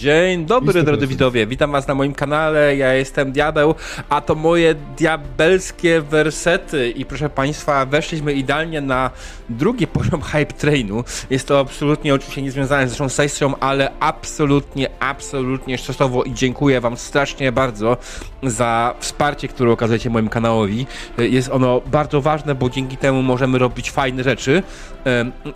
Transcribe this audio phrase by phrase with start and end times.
[0.00, 1.46] Dzień dobry, drodzy widzowie.
[1.46, 2.76] Witam was na moim kanale.
[2.76, 3.74] Ja jestem Diabeł,
[4.08, 6.90] a to moje diabelskie wersety.
[6.90, 9.10] I proszę państwa, weszliśmy idealnie na
[9.48, 11.04] drugi poziom hype trainu.
[11.30, 16.96] Jest to absolutnie oczywiście niezwiązane z naszą sesją, ale absolutnie, absolutnie szczęśliwo i dziękuję wam
[16.96, 17.96] strasznie bardzo
[18.42, 20.86] za wsparcie, które okazujecie moim kanałowi.
[21.18, 24.62] Jest ono bardzo ważne, bo dzięki temu możemy robić fajne rzeczy.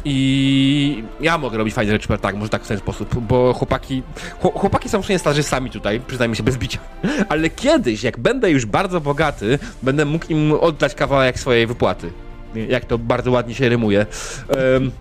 [0.05, 4.03] I ja mogę robić fajne rzeczy, tak, może tak w ten sposób, bo chłopaki,
[4.39, 6.79] chłopaki są wszędzie stażystami tutaj, przyznajmy się bez bicia,
[7.29, 12.13] ale kiedyś, jak będę już bardzo bogaty, będę mógł im oddać kawałek swojej wypłaty
[12.69, 14.07] jak to bardzo ładnie się rymuje.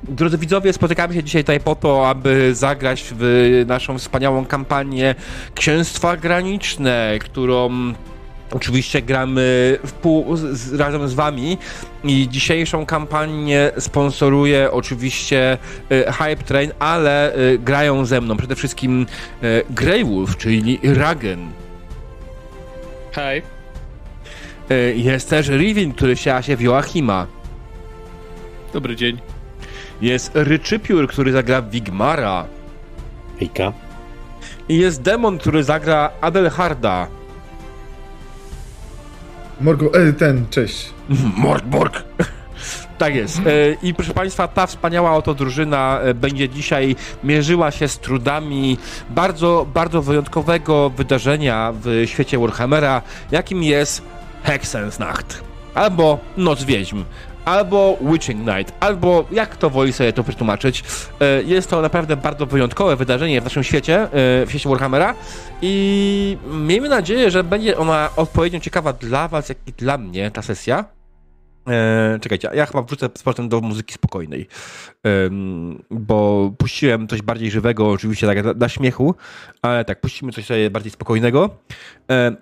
[0.03, 5.15] Drodzy widzowie, spotykamy się dzisiaj tutaj po to, aby zagrać w naszą wspaniałą kampanię
[5.55, 7.93] Księstwa Graniczne, którą
[8.53, 11.57] Oczywiście gramy pół, z, razem z wami
[12.03, 15.57] i dzisiejszą kampanię sponsoruje oczywiście
[15.91, 19.05] y, Hype Train, ale y, grają ze mną przede wszystkim
[19.43, 21.51] y, Grey Wolf, czyli Ragen.
[23.11, 23.41] Hej.
[24.71, 27.27] Y, jest też Rivin, który się się w Joachima.
[28.73, 29.17] Dobry dzień.
[30.01, 32.45] Jest Ryczypiór, który zagra Wigmara.
[33.39, 33.73] Hejka.
[34.69, 37.07] I jest Demon, który zagra Adelharda.
[39.61, 40.89] Morgo, e, ten, cześć.
[41.37, 42.03] Morg, morg.
[42.97, 43.39] Tak jest.
[43.39, 43.41] E,
[43.83, 48.77] I proszę Państwa, ta wspaniała oto drużyna e, będzie dzisiaj mierzyła się z trudami
[49.09, 53.01] bardzo, bardzo wyjątkowego wydarzenia w świecie Warhammera,
[53.31, 54.01] jakim jest
[54.43, 55.43] Hexensnacht.
[55.73, 57.03] Albo Noc Wiedźm
[57.45, 60.83] albo Witching Night, albo jak to woli sobie to wytłumaczyć.
[61.19, 64.09] E, jest to naprawdę bardzo wyjątkowe wydarzenie w naszym świecie, e,
[64.45, 65.15] w świecie Warhammera
[65.61, 70.41] i miejmy nadzieję, że będzie ona odpowiednio ciekawa dla was, jak i dla mnie, ta
[70.41, 70.85] sesja.
[71.67, 74.47] Eee, czekajcie, ja chyba wrócę z powrotem do muzyki spokojnej,
[75.03, 79.15] ehm, bo puściłem coś bardziej żywego, oczywiście tak dla, dla śmiechu,
[79.61, 81.49] ale tak, puścimy coś bardziej spokojnego.
[82.09, 82.35] Eee,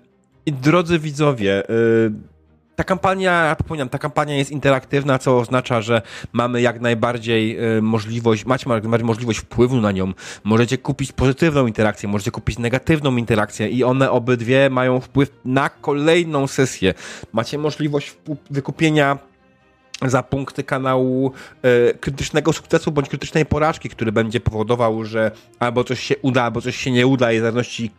[0.46, 2.12] I drodzy widzowie, eee,
[2.76, 6.02] ta kampania, ja przypominam, ta kampania jest interaktywna, co oznacza, że
[6.32, 10.12] mamy jak najbardziej y, możliwość, macie jak najbardziej możliwość wpływu na nią.
[10.44, 16.46] Możecie kupić pozytywną interakcję, możecie kupić negatywną interakcję i one obydwie mają wpływ na kolejną
[16.46, 16.94] sesję.
[17.32, 18.16] Macie możliwość
[18.50, 19.18] wykupienia
[20.06, 21.32] za punkty kanału
[21.64, 26.60] y, krytycznego sukcesu bądź krytycznej porażki, który będzie powodował, że albo coś się uda, albo
[26.60, 27.90] coś się nie uda, w zależności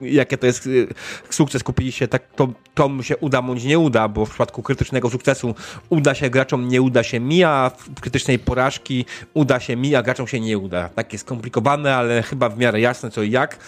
[0.00, 0.88] jakie to jest y,
[1.30, 4.62] sukces, kupili się, tak to, to mu się uda bądź nie uda, bo w przypadku
[4.62, 5.54] krytycznego sukcesu
[5.88, 9.04] uda się graczom, nie uda się mi, a w krytycznej porażki
[9.34, 10.88] uda się mi, a graczom się nie uda.
[10.88, 13.58] Tak jest skomplikowane, ale chyba w miarę jasne co i jak.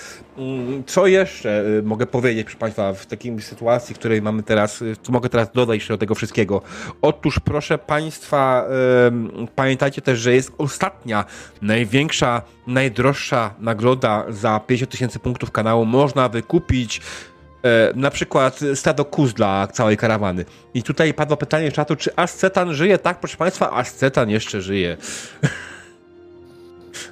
[0.40, 4.82] Mm, co jeszcze y, mogę powiedzieć, proszę Państwa, w takiej sytuacji, w której mamy teraz,
[4.82, 6.62] y, co mogę teraz dodać jeszcze do tego wszystkiego?
[7.02, 8.66] Otóż, proszę Państwa,
[9.54, 11.24] pamiętajcie też, że jest ostatnia,
[11.62, 15.86] największa, najdroższa nagroda za 50 tysięcy punktów kanału.
[15.86, 17.00] Można wykupić
[17.62, 20.44] e, na przykład stado kuz dla całej karawany.
[20.74, 22.98] I tutaj padło pytanie czatu, czy Ascetan żyje?
[22.98, 24.96] Tak, proszę Państwa, Ascetan jeszcze żyje.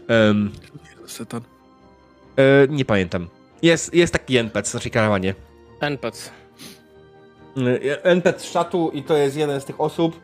[0.09, 0.53] um,
[1.05, 1.58] Ascetan?
[2.39, 3.29] E, nie pamiętam.
[3.63, 5.35] Jest, jest taki NPC w naszej karawanie.
[5.81, 6.31] NPC.
[7.57, 10.21] E, NPC z czatu i to jest jeden z tych osób,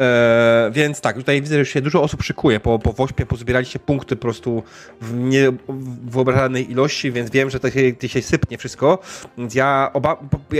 [0.00, 2.60] E, więc tak, tutaj widzę, że się dużo osób szykuje.
[2.60, 4.62] Po, po Wośpie pozbieraliście punkty po prostu
[5.00, 8.98] w niewyobrażalnej ilości, więc wiem, że to się dzisiaj sypnie wszystko.
[9.38, 10.16] Więc ja, oba,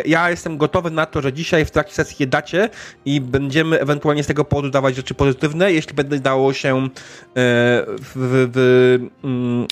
[0.06, 2.68] ja jestem gotowy na to, że dzisiaj w trakcie sesji je dacie
[3.04, 6.88] i będziemy ewentualnie z tego powodu dawać rzeczy pozytywne, jeśli będzie dało się e,
[7.34, 9.66] w, w, w mm,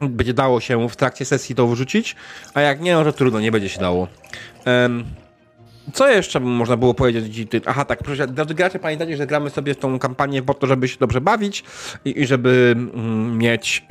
[0.00, 2.16] będzie dało się w trakcie sesji to wyrzucić,
[2.54, 4.08] a jak nie, no to trudno, nie będzie się dało.
[4.66, 5.04] Um,
[5.92, 7.46] co jeszcze można było powiedzieć?
[7.66, 7.98] Aha, tak,
[8.28, 11.64] drodzy gracze, pamiętajcie, że gramy sobie tą kampanię po to, żeby się dobrze bawić
[12.04, 13.84] i, i żeby mm, mieć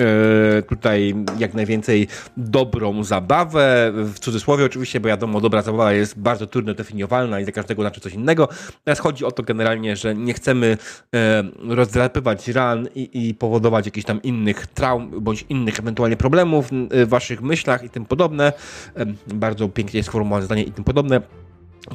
[0.57, 2.07] e, tutaj jak najwięcej
[2.37, 7.53] dobrą zabawę, w cudzysłowie oczywiście, bo wiadomo, dobra zabawa jest bardzo trudno definiowalna i dla
[7.53, 8.49] każdego znaczy coś innego.
[8.75, 10.77] Natomiast chodzi o to generalnie, że nie chcemy
[11.15, 17.07] e, rozdrapywać ran i, i powodować jakichś tam innych traum, bądź innych ewentualnie problemów w
[17.07, 18.53] waszych myślach i tym podobne.
[18.95, 21.21] E, bardzo pięknie jest sformułowane zdanie i tym podobne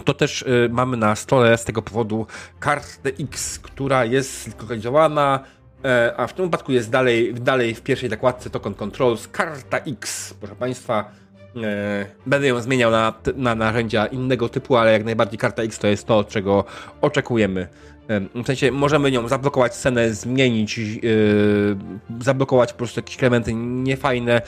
[0.04, 2.26] to też y, mamy na stole z tego powodu
[2.60, 5.40] kartę X, która jest zlokalizowana,
[5.84, 10.34] e, a w tym wypadku jest dalej, dalej w pierwszej zakładce Token Controls karta X.
[10.40, 11.10] Proszę Państwa,
[11.56, 15.86] e, będę ją zmieniał na, na narzędzia innego typu, ale jak najbardziej karta X to
[15.86, 16.64] jest to, czego
[17.00, 17.68] oczekujemy.
[18.08, 21.76] E, w sensie możemy nią zablokować scenę, zmienić, yy,
[22.20, 24.42] zablokować po prostu jakieś elementy niefajne.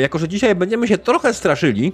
[0.00, 1.92] Jako, że dzisiaj będziemy się trochę straszyli,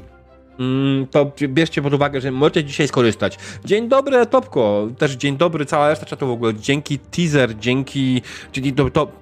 [1.10, 3.38] to bierzcie pod uwagę, że możecie dzisiaj skorzystać.
[3.64, 4.88] Dzień dobry, Topko.
[4.98, 6.54] Też dzień dobry, cała reszta czatu w ogóle.
[6.54, 8.22] Dzięki teaser, dzięki,
[8.52, 9.12] dzięki do, to,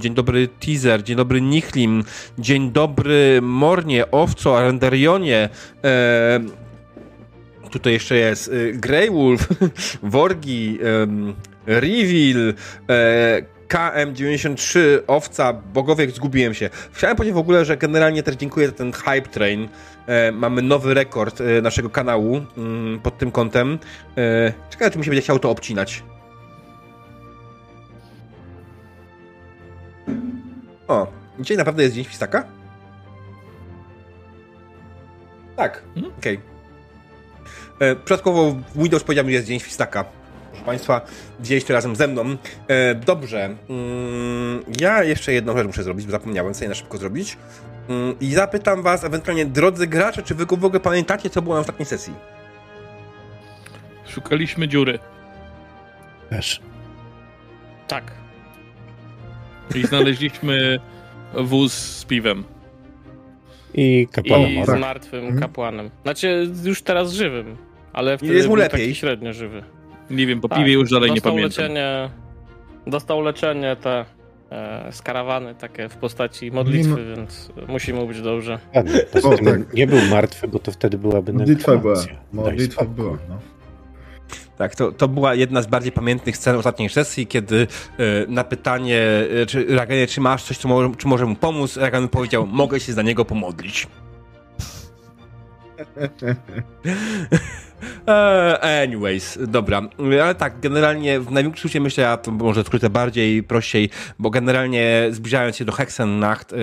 [0.00, 2.04] dzień dobry teaser, dzień dobry Nichlim,
[2.38, 5.48] dzień dobry Mornie, Owco, Renderionie,
[5.84, 6.40] e,
[7.70, 9.10] tutaj jeszcze jest y, Grey
[10.02, 11.34] Worgi, um,
[11.66, 12.54] Reveal,
[12.90, 16.70] e, KM93, Owca, Bogowiek, zgubiłem się.
[16.92, 19.68] Chciałem powiedzieć w ogóle, że generalnie też dziękuję za ten Hype Train.
[20.06, 23.78] E, mamy nowy rekord e, naszego kanału mm, pod tym kątem.
[24.16, 26.02] E, czekaj, czy mi się będzie chciało to obcinać.
[30.88, 31.06] O,
[31.40, 32.44] dzisiaj naprawdę jest Dzień Świstaka?
[35.56, 36.12] Tak, Hmm?
[36.18, 36.40] okej.
[37.76, 37.96] Okay.
[37.96, 40.17] Przypadkowo Windows powiedział mi, że jest Dzień Świstaka.
[40.58, 41.00] Proszę Państwa,
[41.40, 42.36] widzieliście razem ze mną.
[42.68, 43.44] E, dobrze.
[43.44, 47.36] Mm, ja jeszcze jedną rzecz muszę zrobić, bo zapomniałem sobie na szybko zrobić.
[47.88, 51.60] Mm, I zapytam Was, ewentualnie, drodzy gracze, czy Wy w ogóle pamiętacie, co było na
[51.60, 52.14] ostatniej sesji?
[54.06, 54.98] Szukaliśmy dziury.
[56.30, 56.60] Też.
[57.88, 58.12] Tak.
[59.74, 60.80] I znaleźliśmy
[61.34, 62.44] wóz z piwem.
[63.74, 65.90] I kapłana I z martwym kapłanem.
[66.02, 67.56] Znaczy, już teraz żywym.
[67.92, 68.80] Ale wtedy jest mu był lepiej.
[68.80, 69.77] taki średnio żywy.
[70.10, 71.62] Nie wiem, po Tak, piwie już dalej nie dostał pamiętam.
[71.64, 72.10] leczenie.
[72.86, 74.04] Dostał leczenie te
[74.50, 78.58] e, z karawany takie w postaci modlitwy, Mimo- więc musi mu być dobrze.
[78.74, 79.00] Ładnie.
[79.12, 79.74] Poza O, tym tak.
[79.74, 81.94] nie był martwy, bo to wtedy byłaby Modlitwa była.
[82.32, 83.38] Modlitwa była, no.
[84.58, 87.66] Tak, to, to była jedna z bardziej pamiętnych scen ostatniej sesji, kiedy
[87.98, 89.02] e, na pytanie,
[89.42, 92.80] e, czy Raganie, czy masz coś, co może, czy może mu pomóc, Ragan powiedział, mogę
[92.80, 93.86] się za niego pomodlić.
[98.08, 99.82] E, Anyways, dobra,
[100.22, 105.08] ale tak, generalnie w największym skrócie myślę, ja to może skrócę bardziej, prościej, bo generalnie
[105.10, 106.56] zbliżając się do Hexennacht, e,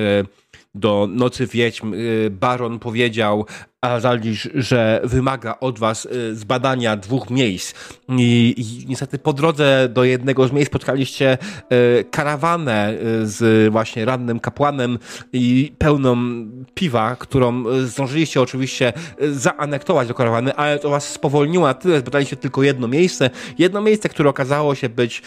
[0.75, 3.45] do Nocy Wiedźm, e, Baron powiedział
[3.81, 7.73] Azaldisz, że wymaga od was e, zbadania dwóch miejsc
[8.09, 11.37] I, i niestety po drodze do jednego z miejsc spotkaliście
[11.69, 12.93] e, karawanę
[13.23, 14.99] z właśnie rannym kapłanem
[15.33, 16.15] i pełną
[16.73, 18.93] piwa, którą zdążyliście oczywiście
[19.31, 23.29] zaanektować do karawany, ale to was spowolniło na tyle, zbadaliście tylko jedno miejsce.
[23.57, 25.21] Jedno miejsce, które okazało się być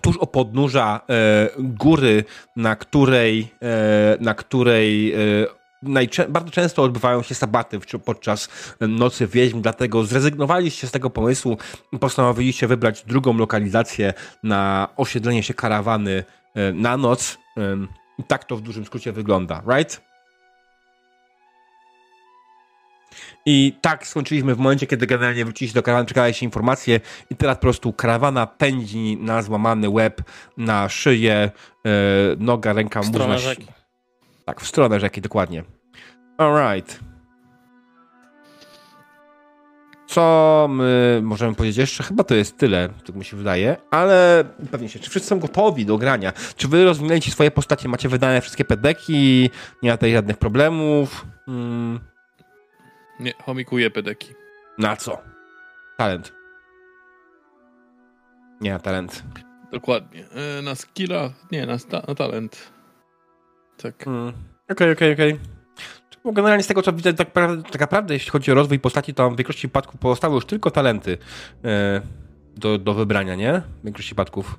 [0.00, 2.24] tuż o podnóża e, góry,
[2.56, 8.48] na której, e, na której e, bardzo często odbywają się sabaty podczas
[8.80, 11.56] Nocy Wiedźm, dlatego zrezygnowaliście z tego pomysłu
[11.92, 17.38] i postanowiliście wybrać drugą lokalizację na osiedlenie się karawany e, na noc.
[18.18, 20.05] I tak to w dużym skrócie wygląda, right?
[23.46, 27.00] I tak skończyliśmy w momencie, kiedy generalnie wróciliście do karawany, czekaliście informacje
[27.30, 30.22] i teraz po prostu karawana pędzi na złamany łeb,
[30.56, 31.50] na szyję,
[31.86, 31.90] e,
[32.38, 33.66] noga, ręka, W stronę rzeki.
[34.44, 35.64] Tak, w stronę rzeki, dokładnie.
[36.38, 37.00] Alright.
[40.06, 42.02] Co my możemy powiedzieć jeszcze?
[42.02, 44.98] Chyba to jest tyle, tak mi się wydaje, ale pewnie się.
[44.98, 46.32] Czy wszyscy są gotowi do grania?
[46.56, 47.88] Czy wy rozwinęliście swoje postacie?
[47.88, 49.50] Macie wydane wszystkie pedeki?
[49.82, 51.26] Nie ma tutaj żadnych problemów?
[51.46, 52.00] Hmm,
[53.20, 54.34] Nie, chomikuję pedeki.
[54.78, 55.18] na co?
[55.96, 56.32] Talent.
[58.60, 59.22] Nie na talent.
[59.72, 60.24] Dokładnie.
[60.58, 62.72] E, na skilla, nie, na, sta- na talent.
[63.82, 64.04] Tak.
[64.04, 64.32] Hmm.
[64.70, 65.38] Okej, okej, okej.
[66.24, 67.30] Bo Generalnie z tego, co widzę, tak,
[67.70, 71.18] tak naprawdę, jeśli chodzi o rozwój postaci, to w większości przypadków pozostały już tylko talenty
[71.64, 72.02] e,
[72.56, 73.62] do, do wybrania, nie?
[73.80, 74.58] W większości przypadków.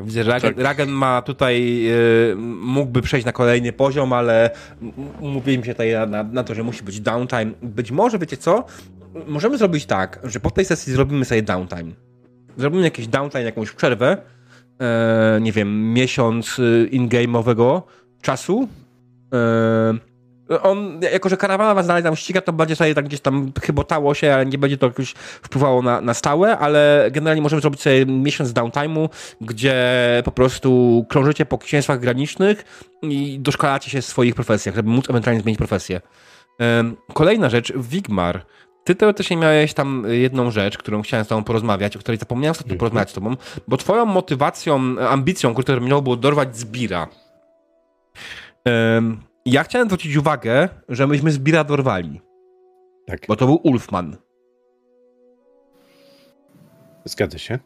[0.00, 0.64] Jak widzę, że Ragen, Tak.
[0.64, 4.50] Ragen ma tutaj, e, mógłby przejść na kolejny poziom, ale
[5.20, 7.52] umówiliśmy się tutaj na, na to, że musi być downtime.
[7.62, 8.64] Być może, wiecie co?
[9.26, 11.92] Możemy zrobić tak, że po tej sesji zrobimy sobie downtime.
[12.56, 14.16] Zrobimy jakiś downtime, jakąś przerwę,
[14.80, 17.82] e, nie wiem, miesiąc e, in-game'owego
[18.22, 18.68] czasu.
[19.34, 20.09] E,
[20.62, 24.14] on, jako że karawana was dalej tam ściga, to będzie sobie tak gdzieś tam chybotało
[24.14, 28.06] się, ale nie będzie to jakoś wpływało na, na stałe, ale generalnie możemy zrobić sobie
[28.06, 29.08] miesiąc downtime'u,
[29.40, 29.82] gdzie
[30.24, 32.64] po prostu krążycie po księstwach granicznych
[33.02, 36.00] i doszkalacie się w swoich profesjach, żeby móc ewentualnie zmienić profesję.
[37.12, 38.46] Kolejna rzecz, Wigmar.
[38.84, 42.72] Ty teoretycznie miałeś tam jedną rzecz, którą chciałem z tobą porozmawiać, o której zapomniałem ostatnio
[42.72, 42.78] Mhm.
[42.78, 43.36] porozmawiać z tobą,
[43.68, 47.08] bo twoją motywacją, ambicją, którą terminowo było dorwać Zbira.
[48.64, 52.20] Em, Ja chciałem zwrócić uwagę, że myśmy Zbira dorwali,
[53.06, 54.16] Tak, bo to był Ulfman.
[57.04, 57.58] zgadza się.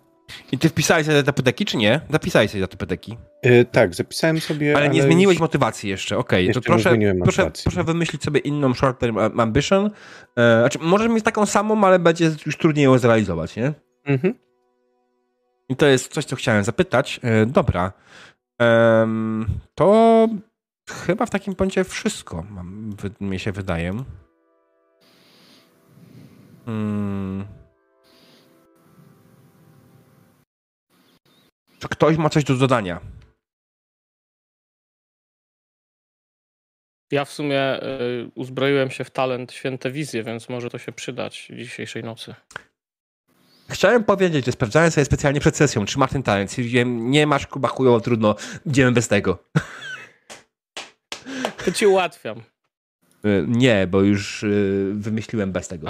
[0.52, 2.00] I ty wpisałeś sobie te pedeki, czy nie?
[2.10, 3.18] Zapisałeś sobie te pedeki.
[3.42, 4.76] E, tak, zapisałem sobie.
[4.76, 6.46] Ale nie zmieniłeś już- motywacji jeszcze, okej.
[6.46, 9.90] Jeszcze To proszę, proszę, proszę wymyślić sobie inną short term am- ambition.
[10.36, 13.72] E, znaczy, możesz mieć taką samą, ale będzie już trudniej ją zrealizować, nie?
[14.04, 14.34] Mhm.
[15.68, 17.20] I to jest coś, co chciałem zapytać.
[17.22, 17.92] E, dobra.
[19.74, 20.28] To
[20.90, 24.04] chyba w takim punkcie wszystko, mam, mi się wydaje.
[26.66, 27.46] Hmm.
[31.78, 33.00] Czy ktoś ma coś do dodania?
[37.10, 41.48] Ja w sumie y, uzbroiłem się w talent Święte Wizje, więc może to się przydać
[41.56, 42.34] dzisiejszej nocy.
[43.68, 46.50] Chciałem powiedzieć, że sprawdzałem sobie specjalnie przed sesją, czy masz ten talent.
[46.50, 48.34] Stwierdziłem, nie masz, kuba chujowo, trudno,
[48.66, 49.38] idziemy bez tego.
[51.64, 52.38] To ci ułatwiam.
[53.24, 55.88] Y, Nie, bo już y, wymyśliłem bez tego.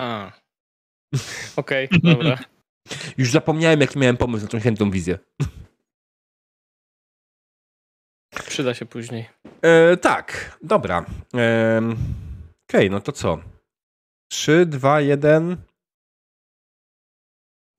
[1.56, 2.38] Okej, dobra.
[3.18, 5.18] Już zapomniałem, jaki miałem pomysł na tą świętą wizję.
[8.46, 9.28] Przyda się później.
[9.62, 11.06] E, tak, dobra.
[11.34, 11.80] E,
[12.68, 13.38] Okej, no to co?
[14.30, 15.56] 3, 2, 1.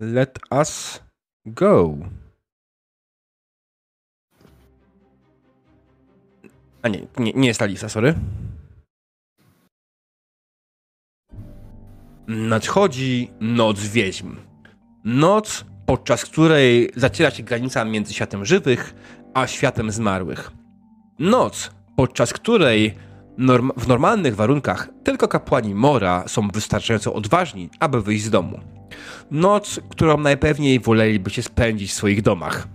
[0.02, 1.04] Let us
[1.46, 1.98] go.
[6.86, 8.16] A nie, nie, nie jest ta sorry.
[12.28, 14.36] Nadchodzi noc wiedźm.
[15.04, 18.96] Noc, podczas której zaciera się granica między światem żywych
[19.34, 20.52] a światem zmarłych.
[21.20, 22.96] Noc, podczas której
[23.38, 28.60] norm w normalnych warunkach tylko kapłani Mora są wystarczająco odważni, aby wyjść z domu.
[29.32, 32.75] Noc, którą najpewniej wolelibyście spędzić w swoich domach.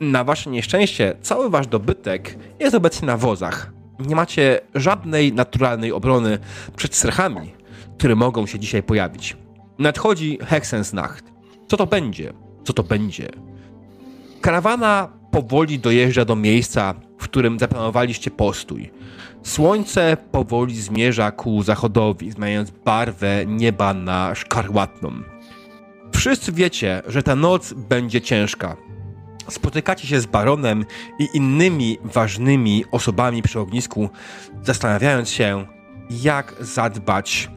[0.00, 3.72] Na wasze nieszczęście, cały wasz dobytek jest obecnie na wozach.
[3.98, 6.38] Nie macie żadnej naturalnej obrony
[6.76, 7.52] przed strachami,
[7.98, 9.36] które mogą się dzisiaj pojawić.
[9.78, 11.24] Nadchodzi Hexensnacht.
[11.68, 12.32] Co to będzie?
[12.64, 13.28] Co to będzie?
[14.40, 18.90] Karawana powoli dojeżdża do miejsca, w którym zaplanowaliście postój.
[19.42, 25.12] Słońce powoli zmierza ku zachodowi, zmieniając barwę nieba na szkarłatną.
[26.14, 28.76] Wszyscy wiecie, że ta noc będzie ciężka.
[29.48, 30.84] Spotykacie się z baronem
[31.18, 34.08] i innymi ważnymi osobami przy ognisku,
[34.62, 35.66] zastanawiając się,
[36.10, 37.50] jak zadbać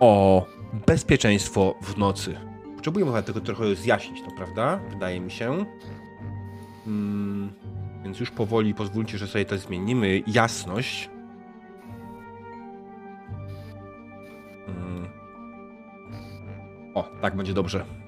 [0.00, 0.46] o
[0.86, 2.36] bezpieczeństwo w nocy.
[2.76, 4.80] Potrzebujemy tego trochę zjaśnić, to prawda?
[4.90, 5.64] Wydaje mi się.
[6.86, 7.52] Mm,
[8.04, 10.22] więc już powoli pozwólcie, że sobie to zmienimy.
[10.26, 11.10] Jasność.
[14.68, 15.08] Mm.
[16.94, 18.07] O, tak będzie dobrze.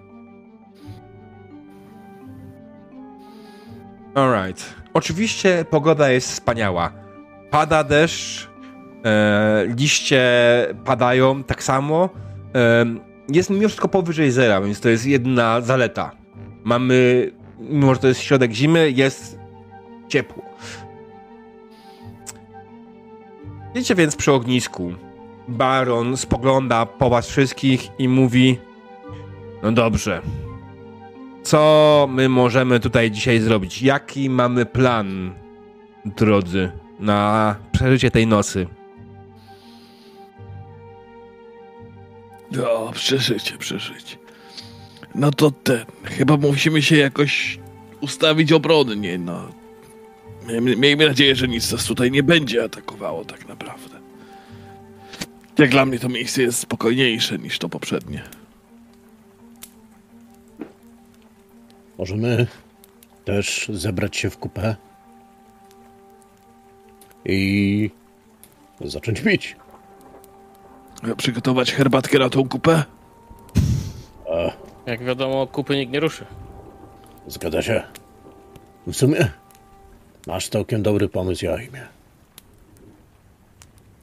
[4.15, 4.75] Alright.
[4.95, 6.93] Oczywiście pogoda jest wspaniała.
[7.51, 8.49] Pada deszcz,
[9.05, 10.23] e, liście
[10.85, 12.09] padają tak samo.
[12.55, 12.85] E,
[13.29, 16.11] jest mimo wszystko powyżej zera, więc to jest jedna zaleta.
[16.65, 19.39] Mamy, mimo że to jest środek zimy, jest
[20.09, 20.43] ciepło.
[23.75, 24.93] Wiecie więc przy ognisku.
[25.49, 28.59] Baron spogląda po was wszystkich i mówi:
[29.63, 30.23] No dobrze.
[31.43, 33.83] Co my możemy tutaj dzisiaj zrobić?
[33.83, 35.35] Jaki mamy plan,
[36.05, 38.67] drodzy, na przeżycie tej nocy?
[42.51, 44.17] No, przeżycie, przeżycie.
[45.15, 47.59] No to ten, chyba musimy się jakoś
[48.01, 49.49] ustawić obronnie, no.
[50.77, 54.01] Miejmy nadzieję, że nic nas tutaj nie będzie atakowało tak naprawdę.
[55.59, 58.23] Jak dla mnie to miejsce jest spokojniejsze niż to poprzednie.
[62.01, 62.47] Możemy
[63.25, 64.77] też zebrać się w kupę
[67.25, 67.91] i
[68.81, 69.57] zacząć pić.
[71.17, 72.85] Przygotować herbatkę na tą kupę?
[74.33, 74.51] A,
[74.91, 76.25] Jak wiadomo, kupy nikt nie ruszy.
[77.27, 77.83] zgadza się.
[78.87, 79.31] W sumie
[80.27, 81.87] masz całkiem dobry pomysł, Jaimie.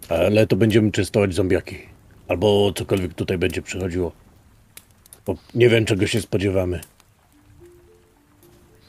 [0.10, 1.78] Ale to będziemy czystować zombiaki.
[2.28, 4.12] Albo cokolwiek tutaj będzie przychodziło.
[5.26, 6.80] Bo nie wiem, czego się spodziewamy.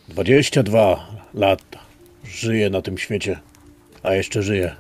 [0.08, 1.78] 22 lata.
[2.24, 3.38] Żyję na tym świecie.
[4.02, 4.76] A jeszcze żyję.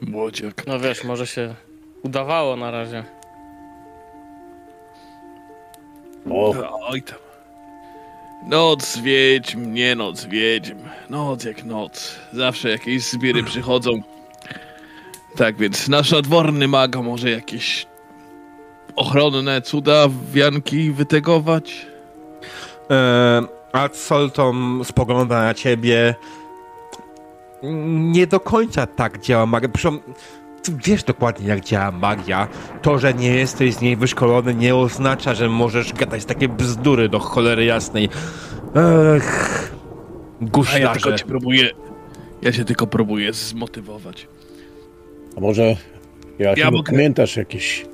[0.00, 0.66] Młodziak.
[0.66, 1.54] No wiesz, może się
[2.02, 3.04] udawało na razie.
[6.30, 6.54] O,
[6.88, 7.18] Oj tam.
[8.48, 10.76] Noc wiedźm, nie noc wiedźm.
[11.10, 12.18] Noc jak noc.
[12.32, 13.90] Zawsze jakieś zbiery przychodzą.
[15.36, 17.86] Tak więc nasz nadworny maga może jakieś
[18.96, 21.86] ochronne cuda, wianki wytegować?
[22.90, 26.14] E, a Solton spogląda na ciebie.
[28.12, 29.68] Nie do końca tak działa magia.
[30.62, 32.48] Ty wiesz dokładnie, jak działa magia.
[32.82, 37.18] To, że nie jesteś z niej wyszkolony, nie oznacza, że możesz gadać takie bzdury do
[37.18, 38.08] cholery jasnej.
[39.16, 39.70] Ech.
[40.40, 41.00] A ja Guślarze.
[41.00, 41.70] tylko cię próbuję.
[42.42, 44.28] Ja cię tylko próbuję zmotywować.
[45.36, 45.76] a może
[46.38, 47.86] ja, Ja mogę- pamiętasz jakieś...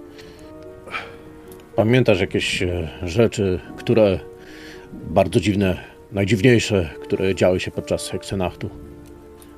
[1.80, 4.18] Pamiętasz jakieś e, rzeczy, które
[4.92, 5.76] bardzo dziwne
[6.12, 8.70] najdziwniejsze, które działy się podczas heksenachtu.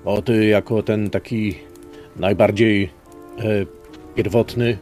[0.05, 1.55] O, ty jako ten taki
[2.17, 2.91] najbardziej e,
[4.15, 4.79] pierwotny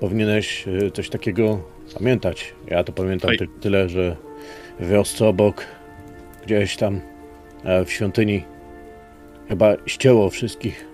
[0.00, 1.62] powinieneś e, coś takiego
[1.98, 2.54] pamiętać.
[2.66, 4.16] Ja to pamiętam ty, tyle, że
[4.80, 5.66] w wiosce obok,
[6.46, 7.00] gdzieś tam
[7.64, 8.44] e, w świątyni
[9.48, 10.86] chyba ścięło wszystkich.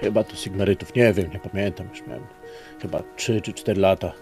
[0.00, 2.35] Chyba to Sigmarytów, nie wiem, nie pamiętam, już miałem
[2.82, 4.12] chyba 3 czy 4 lata.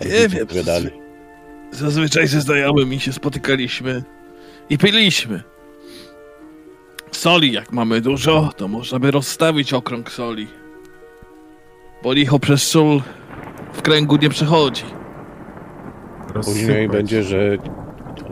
[0.00, 0.90] Nie wiem, opowiadali.
[1.70, 4.02] Zazwyczaj ze znajomymi się spotykaliśmy
[4.70, 5.42] i piliśmy.
[7.10, 10.46] Soli, jak mamy dużo, to można by rozstawić okrąg soli.
[12.02, 13.02] Bo licho przez sól
[13.72, 14.84] w kręgu nie przechodzi.
[16.44, 17.38] Później będzie, że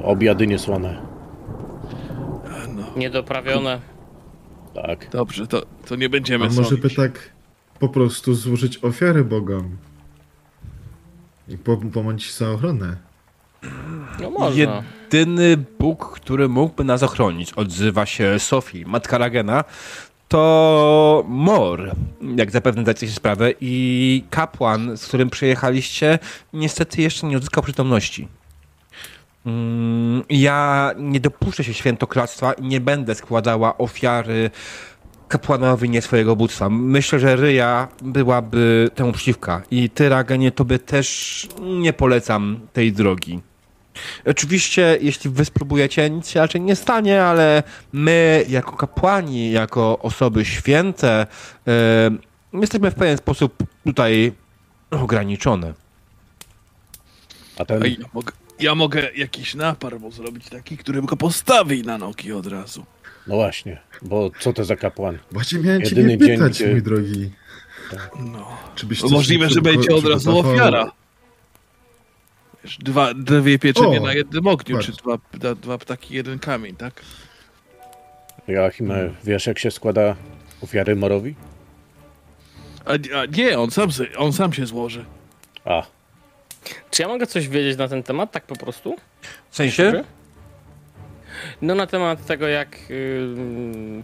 [0.02, 1.07] obiady niesłone.
[2.76, 3.81] No, Niedoprawione.
[4.75, 5.11] Tak.
[5.11, 7.32] dobrze, to, to nie będziemy A może by tak
[7.83, 9.77] po prostu złożyć ofiary bogom?
[11.49, 12.97] I po, pomącić za ochronę.
[14.21, 14.83] No można.
[15.11, 19.65] Jedyny Bóg, który mógłby nas ochronić, odzywa się Sofii, matka Ragena,
[20.29, 21.95] to Mor,
[22.37, 26.19] jak zapewne zdajecie sobie sprawę, i kapłan, z którym przyjechaliście,
[26.53, 28.29] niestety jeszcze nie odzyskał przytomności.
[29.47, 34.51] Mm, Ja nie dopuszczę się świętokradztwa i nie będę składała ofiary
[35.33, 36.69] kapłanowi nie swojego bóstwa.
[36.69, 39.62] Myślę, że Ryja byłaby temu przeciwka.
[39.71, 43.40] I ty, Ragenie, tobie też nie polecam tej drogi.
[44.27, 50.45] Oczywiście, jeśli wy spróbujecie, nic się raczej nie stanie, ale my, jako kapłani, jako osoby
[50.45, 51.27] święte,
[51.66, 52.11] e,
[52.53, 54.33] jesteśmy w pewien sposób tutaj
[54.90, 55.75] ograniczone.
[57.59, 62.33] A ten, ja, mogę, ja mogę jakiś napar zrobić taki, który go postawi na nogi
[62.33, 62.85] od razu.
[63.26, 65.18] No właśnie, bo co to za kapłan?
[65.30, 67.30] Właśnie miałem Jedyny ciebie dzień, pytać, gdzie- mój drogi.
[68.20, 68.46] No.
[68.74, 70.92] Czy byś No możliwe, że będzie od razu ofiara.
[72.64, 74.87] Wiesz, dwa, dwie pieczenie O, na jednym ogniu, patrz.
[74.87, 77.00] czy dwa, dwa, dwa ptaki, jeden kamień, tak?
[78.48, 80.16] Joachim, e, wiesz jak się składa
[80.62, 81.35] ofiary Morowi?
[82.85, 85.04] A, a nie, on sam, on sam się złoży.
[85.64, 85.82] A,
[86.90, 88.96] Czy ja mogę coś wiedzieć na ten temat, tak po prostu?
[89.50, 90.04] W sensie?
[91.62, 93.26] No na temat tego, jak y,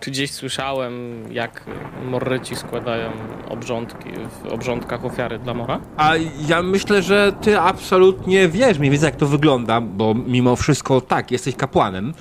[0.01, 1.65] czy gdzieś słyszałem, jak
[2.05, 3.11] Morryci składają
[3.49, 4.09] obrządki
[4.43, 5.81] w obrządkach ofiary dla Mora?
[5.97, 6.13] A
[6.49, 11.31] ja myślę, że ty absolutnie wiesz mniej więcej jak to wygląda, bo mimo wszystko tak,
[11.31, 12.15] jesteś kapłanem.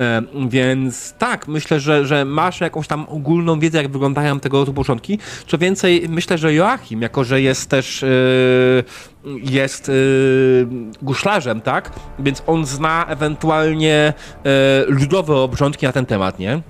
[0.00, 4.74] E, więc tak, myślę, że, że masz jakąś tam ogólną wiedzę, jak wyglądają tego typu
[4.74, 5.18] początki.
[5.46, 8.08] Co więcej, myślę, że Joachim, jako że jest też e,
[9.42, 9.92] jest e,
[11.02, 11.90] guślarzem, tak?
[12.18, 14.12] Więc on zna ewentualnie
[14.86, 16.62] ludowe obrządki na ten temat, nie?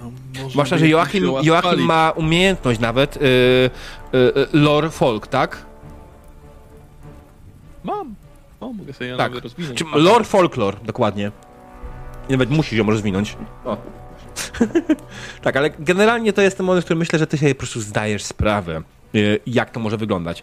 [0.00, 5.66] No, Zwłaszcza, że Joachim, Joachim ma umiejętność nawet y, y, y, lore folk, tak?
[7.84, 8.14] Mam.
[8.60, 9.30] O, mogę sobie ją Tak.
[9.30, 9.78] nawet rozwinąć.
[9.78, 11.30] Czy lore folklore, dokładnie.
[12.30, 13.36] Nawet musisz ją rozwinąć.
[13.64, 13.76] O.
[15.42, 17.80] tak, ale generalnie to jest ten moment, w którym myślę, że ty sobie po prostu
[17.80, 18.82] zdajesz sprawę,
[19.14, 20.42] y, jak to może wyglądać.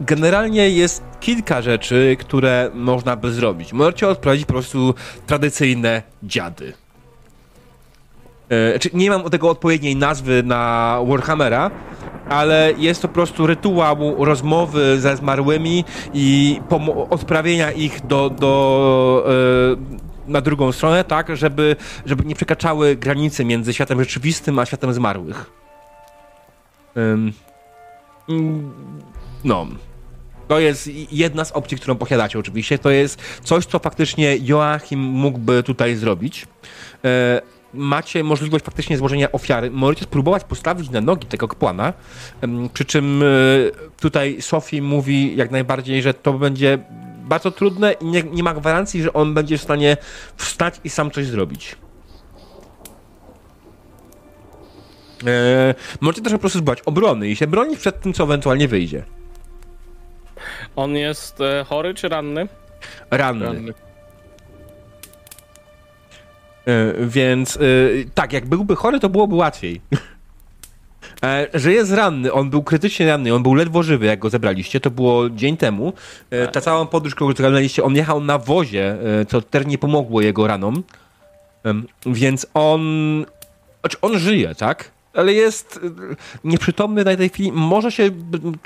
[0.00, 3.72] Generalnie jest kilka rzeczy, które można by zrobić.
[3.72, 4.94] Możecie odprawić po prostu
[5.26, 6.72] tradycyjne dziady.
[8.50, 11.70] E, Czy nie mam tego odpowiedniej nazwy na Warhammera,
[12.28, 15.84] ale jest to po prostu rytuał rozmowy ze zmarłymi
[16.14, 16.60] i
[17.10, 19.26] odprawienia ich do, do
[20.26, 24.92] e, na drugą stronę, tak, żeby, żeby nie przekraczały granicy między światem rzeczywistym a światem
[24.92, 25.50] zmarłych.
[26.96, 27.32] Mm,
[29.44, 29.66] no.
[30.48, 32.78] To jest jedna z opcji, którą posiadacie oczywiście.
[32.78, 36.46] To jest coś, co faktycznie Joachim mógłby tutaj zrobić.
[37.04, 37.40] E,
[37.74, 39.70] macie możliwość faktycznie złożenia ofiary.
[39.70, 41.92] Możecie spróbować postawić na nogi tego kapłana.
[42.72, 43.26] Przy czym e,
[44.00, 46.78] tutaj Sophie mówi jak najbardziej, że to będzie
[47.24, 49.96] bardzo trudne i nie, nie ma gwarancji, że on będzie w stanie
[50.36, 51.76] wstać i sam coś zrobić.
[55.26, 59.04] E, możecie też po prostu zbać obrony i się bronić przed tym, co ewentualnie wyjdzie.
[60.76, 62.48] On jest e, chory czy ranny?
[63.10, 63.44] Ranny.
[63.44, 63.74] Ranny.
[66.70, 67.60] E, Więc e,
[68.14, 69.80] tak, jak byłby chory, to byłoby łatwiej.
[71.22, 74.80] E, Że jest ranny, on był krytycznie ranny, on był ledwo żywy, jak go zebraliście,
[74.80, 75.92] to było dzień temu.
[76.52, 78.96] Ta całą podróż, którą wykonaliście, on jechał na wozie,
[79.28, 80.82] co też nie pomogło jego ranom.
[82.06, 82.80] Więc on...
[83.80, 84.90] Znaczy, on żyje, tak?
[85.14, 85.80] Ale jest
[86.44, 87.52] nieprzytomny na tej chwili.
[87.52, 88.10] Może się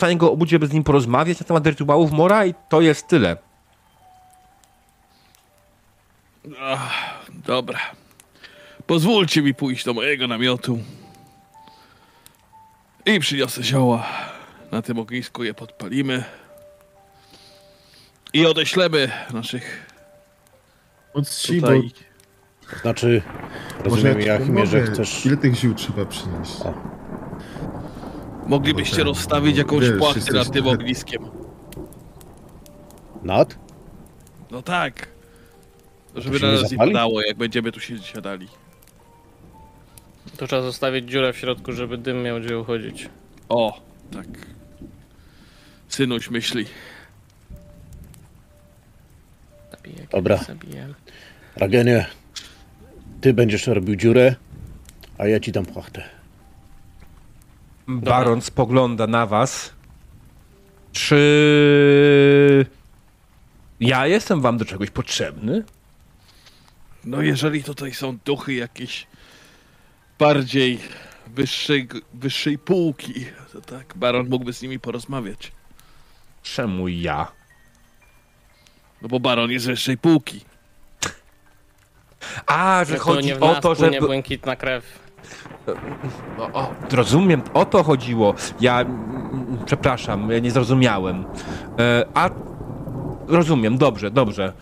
[0.01, 3.37] za niego obudzić, żeby z nim porozmawiać na temat rytuałów Mora i to jest tyle.
[7.47, 7.79] Dobra.
[8.87, 10.79] Pozwólcie mi pójść do mojego namiotu.
[13.07, 14.07] I przyniosę zioła.
[14.73, 16.25] Na tym ognisku je podpalimy.
[18.33, 19.87] I odeślemy naszych
[21.15, 21.91] Od ci, bo tutaj...
[22.71, 23.23] To znaczy,
[23.85, 25.27] rozumiem, ja Jachimie, że chcesz...
[25.27, 26.61] Ile tych ziół trzeba przynieść?
[26.61, 26.75] O.
[28.47, 31.31] Moglibyście Bo ten- rozstawić jakąś wiesz, płachtę nad tym ogniskiem.
[33.23, 33.59] Nad?
[34.51, 35.14] No tak.
[36.17, 38.49] Żeby na nas nie padało, jak będziemy tu się siadali.
[40.37, 43.09] Tu trzeba zostawić dziurę w środku, żeby dym miał gdzie uchodzić.
[43.49, 43.81] O,
[44.13, 44.27] tak.
[45.89, 46.67] Synuś myśli.
[49.71, 50.37] Zabiję, Dobra.
[50.37, 50.95] Zabiję.
[51.57, 52.07] Ragenie,
[53.21, 54.35] ty będziesz robił dziurę,
[55.19, 56.03] a ja ci dam płachtę.
[57.89, 59.73] Baron spogląda na was.
[60.93, 62.67] Czy
[63.81, 65.65] ja jestem wam do czegoś potrzebny?
[67.05, 69.07] No jeżeli tutaj są duchy jakieś
[70.19, 70.79] bardziej
[71.27, 75.53] wyższej, wyższej półki, to tak, baron mógłby z nimi porozmawiać.
[76.43, 77.33] Czemu ja?
[79.03, 80.41] No bo baron jest wyższej półki.
[82.47, 84.07] A, że Że to chodzi nie w o to, płynie żeby...
[84.07, 84.99] błękitna krew.
[86.39, 88.35] O, o, rozumiem, o to chodziło.
[88.61, 88.85] Ja,
[89.67, 91.25] przepraszam, ja nie zrozumiałem.
[91.79, 92.31] E, a,
[93.29, 94.53] rozumiem, dobrze, dobrze.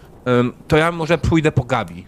[0.68, 2.06] To ja może pójdę po Gabi.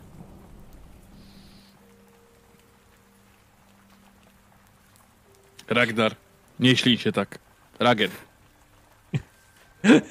[5.69, 6.15] Ragnar,
[6.61, 7.39] nie ślij się tak.
[7.79, 8.11] Ragen.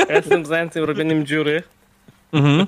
[0.10, 1.64] Ja jestem zajęty robieniem dziury.
[2.34, 2.68] Mhm.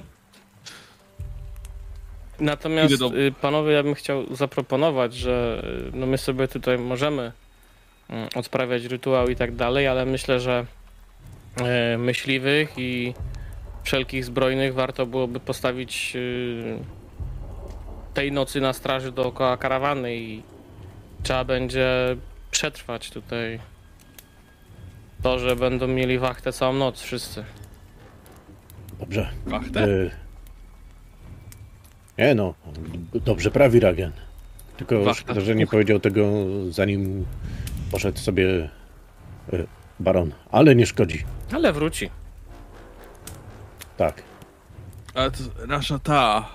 [2.39, 7.31] Natomiast do- y, panowie, ja bym chciał zaproponować, że y, no my sobie tutaj możemy
[8.09, 10.65] mm, odprawiać rytuał i tak dalej, ale myślę, że
[11.93, 13.13] y, myśliwych i
[13.83, 16.17] wszelkich zbrojnych warto byłoby postawić
[18.13, 20.43] tej nocy na straży dookoła karawany i
[21.23, 21.87] trzeba będzie
[22.55, 23.59] przetrwać tutaj
[25.23, 27.43] to, że będą mieli wachtę całą noc wszyscy.
[28.99, 29.29] Dobrze.
[29.45, 29.87] Wachtę?
[29.87, 30.11] Y...
[32.17, 32.53] Nie no,
[33.13, 34.11] dobrze prawi Ragen.
[34.77, 35.21] Tylko Wachta.
[35.21, 36.23] szkoda, że nie powiedział tego
[36.69, 37.25] zanim
[37.91, 38.69] poszedł sobie
[39.53, 39.67] y,
[39.99, 40.33] baron.
[40.51, 41.23] Ale nie szkodzi.
[41.51, 42.09] Ale wróci.
[43.97, 44.23] Tak.
[45.13, 46.49] A to nasza ta...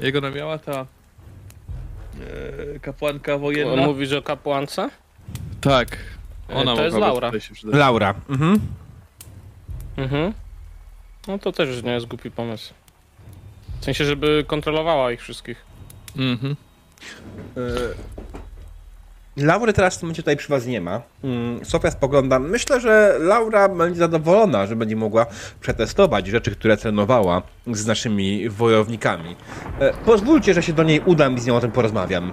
[0.00, 0.86] Jak ona miała ta...
[2.76, 3.86] E, kapłanka wojenna?
[3.86, 4.90] Mówisz o kapłance?
[5.60, 5.96] Tak.
[6.50, 7.30] E, Ona to jest Laura.
[7.64, 8.14] Laura.
[8.28, 8.60] Mhm.
[9.96, 10.32] Mhm.
[11.28, 12.74] No to też nie jest głupi pomysł.
[13.80, 15.64] W sensie, żeby kontrolowała ich wszystkich.
[16.16, 16.56] Mhm.
[19.36, 21.02] Laury teraz w tym momencie tutaj przy was nie ma.
[21.24, 22.38] Mm, Sofia spogląda.
[22.38, 25.26] Myślę, że Laura będzie zadowolona, że będzie mogła
[25.60, 27.42] przetestować rzeczy, które trenowała
[27.72, 29.36] z naszymi wojownikami.
[29.80, 32.32] E, Pozwólcie, że się do niej udam i z nią o tym porozmawiam.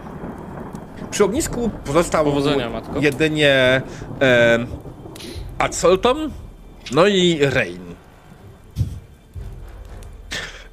[1.12, 2.26] Przy ognisku pozostał
[3.02, 3.82] jedynie
[4.22, 4.60] e,
[5.58, 6.32] Absolton,
[6.92, 7.82] no i Rain.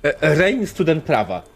[0.02, 1.42] E, Rain, student prawa.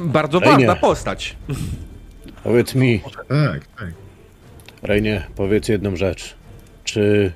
[0.00, 1.36] Bardzo ważna postać.
[2.44, 3.88] Powiedz mi, Tak, tak.
[4.82, 6.34] Rejnie, powiedz jedną rzecz.
[6.84, 7.32] Czy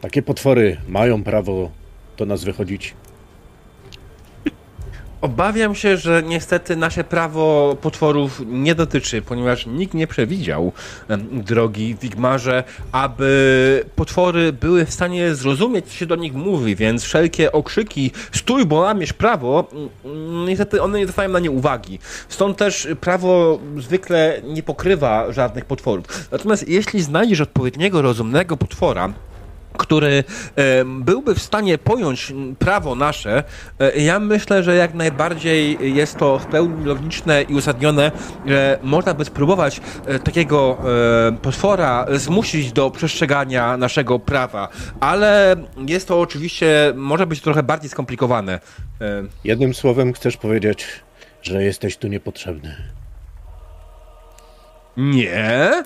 [0.00, 1.70] takie potwory mają prawo
[2.16, 2.94] do nas wychodzić?
[5.24, 10.72] Obawiam się, że niestety nasze prawo potworów nie dotyczy, ponieważ nikt nie przewidział,
[11.32, 17.52] drogi Wigmarze, aby potwory były w stanie zrozumieć, co się do nich mówi, więc wszelkie
[17.52, 19.68] okrzyki stój, bo łamiesz prawo,
[20.04, 21.98] mm, niestety one nie zwracają na nie uwagi.
[22.28, 26.06] Stąd też prawo zwykle nie pokrywa żadnych potworów.
[26.32, 29.12] Natomiast jeśli znajdziesz odpowiedniego, rozumnego potwora,
[29.78, 30.24] który
[30.86, 33.44] byłby w stanie pojąć prawo nasze,
[33.80, 38.12] e, ja myślę, że jak najbardziej jest to w pełni logiczne i uzasadnione,
[38.46, 40.78] że można by spróbować e, takiego
[41.28, 44.68] e, potwora zmusić do przestrzegania naszego prawa,
[45.00, 45.56] ale
[45.88, 48.60] jest to oczywiście, może być trochę bardziej skomplikowane.
[49.44, 50.86] Jednym słowem chcesz powiedzieć,
[51.42, 52.76] że jesteś tu niepotrzebny.
[54.96, 55.84] nie?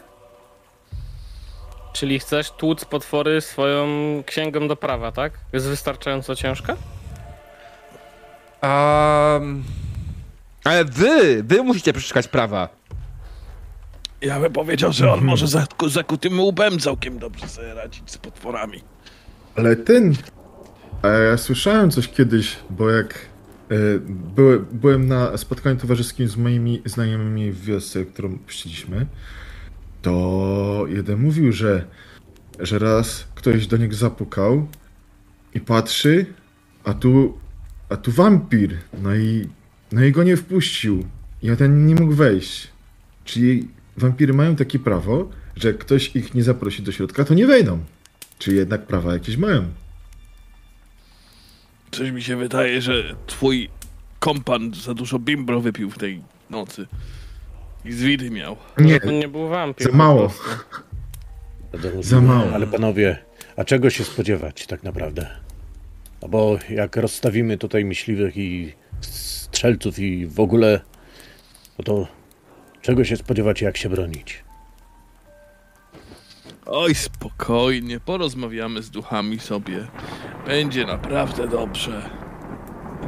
[1.92, 3.86] Czyli chcesz tłuc potwory swoją
[4.26, 5.32] księgą do prawa, tak?
[5.52, 6.76] Jest wystarczająco ciężka?
[8.62, 9.64] Um,
[10.64, 12.68] ale wy, wy musicie przestrzegać prawa.
[14.20, 18.80] Ja bym powiedział, że on może za zakutym łbem całkiem dobrze sobie radzić z potworami.
[19.56, 20.14] Ale ten.
[21.02, 23.74] A ja słyszałem coś kiedyś, bo jak e,
[24.08, 29.06] były, byłem na spotkaniu towarzyskim z moimi znajomymi w wiosce, którą puściliśmy,
[30.02, 31.84] to jeden mówił, że,
[32.58, 34.68] że raz ktoś do niego zapukał
[35.54, 36.26] i patrzy,
[36.84, 37.38] a tu,
[37.88, 38.78] a tu wampir.
[39.02, 39.48] No i,
[39.92, 41.04] no i go nie wpuścił.
[41.42, 42.68] I ten nie mógł wejść.
[43.24, 47.78] Czyli wampiry mają takie prawo, że ktoś ich nie zaprosi do środka, to nie wejdą.
[48.38, 49.64] Czy jednak prawa jakieś mają?
[51.90, 53.70] Coś mi się wydaje, że twój
[54.18, 56.86] kompan za dużo bimbro wypił w tej nocy.
[57.88, 58.56] I zwidy miał.
[58.78, 59.86] Nie, To nie był wampir.
[59.90, 60.30] za mało.
[62.00, 62.52] Za mało.
[62.54, 63.18] Ale panowie,
[63.56, 65.26] a czego się spodziewać tak naprawdę?
[66.22, 70.80] No bo jak rozstawimy tutaj myśliwych i strzelców i w ogóle,
[71.78, 72.06] no to
[72.82, 74.44] czego się spodziewać, jak się bronić?
[76.66, 79.86] Oj, spokojnie, porozmawiamy z duchami sobie.
[80.46, 82.10] Będzie naprawdę dobrze.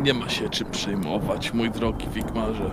[0.01, 2.71] Nie ma się czym przejmować, mój drogi Wigmarze.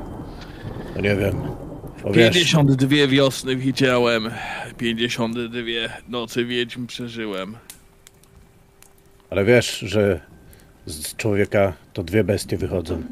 [0.95, 1.66] No nie wiem.
[2.03, 4.29] Bo wiesz, 52 wiosny widziałem,
[4.77, 5.61] 52
[6.09, 7.57] nocy wiedźm przeżyłem.
[9.29, 10.19] ale wiesz, że
[10.85, 13.03] z człowieka to dwie bestie wychodzą.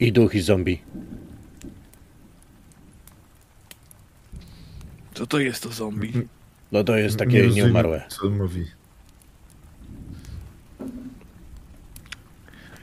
[0.00, 0.78] I duch, i zombie.
[5.14, 6.12] Co to jest to zombie?
[6.72, 8.04] No to jest Nie takie rozumiem, nieumarłe.
[8.08, 8.66] Co mówi?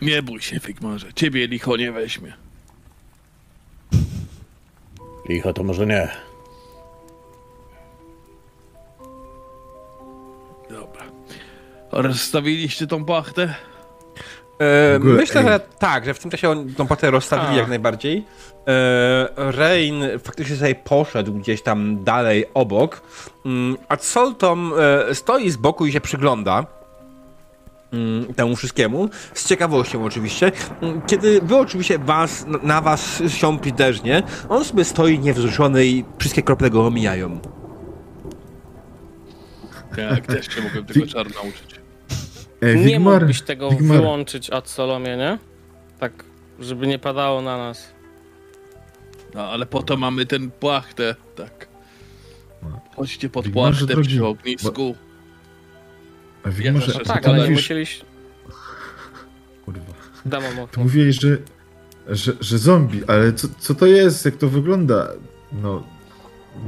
[0.02, 2.34] Nie bój się, Wigmarze, ciebie licho nie weźmie.
[5.26, 6.10] Licho to może nie.
[10.70, 11.04] Dobra.
[11.92, 13.56] Rozstawiliście tą pachtę?
[14.60, 17.58] E, myślę, że tak, że w tym czasie oni tą patę rozstawili A.
[17.58, 18.26] jak najbardziej.
[18.68, 23.02] E, Rain faktycznie sobie poszedł gdzieś tam dalej obok,
[23.46, 24.74] mm, a Soltom
[25.10, 26.79] e, stoi z boku i się przygląda
[28.36, 30.52] temu wszystkiemu, z ciekawością oczywiście.
[30.82, 36.44] Mm, Kiedy wy oczywiście was, na was siąpi desznie, on sobie stoi niewzruszony i wszystkie
[36.44, 37.40] krople go omijają.
[39.98, 41.80] Jak też się mogłem tego czaru nauczyć.
[42.62, 45.38] Ej, Nie mógłbyś tego Wigmar, wyłączyć ad solomie, nie?
[46.00, 46.24] Tak,
[46.60, 47.94] żeby nie padało na nas.
[49.34, 51.68] No, ale po to mamy ten płachtę, tak.
[52.96, 54.96] Chodźcie pod Wigmarze płachtę drogi, przy ognisku.
[55.06, 55.09] A
[56.52, 58.02] Zawsze a Tak, ale nie mówisz, musieliś...
[59.66, 59.94] kurwa,
[60.26, 60.84] Damo ty mocno.
[60.84, 61.38] mówiłeś, że,
[62.08, 65.08] że, że zombie, ale co, co to jest, jak to wygląda?
[65.52, 65.84] No,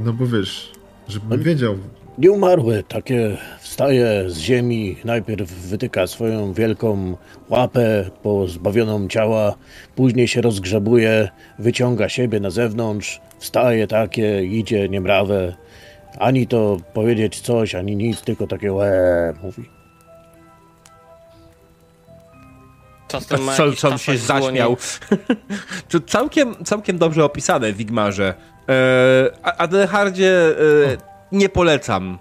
[0.04, 0.72] no bo wiesz,
[1.08, 1.78] żebym On- wiedział.
[2.18, 7.16] Nieumarłe, takie wstaje z ziemi, najpierw wytyka swoją wielką
[7.48, 9.54] łapę pozbawioną ciała,
[9.96, 15.56] później się rozgrzebuje, wyciąga siebie na zewnątrz, wstaje takie, idzie niemrawe.
[16.18, 19.70] Ani to powiedzieć coś, ani nic, tylko takie łe mówi.
[23.08, 24.76] Czasem ma Sol, jakiś Sol się zaśmiał.
[25.88, 28.34] to całkiem, całkiem dobrze opisane, Wigmarze.
[28.68, 30.96] E, A- Adelhardzie e,
[31.32, 32.18] nie polecam.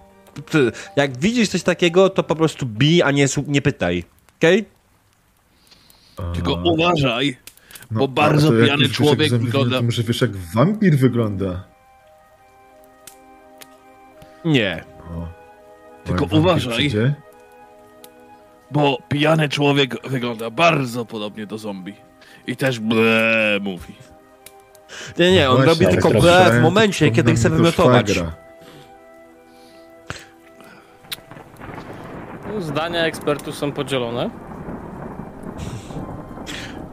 [0.49, 4.03] Ty, Jak widzisz coś takiego, to po prostu bij, a nie, nie pytaj.
[4.37, 4.65] Okej?
[6.17, 7.37] A, Tylko uważaj,
[7.91, 11.63] no, bo bardzo pijany człowiek wygląda- To może wiesz, jak wampir wygląda.
[14.45, 14.83] Nie.
[15.17, 15.27] O.
[16.03, 16.73] Tylko uważaj.
[16.73, 17.13] przyjdzie,
[18.71, 21.95] bo pijany człowiek wygląda bardzo podobnie do zombie.
[22.47, 23.95] I też ble mówi.
[25.19, 28.21] Nie, nie, on Właśnie, robi tylko ble w momencie, kiedy chce wymiotować.
[32.53, 34.29] No, Zdania ekspertów są podzielone.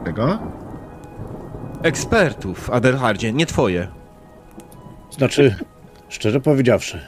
[0.05, 0.39] Czego?
[1.83, 3.87] Ekspertów, Adelhardzie, nie twoje.
[5.11, 5.55] Znaczy,
[6.09, 7.05] szczerze powiedziawszy,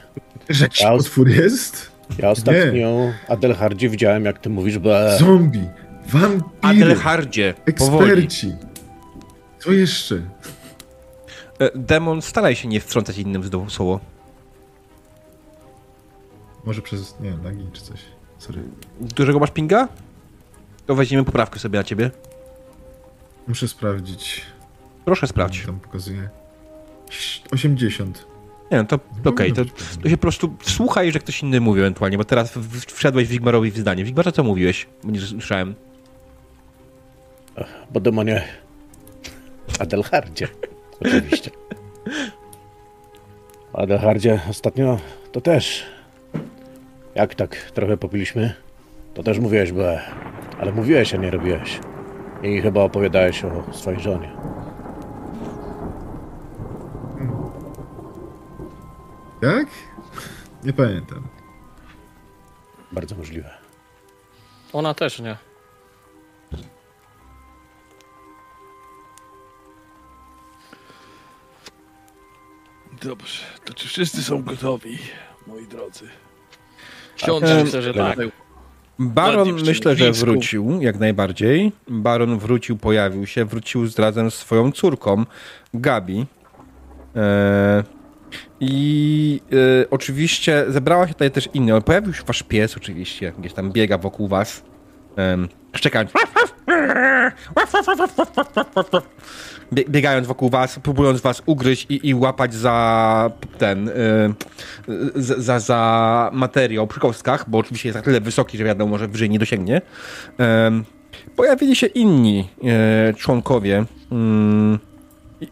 [0.52, 1.92] Że jakiś Ja- potwór jest?
[2.18, 5.18] ja ostatnio Adelhardzie widziałem, jak ty mówisz, ble.
[5.20, 5.70] Zombie,
[6.08, 8.06] wampiry, Adelhardzie, powoli.
[8.12, 8.56] eksperci.
[9.60, 10.16] Co jeszcze?
[11.60, 14.00] E, Demon, staraj się nie wtrącać innym w słowo.
[16.66, 18.00] Może przez, nie wiem, lagi czy coś.
[18.38, 18.62] Sorry.
[19.02, 19.88] Dużego masz pinga?
[20.86, 22.12] To weźmiemy poprawkę sobie na ciebie.
[23.48, 24.42] Muszę sprawdzić.
[25.06, 25.60] Proszę sprawdź.
[25.60, 26.30] mi tam pokazuje.
[27.52, 28.26] 80.
[28.71, 29.62] Nie, no to okej, to,
[30.03, 33.77] to się po prostu słuchaj, że ktoś inny mówi ewentualnie, bo teraz wszedłeś Wigmarowi w
[33.77, 34.03] zdanie.
[34.03, 34.88] Wigmarze, co mówiłeś?
[35.03, 35.75] Bo nie słyszałem.
[37.91, 38.43] Bo demonie.
[39.79, 40.47] Adelhardzie.
[41.01, 41.51] Oczywiście.
[43.73, 44.99] Adelhardzie ostatnio
[45.31, 45.86] to też.
[47.15, 48.53] Jak tak trochę popiliśmy,
[49.13, 50.01] to też mówiłeś, ble.
[50.60, 51.79] Ale mówiłeś, a nie robiłeś.
[52.43, 54.31] I chyba opowiadałeś o swojej żonie.
[59.41, 59.67] Jak?
[60.63, 61.27] Nie pamiętam.
[62.91, 63.49] Bardzo możliwe.
[64.73, 65.38] Ona też nie.
[73.04, 74.97] Dobrze, to czy wszyscy są gotowi,
[75.47, 76.10] moi drodzy?
[77.15, 78.19] Ksiądz myślę, że tak.
[78.99, 81.71] Baron Bardziej przy myślę, że wrócił, jak najbardziej.
[81.88, 85.25] Baron wrócił, pojawił się, wrócił z razem z swoją córką,
[85.73, 86.25] Gabi.
[87.15, 87.84] E,
[88.63, 91.82] I y, oczywiście zebrała się tutaj też inny.
[91.82, 94.63] Pojawił się wasz pies oczywiście, gdzieś tam biega wokół was.
[95.17, 96.12] Um, szczekając.
[99.74, 103.93] Bie- biegając wokół was, próbując was ugryźć i, i łapać za ten, y,
[105.15, 109.08] za, za, za materiał przy kostkach, bo oczywiście jest na tyle wysoki, że wiadomo, że
[109.08, 109.82] wyżej nie dosięgnie.
[110.38, 110.86] Em,
[111.36, 114.80] pojawili się inni e, członkowie, mm,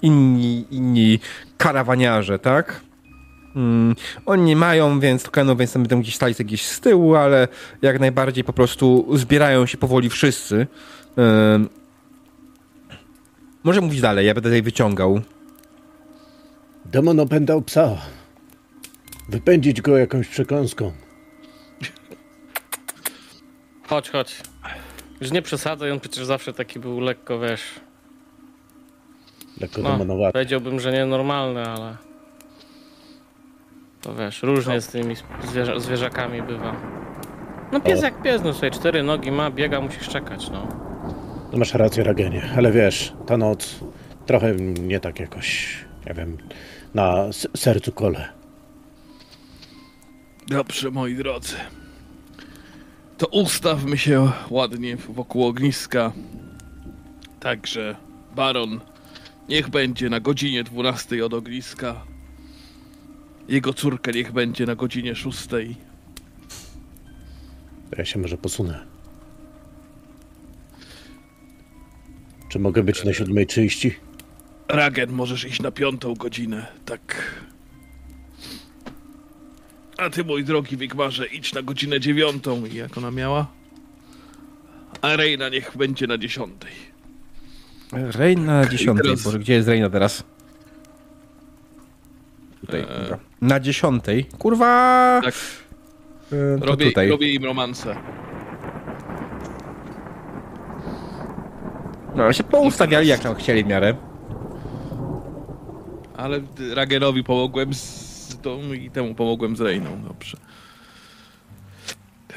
[0.01, 1.19] inni, inni
[1.57, 2.81] karawaniarze, tak?
[3.59, 3.95] Mm,
[4.25, 7.47] oni nie mają więc tokenu, więc tam będą gdzieś stali sobie gdzieś z tyłu, ale
[7.81, 10.67] jak najbardziej po prostu zbierają się powoli wszyscy.
[11.17, 11.69] Em,
[13.63, 15.21] może mówić dalej, ja będę tutaj wyciągał.
[16.85, 17.97] Demon opętał psa.
[19.29, 20.91] Wypędzić go jakąś przekąską.
[23.87, 24.41] Chodź, chodź.
[25.21, 27.61] Już nie przesadzaj, on przecież zawsze taki był lekko, wiesz...
[29.61, 30.33] Lekko No, demonowaty.
[30.33, 31.97] powiedziałbym, że nienormalny, ale...
[34.01, 36.75] To wiesz, różnie z tymi zwierza zwierzakami bywa.
[37.71, 38.03] No pies O.
[38.03, 40.67] jak pies, no sobie cztery nogi ma, biega, musisz czekać, no.
[41.51, 43.79] No masz rację, Ragenie, ale wiesz, ta noc
[44.25, 46.37] trochę nie tak jakoś, nie wiem,
[46.93, 47.15] na
[47.57, 48.29] sercu kole.
[50.47, 51.55] Dobrze, moi drodzy.
[53.17, 56.11] To ustawmy się ładnie wokół ogniska.
[57.39, 57.95] Także
[58.35, 58.79] baron
[59.49, 61.95] niech będzie na godzinie 12 od ogniska.
[63.49, 65.47] Jego córka niech będzie na godzinie 6.
[65.47, 65.57] To
[67.97, 68.85] ja się może posunę.
[72.49, 73.91] Czy mogę być na 7.30?
[74.67, 77.33] Ragen, możesz iść na piątą godzinę, tak.
[79.97, 82.65] A ty, mój drogi Wigmarze, idź na godzinę dziewiątą.
[82.65, 83.47] I jak ona miała?
[85.01, 86.71] A Reina niech będzie na dziesiątej.
[87.91, 89.03] Reina na dziesiątej.
[89.03, 90.23] teraz- Boże, gdzie jest Reina teraz?
[92.61, 92.87] Tutaj, Eee.
[93.01, 93.19] dobra.
[93.41, 94.25] Na dziesiątej.
[94.39, 95.21] Kurwa!
[95.23, 95.33] Tak.
[96.31, 97.09] E, To Robię, tutaj.
[97.09, 97.95] robię im romanse.
[102.15, 103.95] No, się poustawiali jak tam chcieli w miarę.
[106.17, 106.41] Ale
[106.75, 110.03] Ragenowi pomogłem z tą i temu pomogłem z Reiną.
[110.07, 110.37] Dobrze.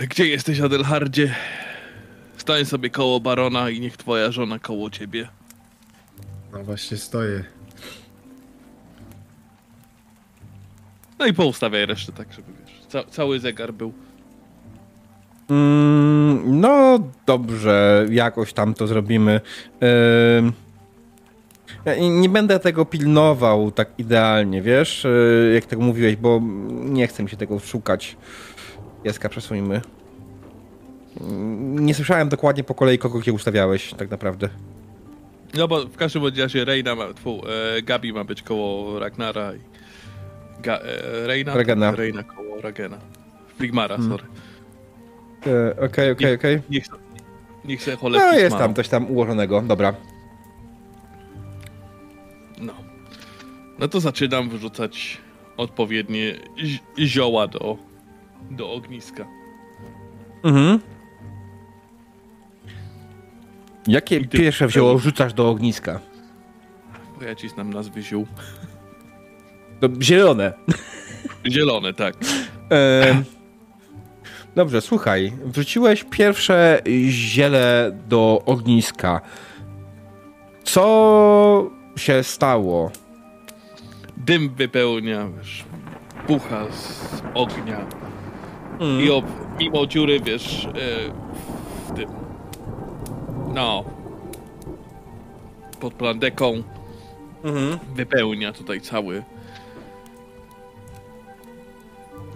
[0.00, 1.34] Gdzie jesteś, Adelhardzie?
[2.36, 5.28] Stań sobie koło barona i niech twoja żona koło ciebie.
[6.52, 7.44] No właśnie stoję.
[11.22, 13.92] No i poustawiaj resztę tak, żeby wiesz, ca cały zegar był.
[15.50, 19.40] Mm, no dobrze, jakoś tam to zrobimy.
[21.84, 27.22] Ja nie będę tego pilnował tak idealnie, wiesz, yy, jak tego mówiłeś, bo nie chcę
[27.22, 28.16] mi się tego szukać.
[29.02, 29.80] Pieska przesuńmy.
[31.60, 34.48] Nie słyszałem dokładnie po kolei, kogo gdzie ustawiałeś, tak naprawdę.
[35.54, 37.42] No bo w każdym razie Reina ma, tfu,
[37.76, 39.71] e, Gabi ma być koło Ragnara i
[40.62, 41.54] Ga, e, Reina?
[41.54, 41.90] Ragena.
[41.90, 42.98] Tak, Reina koło Ragena.
[43.56, 44.10] Fligmara, Hmm.
[44.10, 44.24] sorry.
[45.46, 46.62] E, Okej, okej, okej.
[46.70, 46.84] Niech,
[47.64, 49.94] niech se cholewki No jest tam coś tam ułożonego, dobra.
[52.58, 52.72] No.
[53.78, 55.18] No to zaczynam wyrzucać
[55.56, 57.76] odpowiednie zi- zioła do,
[58.50, 59.26] do ogniska.
[60.44, 60.78] Mhm.
[63.86, 66.00] Jakie ty- pierwsze wzięło rzucasz do ogniska?
[67.18, 68.26] Bo ja cisnam nazwy ziół.
[69.82, 70.52] To zielone.
[71.46, 72.14] Zielone, tak.
[72.70, 73.24] Em,
[74.56, 75.32] Dobrze, słuchaj.
[75.44, 79.20] Wrzuciłeś pierwsze ziele do ogniska.
[80.64, 82.90] Co się stało?
[84.16, 85.64] Dym wypełnia, wiesz,
[86.26, 87.86] pucha z ognia.
[88.80, 89.00] Mm.
[89.00, 89.24] I ob,
[89.60, 90.70] mimo dziury, wiesz, e,
[91.88, 92.08] w tym.
[93.54, 93.84] No.
[95.80, 96.62] Pod plandeką
[97.44, 97.78] Mhm.
[97.94, 99.22] wypełnia tutaj cały.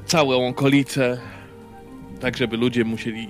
[0.07, 1.19] Całą okolicę.
[2.21, 3.29] Tak, żeby ludzie musieli.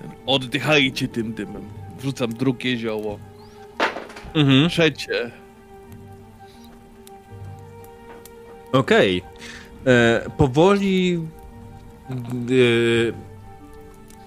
[0.00, 1.62] Ten, oddychajcie tym dymem.
[1.98, 3.18] Wrzucam drugie zioło.
[4.34, 4.68] Mhm.
[4.68, 5.30] Trzecie.
[8.72, 9.22] Okej.
[9.86, 11.20] E, Powoli.
[12.10, 13.25] e,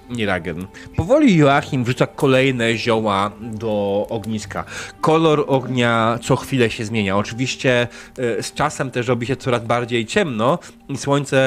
[0.09, 0.67] nie Ragen.
[0.95, 4.63] Powoli Joachim wrzuca kolejne zioła do ogniska.
[5.01, 7.17] Kolor ognia co chwilę się zmienia.
[7.17, 7.87] Oczywiście
[8.17, 11.39] e, z czasem też robi się coraz bardziej ciemno i słońce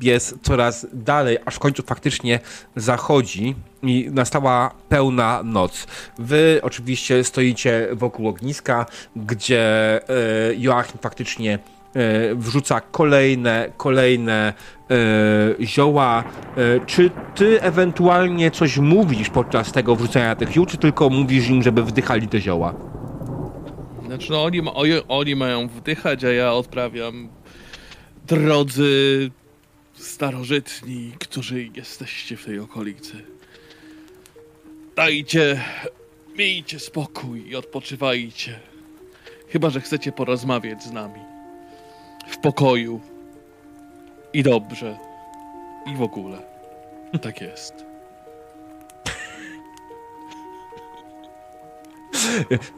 [0.00, 2.40] jest coraz dalej, aż w końcu faktycznie
[2.76, 5.86] zachodzi i nastała pełna noc.
[6.18, 8.86] Wy oczywiście stoicie wokół ogniska,
[9.16, 9.64] gdzie
[10.08, 11.58] e, Joachim faktycznie
[12.34, 14.54] wrzuca kolejne, kolejne
[14.90, 16.24] e, zioła.
[16.56, 21.62] E, czy ty ewentualnie coś mówisz podczas tego wrzucania tych ziół, czy tylko mówisz im,
[21.62, 22.74] żeby wdychali te zioła?
[24.06, 24.60] Znaczy, no oni,
[25.08, 27.28] oni mają wdychać, a ja odprawiam
[28.26, 29.30] drodzy
[29.94, 33.24] starożytni, którzy jesteście w tej okolicy.
[34.96, 35.60] Dajcie,
[36.38, 38.60] miejcie spokój i odpoczywajcie.
[39.48, 41.25] Chyba, że chcecie porozmawiać z nami.
[42.28, 43.00] W pokoju.
[44.32, 44.96] I dobrze.
[45.86, 46.38] I w ogóle.
[47.22, 47.86] Tak jest.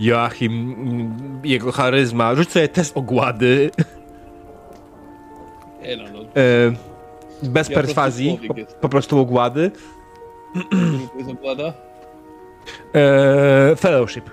[0.01, 2.35] Joachim, jego charyzma.
[2.35, 3.71] Rzuć sobie test ogłady.
[5.83, 6.19] Nie no, no.
[6.21, 6.73] E,
[7.43, 8.77] bez Ja perswazji, po, jest.
[8.77, 9.71] po prostu ogłady.
[11.11, 11.73] Który zakłada?
[12.95, 14.31] E, fellowship.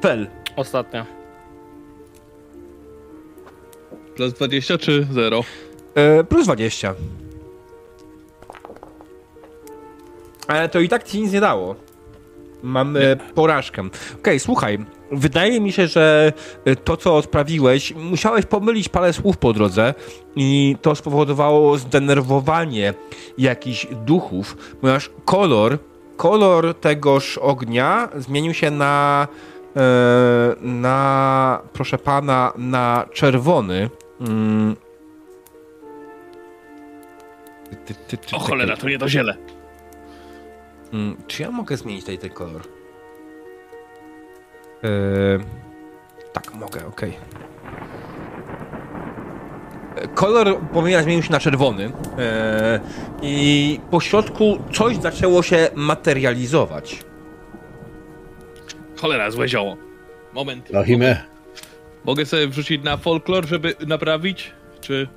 [0.00, 0.26] Fel.
[0.56, 1.06] Ostatnia.
[4.18, 5.44] Plus 20 czy 0?
[5.94, 6.94] E, plus 20.
[10.48, 11.76] Ale to i tak ci nic nie dało.
[12.62, 13.82] Mamy porażkę.
[14.18, 14.78] Okej, słuchaj.
[15.12, 16.32] Wydaje mi się, że
[16.64, 19.94] e, to, co odprawiłeś, musiałeś pomylić parę słów po drodze
[20.36, 22.94] i to spowodowało zdenerwowanie
[23.38, 25.78] jakichś duchów, ponieważ kolor,
[26.16, 29.28] kolor tegoż ognia zmienił się na
[29.76, 29.80] e,
[30.60, 33.90] na, proszę pana, na czerwony.
[34.20, 34.76] Mm.
[37.86, 39.36] Ty, ty, ty, O ty, cholera, to nie to ziele.
[40.92, 42.62] Mm, Czy ja mogę zmienić tutaj ten kolor?
[44.82, 45.38] Eee,
[46.32, 47.12] tak, mogę, okej.
[49.96, 51.90] E, Kolor powinien zmienił się na czerwony eee,
[53.22, 57.04] i po środku coś zaczęło się materializować.
[59.00, 59.76] Cholera, złe zioło.
[60.32, 60.70] Moment.
[60.70, 61.16] Rahimie,
[62.08, 64.52] Mogę sobie wrzucić na folklor, żeby naprawić?
[64.80, 65.08] Czy,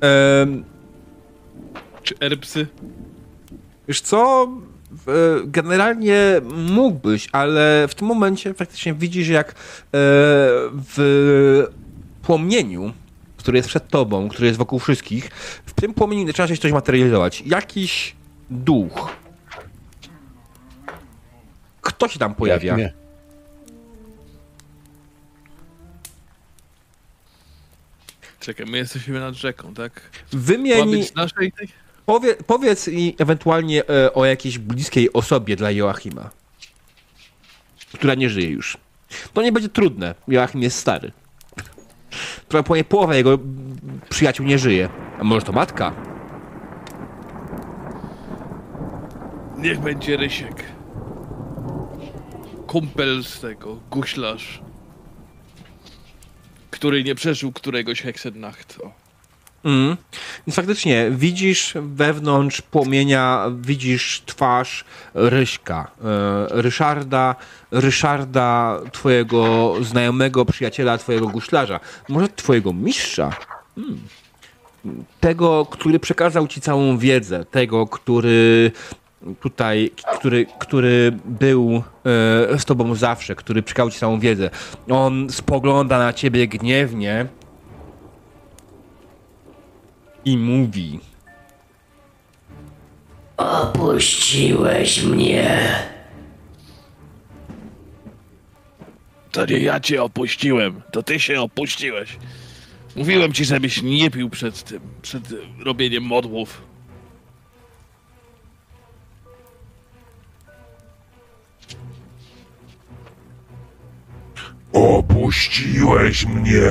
[0.00, 0.62] Eee,
[2.02, 2.66] czy erbsy?
[3.88, 4.48] Wiesz co?
[5.08, 5.12] E,
[5.44, 9.54] Generalnie mógłbyś, ale w tym momencie faktycznie widzisz, jak e,
[10.72, 11.66] w
[12.22, 12.92] płomieniu,
[13.36, 15.30] który jest przed tobą, który jest wokół wszystkich,
[15.66, 17.42] w tym płomieniu zaczyna się coś materializować.
[17.46, 18.16] Jakiś
[18.50, 19.16] duch.
[21.80, 22.72] Kto się tam pojawia?
[22.72, 22.99] Rahimie.
[28.40, 30.00] Czekaj, my jesteśmy nad rzeką, tak?
[30.32, 31.52] Wymień, naszej
[32.06, 36.30] powie, powiedz i ewentualnie e, o jakiejś bliskiej osobie dla Joachima,
[37.94, 38.78] która nie żyje już.
[39.34, 40.14] To nie będzie trudne.
[40.28, 41.12] Joachim jest stary.
[42.48, 43.38] Prawie połowa jego
[44.08, 44.88] przyjaciół nie żyje.
[45.18, 45.92] A może to matka?
[49.58, 50.64] Niech będzie Rysiek.
[52.66, 54.62] Kumpel z tego, guślarz.
[56.80, 58.78] Który nie przeżył któregoś Hexennacht.
[58.82, 58.92] O.
[59.64, 59.96] Mm.
[60.46, 67.36] Więc faktycznie widzisz wewnątrz płomienia, widzisz twarz Ryśka, e, Ryszarda,
[67.70, 73.30] Ryszarda, twojego znajomego, przyjaciela, twojego guślarza, może twojego mistrza.
[73.74, 74.00] Hmm.
[75.20, 78.72] Tego, który przekazał ci całą wiedzę, tego, który
[79.40, 81.82] tutaj, który, który był
[82.52, 84.50] e, z tobą zawsze, który przekazał ci całą wiedzę.
[84.90, 87.26] On spogląda na ciebie gniewnie,
[90.24, 91.00] i mówi:
[93.36, 95.74] Opuściłeś mnie.
[99.32, 102.16] To nie ja cię opuściłem, to ty się opuściłeś.
[102.96, 105.22] Mówiłem ci, żebyś nie pił przed tym, przed
[105.58, 106.62] robieniem modłów.
[114.72, 116.70] Opuściłeś mnie.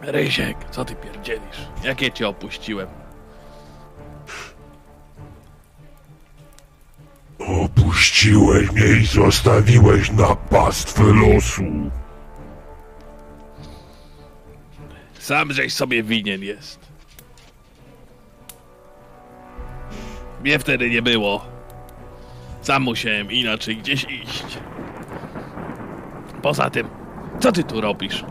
[0.00, 1.68] Rysiek, co ty pierdzielisz?
[1.84, 2.88] Jak ja cię opuściłem?
[7.38, 11.64] Opuściłeś mnie i zostawiłeś na pastwę losu.
[15.18, 16.78] Sam żeś sobie winien jest.
[20.40, 21.57] Mnie wtedy nie było.
[22.68, 24.58] Sam musiałem inaczej gdzieś iść.
[26.42, 26.88] Poza tym,
[27.40, 28.24] co ty tu robisz?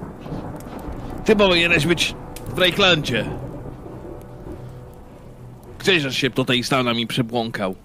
[1.25, 2.15] Ty powinieneś być
[2.47, 3.25] w Drakelandzie.
[5.79, 7.75] Gdzieżeś się tutaj stał nami przebłąkał?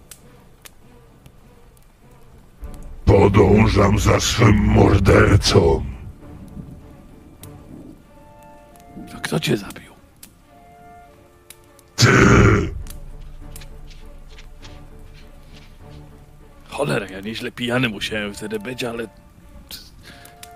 [3.05, 5.85] Podążam za swym mordercą.
[9.13, 9.93] To kto cię zabił?
[11.97, 12.82] Ty!
[16.73, 19.07] Cholera, ja nieźle pijany musiałem wtedy być, ale...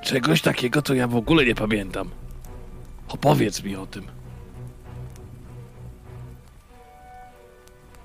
[0.02, 2.10] Czegoś takiego to ja w ogóle nie pamiętam.
[3.08, 4.16] Opowiedz mi o tym.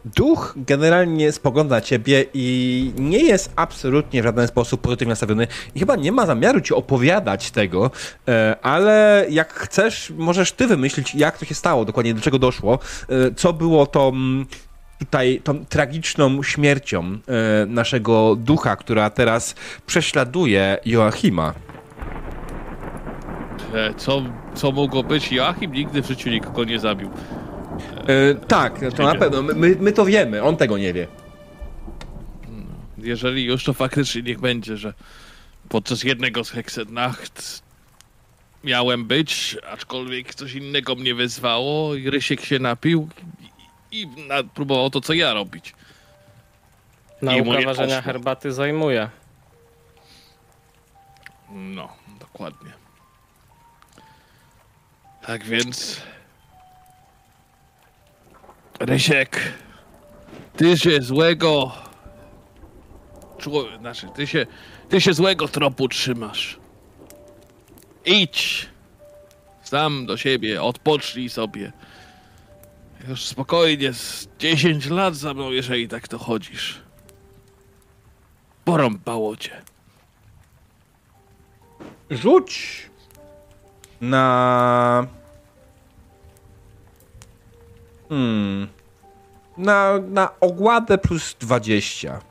[0.05, 5.95] duch generalnie spogląda ciebie i nie jest absolutnie w żaden sposób pozytywnie nastawiony i chyba
[5.95, 7.91] nie ma zamiaru ci opowiadać tego,
[8.27, 12.79] e, ale jak chcesz, możesz ty wymyślić, jak to się stało, dokładnie do czego doszło,
[13.09, 14.11] e, co było tą
[15.01, 21.53] tutaj tą tragiczną śmiercią e, naszego ducha, która teraz prześladuje Joachima.
[23.73, 24.21] E, Co,
[24.55, 25.31] co mogło być?
[25.31, 27.09] Joachim nigdy w życiu nikogo nie zabił.
[28.07, 31.07] E, tak, to na pewno, my, my to wiemy, on tego nie wie.
[32.97, 34.93] Jeżeli już, to faktycznie niech będzie, że
[35.69, 37.63] podczas jednego z Hexenacht
[38.63, 43.09] miałem być, aczkolwiek coś innego mnie wezwało i Rysiek się napił
[43.91, 44.07] i,
[44.53, 45.75] próbował to, co ja robić.
[47.21, 48.01] Nauka ważenia poszło.
[48.01, 49.09] herbaty zajmuje.
[51.49, 51.89] No,
[52.19, 52.71] dokładnie.
[55.25, 56.01] Tak więc...
[58.79, 59.53] Rysiek,
[60.57, 61.71] ty się złego...
[63.37, 64.45] Człowiek, znaczy, ty się,
[64.89, 66.59] ty się złego tropu trzymasz.
[68.05, 68.69] Idź!
[69.63, 71.71] Sam do siebie, odpocznij sobie.
[73.07, 76.81] Już spokojnie, z 10 lat za mną, jeżeli tak to chodzisz.
[78.65, 79.61] Porąbało cię.
[82.09, 82.89] Rzuć
[84.01, 85.07] na.
[88.09, 88.67] Hmm.
[89.57, 92.21] Na, na ogładę plus 20.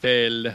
[0.00, 0.54] Fel.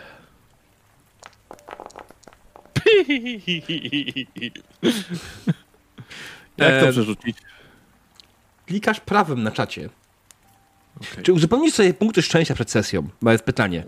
[6.57, 7.38] Jak to przerzucić?
[8.65, 9.89] Klikasz prawym na czacie.
[11.01, 11.23] Okej.
[11.23, 13.07] Czy uzupełnisz sobie punkty szczęścia przed sesją?
[13.21, 13.84] Bo jest pytanie.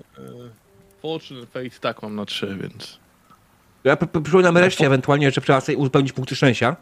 [1.01, 2.99] Fortune Fate tak mam na 3, więc...
[3.83, 6.75] Ja przypominam reszcie ewentualnie, że trzeba sobie uzupełnić punkty szczęścia.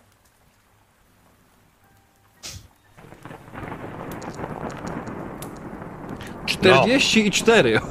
[6.45, 7.79] Czterdzieści i cztery.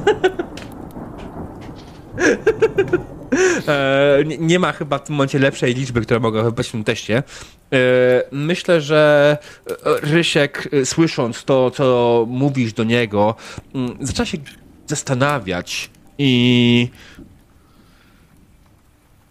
[3.69, 6.85] E, nie- nie ma chyba w tym momencie lepszej liczby, która mogła wypaść w tym
[6.85, 7.17] teście.
[7.19, 7.23] E,
[8.33, 9.37] myślę, że
[9.71, 13.35] e, Rysiek, słysząc to, co mówisz do niego,
[13.75, 14.39] mm, zaczyna się
[14.87, 16.89] zastanawiać i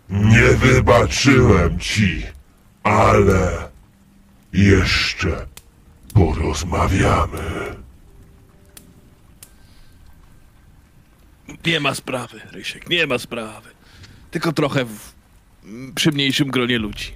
[0.10, 2.24] Nie wybaczyłem ci,
[2.84, 3.70] ale
[4.54, 5.46] jeszcze
[6.14, 7.42] porozmawiamy.
[11.66, 13.70] Nie ma sprawy, Rysiek, nie ma sprawy.
[14.32, 15.14] Tylko trochę w,
[15.96, 17.14] przy mniejszym gronie ludzi.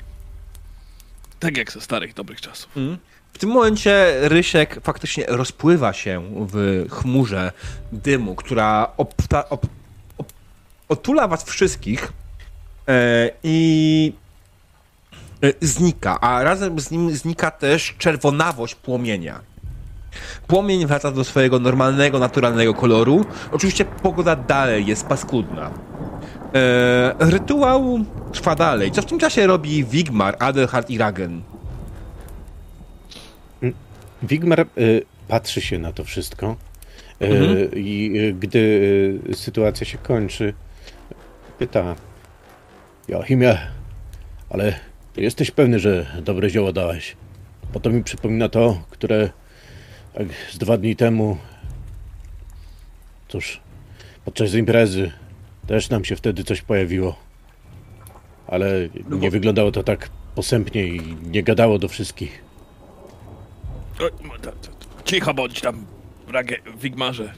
[1.39, 2.71] Tak jak ze starych, dobrych czasów.
[3.33, 6.21] W tym momencie Rysiek faktycznie rozpływa się
[6.53, 7.51] w chmurze
[7.91, 9.65] dymu, która obta, ob,
[10.17, 10.33] ob,
[10.89, 12.13] otula was wszystkich
[12.87, 14.13] e, i
[15.43, 19.39] e, znika, a razem z nim znika też czerwonawość płomienia.
[20.47, 23.25] Płomień wraca do swojego normalnego, naturalnego koloru.
[23.51, 25.71] Oczywiście pogoda dalej jest paskudna.
[26.55, 27.99] E, rytuał
[28.33, 28.91] trwa dalej.
[28.91, 31.41] Co w tym czasie robi Wigmar, Adelhard i Ragen?
[34.23, 36.55] Wigmar y, patrzy się na to wszystko
[37.21, 37.71] y, Mhm.
[37.75, 38.59] i y, gdy
[39.29, 40.53] y, sytuacja się kończy,
[41.59, 41.95] pyta
[43.07, 43.57] Joachimie,
[44.49, 44.73] ale
[45.17, 47.15] jesteś pewny, że dobre zioło dałeś?
[47.73, 49.29] Bo to mi przypomina to, które
[50.13, 51.37] tak z dwa dni temu,
[53.27, 53.59] cóż,
[54.25, 55.11] podczas imprezy
[55.67, 57.15] też nam się wtedy coś pojawiło.
[58.47, 58.71] Ale
[59.09, 62.43] nie wyglądało to tak posępnie i nie gadało do wszystkich.
[63.97, 64.09] To-
[65.05, 65.85] Cicho bądź tam,
[66.27, 67.33] Rage, Wigmarze.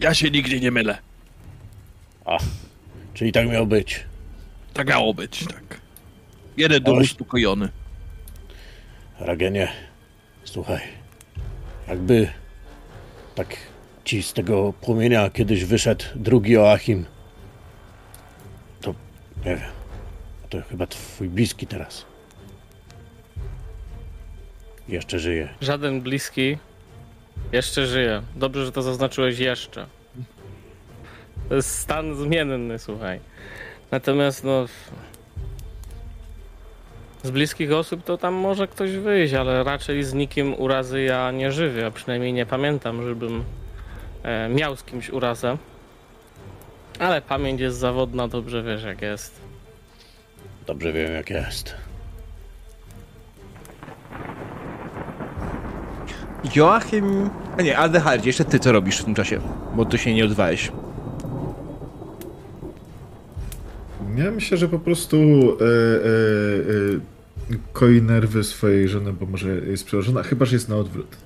[0.00, 0.98] Ja się nigdzie nie mylę.
[2.24, 2.38] A,
[3.14, 4.04] czyli tak miało być.
[4.74, 5.80] Tak miało być, tak.
[6.56, 7.02] Jeden Oj.
[7.02, 7.68] uspokojony.
[9.20, 9.68] Ragenie,
[10.44, 10.80] słuchaj,
[11.88, 12.28] jakby
[13.34, 13.56] tak
[14.04, 17.04] ci z tego płomienia kiedyś wyszedł drugi Joachim,
[19.44, 19.70] nie wiem,
[20.50, 22.06] to chyba twój bliski teraz.
[24.88, 25.48] Jeszcze żyje.
[25.60, 26.58] Żaden bliski
[27.52, 28.22] jeszcze żyje.
[28.36, 29.86] Dobrze, że to zaznaczyłeś jeszcze.
[31.48, 33.20] To jest stan zmienny, słuchaj.
[33.90, 34.66] Natomiast no...
[37.22, 41.52] Z bliskich osób to tam może ktoś wyjść, ale raczej z nikim urazy ja nie
[41.52, 43.44] żywię, a przynajmniej nie pamiętam, żebym
[44.22, 45.56] e, miał z kimś urazę.
[46.98, 49.40] Ale pamięć jest zawodna, dobrze wiesz jak jest.
[50.66, 51.74] Dobrze wiem jak jest.
[56.54, 57.30] Joachim.
[57.58, 59.40] A nie, Adelhard, jeszcze ty co robisz w tym czasie?
[59.76, 60.72] Bo ty się nie odwałeś.
[64.16, 69.84] Ja myślę, że po prostu e, e, e, koi nerwy swojej żony, bo może jest
[69.84, 71.16] przełożona, chyba że jest na odwrót.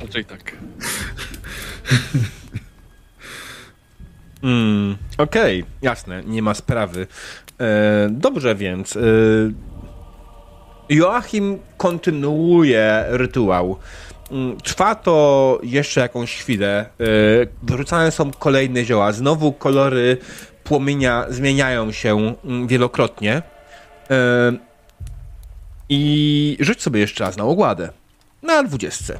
[0.00, 0.52] Raczej tak.
[4.42, 7.06] Mm, Okej, jasne, nie ma sprawy.
[7.60, 8.96] E, dobrze więc.
[8.96, 9.00] E,
[10.88, 13.76] Joachim kontynuuje rytuał.
[14.30, 16.86] Mm, Trwa to jeszcze jakąś chwilę.
[17.00, 17.04] E,
[17.62, 19.12] wyrzucane są kolejne zioła.
[19.12, 20.16] Znowu kolory
[20.64, 23.42] płomienia zmieniają się mm, wielokrotnie.
[24.10, 24.52] E,
[25.88, 27.88] I rzuć sobie jeszcze raz na ogładę.
[28.42, 29.18] Na dwudziestce.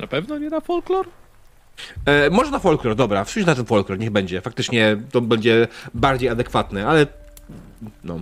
[0.00, 1.06] Na pewno nie na folklor?
[2.04, 4.40] E, może na folklor, dobra, wsiądź na ten folklor, niech będzie.
[4.40, 7.06] Faktycznie to będzie bardziej adekwatne, ale
[8.04, 8.14] no.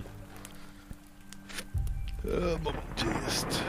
[2.25, 3.63] E, moment, gdzie jest?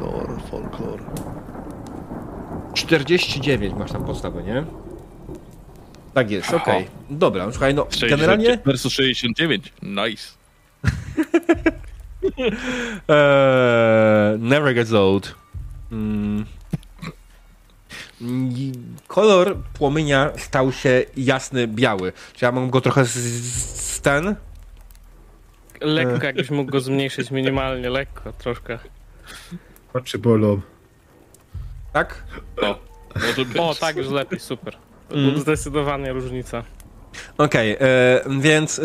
[0.00, 1.00] Lore, folklor.
[2.74, 4.64] 49 masz tam podstawę, nie?
[6.14, 6.88] Tak jest, okej.
[7.10, 9.72] Dobra, słuchaj, no 60 generalnie Versus 69.
[9.82, 10.32] Nice.
[13.08, 15.34] e, never gets old.
[15.92, 16.46] Mm.
[18.20, 18.72] I
[19.08, 22.12] Kolor płomienia stał się jasny biały.
[22.34, 23.14] Czy ja mam go trochę z,
[23.80, 24.36] z ten?
[25.80, 28.78] Lekko jakbyś mógł go zmniejszyć minimalnie, lekko, troszkę.
[29.94, 30.60] Oczy bolą.
[31.92, 32.24] Tak?
[33.14, 33.58] Może być.
[33.58, 34.76] O, tak już lepiej, super.
[35.10, 35.40] Mm.
[35.40, 36.62] Zdecydowanie różnica.
[37.38, 37.78] Okej, e,
[38.40, 38.82] więc e,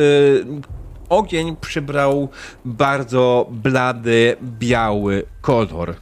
[1.09, 2.29] ogień przybrał
[2.65, 5.95] bardzo blady, biały kolor.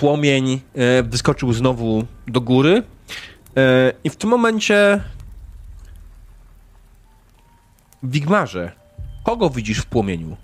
[0.00, 2.82] Płomień e, wyskoczył znowu do góry
[3.56, 5.04] e, i w tym momencie
[8.02, 8.72] Wigmarze,
[9.24, 10.36] kogo widzisz w płomieniu?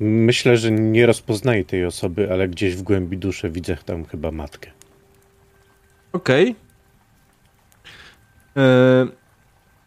[0.00, 4.70] Myślę, że nie rozpoznaję tej osoby, ale gdzieś w głębi duszy widzę tam chyba matkę.
[6.12, 6.56] Okej.
[8.56, 9.06] E,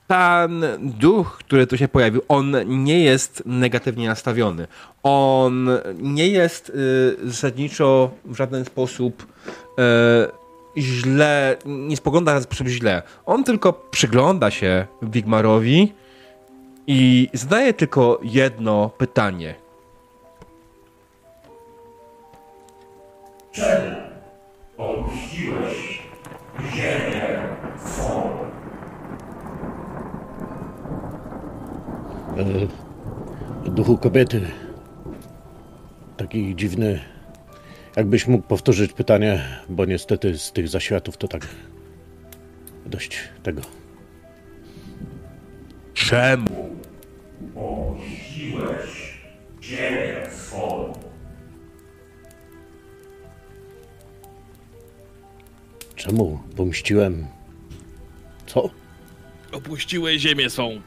[0.10, 4.68] Ten duch, który tu się pojawił, on nie jest negatywnie nastawiony.
[5.03, 9.26] On nie jest y, zasadniczo w żaden sposób
[10.78, 13.01] y, źle, nie spogląda na sposób źle.
[13.26, 15.93] On tylko przygląda się Wigmarowi
[16.88, 19.55] i zadaje tylko jedno pytanie.
[24.78, 26.01] Opuściłeś
[26.76, 27.39] ziemię
[27.86, 28.39] swą.
[33.66, 34.42] Duchu kobiety.
[36.18, 37.00] Taki dziwny.
[37.96, 41.48] Jakbyś mógł powtórzyć pytanie, bo niestety z tych zaświatów to tak
[42.86, 43.62] dość tego.
[45.94, 46.70] Czemu?
[47.56, 49.20] Opuściłeś
[49.62, 50.94] ziemię swą.
[55.96, 57.28] Czemu pomściłem?
[58.46, 58.70] Co?
[59.52, 60.82] Opuściłeś ziemię są.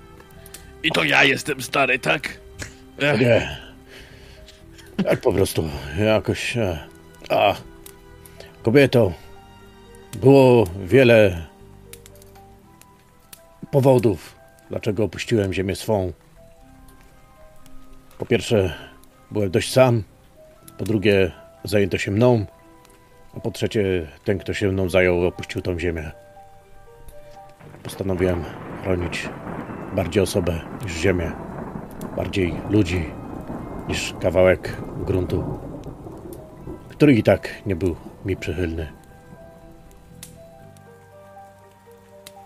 [0.82, 2.38] I to ja jestem stary, tak?
[3.02, 3.56] Ech, Nie.
[5.04, 5.68] Tak po prostu,
[5.98, 6.56] jakoś.
[6.56, 6.78] e,
[7.28, 7.54] A.
[8.62, 9.12] Kobieto.
[10.20, 11.46] Było wiele
[13.70, 14.34] powodów,
[14.70, 16.12] dlaczego opuściłem ziemię swą.
[18.18, 18.74] Po pierwsze,
[19.30, 20.02] byłem dość sam.
[20.78, 21.32] Po drugie,
[21.64, 22.46] zajęto się mną.
[23.36, 26.10] A po trzecie, ten, kto się mną zajął, opuścił tą ziemię.
[27.82, 28.44] Postanowiłem
[28.82, 29.28] chronić
[29.92, 31.32] bardziej osobę niż ziemię.
[32.16, 33.04] Bardziej ludzi
[33.88, 35.58] niż kawałek gruntu,
[36.88, 38.92] który i tak nie był mi przychylny.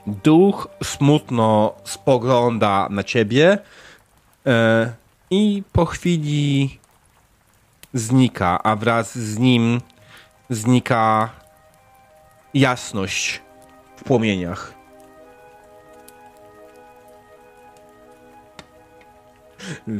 [0.07, 3.59] Duch smutno spogląda na ciebie
[4.47, 4.93] e,
[5.31, 6.79] i po chwili
[7.95, 9.81] znika, a wraz z nim
[10.51, 11.31] znika
[12.55, 13.43] jasność
[13.97, 14.76] w płomieniach.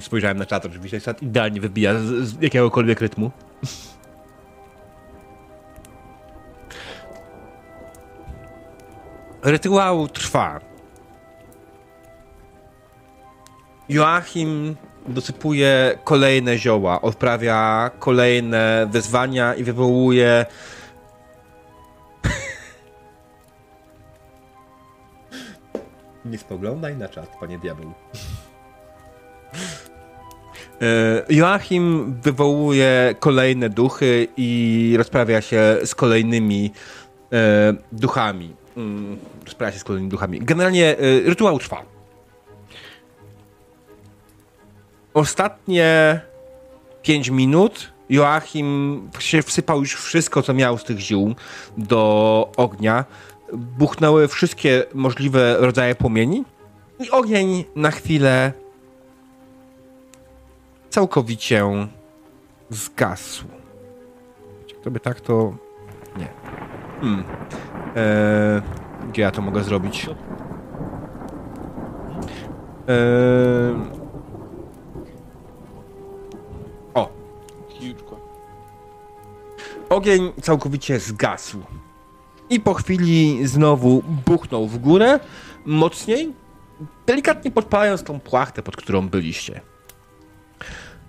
[0.01, 3.31] Spojrzałem na czat, oczywiście czat idealnie wybija z, z jakiegokolwiek rytmu.
[9.43, 10.61] Rytuał trwa.
[13.89, 14.77] Joachim
[15.09, 20.47] dosypuje kolejne zioła, odprawia kolejne wezwania i wywołuje.
[26.25, 27.93] Nie spoglądaj na czat, panie diabeł.
[30.83, 36.71] E, Joachim wywołuje kolejne duchy i rozprawia się z kolejnymi
[37.33, 38.55] e, duchami.
[38.77, 40.41] Mm, rozprawia się z kolejnymi duchami.
[40.41, 41.83] Generalnie e, rytuał trwa.
[45.15, 46.21] Ostatnie
[47.03, 51.35] 5 minut Joachim się wsypał już wszystko, co miał z tych ziół
[51.79, 53.05] do ognia.
[53.53, 56.45] Buchnęły wszystkie możliwe rodzaje płomieni
[57.01, 58.53] i ogień na chwilę
[60.97, 61.65] całkowicie
[62.71, 63.45] zgasł.
[64.81, 65.55] Gdyby tak, to
[66.17, 66.29] nie.
[67.01, 67.25] Hmm.
[67.97, 68.63] Eee,
[69.09, 70.07] gdzie ja to mogę zrobić?
[72.89, 73.77] Eee...
[76.95, 77.11] O,
[79.89, 81.59] Ogień całkowicie zgasł.
[82.51, 85.21] I po chwili znowu buchnął w górę,
[85.67, 86.35] mocniej,
[87.07, 89.61] delikatnie podpalając tą płachtę, pod którą byliście.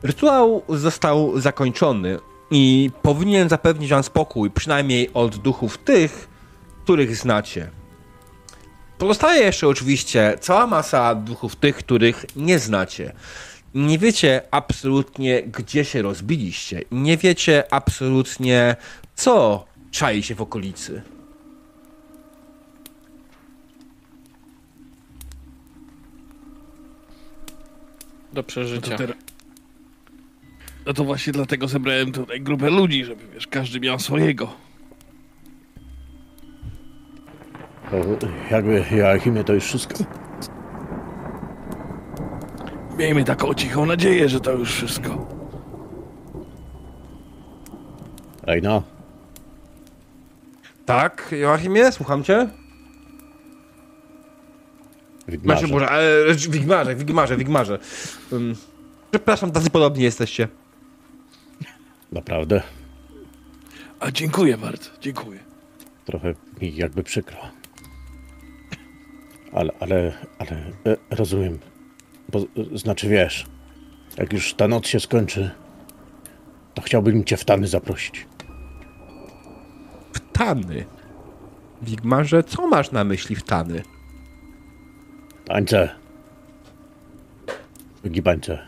[0.03, 2.19] Rytuał został zakończony
[2.51, 6.27] i powinien zapewnić wam spokój, przynajmniej od duchów tych,
[6.83, 7.69] których znacie.
[8.97, 13.13] Pozostaje jeszcze oczywiście cała masa duchów tych, których nie znacie.
[13.75, 16.81] Nie wiecie absolutnie, gdzie się rozbiliście.
[16.91, 18.75] Nie wiecie absolutnie,
[19.15, 21.01] co czai się w okolicy.
[28.33, 28.97] Do przeżycia.
[28.97, 29.26] to.
[30.87, 34.53] No to właśnie dlatego zebrałem tutaj grupę ludzi, żeby wiesz, każdy miał swojego.
[37.91, 39.95] To jakby Joachimie to już wszystko?
[42.97, 45.27] Miejmy taką cichą nadzieję, że to już wszystko.
[48.43, 48.81] Rejna,
[50.85, 52.49] Tak, Joachimie, słucham cię?
[55.27, 55.59] Widmarze.
[55.59, 57.79] Znaczy, Boże, ale Wigmarze, Wigmarze, Wigmarze.
[58.31, 58.55] Um,
[59.11, 60.47] przepraszam, tacy podobni jesteście.
[62.11, 62.61] Naprawdę,
[63.99, 65.39] A dziękuję bardzo, dziękuję.
[66.05, 67.37] trochę mi jakby przykro.
[69.53, 70.51] Ale, ale, ale
[70.85, 71.59] e, rozumiem.
[72.29, 73.45] Bo, e, znaczy wiesz,
[74.17, 75.51] jak już ta noc się skończy,
[76.73, 78.27] to chciałbym cię w Tany zaprosić.
[80.13, 80.85] Wtany.
[81.81, 83.83] Wigmarze, co masz na myśli wtany?
[85.45, 85.89] Tańce.
[88.03, 88.67] Wygibańce.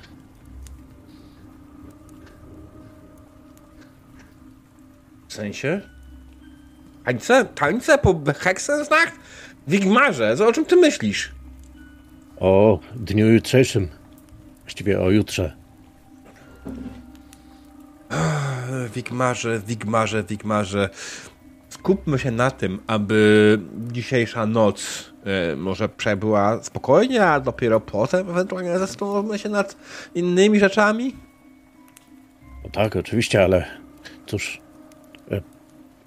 [5.29, 5.81] W sensie?
[7.05, 7.45] Tańce?
[7.55, 9.13] Tańce po Hexensnacht?
[9.67, 11.31] Wigmarze, co- o czym ty myślisz?
[12.39, 13.87] O dniu jutrzejszym.
[14.63, 15.55] Właściwie o jutrze.
[18.95, 20.89] Wigmarze, Wigmarze, Wigmarze.
[21.69, 23.59] Skupmy się na tym, aby
[23.91, 29.75] dzisiejsza noc e, może przebyła spokojnie, a dopiero potem ewentualnie zastanowimy się nad
[30.15, 31.15] innymi rzeczami.
[32.63, 33.65] No tak, oczywiście, ale
[34.25, 34.61] cóż,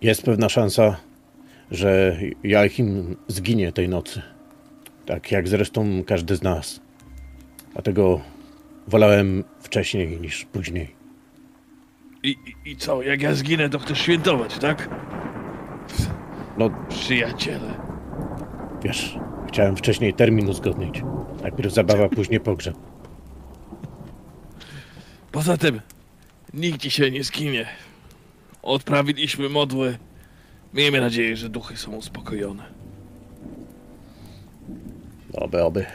[0.03, 0.97] jest pewna szansa,
[1.71, 4.23] że Joachim zginie tej nocy.
[5.07, 6.81] Tak jak zresztą każdy z nas.
[7.73, 8.21] Dlatego
[8.89, 10.95] wolałem wcześniej niż później.
[12.23, 14.89] I, i, co, jak ja zginę, to chcesz świętować, tak?
[16.59, 17.75] No, Przyjaciele.
[18.83, 21.03] wiesz, chciałem wcześniej termin uzgodnić.
[21.43, 22.75] Najpierw zabawa, później pogrzeb.
[25.33, 25.81] Poza tym,
[26.55, 27.67] nikt dzisiaj nie zginie.
[28.63, 29.99] Odprawiliśmy modły.
[30.75, 32.63] Miejmy nadzieję, że duchy są uspokojone.
[35.33, 35.87] Oby, oby.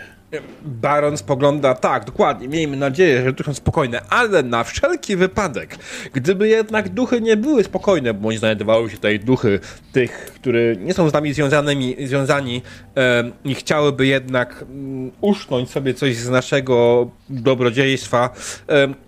[0.66, 5.78] Baron spogląda, tak, dokładnie, miejmy nadzieję, że duchy są spokojne, ale na wszelki wypadek,
[6.14, 9.60] gdyby jednak duchy nie były spokojne, bądź znajdowały się tutaj duchy
[9.92, 12.62] tych, które nie są z nami związanymi, związani
[12.98, 18.30] e, i chciałyby jednak mm, usznąć sobie coś z naszego dobrodziejstwa,
[18.70, 19.07] e,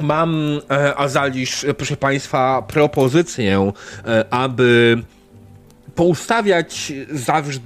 [0.00, 3.72] Mam, e, Azalisz, e, proszę Państwa, propozycję,
[4.06, 4.98] e, aby
[5.94, 7.60] poustawiać zawsze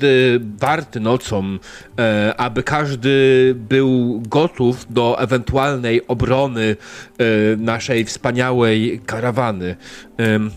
[0.58, 1.58] warty nocą,
[1.98, 6.76] e, aby każdy był gotów do ewentualnej obrony
[7.18, 7.24] e,
[7.56, 9.76] naszej wspaniałej karawany.
[10.16, 10.50] Em,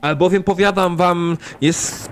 [0.00, 2.10] albowiem powiadam wam, jest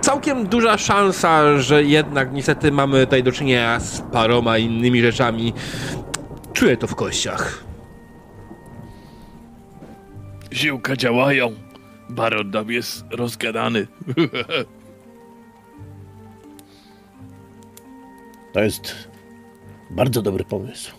[0.00, 5.52] całkiem duża szansa, że jednak niestety mamy tutaj do czynienia z paroma innymi rzeczami.
[6.52, 7.71] Czuję to w kościach.
[10.52, 11.54] Ziółka działają.
[12.08, 13.86] Baron nam jest rozgadany.
[18.52, 19.08] To jest
[19.90, 20.92] bardzo dobry pomysł.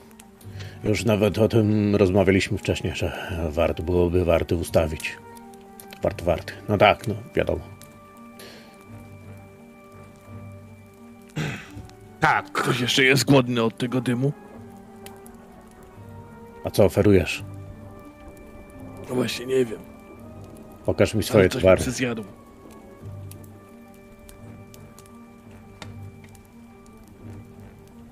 [0.84, 5.18] Już nawet o tym rozmawialiśmy wcześniej, że warto byłoby warty ustawić.
[6.01, 6.54] Wart, warty.
[6.70, 7.62] No tak, no wiadomo.
[12.20, 12.51] Tak.
[12.51, 14.32] Ktoś jeszcze jest głodny od tego dymu?
[16.64, 17.43] A co oferujesz?
[19.10, 19.80] No właśnie nie wiem.
[20.86, 21.82] Pokaż mi swoje coś towary.
[21.84, 22.24] zjadł.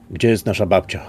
[0.09, 1.01] Gdzie jest nasza babcia?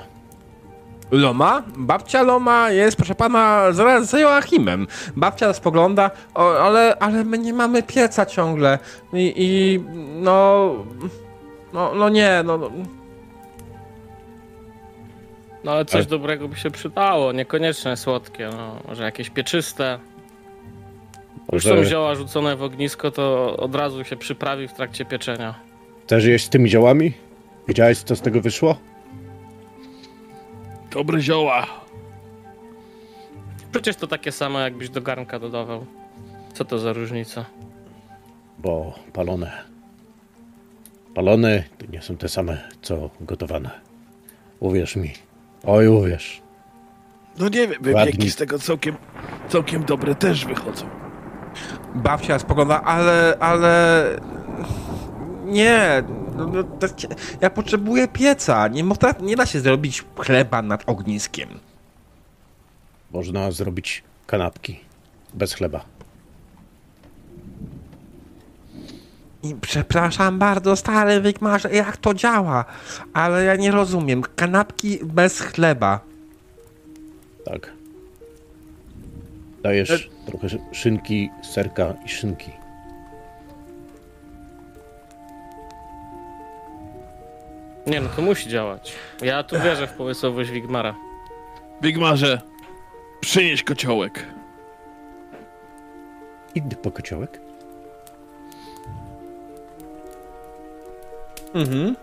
[1.11, 1.63] Loma?
[1.77, 4.87] Babcia Loma jest, proszę pana, zaraz za Joachimem.
[5.17, 8.79] Babcia spogląda, o, ale, ale my nie mamy pieca ciągle.
[9.13, 9.81] I, i
[10.21, 10.75] no,
[11.73, 12.71] no, no nie, no, no.
[15.65, 19.99] No ale coś Ale- dobrego by się przydało, niekoniecznie słodkie, no może jakieś pieczyste.
[21.53, 25.55] Już są zioła rzucone w ognisko, to od razu się przyprawi w trakcie pieczenia.
[26.05, 27.13] chcesz jeść z tymi ziołami?
[27.69, 28.77] Wiedziałeś, co z tego wyszło?
[30.91, 31.67] Dobre zioła.
[33.73, 35.87] Przecież to takie samo, jakbyś do garnka dodawał.
[36.55, 37.45] Co to za różnica?
[38.59, 39.53] Bo palone.
[41.15, 43.71] Palone to nie są te same, co gotowane.
[44.61, 45.13] Uwierz mi.
[45.67, 46.43] Oj, uwierz.
[47.39, 48.97] No nie wiem, wypieki z tego całkiem,
[49.49, 50.87] całkiem dobre też wychodzą.
[51.95, 54.05] Babcia spogląda, ale, ale...
[55.45, 56.03] Nie,
[56.37, 56.65] no, no,
[57.41, 58.69] ja potrzebuję pieca.
[58.69, 61.49] Nie, można, nie da się zrobić chleba nad ogniskiem.
[63.11, 64.81] Można zrobić kanapki.
[65.35, 65.85] Bez chleba.
[69.43, 72.65] I przepraszam bardzo, stary wygmarze, jak to działa,
[73.13, 74.23] ale ja nie rozumiem.
[74.37, 76.01] Kanapki bez chleba.
[77.45, 77.73] Tak.
[79.63, 82.51] Dajesz trochę szy- szynki, serka i szynki.
[87.87, 88.93] Nie no, to musi działać.
[89.23, 90.95] Ja tu wierzę w pomysłowość Wigmara.
[91.83, 92.41] Wigmarze,
[93.21, 94.27] przynieś kociołek.
[96.55, 97.41] Idę po kociołek.
[101.55, 101.97] Mhm.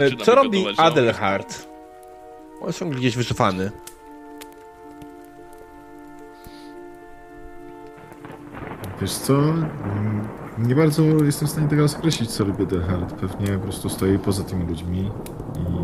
[0.00, 0.64] E, Co robi.
[0.76, 1.68] Adelhard?
[2.60, 3.70] On są gdzieś wycofany.
[9.00, 9.38] Wiesz co?
[10.58, 13.14] Nie bardzo jestem w stanie teraz określić, co robi Delhard.
[13.14, 15.10] Pewnie po prostu stoi poza tymi ludźmi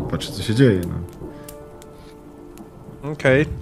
[0.07, 0.81] i patrzy, co się dzieje.
[3.03, 3.11] No.
[3.11, 3.41] Okej.
[3.41, 3.53] Mm,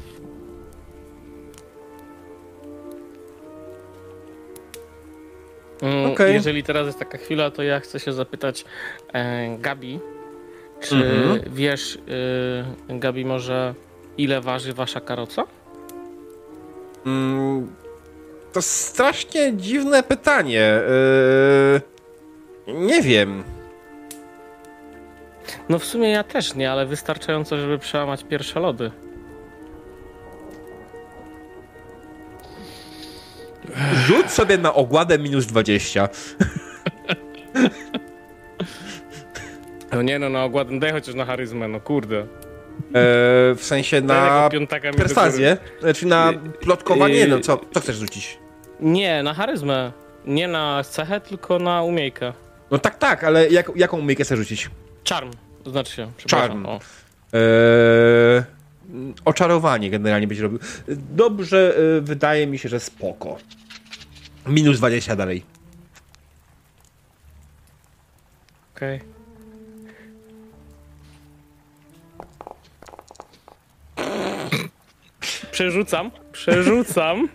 [6.14, 6.34] Okej.
[6.34, 8.66] Jeżeli teraz jest taka chwila, to ja chcę się zapytać
[9.14, 10.00] e, Gabi,
[10.80, 11.40] czy Mhm.
[11.56, 11.96] wiesz,
[12.90, 13.74] y, Gabi, może
[14.18, 15.44] ile waży wasza karoca?
[17.06, 17.74] Mm,
[18.54, 20.80] to strasznie dziwne pytanie.
[22.68, 23.44] Yy, nie wiem.
[25.70, 28.92] No w sumie ja też nie, ale wystarczająco, żeby przełamać pierwsze lody.
[34.08, 36.10] Rzuć sobie na ogładę minus 20.
[39.92, 42.16] No nie no, na ogładę daj chociaż na charyzmę, no kurde.
[42.16, 42.26] Yy,
[43.56, 44.50] w sensie na
[44.98, 45.58] perswazję.
[45.82, 47.28] Znaczy na plotkowanie.
[47.28, 48.38] No co, co chcesz rzucić?
[48.80, 49.92] Nie, na charyzmę.
[50.26, 52.34] Nie na cechę, tylko na umiejkę.
[52.72, 54.70] No tak, tak, ale jak, jaką umiejkę chcesz rzucić?
[55.10, 55.32] Charm,
[55.64, 56.50] to znaczy się, przepraszam.
[56.50, 56.66] Charm.
[56.66, 56.80] O.
[57.34, 58.44] Eee,
[59.26, 60.60] oczarowanie generalnie będzie robił.
[61.16, 63.38] Dobrze, e, wydaje mi się, że spoko.
[64.48, 65.44] Minus 20 dalej.
[68.76, 69.02] Okej.
[75.52, 77.30] Przerzucam, przerzucam.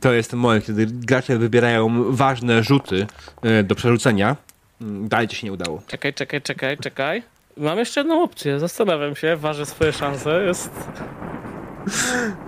[0.00, 3.06] To jest ten moment, kiedy gracze wybierają ważne rzuty
[3.42, 4.36] e, do przerzucenia.
[4.80, 5.82] Mm, Dalej ci się nie udało.
[5.86, 7.22] Czekaj, czekaj, czekaj, czekaj.
[7.56, 10.70] Mam jeszcze jedną opcję, zastanawiam się, ważę swoje szanse, jest...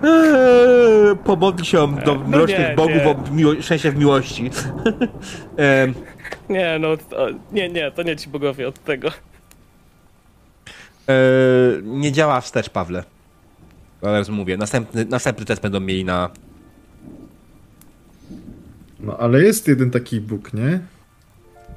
[0.03, 3.09] Eee, pomodli się do no mrocznych nie, bogów nie.
[3.09, 4.49] o miło- szczęście w miłości.
[5.57, 5.93] Eee,
[6.49, 9.09] Nie, no, to, nie, nie, to nie ci bogowie od tego.
[11.07, 13.03] eee, nie działa wstecz, Pawle.
[14.01, 16.29] Ale mówię, następny, następny test będą mieli na
[18.99, 20.79] no ale jest jeden taki Bóg, nie?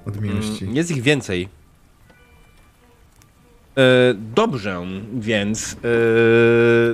[0.07, 0.65] Od miłości.
[0.65, 1.49] Mm, Jest ich więcej.
[3.77, 5.77] E, dobrze, więc e,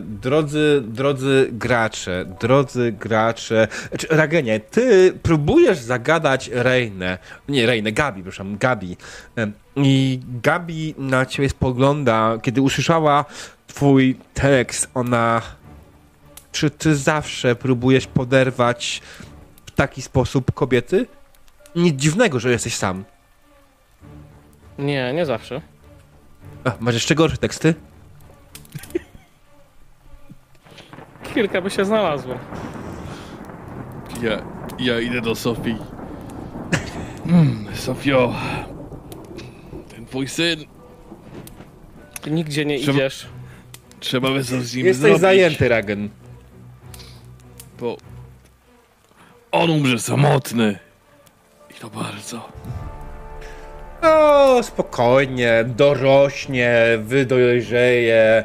[0.01, 7.19] drodzy, drodzy gracze, drodzy gracze, znaczy Ragenie, ty próbujesz zagadać Reinę,
[7.49, 8.97] nie Reinę, Gabi, przepraszam, Gabi.
[9.39, 13.25] E, I Gabi na ciebie spogląda, kiedy usłyszała
[13.67, 15.43] twój tekst, ona
[16.53, 19.03] czy ty zawsze próbujesz poderwać
[19.67, 21.07] w taki sposób kobiety?
[21.77, 23.05] Nic dziwnego, że jesteś sam.
[24.79, 25.61] Nie, nie zawsze.
[26.65, 27.75] A, masz jeszcze gorsze teksty?
[31.35, 32.35] Kilka by się znalazło.
[34.23, 34.43] Ja,
[34.79, 35.77] ja idę do Sofii.
[37.27, 38.35] Mm, Sofio,
[39.95, 40.65] ten twój syn,
[42.21, 43.27] Ty nigdzie nie Trzeba- idziesz.
[44.01, 46.09] trzeba by coś z nim Jesteś zrobić, zajęty, Ragen.
[47.81, 47.97] bo
[49.53, 50.79] on umrze samotny.
[51.71, 52.49] I to bardzo.
[54.03, 58.45] No, spokojnie, dorośnie, wydojrzeje.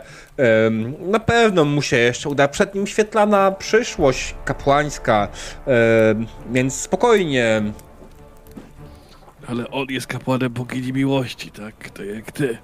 [1.00, 2.48] Na pewno mu się jeszcze uda.
[2.48, 5.28] Przed nim świetlana przyszłość kapłańska,
[6.52, 7.62] więc spokojnie.
[9.48, 11.90] Ale on jest kapłanem bogini miłości, tak?
[11.90, 12.58] To jak ty.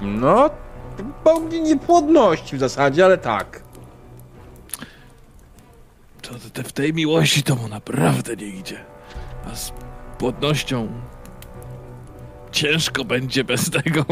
[0.00, 0.50] No,
[1.24, 3.62] bogini płodności w zasadzie, ale tak.
[6.22, 8.84] To, to w tej miłości to mu naprawdę nie idzie.
[9.52, 9.72] A z
[10.18, 10.88] płodnością
[12.52, 14.04] ciężko będzie bez tego.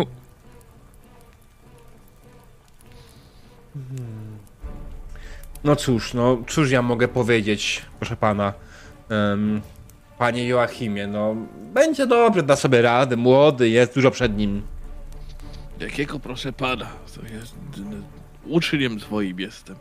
[5.65, 8.53] No cóż, no cóż ja mogę powiedzieć, proszę pana.
[9.09, 9.61] Em,
[10.19, 11.35] panie Joachimie, no
[11.75, 14.63] będzie dobrze, da sobie radę, młody, jest dużo przed nim.
[15.81, 16.87] Jakiego proszę pana?
[17.15, 18.03] To jest n-
[18.47, 19.77] uczniem twoim jestem.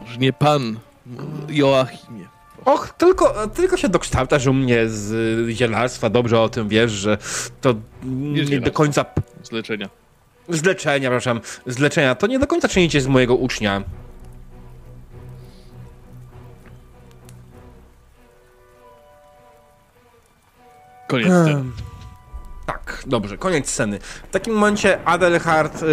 [0.00, 0.78] Może nie pan,
[1.48, 2.28] Joachimie.
[2.64, 5.12] Och, tylko, tylko się dokształtasz u mnie z
[5.50, 7.18] y, zielarstwa, dobrze o tym wiesz, że
[7.60, 9.04] to nie, do końca...
[9.42, 9.88] Z leczenia.
[10.48, 13.82] Z leczenia, przepraszam, z leczenia, to nie do końca czynicie z mojego ucznia.
[21.08, 21.50] Koniec sceny.
[21.50, 21.72] Em,
[22.66, 23.98] Tak, dobrze, koniec sceny.
[24.28, 25.86] W takim momencie Adelhard, y,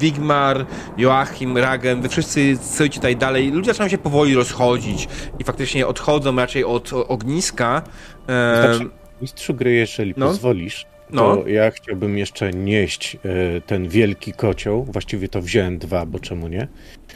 [0.00, 0.66] Wigmar,
[0.96, 3.50] Joachim, Ragen, wy wszyscy stoicie tutaj dalej.
[3.50, 5.08] Ludzie zaczynają się powoli rozchodzić
[5.38, 7.82] i faktycznie odchodzą raczej od ogniska.
[8.26, 8.90] Em, Znaczy,
[9.22, 10.26] mistrzu gry, jeżeli no.
[10.26, 11.36] pozwolisz, No.
[11.36, 14.84] to ja chciałbym jeszcze nieść e, ten wielki kocioł.
[14.84, 16.68] Właściwie to wziąłem dwa, bo czemu nie?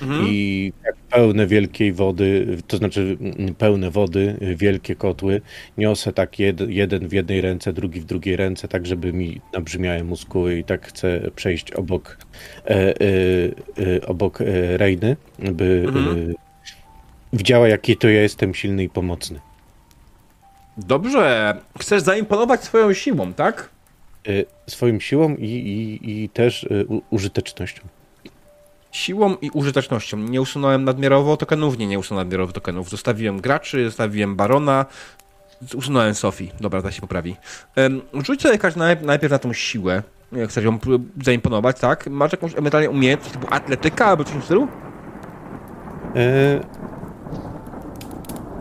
[0.03, 0.27] mhm.
[0.29, 5.41] I jak pełne wielkiej wody, to znaczy mm, pełne wody, y, wielkie kotły,
[5.79, 10.05] niosę tak jed, jeden w jednej ręce, drugi w drugiej ręce, tak żeby mi nabrzmiały
[10.05, 12.19] muskuły i tak chcę przejść obok
[12.67, 12.93] e, e,
[13.97, 16.31] e, obok e, Rejny, by Mhm.
[16.31, 16.35] e,
[17.33, 19.41] widziała jaki to ja jestem silny i pomocny.
[20.77, 23.69] Dobrze, chcesz zaimponować swoją siłą, tak?
[24.29, 27.83] E, swoją siłą i, i, i też u, użytecznością.
[28.93, 30.17] Siłą i użytecznością.
[30.17, 32.91] Nie usunąłem nadmiarowo tokenów, nie, nie usunąłem nadmiarowo tokenów.
[32.91, 34.87] Zostawiłem graczy, zostawiłem Barona,
[35.75, 36.53] usunąłem Sofii.
[36.61, 37.37] Dobra, ta się poprawi.
[37.77, 38.59] Um, rzuć sobie
[39.03, 40.03] najpierw na tą siłę.
[40.33, 40.79] Jak chcesz ją
[41.23, 42.07] zaimponować, tak?
[42.07, 44.69] Masz jakąś ewentualnie umiejętność typu atletyka albo coś w stylu?
[46.17, 46.61] E,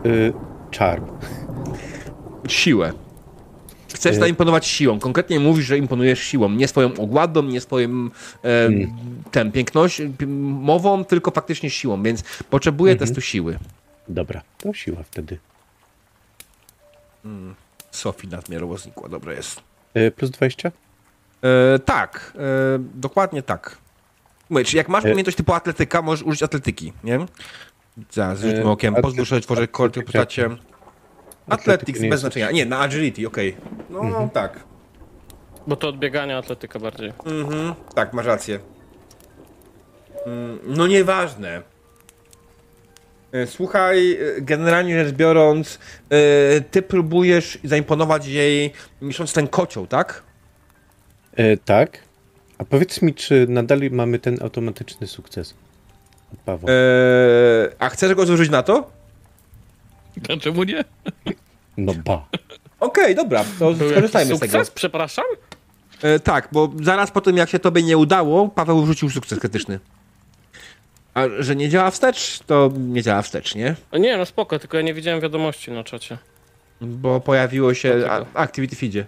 [0.04, 0.32] e,
[0.70, 1.00] czar.
[2.48, 2.92] Siłę.
[4.00, 4.98] Chcesz Y- zaimponować siłą.
[4.98, 6.48] Konkretnie mówisz, że imponujesz siłą.
[6.50, 8.10] Nie swoją ogładą, nie swoim
[8.44, 8.96] e, Mm.
[9.30, 13.08] ten, piękność, p- mową, tylko faktycznie siłą, więc potrzebuję Mhm.
[13.08, 13.58] testu siły.
[14.08, 15.38] Dobra, to siła wtedy.
[17.90, 19.62] Sofii nadmiarowo znikła, dobra jest.
[19.94, 20.72] E, plus 20?
[21.42, 22.40] E, tak, e,
[22.94, 23.76] dokładnie tak.
[24.50, 27.18] Mówię, czyli jak masz umiejętność typu atletyka, możesz użyć atletyki, nie?
[28.10, 30.48] Zaraz, rzućmy okiem, pozwól sobie tworzyć korty w postacie...
[31.50, 32.50] Athletics bez znaczenia.
[32.50, 33.56] Nie, na agility, okej.
[33.90, 34.60] No tak.
[35.66, 37.12] Bo to od biegania atletyka bardziej.
[37.26, 38.58] Mhm, tak, masz rację.
[40.26, 41.62] Mm, No nieważne.
[43.32, 45.78] E, Słuchaj, e, generalnie rzecz biorąc,
[46.10, 48.72] e, ty próbujesz zaimponować jej
[49.02, 50.22] niszcząc ten kocioł, tak?
[51.36, 51.98] E, tak.
[52.58, 55.54] A powiedz mi, czy nadal mamy ten automatyczny sukces?
[56.32, 56.70] Od Pawła.
[56.70, 56.74] E,
[57.78, 58.90] a chcesz go zużyć na to?
[60.16, 60.84] Dlaczego nie?
[61.76, 62.26] No ba.
[62.80, 64.52] Okej, dobra, to Był skorzystajmy z tego.
[64.52, 64.70] sukces?
[64.70, 65.24] Przepraszam?
[66.02, 69.80] E, tak, bo zaraz po tym, jak się tobie nie udało, Paweł rzucił sukces krytyczny.
[71.14, 73.74] A że nie działa wstecz, to nie działa wstecz, nie?
[73.92, 76.18] O Nie, no spoko, tylko ja nie widziałem wiadomości na czacie.
[76.80, 78.26] Bo pojawiło się Dlatego.
[78.34, 79.06] a, Activity feedzie.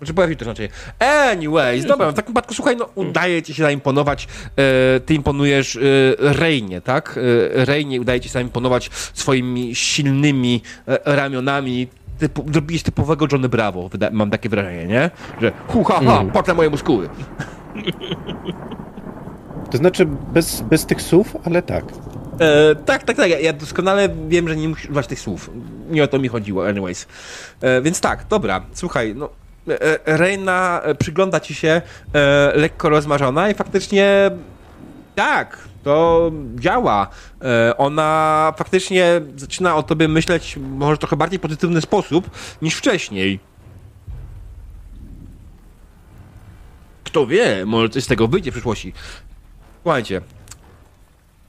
[0.00, 0.68] Znaczy pojawił to znaczy.
[0.98, 5.80] Anyways, dobra, w takim wypadku słuchaj, no udaje ci się zaimponować, e, ty imponujesz e,
[6.18, 7.18] Rejnie, tak?
[7.58, 11.88] E, Rejnie udaje ci się zaimponować swoimi silnymi e, ramionami,
[12.18, 15.10] typu, zrobiłeś typowego Johnny Bravo, wyda- mam takie wrażenie, nie?
[15.40, 16.30] Że hu ha ha, Mm.
[16.32, 17.08] patrz moje muskuły.
[19.70, 21.84] To znaczy bez, bez tych słów, ale tak.
[22.40, 23.30] E, tak, tak, tak.
[23.30, 25.50] Ja- Ja doskonale wiem, że nie musisz używać tych słów.
[25.90, 27.06] Nie o to mi chodziło, anyways.
[27.60, 29.28] E, więc tak, dobra, słuchaj, no.
[29.68, 31.82] E, e, Reina e, przygląda ci się
[32.14, 34.30] e, lekko rozmarzona i faktycznie
[35.14, 37.08] tak, to działa.
[37.42, 42.30] E, ona faktycznie zaczyna o tobie myśleć może trochę bardziej pozytywny sposób
[42.62, 43.40] niż wcześniej.
[47.04, 48.92] Kto wie, może coś z tego wyjdzie w przyszłości.
[49.82, 50.20] Słuchajcie,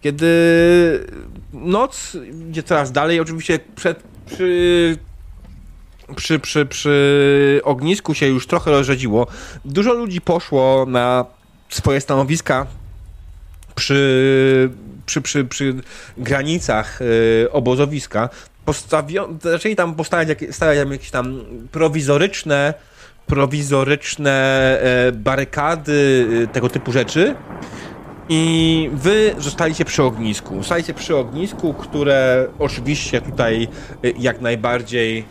[0.02, 0.28] kiedy
[1.54, 2.18] noc
[2.50, 4.98] idzie coraz dalej, oczywiście przed, przy,
[6.16, 9.28] przy, przy, przy ognisku się już trochę rozrzedziło.
[9.66, 11.26] Dużo ludzi poszło na
[11.70, 12.66] swoje stanowiska
[13.76, 14.70] przy,
[15.06, 15.76] przy, przy, przy
[16.18, 18.30] granicach y, obozowiska.
[18.66, 21.42] postawiono, zaczęli tam postawiać jak, stawiać jakieś tam
[21.72, 22.74] prowizoryczne,
[23.28, 24.32] prowizoryczne
[24.82, 27.36] e, barykady, e, tego typu rzeczy.
[28.34, 30.58] I wy zostaliście przy ognisku.
[30.58, 33.68] Zostaliście przy ognisku, które oczywiście tutaj
[34.04, 35.26] e, jak najbardziej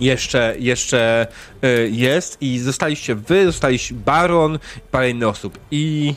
[0.00, 1.26] jeszcze, jeszcze
[1.62, 5.58] e, jest i zostaliście wy, zostaliście Baron i parę innych osób.
[5.70, 6.14] I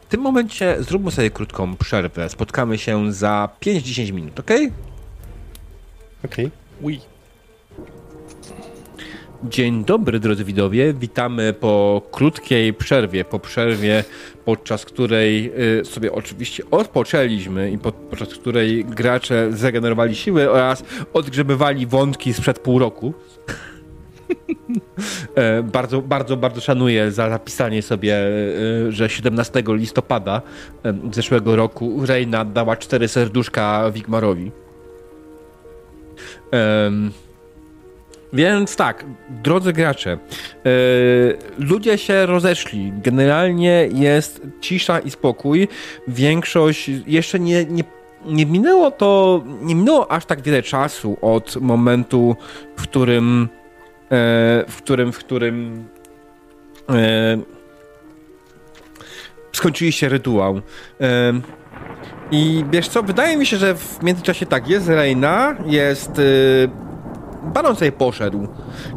[0.00, 2.28] w tym momencie zróbmy sobie krótką przerwę.
[2.28, 4.50] Spotkamy się za 5-10 minut, ok?
[6.24, 6.50] Okej.
[6.80, 7.11] Oui.
[9.44, 10.94] Dzień dobry, drodzy widowie.
[10.94, 14.04] Witamy po krótkiej przerwie, po przerwie,
[14.44, 21.86] podczas której y, sobie oczywiście odpoczęliśmy i pod, podczas której gracze zregenerowali siły oraz odgrzebywali
[21.86, 23.14] wątki sprzed pół roku.
[25.34, 30.42] E, bardzo, bardzo, bardzo szanuję za zapisanie sobie, e, że 17 listopada
[31.12, 34.50] zeszłego roku Reina dała cztery serduszka Wigmarowi.
[36.50, 37.12] Em,
[38.32, 40.18] więc tak, drodzy gracze, e,
[41.58, 42.92] ludzie się rozeszli.
[42.96, 45.68] Generalnie jest cisza i spokój.
[46.08, 47.84] Większość jeszcze nie, nie,
[48.26, 52.36] nie minęło to, nie minęło aż tak wiele czasu od momentu,
[52.76, 53.48] w którym,
[54.04, 55.88] e, w którym, w którym
[56.88, 57.38] e,
[59.52, 60.60] skończyliście rytuał.
[62.30, 66.20] I wiesz co, wydaje mi się, że w międzyczasie tak, jest Reina, jest
[67.42, 68.48] Baron sobie poszedł.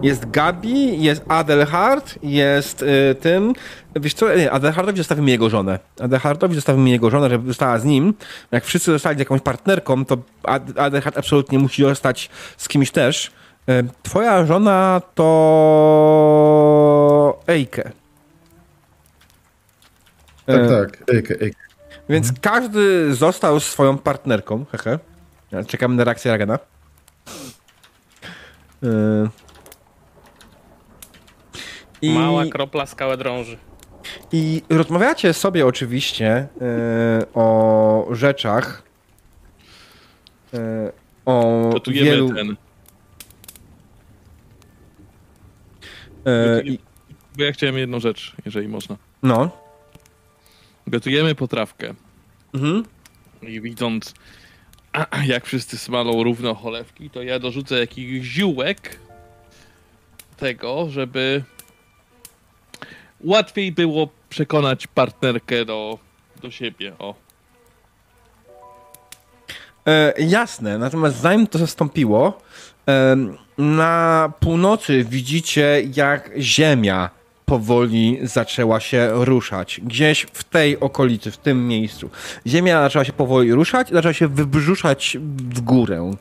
[0.01, 3.53] Jest Gabi, jest Adelhard, jest y, tym.
[3.95, 5.79] Wiesz co, nie, Adelhardowi zostawimy jego żonę.
[6.01, 8.13] Adelhardowi zostawimy jego żonę, żeby została z nim.
[8.51, 13.31] Jak wszyscy zostali z jakąś partnerką, to Ad- Adelhard absolutnie musi zostać z kimś też.
[13.69, 15.25] Y, twoja żona to
[17.47, 17.91] Eike.
[20.45, 21.03] Tak, E, tak.
[21.13, 21.57] Ejke, ejke.
[22.09, 24.65] Więc każdy został swoją partnerką.
[24.71, 24.99] Hehe.
[25.67, 26.59] Czekamy na reakcję Ragana.
[28.85, 29.29] Yy.
[32.01, 33.57] I, Mała kropla skałę drąży.
[34.31, 38.83] I rozmawiacie sobie oczywiście yy, o rzeczach.
[40.53, 40.59] Yy,
[41.25, 42.33] o Gotujemy wielu.
[42.33, 42.55] ten.
[47.37, 48.97] Bo ja chciałem jedną rzecz, jeżeli można.
[49.23, 49.65] no.
[50.87, 51.93] Gotujemy potrawkę
[52.53, 52.83] Mhm.
[53.41, 54.13] i widząc,
[55.33, 58.99] jak wszyscy smalą równo cholewki, to ja dorzucę jakiś ziółek
[60.37, 61.43] tego, żeby
[63.21, 65.99] łatwiej było przekonać partnerkę do,
[66.41, 66.93] do siebie.
[66.99, 67.15] O.
[69.87, 72.41] E, jasne, natomiast zanim to zastąpiło,
[72.85, 77.09] em, na północy widzicie, jak ziemia
[77.45, 79.81] powoli zaczęła się ruszać.
[79.83, 82.09] Gdzieś w tej okolicy, w tym miejscu.
[82.47, 86.11] Ziemia zaczęła się powoli ruszać i zaczęła się wybrzuszać w górę.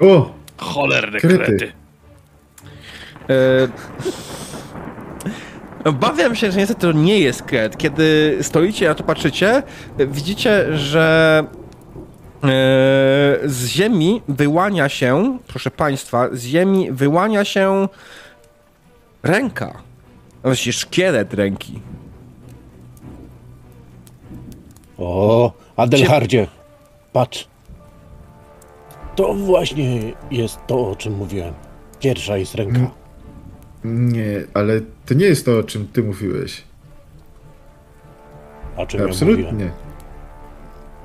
[0.00, 0.32] O!
[0.56, 1.38] Cholerne Kryty.
[1.44, 1.72] krety.
[3.30, 3.68] E,
[5.84, 7.76] Obawiam się, że niestety to nie jest kret.
[7.76, 9.62] Kiedy stoicie, na to patrzycie,
[9.98, 11.44] widzicie, że
[13.44, 17.88] z ziemi wyłania się, proszę państwa, z ziemi wyłania się
[19.22, 19.82] ręka.
[20.42, 21.80] Właściwie szkielet ręki.
[24.98, 26.46] O, Adelhardzie,
[27.12, 27.48] patrz.
[29.16, 31.54] To właśnie jest to, o czym mówiłem.
[32.00, 32.90] Pierwsza jest ręka.
[33.84, 36.62] Nie, ale to nie jest to, o czym ty mówiłeś.
[38.76, 39.70] A czym ja mówiłem?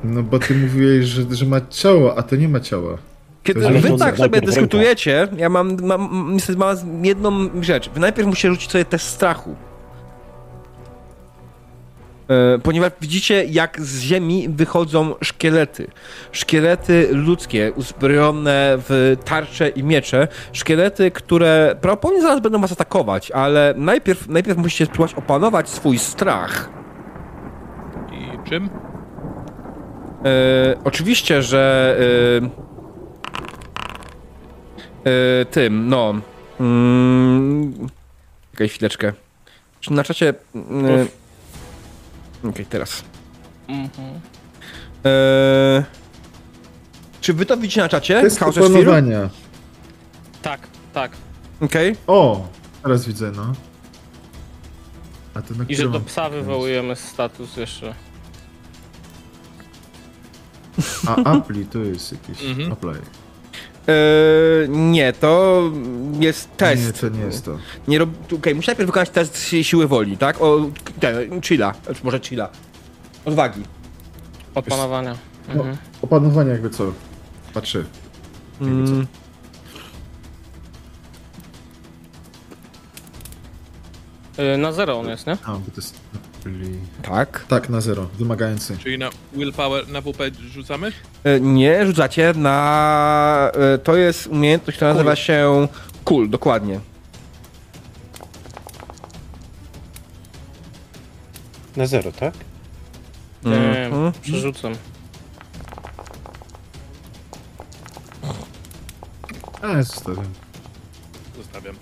[0.04, 2.98] No bo ty mówiłeś, że, że ma ciało, a to nie ma ciała.
[3.44, 7.90] Kiedy Ale wy tak sobie dyskutujecie, ja mam, mam niestety mam jedną rzecz.
[7.90, 9.56] Wy najpierw musicie rzucić sobie test strachu.
[12.30, 15.88] E, ponieważ widzicie, jak z ziemi wychodzą szkielety.
[16.32, 20.28] Szkielety ludzkie, uzbrojone w tarcze i miecze.
[20.54, 26.70] Szkielety, które prawdopodobnie zaraz będą was atakować, ale najpierw, najpierw musicie spróbować opanować swój strach.
[28.12, 28.70] I czym?
[30.26, 31.96] E, oczywiście, że
[35.06, 35.12] e,
[35.42, 36.14] e, tym, no.
[36.60, 37.88] Mm,
[38.52, 39.14] Czekaj chwileczkę.
[39.80, 40.34] Czy na czacie.
[40.56, 41.06] E,
[42.50, 43.04] Okej, teraz.
[43.68, 44.20] Mhm.
[45.06, 45.84] E,
[47.22, 48.16] czy wy to widzicie na czacie?
[48.40, 48.66] Chaos Sphere?
[48.68, 49.30] opanowania.
[50.42, 51.12] Tak, tak.
[51.62, 51.96] Okej.
[52.08, 52.48] O!
[52.84, 53.54] Teraz widzę, no.
[55.34, 57.94] A to na I że do psa wywołujemy status jeszcze.
[61.08, 62.72] A Appli to jest jakiś Mhm.
[62.72, 62.94] Apply.
[63.88, 63.94] E,
[64.68, 65.62] nie, to
[66.20, 66.86] jest test.
[66.86, 67.58] Nie, to nie jest to.
[67.88, 68.10] Nie rob...
[68.34, 70.42] Okej, muszę najpierw wykonać test si- siły woli, tak?
[70.42, 70.70] O,
[71.00, 71.74] ten, chilla.
[71.86, 72.50] Znaczy, Może chilla.
[73.26, 73.62] Odwagi.
[74.56, 75.16] Opanowania.
[75.48, 75.78] No, Mhm.
[76.02, 76.92] opanowanie jakby co?
[77.54, 77.86] Patrzy.
[78.62, 78.92] Jakby co?
[78.94, 79.08] Mm,
[84.40, 85.38] Y, Na zero on jest, nie?
[85.46, 86.00] A, bo to jest...
[86.46, 86.80] Czyli...
[87.02, 87.46] tak.
[87.48, 88.06] Tak, na zero.
[88.20, 88.78] Wymagający.
[88.78, 90.18] Czyli na willpower, na WP
[90.54, 90.92] rzucamy?
[91.24, 93.52] E, Nie, rzucacie na...
[93.54, 95.68] e, To jest umiejętność, która nazywa się
[96.04, 96.80] Cool, dokładnie.
[101.76, 102.34] Na zero, tak?
[103.44, 103.56] Nie,
[103.86, 104.12] Mhm.
[104.22, 104.74] przerzucam.
[109.62, 110.26] A, zostawiam.
[111.38, 111.76] Zostawiam.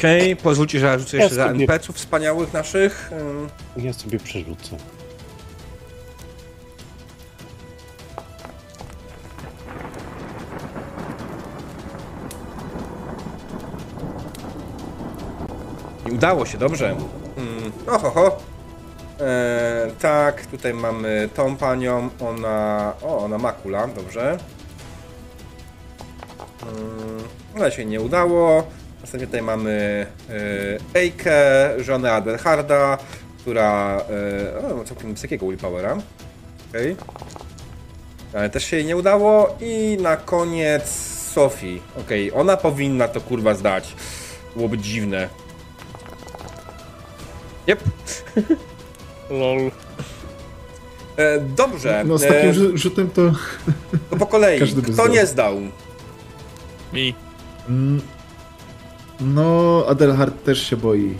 [0.00, 3.10] Okej, pozwólcie, że ja rzucę jeszcze Ja za NPC-ów wspaniałych naszych.
[3.12, 4.76] Ym, Ja sobie przerzucę.
[16.08, 16.96] I udało się, dobrze.
[17.36, 18.38] Mm, oho, ho.
[19.20, 22.92] E, tak, tutaj mamy tą panią, ona...
[23.02, 24.38] O, ona ma kula, dobrze.
[26.62, 27.24] Mm,
[27.56, 28.66] ale się nie udało.
[29.00, 30.06] Następnie tutaj mamy
[30.94, 31.34] e, Ejkę,
[31.78, 32.98] żonę Adelharda,
[33.38, 34.00] która
[34.64, 35.96] e, o, ma całkiem wysokiego willpowera.
[36.70, 36.96] Okej.
[38.34, 39.56] Ale też się jej nie udało.
[39.60, 40.88] I na koniec
[41.32, 41.80] Sophie.
[42.00, 43.94] Okej, ona powinna to kurwa zdać.
[44.56, 45.28] Byłoby dziwne.
[47.68, 47.80] Yep.
[49.30, 49.70] Lol.
[51.16, 52.04] E, dobrze.
[52.06, 53.32] No z e, takim rzu- rzutem to...
[54.10, 54.60] to po kolei.
[54.82, 55.08] Kto zdał.
[55.08, 55.60] nie zdał?
[56.92, 57.14] Mi.
[57.68, 58.00] Mm,
[59.20, 61.14] No, Adelhard też się boi.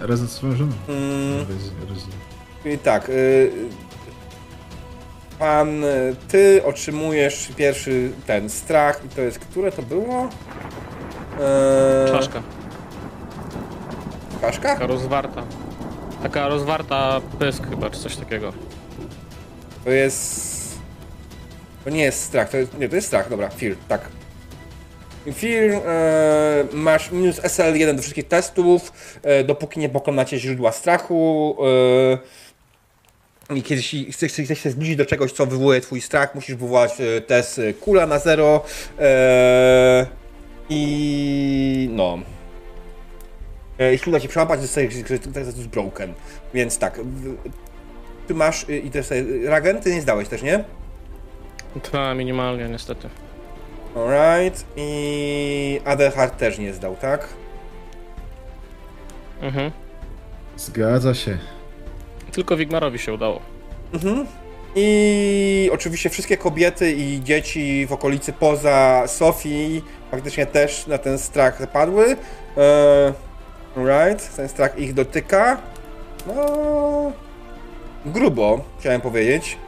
[0.00, 0.72] Razem z swoją żoną.
[0.88, 1.46] Mm,
[2.64, 3.08] i tak.
[3.08, 3.52] y,
[5.38, 5.82] pan,
[6.28, 10.28] ty otrzymujesz pierwszy ten strach i to jest, które to było?
[11.40, 12.42] E, Czaszka.
[14.40, 14.68] Czaszka?
[14.68, 15.42] Taka rozwarta.
[16.22, 18.52] Taka rozwarta pysk chyba, czy coś takiego.
[19.84, 20.52] To jest...
[21.84, 22.78] To nie jest strach, to jest...
[22.78, 24.00] Nie, to jest strach, dobra, fear, tak.
[25.34, 28.92] Fear, e, masz minus SL1 do wszystkich testów,
[29.22, 31.56] e, dopóki nie pokonacie źródła strachu.
[33.50, 36.54] E, I kiedy się- chcesz, chcesz się zbliżyć do czegoś, co wywołuje twój strach, musisz
[36.56, 38.64] wywołać e, test e, kula na zero.
[39.00, 40.06] E,
[40.68, 42.18] I no.
[43.78, 44.60] E, Jeśli uda ci przełapać,
[45.34, 46.14] to jest broken.
[46.54, 47.00] Więc tak.
[48.28, 49.06] Ty masz i też
[49.44, 50.64] Ragen, ty nie zdałeś też, nie?
[51.92, 53.08] Ta minimalnie niestety.
[53.96, 54.64] Alright.
[54.76, 57.28] I Adelhard też nie zdał, tak?
[59.40, 59.70] Mhm.
[60.56, 61.38] Zgadza się.
[62.32, 63.40] Tylko Wigmarowi się udało.
[63.94, 64.26] Mhm.
[64.74, 71.60] I oczywiście wszystkie kobiety i dzieci w okolicy poza Sofii faktycznie też na ten strach
[71.60, 72.16] zapadły.
[72.56, 73.12] E,
[73.76, 75.60] right, ten strach ich dotyka.
[76.26, 77.12] No.
[78.06, 79.58] Grubo, chciałem powiedzieć.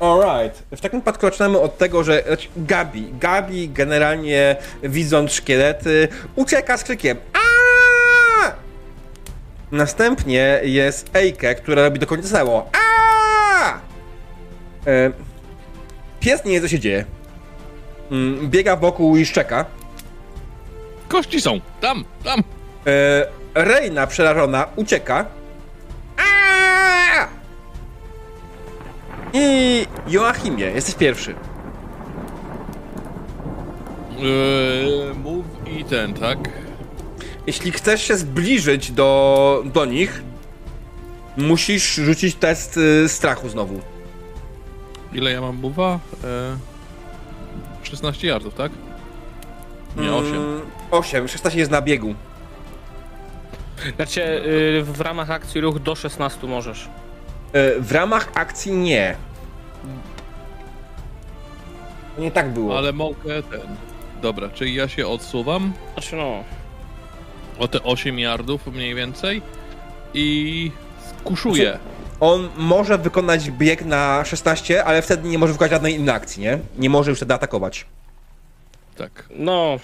[0.00, 0.62] Alright.
[0.76, 6.84] W takim wypadku zaczynamy od tego, że znaczy, Gabi, Gabi generalnie widząc szkielety ucieka z
[6.84, 8.52] krzykiem Aaaa!
[9.72, 12.70] Następnie jest Ejke, która robi do końca samo.
[12.72, 13.80] Aaaa!
[14.86, 15.10] E,
[16.20, 17.04] pies nie wie, co się dzieje.
[18.10, 19.64] Mm, Biega wokół i szczeka.
[21.08, 21.60] Kości są!
[21.80, 22.42] Tam, tam!
[22.86, 25.26] E, Reina, przerażona, ucieka.
[26.16, 27.39] Aaaa!
[29.32, 31.34] I Joachimie, jesteś pierwszy.
[34.18, 36.38] Eee, move i ten, tak?
[37.46, 40.22] Jeśli chcesz się zbliżyć do, do nich,
[41.36, 43.80] musisz rzucić test y, strachu znowu.
[45.12, 45.62] Ile ja mam?
[45.64, 46.00] Eee,
[47.82, 48.72] 16 yardów, tak?
[49.96, 50.34] Nie, 8.
[50.34, 52.14] Mm, 8, 16 jest na biegu.
[53.96, 56.88] Znaczy, y, w ramach akcji ruch do 16 możesz.
[57.52, 59.16] E, W ramach akcji nie.
[62.16, 62.78] To nie tak było.
[62.78, 63.60] Ale mogę ten.
[64.22, 66.44] Dobra, czyli ja się odsuwam Znaczy no,
[67.58, 69.42] o te 8 yardów mniej więcej
[70.14, 70.72] i
[71.24, 71.78] kuszuję.
[72.20, 76.58] On może wykonać bieg na 16, ale wtedy nie może wykonać żadnej innej akcji, nie?
[76.78, 77.86] Nie może już wtedy atakować.
[78.96, 79.24] Tak.
[79.36, 79.78] no.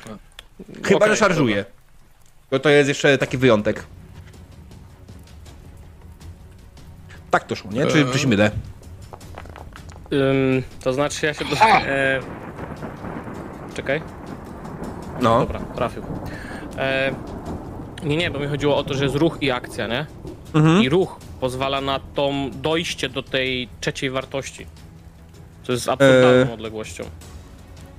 [0.85, 1.65] Chyba, Okej, że szarżuje.
[2.51, 3.85] To, to jest jeszcze taki wyjątek.
[7.37, 7.87] Tak to szło, nie?
[7.87, 8.51] Czy, czy się mylę?
[10.13, 11.57] Ym, to znaczy ja się do...
[11.57, 12.21] E...
[13.75, 14.03] Czekaj.
[15.21, 15.39] No.
[15.41, 16.03] Dobra, trafił.
[16.79, 17.15] E...
[18.05, 20.07] Nie, nie, bo mi chodziło o to, że jest ruch i akcja, nie?
[20.55, 20.83] Mhm.
[20.83, 24.67] I ruch pozwala na tą dojście do tej trzeciej wartości.
[25.63, 26.55] Co jest absurdalną E.
[26.55, 27.05] odległością.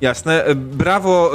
[0.02, 0.44] Jasne.
[0.46, 1.32] E, Brawo.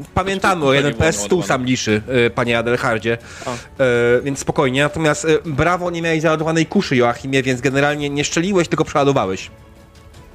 [0.00, 3.18] E, pamiętamy o jeden PS, stół sam liszy, y, panie Adelhardzie.
[3.46, 3.86] E,
[4.22, 4.82] więc spokojnie.
[4.82, 9.50] Natomiast y, brawo, nie miałeś załadowanej kuszy, Joachimie, więc generalnie nie szczeliłeś, tylko przeładowałeś.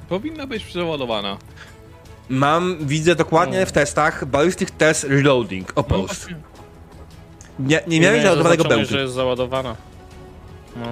[0.08, 1.36] Powinna być przeładowana.
[2.28, 6.06] Mam, widzę dokładnie w testach Ballistic Test Reloading, No Opposed.
[6.18, 6.36] właśnie.
[7.58, 8.86] Nie, nie miałeś załadowanego bełtu.
[8.90, 9.76] że jest załadowana.
[10.76, 10.86] No.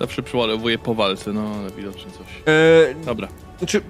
[0.00, 2.26] Zawsze przeładowuję po walce, no ale widocznie coś.
[2.46, 3.28] E, Dobra.
[3.58, 3.80] Znaczy,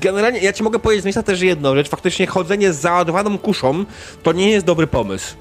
[0.00, 1.88] generalnie ja ci mogę powiedzieć z miejsca też jedną rzecz.
[1.88, 3.84] Faktycznie chodzenie z załadowaną kuszą
[4.22, 5.34] to nie jest dobry pomysł.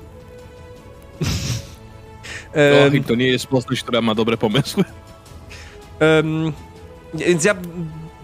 [2.54, 4.84] Em, Joachim to nie jest postać, która ma dobre pomysły.
[6.00, 6.54] em,
[7.14, 7.56] więc ja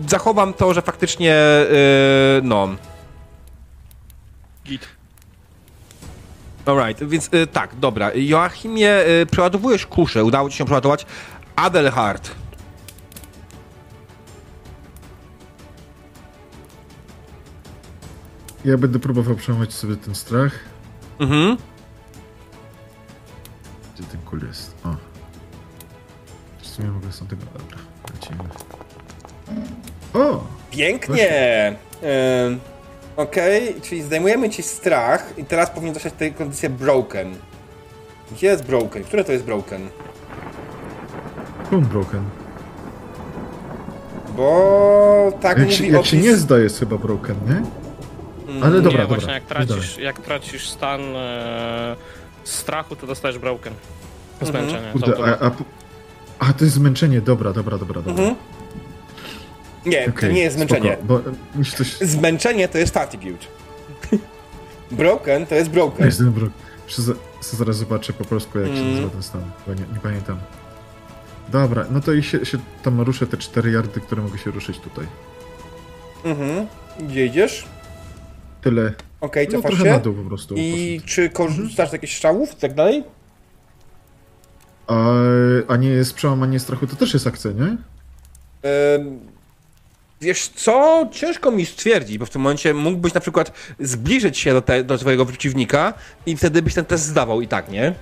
[0.07, 1.65] zachowam to, że faktycznie e,
[2.43, 2.75] no.
[4.65, 4.87] Git.
[6.65, 8.11] Alright, więc e, tak, dobra.
[8.15, 11.05] Joachimie, e, przeładowujesz kuszę, udało ci się przeładować.
[11.55, 12.31] Adelhard.
[18.68, 20.52] Ja będę próbował przełamać sobie ten strach.
[21.19, 21.57] Mhm.
[23.95, 24.76] Gdzie ten kul jest?
[24.84, 24.95] O.
[26.61, 27.41] W sumie mogę z tego...
[27.57, 27.77] Dobra,
[28.14, 28.44] lecimy.
[30.14, 30.44] O!
[30.72, 31.76] Pięknie!
[32.02, 32.60] Em,
[33.18, 37.35] Okej, czyli zdejmujemy ci strach i teraz powinien dostać tutaj kondycję broken.
[38.31, 39.03] Gdzie jest broken?
[39.03, 39.89] Które to jest broken?
[41.72, 42.23] Bone broken.
[44.35, 47.86] Bo tak Jak mówi się, jak się nie zda jest chyba broken, nie?
[48.57, 49.17] Mm, Ale dobra, nie, dobra.
[49.17, 51.95] właśnie jak tracisz, jak tracisz stan e,
[52.43, 53.73] strachu, to dostajesz broken.
[54.41, 54.89] Zmęczenie.
[54.89, 55.45] z Kurde, automatu.
[56.39, 58.23] a, a, a to jest zmęczenie, dobra, dobra, dobra, dobra.
[58.23, 58.35] Mhm.
[59.85, 60.97] Nie, to Okej, nie jest zmęczenie.
[61.03, 61.97] Spoko, bo e, coś...
[61.97, 63.47] Zmęczenie to jest fatigued.
[64.91, 66.05] broken to jest broken.
[66.05, 66.31] Jest ten
[66.97, 68.91] za- Zaraz zobaczę po polsku, jak się Mm.
[68.91, 70.39] nazywa ten stan, bo nie, nie pamiętam.
[71.49, 74.79] Dobra, no to i się, się tam ruszę te 4 yardy, które mogę się ruszyć
[74.79, 75.05] tutaj.
[76.23, 76.67] Mhm.
[76.99, 77.65] Gdzie idziesz?
[78.61, 78.93] Tyle.
[79.21, 80.01] Okej, No cofasz trochę na się.
[80.03, 80.55] dół po prostu.
[80.57, 83.03] I czy korzystasz z jakichś strzałów i tak dalej?
[84.88, 85.09] A,
[85.67, 87.63] a nie jest przełamanie strachu, to też jest akcja, nie?
[88.69, 89.19] Em,
[90.21, 91.07] Wiesz co?
[91.11, 94.97] Ciężko mi stwierdzić, bo w tym momencie mógłbyś na przykład zbliżyć się do, te, do
[94.97, 95.93] swojego przeciwnika
[96.25, 97.93] i wtedy byś ten test zdawał i tak, nie?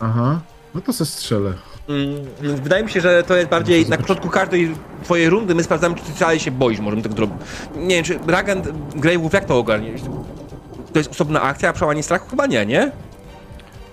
[0.00, 0.40] Aha.
[0.74, 1.52] No to se strzelę.
[1.88, 5.62] Mm, więc wydaje mi się, że to jest bardziej na początku każdej twojej rundy my
[5.62, 7.36] sprawdzamy, czy ty wcale się boisz, możemy tak zrobić.
[7.76, 9.92] Nie wiem, czy Ragant Grave'ów jak to ogarnie?
[10.92, 12.30] To jest osobna akcja, a przełamanie strachu?
[12.30, 12.90] Chyba nie, nie?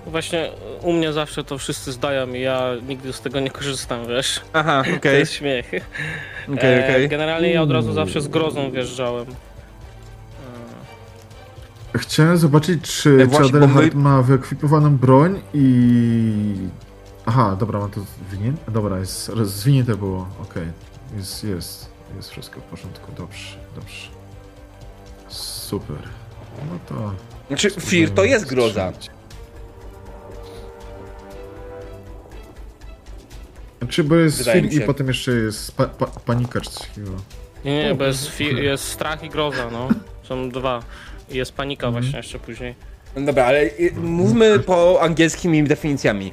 [0.08, 0.52] Właśnie
[0.82, 4.42] u mnie zawsze to wszyscy zdają i ja nigdy z tego nie korzystam, wiesz.
[4.54, 5.66] Aha, To okej, jest śmiech.
[6.54, 7.10] okej, E, okej.
[7.10, 9.26] Generalnie ja od razu zawsze z grozą wjeżdżałem.
[11.98, 16.56] Chciałem zobaczyć, czy, E, właśnie, my- ma wyekwipowaną broń i...
[17.30, 18.02] Aha, dobra, mam to
[18.32, 18.72] zwinięte?
[18.72, 20.68] Dobra, jest, zwinięte było, okej.
[21.18, 24.08] Jest, jest, jest wszystko w porządku, dobrze, dobrze.
[25.28, 25.98] Super.
[26.72, 27.12] No to...
[27.48, 28.94] Znaczy, Fear to jest groza.
[33.80, 34.78] Znaczy, bo jest Wydaje się.
[34.78, 37.12] i potem jeszcze jest pa, pa, panika czy coś takiego.
[37.66, 39.88] Nie, nie, bo jest, fi- jest strach i groza, no.
[40.28, 40.84] Są dwa.
[41.30, 42.04] I jest panika Mhm.
[42.04, 42.76] właśnie jeszcze później.
[43.16, 46.32] No Dobra, ale y, mówmy po angielskimi definicjami.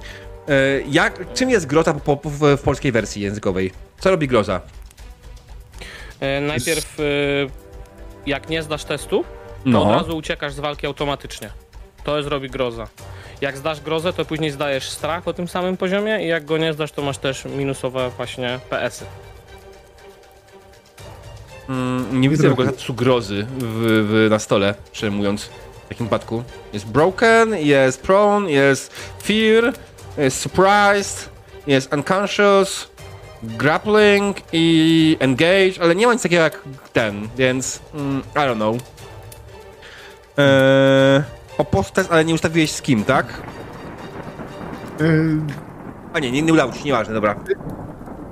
[0.48, 0.52] E,
[0.88, 3.72] Jak, czym jest groza po, po, w, w polskiej wersji językowej?
[4.00, 4.60] Co robi groza?
[6.20, 7.02] E, najpierw, e,
[8.26, 9.24] jak nie zdasz testu,
[9.64, 9.82] to No.
[9.82, 11.50] od razu uciekasz z walki automatycznie.
[12.04, 12.88] To jest robi groza.
[13.40, 16.72] Jak zdasz grozę, to później zdajesz strach o tym samym poziomie i jak go nie
[16.72, 19.04] zdasz, to masz też minusowe właśnie PS-y.
[21.68, 26.06] Mm, nie widzę w ogóle statusu grozy w, w, na stole, szczerze mówiąc, w takim
[26.06, 26.42] przypadku.
[26.72, 29.72] Jest broken, jest prone, jest fear,
[30.18, 31.28] jest surprised,
[31.66, 32.88] jest unconscious,
[33.42, 36.62] grappling i engage, ale nie ma nic takiego jak
[36.92, 38.76] ten, więc mm, I don't know.
[40.36, 41.22] Eee,
[41.58, 43.26] Opostez, ale nie ustawiłeś z kim, tak?
[45.00, 45.36] Yy,
[46.12, 47.36] A nie, nie, nie udało ci się, nieważne, dobra.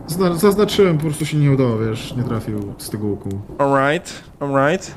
[0.06, 3.28] zna, zaznaczyłem, po prostu się nie udało, wiesz, nie trafił z tego łuku.
[3.58, 4.94] Alright, alright.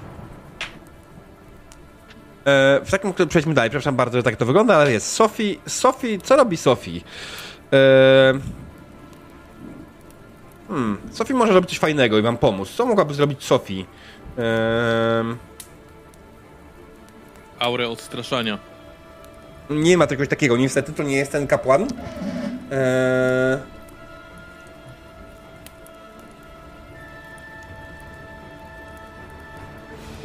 [2.47, 3.69] E, w takim razie przejdźmy dalej.
[3.69, 5.11] Przepraszam bardzo, że tak to wygląda, ale jest.
[5.11, 7.01] Sophie, Sophie, co robi Sophie?
[7.73, 8.33] E,
[10.67, 12.69] hmm, Sophie może robić coś fajnego i wam pomóc.
[12.69, 13.85] Co mogłaby zrobić Sophie?
[14.37, 15.23] E,
[17.59, 18.57] Aurę odstraszania.
[19.69, 21.87] nie ma czegoś takiego, niestety to nie jest ten kapłan.
[22.71, 23.59] E,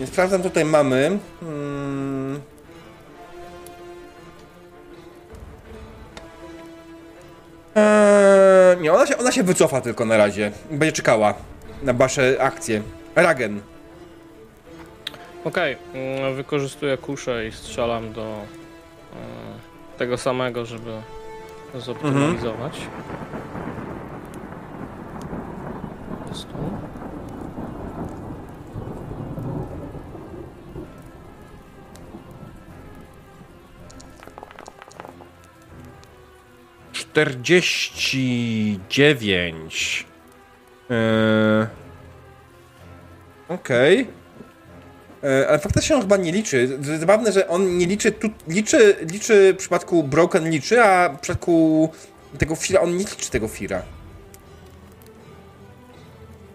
[0.03, 1.19] Więc sprawdzam, tutaj mamy.
[1.41, 2.41] Hmm.
[7.75, 10.53] Eee, nie, ona się, ona się wycofa tylko na razie.
[10.71, 11.35] Będzie czekała
[11.83, 12.83] na wasze akcje.
[13.15, 13.61] Ragen.
[15.45, 18.39] Okej, mm, wykorzystuję kuszę i strzelam do e,
[19.99, 20.93] tego samego, żeby
[21.75, 22.81] zoptymalizować.
[26.29, 26.92] Jest tu.
[37.13, 40.07] Czterdzieści dziewięć.
[40.91, 41.67] Eee...
[43.49, 44.07] Okej.
[45.25, 46.79] E, Ale faktycznie on chyba nie liczy.
[46.99, 51.91] Zabawne, że on nie liczy tu, liczy, liczy w przypadku Broken liczy, a w przypadku
[52.39, 53.83] tego Fira on nie liczy tego Fira.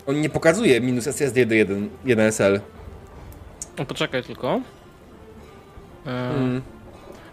[0.08, 2.60] On nie pokazuje minus SSD do 1, 1SL.
[3.78, 4.62] No poczekaj tylko.
[6.06, 6.62] E, Mm.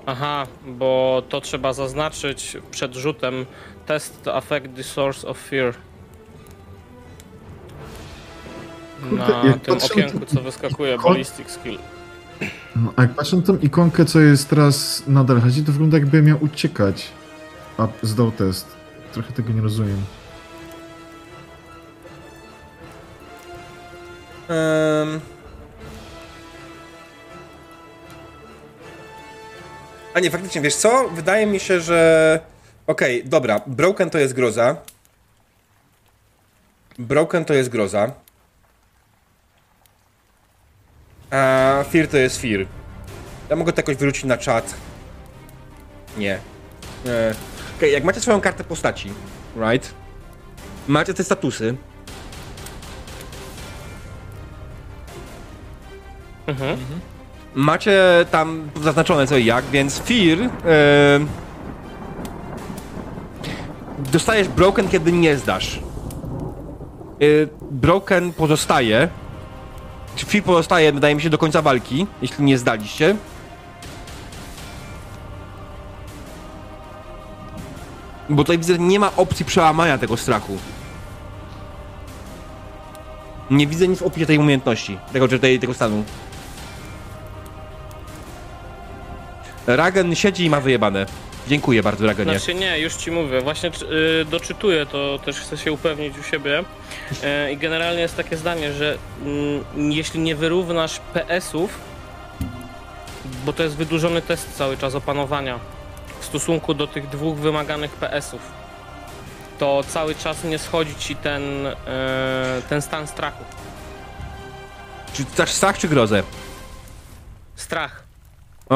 [0.06, 3.46] Aha, bo to trzeba zaznaczyć przed rzutem
[3.86, 5.74] test to affect the source of fear.
[9.12, 11.78] Na jak tym patrzę na okienku, co wyskakuje, ikon- ballistic skill.
[12.76, 16.22] No, a jak patrzę na tą ikonkę, co jest teraz na Dalhadzie, to wygląda jakby
[16.22, 17.08] miał uciekać.
[17.78, 18.66] A zdał test.
[19.12, 19.96] Trochę tego nie rozumiem.
[24.48, 25.20] Em.
[30.14, 31.08] A nie, faktycznie, wiesz co?
[31.08, 32.40] Wydaje mi się, że...
[32.86, 34.76] Okej, dobra, Broken to jest groza.
[36.98, 38.12] Broken to jest groza.
[41.30, 42.66] A Fear to jest Fear.
[43.50, 44.74] Ja mogę to jakoś wyrzucić na czat.
[46.16, 46.38] Nie.
[47.06, 47.34] E,
[47.78, 49.12] Okej, jak macie swoją kartę postaci,
[49.56, 49.94] right?
[50.88, 51.76] Macie te statusy.
[56.46, 56.78] Mhm.
[57.54, 58.00] Macie
[58.30, 60.38] tam zaznaczone co i jak, więc Fear.
[60.40, 60.50] E,
[64.12, 65.80] dostajesz Broken, kiedy nie zdasz.
[67.20, 67.24] E,
[67.70, 69.08] broken pozostaje.
[70.16, 73.16] Fear pozostaje, wydaje mi się, do końca walki, jeśli nie zdaliście.
[78.28, 80.58] Bo tutaj widzę, że nie ma opcji przełamania tego strachu.
[83.50, 86.04] Nie widzę nic w opisie tej umiejętności, tego, czy tej, tego stanu.
[89.66, 91.06] Ragen siedzi i ma wyjebane.
[91.48, 92.38] Dziękuję bardzo, Ragenie.
[92.38, 93.70] Znaczy nie, już ci mówię, właśnie
[94.20, 96.64] y, doczytuję to, też chcę się upewnić u siebie
[97.22, 101.78] E, i generalnie jest takie zdanie, że mm, jeśli nie wyrównasz PS-ów,
[103.44, 105.58] bo to jest wydłużony test cały czas opanowania
[106.20, 108.40] w stosunku do tych dwóch wymaganych PS-ów,
[109.58, 113.44] to cały czas nie schodzi ci ten, e, ten stan strachu.
[115.12, 116.22] Czy strach czy grozę?
[117.56, 118.03] Strach.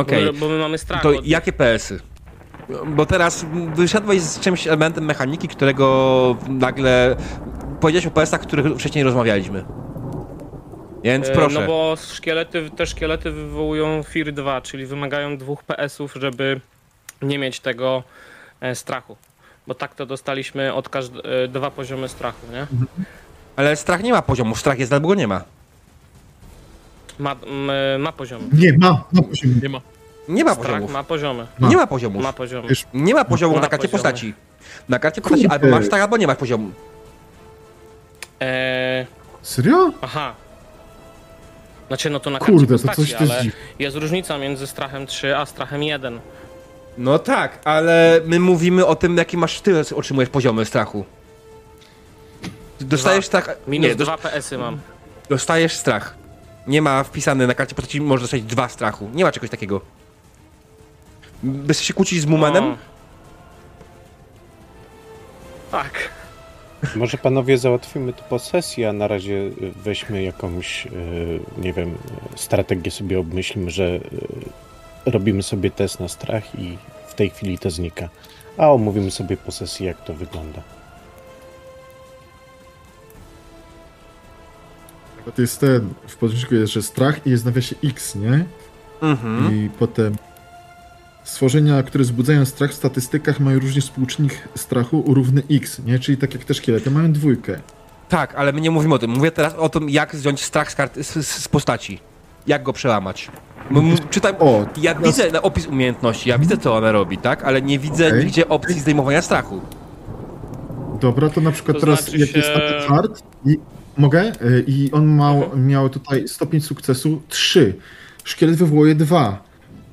[0.01, 0.27] Okej.
[0.27, 1.03] Bo, bo my mamy strach.
[1.03, 2.01] To od- jakie PS-y?
[2.87, 7.17] Bo teraz wyszedłeś z czymś elementem mechaniki, którego nagle
[7.81, 9.65] powiedziałeś o PS-ach, o których wcześniej rozmawialiśmy.
[11.05, 11.61] Więc E, proszę.
[11.61, 16.61] No bo szkielety, te szkielety wywołują FIR 2, czyli wymagają dwóch PS-ów, żeby
[17.23, 18.03] nie mieć tego
[18.61, 19.17] e, strachu.
[19.67, 22.67] Bo tak to dostaliśmy od każd- e, dwa poziomy strachu, nie?
[23.57, 25.43] Ale strach nie ma poziomu, strach jest albo go nie ma.
[27.19, 27.33] Ma,
[27.97, 28.45] m, ma poziomy.
[28.53, 29.61] Nie, ma, ma poziom.
[29.63, 29.81] Nie ma.
[30.29, 30.93] Nie ma Strach poziomów.
[30.93, 31.47] ma poziomy.
[31.59, 31.69] Ma.
[31.69, 32.23] Nie ma poziomów.
[32.23, 32.69] Ma poziomy.
[32.95, 34.03] Nie ma poziomu Ma na karcie poziomy.
[34.03, 34.35] postaci.
[34.89, 35.55] Na karcie postaci Kurde.
[35.67, 36.71] albo masz strach, albo nie masz poziomu.
[38.43, 39.07] E,
[39.43, 39.93] Serio?
[40.01, 40.35] aha.
[41.89, 43.45] Znaczy, no to na karcie Kurde, to postaci, coś to jest ale
[43.79, 46.21] jest różnica między strachem 3 a strachem 1.
[46.99, 51.05] No tak, ale my mówimy o tym, jaki masz ty otrzymujesz poziomy strachu.
[52.81, 53.57] Dostajesz strach.
[53.67, 54.79] Minus nie, 2 PS-y mam.
[55.29, 56.15] dostajesz strach.
[56.69, 59.11] Nie ma wpisane na karcie postaci, możesz dostać dwa strachu.
[59.15, 59.81] Nie ma czegoś takiego.
[61.43, 62.65] Bez się kłócić z Mumanem?
[62.65, 62.77] O.
[65.71, 66.11] Tak.
[66.97, 70.91] Może panowie załatwimy to po sesji, a na razie weźmy jakąś, y,
[71.59, 71.95] nie wiem,
[72.37, 74.01] strategię sobie obmyślmy, że y,
[75.07, 76.79] robimy sobie test na strach i
[77.09, 78.09] w tej chwili to znika.
[78.59, 80.63] A omówimy sobie po sesji, jak to wygląda.
[85.37, 88.45] To jest ten, w podręczniku jest, że strach i jest nawiasie X, nie?
[89.03, 89.55] Mhm.
[89.57, 90.15] I potem
[91.25, 95.99] stworzenia, które wzbudzają strach w statystykach mają również współczynnik strachu równy X, nie?
[95.99, 97.61] Czyli tak jak te szkielety mają dwójkę.
[98.09, 99.11] Tak, ale my nie mówimy o tym.
[99.11, 102.01] Mówię teraz o tym, jak zdjąć strach z, karty, z, z, postaci.
[102.47, 103.31] Jak go przełamać.
[103.71, 104.35] Bo m- czytam.
[104.39, 107.45] O, Ja teraz- widzę na opis umiejętności, ja widzę co ona robi, tak?
[107.45, 108.25] Ale nie widzę Okej.
[108.25, 109.61] nigdzie opcji zdejmowania strachu.
[111.01, 113.59] Dobra, to na przykład To teraz znaczy jak się- jest taki hard i
[113.99, 114.33] mogę?
[114.43, 115.67] Y, I on miał, Mhm.
[115.67, 117.75] miał tutaj stopień sukcesu 3.
[118.25, 119.45] Szkielet wywołuje 2.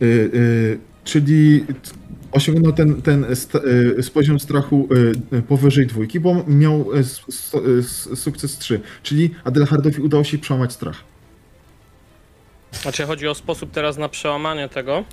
[0.02, 1.66] Y, y, czyli
[2.32, 4.88] osiągnął ten, ten st, y, z poziom strachu
[5.34, 7.84] y, y, powyżej dwójki, bo miał y,
[8.16, 8.82] sukces 3.
[9.04, 10.96] Czyli Adelhardowi udało się przełamać strach.
[12.72, 15.04] Znaczy chodzi o sposób teraz na przełamanie tego.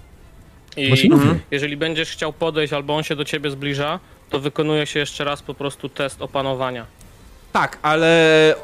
[0.77, 1.39] I Właśnie mówię.
[1.51, 4.01] jeżeli będziesz chciał podejść albo on się do ciebie zbliża,
[4.31, 6.87] to wykonuje się jeszcze raz po prostu test opanowania.
[7.53, 8.55] Tak, ale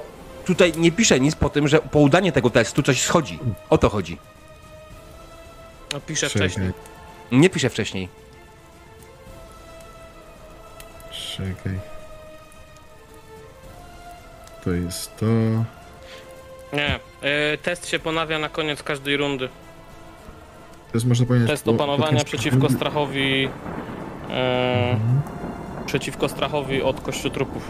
[0.48, 3.38] tutaj nie pisze nic po tym, że po udanie tego testu coś schodzi.
[3.70, 4.18] O to chodzi.
[5.92, 6.72] No, piszę Czekaj, wcześniej.
[7.32, 8.08] Nie pisze wcześniej.
[11.36, 11.78] czekaj.
[14.64, 15.26] To jest to.
[16.72, 17.00] Nie,
[17.54, 19.48] y, test się ponawia na koniec każdej rundy.
[20.92, 21.48] To jest można powiedzieć.
[21.48, 23.48] Test opanowania przeciwko strachowi.
[24.30, 24.98] E,
[25.86, 27.62] przeciwko strachowi od kościotrupów.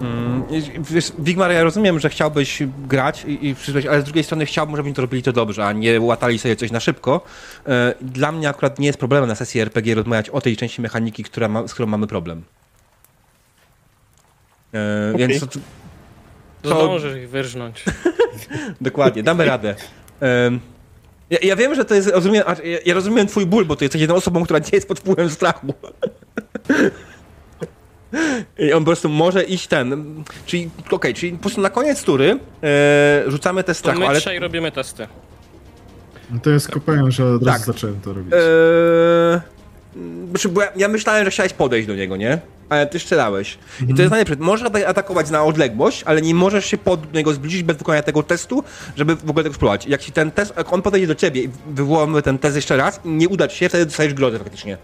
[0.00, 0.44] Mm,
[0.90, 4.76] wiesz, Wigmar, ja rozumiem, że chciałbyś grać i, i przyszłeś, ale z drugiej strony chciałbym,
[4.76, 7.20] żebyśmy to robili to dobrze, a nie łatali sobie coś na szybko.
[7.66, 11.24] E, Dla mnie akurat nie jest problemem na sesji RPG rozmawiać o tej części mechaniki,
[11.24, 12.42] która ma, z którą mamy problem.
[14.74, 15.28] E, Okej.
[15.28, 15.58] Więc to, to,
[16.62, 17.84] To- Zdążysz ich wyrżnąć.
[18.80, 19.74] dokładnie, damy radę.
[21.30, 24.00] Ja, ja wiem, że to jest, rozumiem, ja, ja rozumiem twój ból, bo ty jesteś
[24.00, 25.74] jedną osobą, która nie jest pod wpływem strachu.
[28.58, 30.04] I on po prostu może iść ten.
[30.46, 34.20] Czyli, okej, czyli po prostu na koniec tury e, rzucamy te To strachu, my ale.
[34.20, 35.06] trzej robimy testy.
[36.30, 37.66] No to jest kopałem, że od razu Tak.
[37.66, 38.32] zacząłem to robić.
[38.34, 39.40] Eee,
[40.30, 42.38] znaczy, bo ja, ja myślałem, że chciałeś podejść do niego, nie?
[42.68, 43.58] Ale ty strzelałeś.
[43.88, 44.36] I to jest najlepsze.
[44.38, 48.22] Możesz ata- atakować na odległość, ale nie możesz się pod niego zbliżyć bez wykonania tego
[48.22, 48.64] testu,
[48.96, 49.86] żeby w ogóle tego spróbować.
[49.86, 53.00] Jak ci ten test, jak on podejdzie do ciebie i wywołamy ten test jeszcze raz
[53.04, 54.76] i nie uda ci się, wtedy dostajesz grozę faktycznie.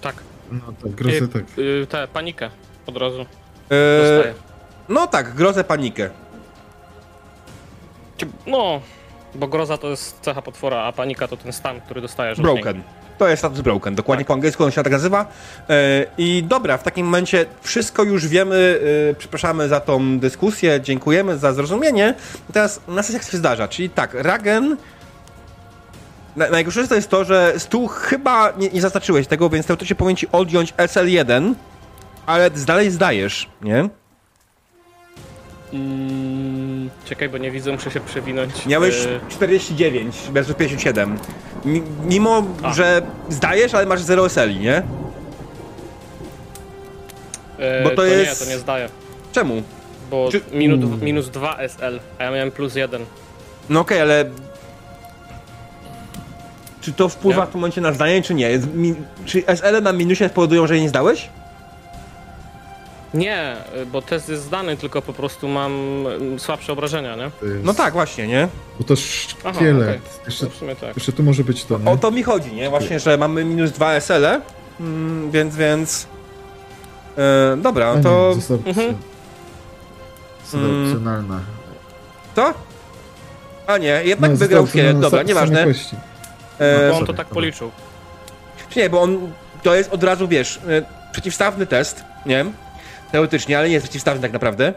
[0.00, 0.14] Tak.
[0.52, 1.42] No tak, grozę Y, tak.
[2.04, 2.50] y, panikę
[2.86, 3.26] od razu Eee,
[4.16, 4.34] dostaję.
[4.88, 6.10] no tak, grozę, panikę.
[8.16, 8.80] Czy- No,
[9.34, 12.54] bo groza to jest cecha potwora, a panika to ten stan, który dostajesz od niego.
[12.54, 12.82] Broken.
[13.18, 15.26] To jest status broken, dokładnie po angielsku on się tak nazywa.
[15.70, 18.80] E, I dobra, w takim momencie wszystko już wiemy.
[19.10, 22.14] E, przepraszamy za tą dyskusję, dziękujemy za zrozumienie.
[22.52, 24.76] Teraz na sesjach się zdarza, czyli tak, Ragen.
[26.38, 30.16] Na, najgorsze to jest to, że stół chyba nie, nie zaznaczyłeś tego, więc teoretycznie powinien
[30.16, 31.54] ci odjąć SL1,
[32.26, 33.88] ale dalej zdajesz, nie?
[35.72, 38.66] Mm, czekaj, bo nie widzę, muszę się przewinąć.
[38.66, 41.18] Miałeś Y, 49 versus 57.
[41.64, 42.72] Mi- Mimo, A.
[42.72, 44.78] że zdajesz, ale masz 0 SL, nie?
[44.78, 44.82] y,
[47.84, 48.88] bo to to jest- Nie, to nie zdaję.
[49.32, 49.62] Czemu?
[50.10, 53.04] Bo Czy- minut, minus 2 SL, a ja miałem plus 1.
[53.70, 54.24] No okej, ale.
[56.88, 58.50] Czy to wpływa w tym momencie na zdanie, czy nie?
[58.50, 58.94] Jest Mi...
[59.26, 61.28] Czy SL na minusie spowodują, że jej nie zdałeś?
[63.14, 63.56] Nie,
[63.92, 65.72] bo test jest zdany, tylko po prostu mam
[66.36, 67.24] y, słabsze obrażenia, nie?
[67.30, 67.46] To.
[67.62, 68.48] No tak, właśnie, nie?
[68.78, 68.94] Bo to
[69.44, 69.88] Aha, szkielet.
[69.88, 70.00] okej.
[70.26, 70.96] Jeszcze, No w sumie tak.
[70.96, 71.90] jeszcze tu może być to, nie?
[71.90, 72.70] O to mi chodzi, nie?
[72.70, 74.26] Właśnie, że mamy minus 2 SL,
[74.80, 76.06] mm, więc, więc.
[77.18, 78.28] E, dobra, A to.
[78.28, 78.94] nie, została Mhm.
[80.54, 80.84] Mm.
[80.86, 81.40] opcjonalna.
[82.34, 82.54] To?
[83.66, 85.64] A nie, jednak No, wygrał szkielet, dobra, nieważne.
[85.64, 85.96] kości.
[86.58, 87.70] E, Bo on to tak policzył.
[88.70, 89.32] Czy nie, bo on.
[89.62, 90.82] To jest od razu, wiesz, e,
[91.12, 92.44] przeciwstawny test, nie?
[93.12, 94.74] Teoretycznie, ale nie jest przeciwstawny tak naprawdę.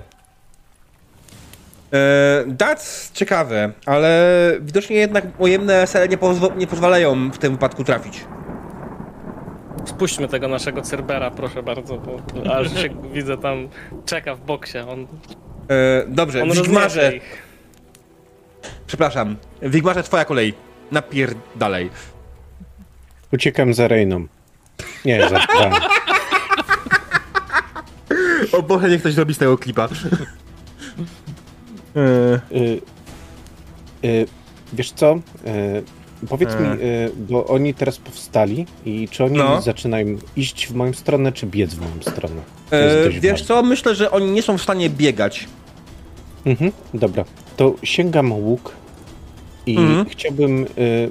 [1.94, 4.28] E, That's ciekawe, ale
[4.62, 8.26] widocznie jednak ujemne SL nie, pozwo- nie pozwalają w tym wypadku trafić.
[9.86, 12.20] Spuśćmy tego naszego Cerbera, proszę bardzo, bo
[12.56, 13.70] aż się widzę tam
[14.06, 14.78] czeka w boksie.
[14.80, 15.08] On,
[15.70, 17.12] E, dobrze, on Wigmarze,
[18.88, 20.54] przepraszam, Wigmarze, twoja kolej.
[20.92, 21.90] Napierdalej.
[23.34, 24.26] Uciekam za Reyną.
[25.06, 25.40] Nie, za
[28.52, 29.90] O Boże, niech ktoś robi z tego klipa.
[31.96, 32.82] e, y,
[34.06, 34.28] y,
[34.74, 35.16] Wiesz co?
[35.16, 35.84] Y,
[36.30, 36.60] Powiedz E.
[36.60, 39.62] mi, y, bo oni teraz powstali i czy oni No.
[39.62, 42.42] zaczynają iść w moją stronę, czy biec w moją stronę?
[42.72, 43.48] E, wiesz ważne.
[43.48, 45.48] co, myślę, że oni nie są w stanie biegać.
[46.46, 47.26] Mhm, dobra,
[47.58, 48.72] to sięgam łuk
[49.74, 50.06] i Mhm.
[50.10, 50.68] chciałbym, y,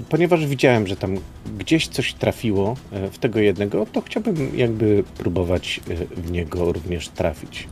[0.09, 1.17] ponieważ widziałem, że tam
[1.59, 2.77] gdzieś coś trafiło
[3.07, 7.69] y, w tego jednego, to chciałbym jakby próbować y, w niego również trafić.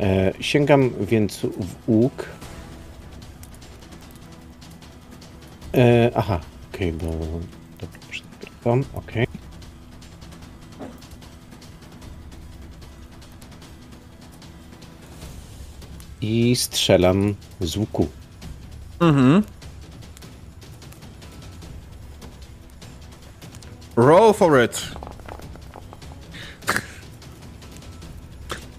[0.00, 2.24] E, sięgam więc w łuk.
[5.74, 6.40] E, aha,
[6.74, 7.06] okej, bo
[7.80, 9.26] dobra, przepraszam, okej.
[16.20, 18.08] I strzelam z łuku.
[19.00, 19.42] Mhm.
[23.96, 24.88] Roll for it.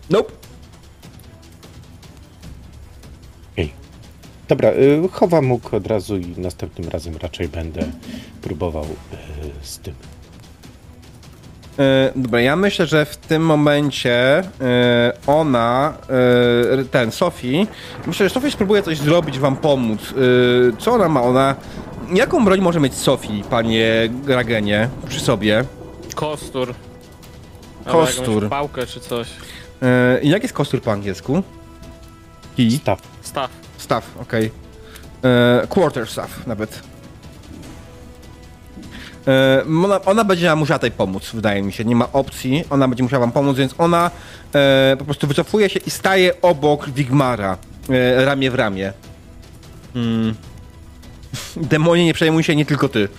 [0.09, 0.37] Nope.
[4.47, 7.91] Dobra, y, chowam łuk od razu i następnym razem raczej będę
[8.41, 8.87] próbował y,
[9.61, 9.93] z tym.
[11.79, 15.93] E, dobra, ja myślę, że w tym momencie e, ona,
[16.79, 17.67] e, ten, Sophie,
[18.07, 19.99] myślę, że Sophie spróbuje coś zrobić, wam pomóc.
[20.79, 21.21] Co ona ma?
[21.21, 21.55] Ona,
[22.13, 25.63] jaką broń może mieć Sophie, panie Gragenie, przy sobie?
[26.15, 26.73] Kostur.
[27.85, 28.49] Albo Kostur.
[28.49, 29.27] pałkę czy coś.
[30.23, 31.43] Jak jest kostur po angielsku?
[32.57, 32.71] Key?
[32.71, 33.01] Staw.
[33.21, 33.51] Staw.
[33.77, 34.51] Staff, okej.
[35.23, 36.81] E, Quarter staff nawet.
[39.27, 41.85] E, Ona, ona będzie musiała tutaj pomóc, wydaje mi się.
[41.85, 42.63] Nie ma opcji.
[42.69, 44.11] Ona będzie musiała wam pomóc, więc ona
[44.55, 47.57] e, po prostu wycofuje się i staje obok Wigmara.
[47.89, 48.93] E, ramię w ramię.
[49.95, 50.35] Mm.
[51.55, 53.09] Demonie, nie przejmuj się, nie tylko ty.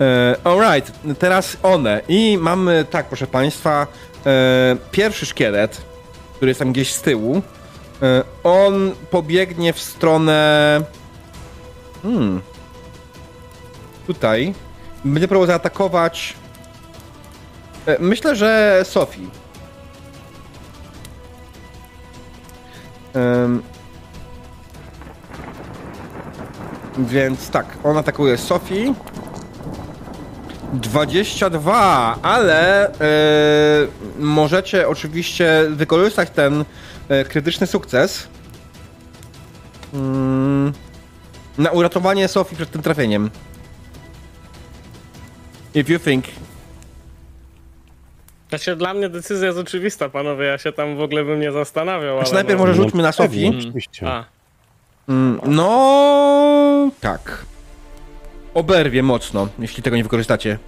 [0.00, 2.00] E, alright, teraz one.
[2.08, 3.86] I mamy, tak, proszę państwa,
[4.26, 5.80] e, pierwszy szkielet,
[6.36, 7.42] który jest tam gdzieś z tyłu.
[8.02, 10.80] E, On pobiegnie w stronę.
[12.02, 12.40] Hmm.
[14.08, 14.54] Tutaj.
[15.04, 16.34] Będzie próbował zaatakować.
[17.86, 19.26] E, Myślę, że Sophie.
[23.14, 23.62] Em.
[26.98, 28.94] Więc tak, on atakuje Sophie.
[30.72, 32.92] 22, ale e,
[34.18, 36.64] możecie oczywiście wykorzystać ten
[37.08, 38.28] e, krytyczny sukces
[39.94, 40.72] mm,
[41.58, 43.30] na uratowanie Sofii przed tym trafieniem.
[45.74, 46.24] If you think.
[48.48, 50.46] Znaczy, dla mnie decyzja jest oczywista, panowie.
[50.46, 52.16] Ja się tam w ogóle bym nie zastanawiał.
[52.16, 52.66] Znaczy, ale najpierw no...
[52.66, 53.44] może rzućmy na Sofii.
[53.44, 54.08] Pewnie, Oczywiście.
[54.08, 54.24] A,
[55.08, 57.44] Mm, no, tak.
[58.54, 60.58] Oberwie mocno, jeśli tego nie wykorzystacie.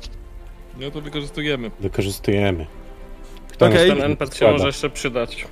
[0.80, 1.70] No to wykorzystujemy.
[1.80, 2.66] Wykorzystujemy.
[3.48, 5.46] Kto nas ten NPC się może jeszcze przydać.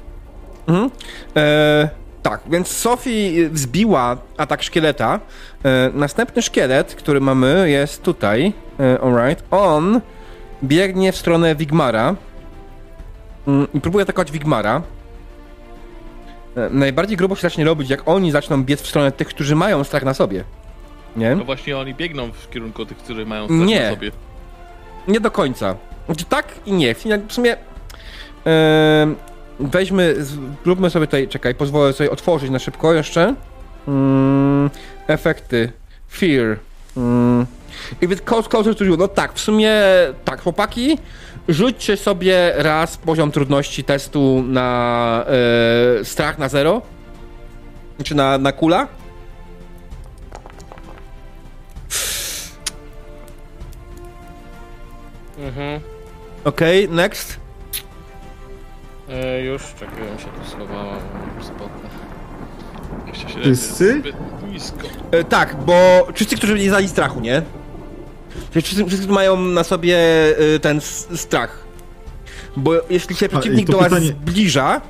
[0.66, 0.90] Mhm.
[1.36, 1.88] E,
[2.22, 5.20] tak, więc Sophie wzbiła atak szkieleta.
[5.64, 8.52] E, następny szkielet, który mamy, jest tutaj.
[8.80, 9.44] E, alright.
[9.50, 10.00] On
[10.64, 12.14] biegnie w stronę Wigmara.
[13.46, 14.82] Mm, I próbuje atakować Wigmara.
[16.56, 19.84] E, najbardziej grubo się zacznie robić, jak oni zaczną biec w stronę tych, którzy mają
[19.84, 20.44] strach na sobie.
[21.16, 21.34] Nie?
[21.34, 23.80] No właśnie oni biegną w kierunku tych, którzy mają strach Nie.
[23.80, 24.10] na sobie.
[25.08, 25.74] Nie do końca.
[26.06, 26.94] Znaczy tak i nie.
[26.94, 27.56] W sumie
[29.60, 30.14] weźmy,
[30.64, 33.35] zróbmy sobie tutaj, czekaj, pozwolę sobie otworzyć na szybko jeszcze.
[33.89, 34.70] Mm,
[35.06, 35.72] efekty.
[36.09, 36.59] Fear.
[36.97, 37.47] Mm.
[38.01, 38.97] If it comes closer to you.
[38.97, 39.72] No tak, w sumie
[40.24, 40.98] tak, chłopaki,
[41.48, 45.24] rzućcie sobie raz poziom trudności testu na
[46.01, 46.82] e, strach na zero.
[48.05, 48.89] Czy na, na kula.
[55.39, 55.80] Mhm.
[56.44, 57.47] Okej, next.
[59.10, 60.94] E, już, czekaj, mi się tu schowała.
[61.40, 61.70] Spoko.
[63.05, 64.01] 27 Wszyscy?
[64.01, 64.16] zbyt
[64.52, 64.78] nisko.
[65.10, 67.43] E, tak, bo wszyscy, którzy nie znali strachu, nie?
[68.52, 69.97] Czyli wszyscy, wszyscy którzy mają na sobie
[70.55, 71.59] e, ten s- strach.
[72.56, 74.80] Bo jeśli się przeciwnik to do was pytanie- zbliża,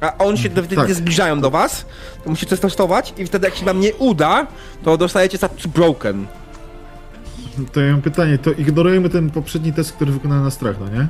[0.00, 0.88] a on się do, Tak.
[0.88, 1.86] nie zbliżają do was,
[2.24, 4.46] to musicie testować i wtedy jak się wam nie uda,
[4.84, 6.26] to dostajecie status broken.
[7.72, 11.08] To ja mam pytanie, to ignorujemy ten poprzedni test, który wykonałem na strach, no nie?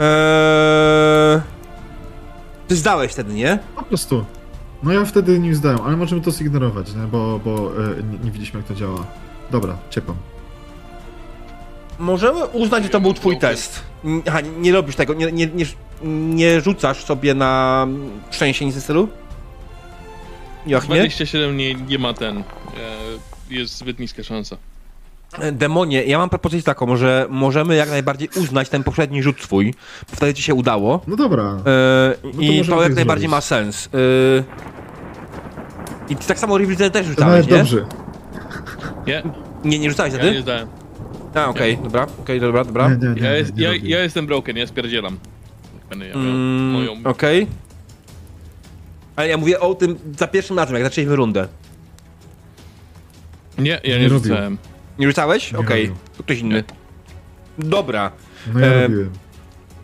[0.00, 1.40] Eee...
[2.68, 3.58] Ty zdałeś wtedy, nie?
[3.76, 4.24] Po prostu.
[4.82, 7.02] No ja wtedy nie zdałem, ale możemy to zignorować, nie?
[7.02, 9.06] bo, bo e, nie, nie widzieliśmy jak to działa.
[9.50, 10.16] Dobra, ciepam.
[11.98, 13.82] Możemy uznać, że to był twój test.
[14.28, 15.64] Aha, nie robisz tego, nie, nie, nie,
[16.34, 17.86] nie rzucasz sobie na
[18.30, 19.08] szczęście nic w stylu?
[20.66, 20.96] Joachimie?
[20.96, 22.38] 27 nie, nie ma ten.
[22.38, 22.44] E,
[23.50, 24.56] jest zbyt niska szansa.
[25.52, 29.74] Demonie, ja mam propozycję taką, że możemy jak najbardziej uznać ten poprzedni rzut twój,
[30.10, 31.00] bo wtedy ci się udało.
[31.06, 31.42] No dobra.
[31.44, 33.30] E, to I możemy to jak tak najbardziej zrobić.
[33.30, 33.88] ma sens.
[33.94, 33.94] E,
[36.08, 37.56] I ty tak samo Reveal też rzucałeś, nie?
[37.58, 37.86] dobrze.
[39.06, 39.22] Nie,
[39.64, 40.34] Nie, nie rzucałeś ja wtedy?
[40.36, 40.68] nie zdałem.
[41.34, 42.88] A, okej, dobra, okej, dobra, dobra.
[42.88, 45.18] Nie, nie, nie, Ja, jest, nie ja, ja jestem broken, ja spierdzielam.
[45.90, 46.92] Będę ja miał Mm, moją...
[47.04, 47.46] Okej.
[49.16, 51.48] Ale ja mówię o tym za pierwszym razem, jak zaczęliśmy rundę.
[53.58, 54.34] Nie, ja Nie nie, robił.
[54.98, 55.54] Nie rzucałeś?
[55.54, 55.96] Okej, robił.
[56.16, 56.64] to ktoś inny.
[57.58, 58.10] Dobra,
[58.54, 59.10] No ja e, robiłem.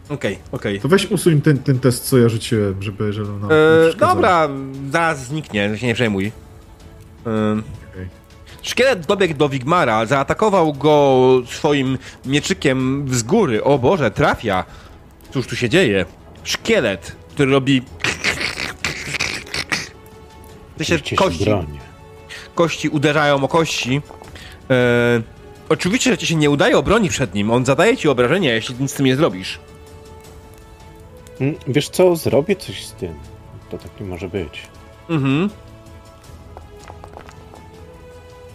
[0.09, 0.81] okej, okej.
[0.81, 4.49] To weź usuń ten, ten test, co ja rzuciłem, żeby, żeby nam E, dobra,
[4.93, 6.27] zaraz zniknie, się nie przejmuj.
[6.27, 6.31] E,
[7.93, 8.09] Okej.
[8.63, 13.65] Szkielet dobiegł do Wigmara, zaatakował go swoim mieczykiem z góry.
[13.65, 14.65] O Boże, trafia.
[15.33, 16.05] Cóż tu się dzieje?
[16.45, 17.83] Szkielet, który robi...
[20.79, 21.47] Te się kości,
[22.55, 24.01] kości uderzają o kości.
[24.71, 24.75] E,
[25.69, 27.51] oczywiście, że ci się nie udaje obronić przed nim.
[27.51, 29.59] On zadaje ci obrażenia, jeśli nic z tym nie zrobisz.
[31.41, 33.15] Mm, Wiesz co, zrobię coś z tym.
[33.71, 34.63] To tak nie może być.
[35.11, 35.51] Mhm.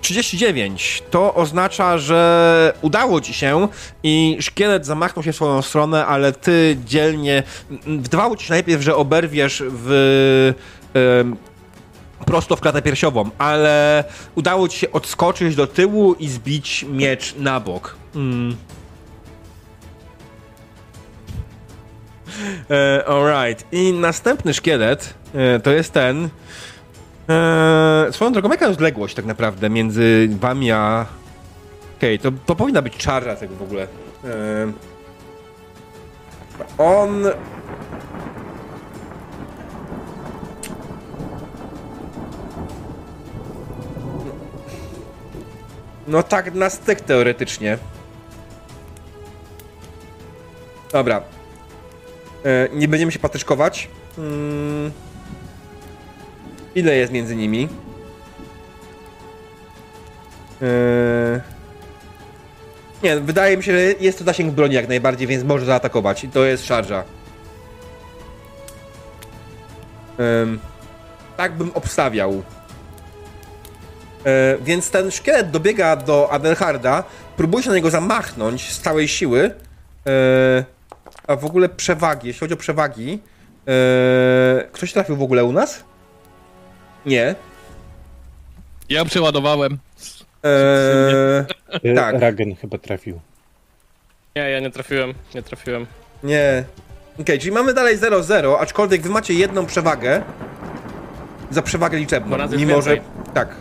[0.02, 1.04] 39.
[1.12, 3.68] To oznacza, że udało ci się
[4.04, 7.44] i szkielet zamachnął się w swoją stronę, ale ty dzielnie.
[7.88, 10.54] m, Wydawało ci się najpierw, że oberwiesz w.
[10.94, 11.36] em,
[12.26, 14.04] prosto w klatę piersiową, ale
[14.36, 17.96] udało ci się odskoczyć do tyłu i zbić miecz na bok.
[18.16, 18.56] Mm.
[22.70, 23.66] E, alright.
[23.72, 26.30] I następny szkielet e, to jest ten.
[27.30, 31.06] E, swoją drogą, jaka jest odległość tak naprawdę między wami a.
[31.98, 33.88] Okej, to, to powinna być czarna tego w ogóle.
[34.24, 34.72] E,
[36.78, 37.24] on.
[46.08, 47.78] No tak na styk teoretycznie.
[50.92, 51.22] Dobra.
[52.46, 53.90] E, nie będziemy się patyczkować.
[54.18, 54.92] Mm.
[56.76, 57.70] Ile jest między nimi?
[60.62, 61.42] E,
[63.04, 66.24] Nie, wydaje mi się, że jest to zasięg broni jak najbardziej, więc może zaatakować.
[66.24, 67.04] I to jest szarża.
[70.18, 70.60] Em,
[71.38, 72.44] tak bym obstawiał.
[74.26, 77.04] E, więc ten szkielet dobiega do Adelharda,
[77.38, 79.52] próbuje się na niego zamachnąć z całej siły.
[80.08, 80.64] E,
[81.28, 83.20] a w ogóle przewagi, jeśli chodzi o przewagi.
[83.68, 85.84] E, ktoś trafił w ogóle u nas?
[87.06, 87.36] Nie.
[88.90, 89.78] Ja przeładowałem.
[90.46, 91.46] E,
[91.84, 92.16] E, Tak.
[92.22, 93.20] Ragen chyba trafił.
[94.36, 95.86] Nie, ja nie trafiłem, nie trafiłem.
[96.24, 96.64] nie.
[97.20, 100.22] Okej, czyli mamy dalej 0-0, aczkolwiek wy macie jedną przewagę.
[101.52, 102.38] Za przewagę liczebną.
[102.58, 102.90] Mimo, że.
[102.96, 103.02] więcej.
[103.34, 103.56] Tak.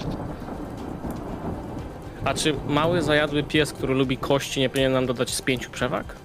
[2.25, 6.17] A czy mały, zajadły pies, który lubi kości, nie powinien nam dodać z pięciu przewag?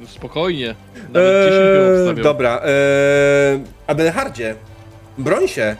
[0.00, 0.74] No spokojnie.
[1.12, 2.60] Nawet 10 bym Eee, dobra.
[2.64, 4.54] Eee, Adelhardzie,
[5.18, 5.76] broń się.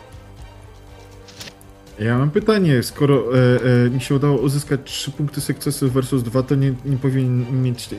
[1.99, 6.43] Ja mam pytanie, skoro e, e, mi się udało uzyskać 3 punkty sukcesu versus 2,
[6.43, 7.97] to nie, nie powinien mieć e,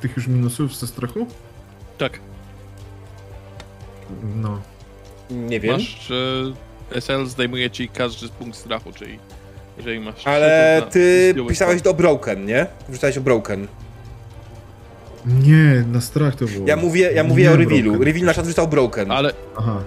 [0.00, 1.26] tych już minusów ze strachu?
[1.98, 2.20] Tak.
[4.36, 4.60] No.
[5.30, 5.72] Nie wiem.
[5.72, 6.44] Masz, że
[6.90, 9.18] SL zdejmuje ci każdy punkt strachu, czyli
[9.76, 10.26] jeżeli masz...
[10.26, 12.66] Ale na- ty pisałeś do Broken, nie?
[12.88, 13.66] Wrzucałeś o Broken.
[15.26, 16.66] Nie, na strach to było.
[16.68, 17.90] Ja mówię, ja Nie mówię o miałem revealu.
[17.90, 18.06] broken.
[18.08, 19.10] Reveal na czas wrzucał Broken.
[19.10, 19.80] Ale Aha.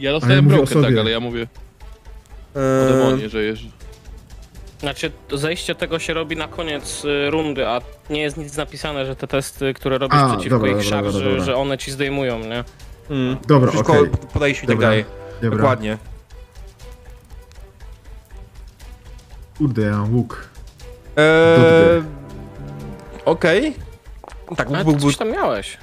[0.00, 1.46] ja dostałem o broken, tak, ale ja mówię
[2.54, 3.66] o Eee, demonie, że jeż...
[4.80, 7.80] Znaczy, zejście tego się robi na koniec y, rundy, a
[8.10, 11.12] nie jest nic napisane, że te testy, które robisz A, przeciwko dobra, ich dobra, szarży,
[11.12, 11.44] dobra, dobra.
[11.44, 12.64] że one ci zdejmują, nie?
[13.10, 14.10] mm, Dobra, Wszystko okej.
[14.32, 15.04] podejście i tak dalej.
[15.42, 15.58] Dobra.
[15.58, 15.98] Dokładnie.
[19.58, 20.48] Kurde, ja mam łuk.
[21.16, 22.02] Eee,
[23.24, 23.74] Okej.
[24.56, 25.78] Tak, Ale był, ty coś tam miałeś.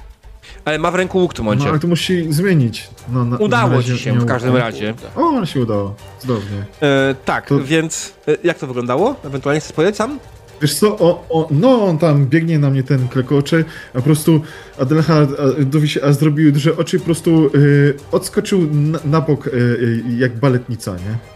[0.64, 1.70] ale ma w ręku łuk w tym No, momencie.
[1.70, 2.90] ale to musi zmienić.
[3.12, 4.94] No, na, Udało ci się w każdym razie.
[5.16, 5.94] O, ale się udało.
[6.18, 6.64] Cudownie.
[6.82, 9.16] E, tak, To- więc e, jak to wyglądało?
[9.24, 10.18] Ewentualnie chcesz powiedzieć sam?
[10.62, 13.64] Wiesz co, o, o, no on tam biegnie na mnie ten klekocze,
[13.94, 14.40] a po prostu
[14.80, 19.50] Adelhardowi się a zrobił duże oczy i po prostu y, odskoczył na, na bok y,
[19.50, 21.33] y, jak baletnica, nie?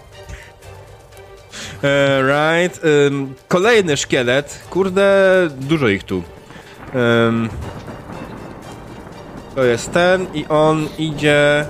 [1.82, 2.80] E, right.
[3.48, 4.60] Kolejny szkielet.
[4.70, 6.22] Kurde, dużo ich tu.
[9.54, 11.66] To jest ten i on idzie.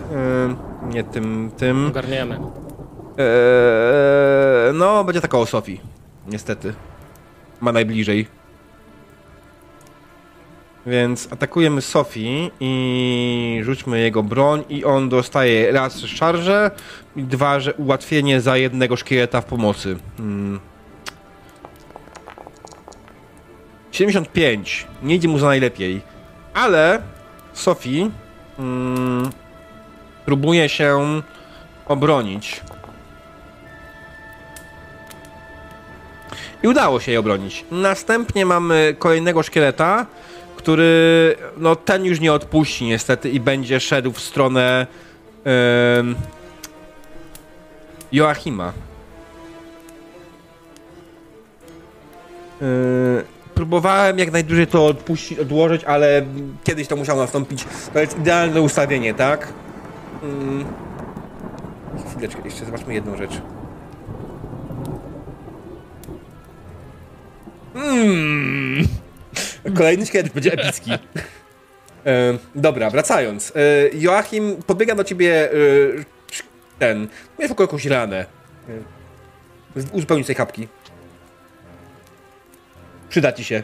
[0.89, 1.87] Nie tym, tym.
[1.87, 2.35] Ogarniemy.
[3.19, 5.81] Eee, no, będzie taka o Sofii.
[6.27, 6.75] Niestety.
[7.61, 8.27] Ma najbliżej.
[10.89, 16.71] Więc atakujemy Sofii i rzućmy jego broń i on dostaje raz szarżę
[17.17, 19.97] i dwa, że ułatwienie za jednego szkieleta w pomocy.
[20.17, 20.61] Hmm.
[23.93, 24.87] 75.
[25.03, 26.01] Nie idzie mu za najlepiej.
[26.55, 27.03] Ale
[27.53, 28.11] Sofii
[28.59, 29.31] mm,
[30.25, 31.21] próbuje się
[31.87, 32.61] obronić.
[36.63, 37.65] I udało się jej obronić.
[37.71, 40.07] Następnie mamy kolejnego szkieleta,
[40.59, 44.87] który, no ten już nie odpuści niestety i będzie szedł w stronę
[45.45, 46.15] em,
[48.13, 48.73] Joachima.
[52.61, 53.25] Yy,
[53.55, 56.27] próbowałem jak najdłużej to odpuścić, odłożyć, ale
[56.65, 57.65] kiedyś to musiało nastąpić.
[57.93, 59.53] To jest idealne ustawienie, tak?
[60.23, 62.09] Yy.
[62.11, 63.41] Chwileczkę, jeszcze zobaczmy jedną rzecz.
[67.75, 68.89] Mm.
[69.75, 70.91] Kolejny śledź będzie epicki.
[72.07, 73.53] E, dobra, wracając.
[73.57, 73.61] E,
[73.99, 75.57] Joachim podbiega do ciebie e,
[76.79, 77.09] ten.
[77.39, 78.27] Miałeś tylko jakąś ranę.
[79.93, 80.69] Uzupełnij tej kapki.
[83.09, 83.63] Przyda ci się.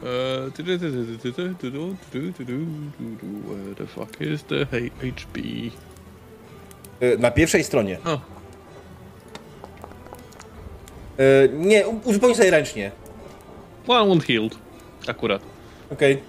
[0.00, 0.50] Where
[3.76, 5.40] the fuck is the HP?
[7.18, 7.98] Na pierwszej stronie.
[8.04, 8.20] Oh.
[11.52, 12.90] Nie, uzupełnij sobie ręcznie.
[13.86, 14.56] One wound healed.
[15.08, 15.42] Akurat.
[15.92, 16.22] Okej.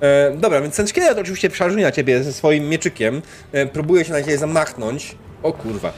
[0.00, 3.22] E, Dobra, więc ten szkielet oczywiście szarżuje na ciebie ze swoim mieczykiem.
[3.52, 5.16] E, próbuje się na ciebie zamachnąć.
[5.42, 5.92] O kurwa.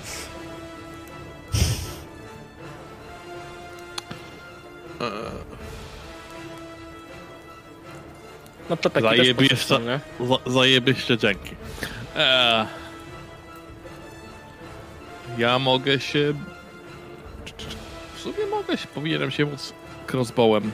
[8.71, 9.81] No to taki Zajebiście, za,
[10.53, 11.51] zajebiście dzięki.
[12.17, 12.67] Eee,
[15.39, 16.35] ja mogę się...
[18.15, 19.73] W sumie mogę się, powinienem się móc
[20.13, 20.73] crossbowem.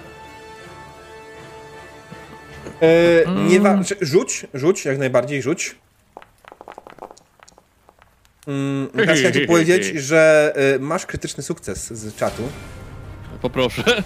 [2.82, 5.74] E, nie wa- rzuć, rzuć, jak najbardziej rzuć.
[8.46, 12.42] Mm, teraz chciałem ci powiedzieć, że e, masz krytyczny sukces z czatu,
[13.42, 13.82] Poproszę.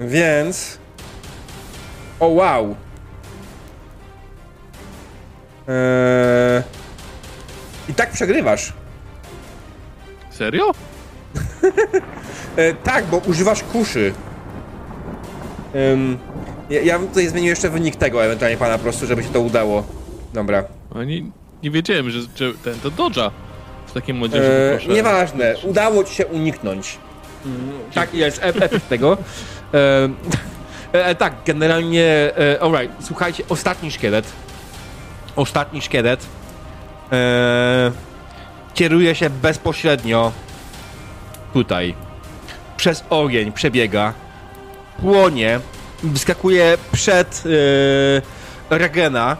[0.00, 0.78] więc...
[2.20, 2.76] O wow!
[5.68, 6.62] E,
[7.88, 8.72] I tak przegrywasz.
[10.30, 10.72] Serio?
[12.56, 14.12] E, tak, bo używasz kuszy.
[15.92, 16.18] Ym,
[16.70, 19.40] ja, ja bym tutaj zmienił jeszcze wynik tego ewentualnie pana po prostu, żeby się to
[19.40, 19.84] udało.
[20.34, 20.64] Dobra.
[20.94, 21.22] No nie,
[21.62, 23.30] wiedziałem, że, że ten to dodża.
[23.86, 26.98] W takim modzie, że E, nieważne, udało ci się uniknąć.
[27.94, 29.18] tak jest, e- efekt tego.
[29.74, 30.08] E,
[30.92, 32.04] e, tak, generalnie,
[32.38, 34.24] e, alright, słuchajcie, ostatni szkielet.
[35.36, 36.26] Ostatni szkielet.
[37.12, 37.92] E,
[38.74, 40.32] kieruje się bezpośrednio
[41.52, 41.94] tutaj.
[42.76, 44.12] Przez ogień przebiega.
[45.00, 45.60] Płonie.
[46.02, 47.42] Wyskakuje przed
[48.70, 49.36] e, Regena.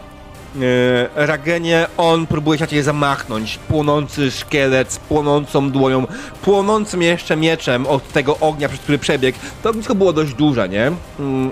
[1.15, 3.59] E, Ragenie, on próbuje się zamachnąć.
[3.67, 6.07] Płonący szkielet z płonącą dłonią,
[6.41, 9.37] płonącym jeszcze mieczem od tego ognia, przez który przebiegł.
[9.63, 10.91] To ognisko było dość duże, nie?
[11.19, 11.51] Mm.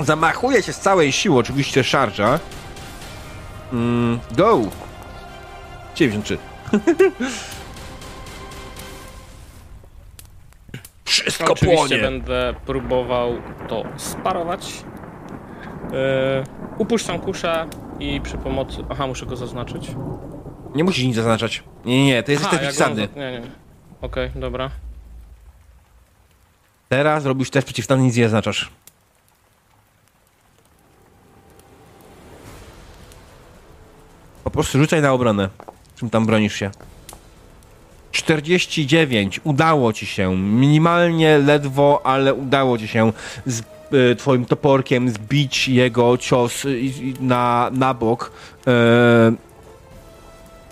[0.00, 2.38] Zamachuje się z całej siły, oczywiście szarża.
[3.72, 4.18] Mm.
[4.36, 4.60] Go!
[5.94, 6.38] 93.
[11.04, 11.98] Wszystko Oczywiście płonie!
[12.02, 13.32] będę próbował
[13.68, 14.84] to sparować.
[15.92, 15.98] Yy,
[16.78, 17.66] upuszczam kuszę
[18.00, 18.84] i przy pomocy...
[18.90, 19.90] Aha, muszę go zaznaczyć.
[20.74, 21.62] Nie musisz nic zaznaczać.
[21.84, 23.42] Nie, nie, nie, to jest Aha, test za- Nie, nie.
[24.00, 24.70] Okej, dobra.
[26.88, 28.70] Teraz robisz test przeciwstawny, nic nie zaznaczasz.
[34.44, 35.48] Po prostu rzucaj na obronę.
[35.96, 36.70] Czym tam bronisz się?
[38.14, 39.40] 49.
[39.44, 40.36] Udało ci się.
[40.36, 43.12] Minimalnie, ledwo, ale udało ci się
[43.46, 48.32] z y, twoim toporkiem zbić jego cios y, na, na bok.
[48.68, 48.70] Y,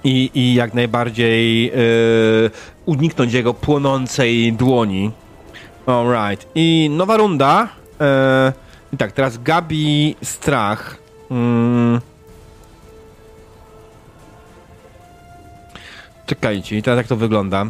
[0.04, 2.50] i, I jak najbardziej y,
[2.86, 5.10] uniknąć jego płonącej dłoni.
[5.86, 6.48] Alright.
[6.54, 7.68] I nowa runda.
[8.00, 8.52] E,
[8.92, 10.98] I tak, teraz Gabi Strach.
[11.30, 12.00] Mm.
[16.32, 17.66] Czekajcie, i teraz jak to wygląda?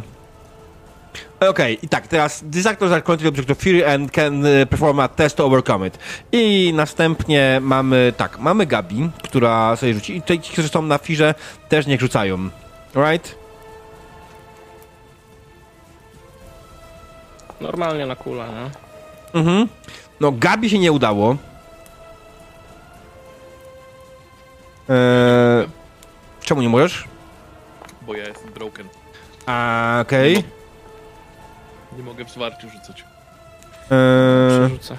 [1.49, 4.99] Okej, i tak, teraz this actor are currently object of fury and can e, perform
[4.99, 5.97] a test to overcome it.
[6.31, 10.17] I następnie mamy, tak, mamy Gabi, która sobie rzuci.
[10.17, 11.35] I ci, którzy są na firze,
[11.69, 12.49] też niech rzucają.
[12.95, 13.35] Alright?
[17.61, 18.69] Normalnie na kulę, nie?
[19.39, 19.67] Mhm.
[20.19, 21.35] No, Gabi się nie udało.
[24.89, 25.67] Eee,
[26.41, 27.03] czemu nie możesz?
[28.01, 28.87] Bo ja jestem broken.
[29.45, 30.43] A, okej.
[31.97, 33.05] Nie mogę w zwarciu rzucać.
[33.91, 34.97] Eee, Przerzucę.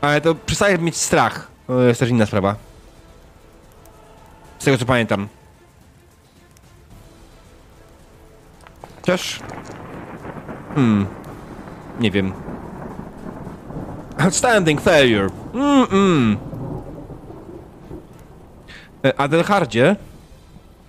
[0.00, 1.48] ale to przestaje mieć strach.
[1.66, 2.56] To jest też inna sprawa.
[4.58, 5.28] Z tego co pamiętam.
[9.00, 9.40] Chociaż...
[10.74, 11.06] Hmm.
[12.00, 12.32] Nie wiem.
[14.18, 15.28] Outstanding failure.
[15.54, 16.36] Mm, mm.
[19.04, 19.96] E, Adelhardzie?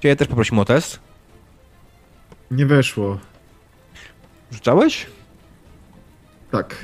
[0.03, 0.99] Ciebie też poprosimy o test.
[2.51, 3.19] Nie weszło.
[4.51, 5.05] Rzucałeś?
[6.51, 6.75] Tak.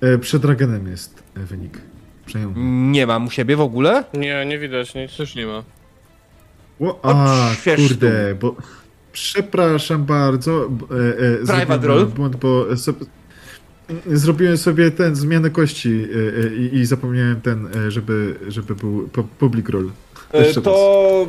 [0.00, 1.78] E, Przed Dragonem jest e, wynik.
[2.26, 2.52] Przejął.
[2.90, 4.04] Nie mam u siebie w ogóle.
[4.14, 5.16] Nie, nie widać nic.
[5.16, 5.62] Też nie ma.
[6.80, 8.56] O, a, kurde, bo...
[9.12, 10.64] Przepraszam bardzo.
[10.64, 10.68] E,
[11.18, 12.06] e, Private zrobiłem roll?
[12.06, 12.92] błąd, bo so,
[14.06, 16.04] zrobiłem sobie ten zmianę kości
[16.50, 19.90] e, i, i zapomniałem ten, żeby, żeby był pu- public roll.
[20.34, 21.26] E, Jeszcze to...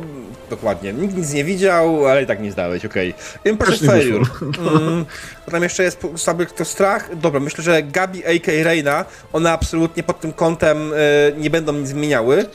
[0.50, 0.92] Dokładnie.
[0.92, 3.14] Nikt nic nie widział, ale i tak nie zdałeś, okej.
[3.44, 4.24] Impressive Też nie failure.
[4.58, 5.06] Mm,
[5.44, 7.16] potem jeszcze jest sobie to strach.
[7.16, 8.64] Dobra, myślę, że Gabi, a.k.a.
[8.64, 10.96] Reina, one absolutnie pod tym kątem e,
[11.36, 12.46] nie będą nic zmieniały.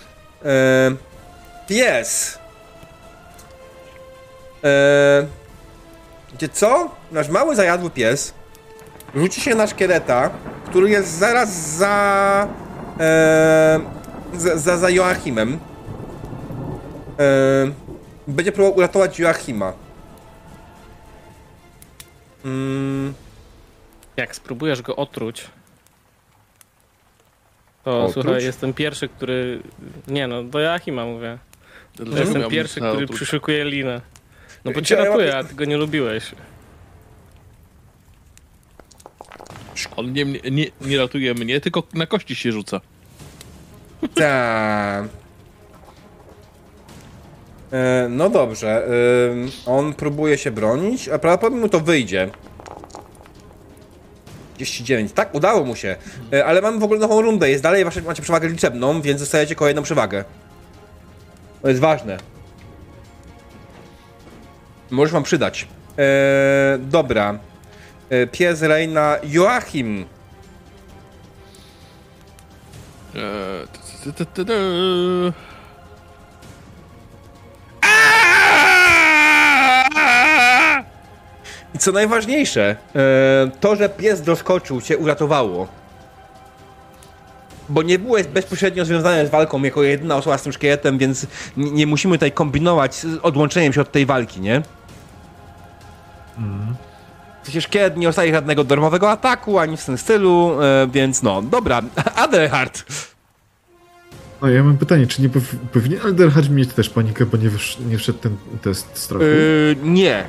[0.45, 0.95] E,
[1.67, 2.39] pies.
[4.63, 5.25] E,
[6.33, 6.91] gdzie co?
[7.11, 8.33] Nasz mały zajadły pies
[9.15, 10.29] rzuci się na szkieleta,
[10.65, 12.47] który jest zaraz za...
[12.99, 13.79] E,
[14.37, 15.59] za, za, za Joachimem.
[18.27, 19.73] Będzie próbował uratować Joachima.
[22.45, 23.13] Mm,
[24.17, 25.47] Jak spróbujesz go otruć,
[27.83, 28.13] to Otruć?
[28.25, 29.61] słuchaj, jestem pierwszy, który...
[30.07, 31.37] Nie no, do Joachima mówię.
[31.95, 33.11] Dlaczego Jestem miałbym pierwszy, który otruć?
[33.11, 34.01] przyszykuje linę.
[34.65, 36.31] No bo cię ratuję, a ty go nie lubiłeś.
[39.95, 42.81] On nie, nie, nie ratuje mnie, tylko na kości się rzuca.
[44.15, 45.05] Tak.
[47.73, 48.87] E, No dobrze.
[49.65, 52.29] On próbuje się bronić, a prawdopodobnie mu to wyjdzie.
[54.57, 55.11] 39.
[55.11, 55.95] Tak, udało mu się.
[56.33, 57.49] E, Ale mamy w ogóle nową rundę.
[57.49, 60.23] Jest dalej, wasze, macie przewagę liczebną, więc dostajecie kolejną przewagę.
[61.61, 62.17] To jest ważne.
[64.91, 65.67] Możesz wam przydać.
[65.97, 67.39] E, dobra.
[68.09, 70.05] E, pies Reina Joachim.
[73.15, 73.23] Eee,
[81.83, 85.67] co najważniejsze, e, to, że pies doskoczył, cię uratowało.
[87.69, 91.27] Bo nie byłeś bezpośrednio związany z walką jako jedyna osoba z tym szkieletem, więc
[91.57, 94.61] nie, musimy tutaj kombinować z odłączeniem się od tej walki, nie?
[97.43, 101.41] W sensie szkielet nie dostaje żadnego darmowego ataku, ani w tym stylu, e, więc no,
[101.41, 101.81] dobra.
[102.15, 102.83] Adelhard.
[104.41, 107.85] No ja mam pytanie, czy nie pow- powinien Alderhard mieć też panikę, bo nie, wysz-
[107.89, 109.23] nie wszedł ten test strachu?
[109.25, 110.23] Yy, nie.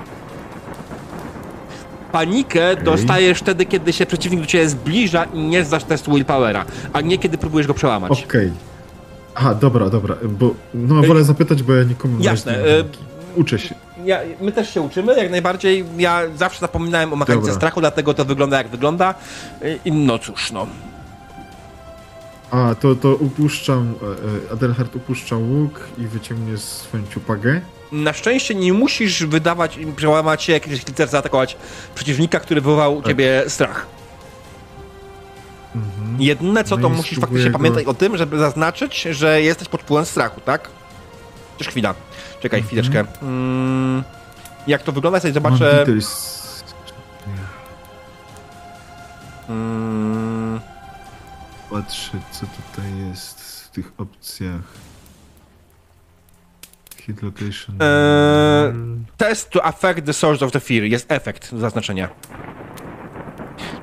[2.15, 7.01] Panikę dostajesz wtedy, kiedy się przeciwnik do ciebie zbliża i nie zdasz testu willpowera, a
[7.01, 8.24] nie kiedy próbujesz go przełamać.
[8.24, 8.53] Okej.
[9.35, 12.99] Aha, dobra, dobra, bo no wolę zapytać, bo ja nikomu nie Jasne, znam e, paniki.
[13.36, 13.74] Uczę się.
[14.05, 15.85] Ja, my też się uczymy, jak najbardziej.
[15.99, 17.55] Ja zawsze zapominałem o mechanice Dobra.
[17.55, 19.15] strachu, dlatego to wygląda jak wygląda.
[19.62, 20.66] Yy, I no cóż, no.
[22.51, 27.61] A, to, to upuszczam, e, e, Adelhard upuszcza łuk i wyciągnie swoją ciupagę.
[27.95, 31.57] Na szczęście nie musisz wydawać, przełamać się jakiegoś klicer, zaatakować
[31.95, 33.09] przeciwnika, który wywołał u Tak.
[33.09, 33.87] ciebie strach.
[36.19, 39.83] Jedyne co No to musisz faktycznie go- pamiętać o tym, żeby zaznaczyć, że jesteś pod
[39.83, 40.69] wpływem strachu, tak?
[41.53, 41.95] Chociaż chwila.
[42.41, 42.66] Czekaj Mhm.
[42.83, 43.12] chwileczkę.
[43.23, 44.03] Mm,
[44.66, 45.85] jak to wygląda, sobie zobaczę.
[49.49, 50.61] Mm,
[51.71, 54.61] Patrzę, co tutaj jest w tych opcjach.
[57.06, 57.76] Hit location.
[57.81, 58.72] Eee,
[59.16, 60.82] test to affect the source of the fear.
[60.85, 62.09] Jest efekt do zaznaczenia.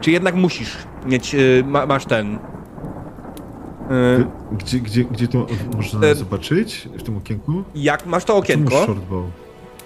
[0.01, 2.35] Czy jednak musisz mieć, y, ma, masz ten...
[2.35, 6.87] Y, Gdzie, gdzie, gdzie to można E, zobaczyć?
[6.97, 7.63] W tym okienku?
[7.75, 9.25] jak masz to okienko, shortbow?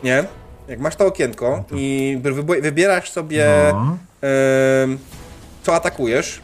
[0.04, 0.24] nie?
[0.68, 3.98] Jak masz to okienko i wybo- wybierasz sobie No.
[5.64, 6.42] Co atakujesz?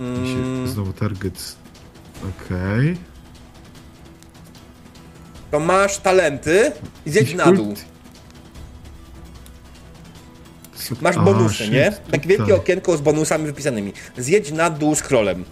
[0.00, 1.56] Mm, Znowu target.
[2.22, 2.96] Okej.
[5.50, 6.72] To masz talenty
[7.06, 7.74] i zjedź na dół.
[11.00, 11.92] Masz bonusy, nie?
[12.10, 12.58] Tak wielkie tutaj.
[12.58, 13.92] okienko z bonusami wypisanymi.
[14.16, 15.44] Zjedź na dół scrollem.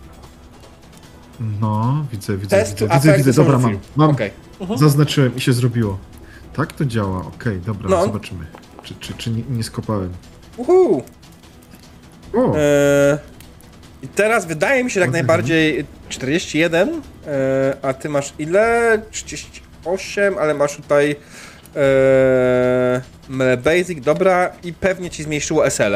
[1.60, 3.32] No, widzę, widzę, Test widzę, widzę, widzę.
[3.32, 3.76] Dobra, source mam.
[3.76, 4.10] of Mam.
[4.10, 4.30] Okej.
[4.76, 5.98] Zaznaczyłem i się zrobiło.
[6.56, 8.04] Tak to działa, okej, dobra, No.
[8.04, 8.46] zobaczymy.
[8.82, 10.12] Czy, czy, czy nie, nie skopałem.
[10.56, 11.02] Uhu.
[12.34, 13.18] O, Eee,
[14.02, 15.26] I teraz wydaje mi się jak Mhm.
[15.26, 17.00] najbardziej 41, eee,
[17.82, 19.02] a ty masz ile?
[19.96, 21.16] 38, ale masz tutaj
[23.28, 25.94] melee basic, dobra, i pewnie ci zmniejszyło SL.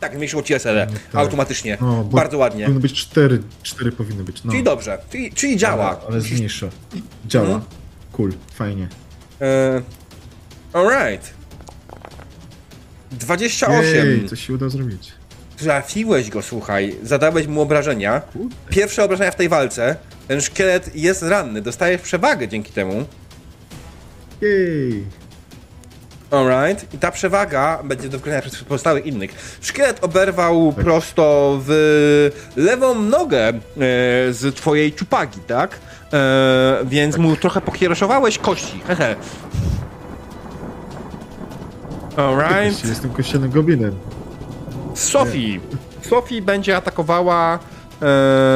[0.00, 1.14] Tak, zmniejszyło ci SL Tak.
[1.14, 1.78] automatycznie.
[1.80, 2.64] no, Bardzo ładnie.
[2.64, 4.50] Powinno być cztery, cztery powinny być, no.
[4.52, 5.88] Czyli dobrze, czyli, czyli działa.
[5.90, 6.66] Ale, ale zmniejsza.
[7.26, 7.44] Działa.
[7.46, 7.64] Mhm.
[8.12, 8.88] Cool, fajnie.
[9.40, 9.82] Eee,
[10.72, 11.34] alright.
[13.12, 14.06] 28.
[14.06, 15.12] Jej, coś się uda zrobić.
[15.56, 16.96] Trafiłeś go, słuchaj.
[17.02, 18.22] Zadałeś mu obrażenia.
[18.70, 19.96] Pierwsze obrażenia w tej walce.
[20.28, 21.60] Ten szkielet jest ranny.
[21.62, 23.04] Dostajesz przewagę dzięki temu.
[24.40, 25.04] Jej.
[26.30, 26.94] Alright.
[26.94, 29.58] I ta przewaga będzie do wykorzystania przez pozostałych innych.
[29.60, 30.84] Szkielet oberwał Tak.
[30.84, 33.52] prosto w lewą nogę e,
[34.30, 35.78] z twojej czupagi, tak?
[36.12, 38.80] E, więc mu trochę pokieroszowałeś kości.
[38.86, 39.16] Hehe.
[42.16, 42.84] Alright.
[42.84, 43.94] Jestem kościelnym goblinem.
[44.94, 45.60] Sophie.
[46.02, 47.58] Sophie będzie atakowała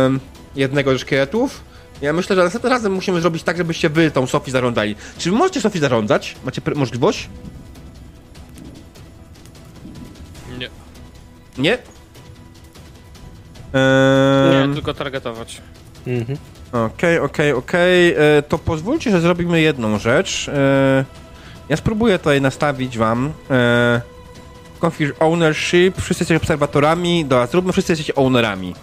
[0.06, 0.20] em,
[0.56, 1.60] jednego ze szkieletów.
[2.02, 4.96] Ja myślę, że następnym razem musimy zrobić tak, żebyście wy tą Sophie zarządzali.
[5.18, 6.36] Czy wy możecie Sophie zarządzać?
[6.44, 7.28] Macie możliwość?
[10.58, 10.68] Nie.
[11.58, 11.78] Nie?
[13.74, 15.60] Nie, Em, tylko targetować.
[16.06, 16.38] Mhm.
[16.72, 18.14] Okej, okej, okej.
[18.38, 20.48] E, To pozwólcie, że zrobimy jedną rzecz.
[20.48, 21.04] E,
[21.68, 24.00] Ja spróbuję tutaj nastawić wam e,
[24.80, 25.94] configure ownership.
[25.96, 27.24] Wszyscy jesteście obserwatorami.
[27.24, 28.74] Dobra, zróbmy wszyscy jesteście ownerami.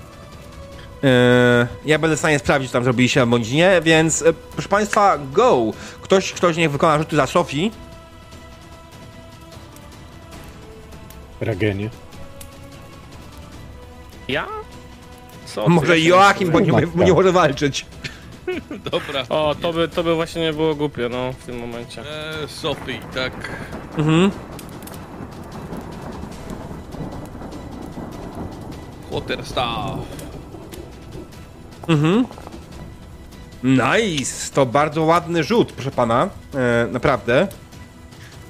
[1.05, 5.17] E, Ja będę w stanie sprawdzić, czy tam zrobiliście bądź nie, więc e, proszę państwa,
[5.33, 5.57] go!
[6.01, 7.71] Ktoś, ktoś niech wykona rzuty za Sofii.
[11.41, 11.89] Ragenie.
[14.27, 14.47] Ja?
[15.45, 15.69] Co?
[15.69, 15.99] Może?
[15.99, 17.85] Joachim, bo nie, nie może walczyć.
[18.91, 19.23] Dobra.
[19.29, 22.01] O, to by, to by właśnie nie było głupie, no, w tym momencie.
[22.01, 23.33] Eee, Sophie, tak.
[23.97, 24.31] Mhm.
[29.09, 29.99] Quarterstaff.
[31.87, 32.25] Mhm.
[33.63, 34.53] Nice!
[34.53, 36.29] To bardzo ładny rzut, proszę pana.
[36.55, 37.47] E, naprawdę.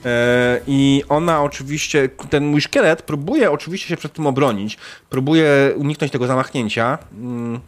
[0.06, 4.78] E, I ona oczywiście, ten mój szkielet próbuje oczywiście się przed tym obronić.
[5.10, 6.98] Próbuje uniknąć tego zamachnięcia.
[7.14, 7.60] Mm.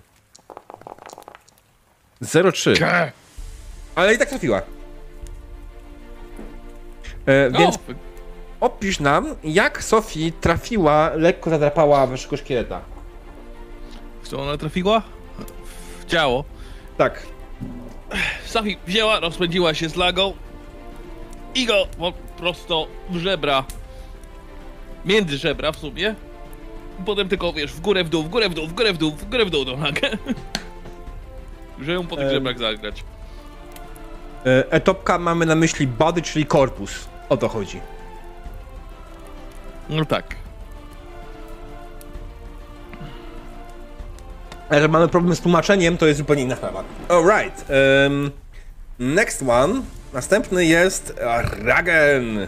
[2.21, 2.77] 0,3.
[2.77, 3.11] Cze.
[3.95, 4.61] Ale i tak trafiła.
[7.25, 7.79] E, więc O,
[8.59, 12.81] opisz nam, jak Sophie trafiła, lekko zadrapała waszego szkieleta.
[14.21, 15.01] w co ona trafiła?
[16.07, 16.43] Ciało.
[16.97, 17.23] Tak.
[18.45, 20.33] Sophie wzięła, rozpędziła się z lagą
[21.55, 23.63] i go po prosto w żebra.
[25.05, 26.15] Między żebra w sumie.
[27.05, 29.11] Potem tylko, wiesz, w górę, w dół, w górę, w dół, w górę, w dół,
[29.11, 30.09] w górę, w dół tą nagę.
[31.81, 32.31] Że ją po tych Em.
[32.31, 33.03] żebrach zagrać.
[34.45, 37.07] E, Etopka mamy na myśli body, czyli korpus.
[37.29, 37.81] O to chodzi.
[39.89, 40.35] No tak.
[44.71, 46.83] Że mamy problem z tłumaczeniem, to jest zupełnie inna sprawa.
[47.09, 47.65] Alright.
[48.03, 48.31] Um,
[48.99, 49.81] next one.
[50.13, 51.13] Następny jest
[51.63, 52.47] Ragen.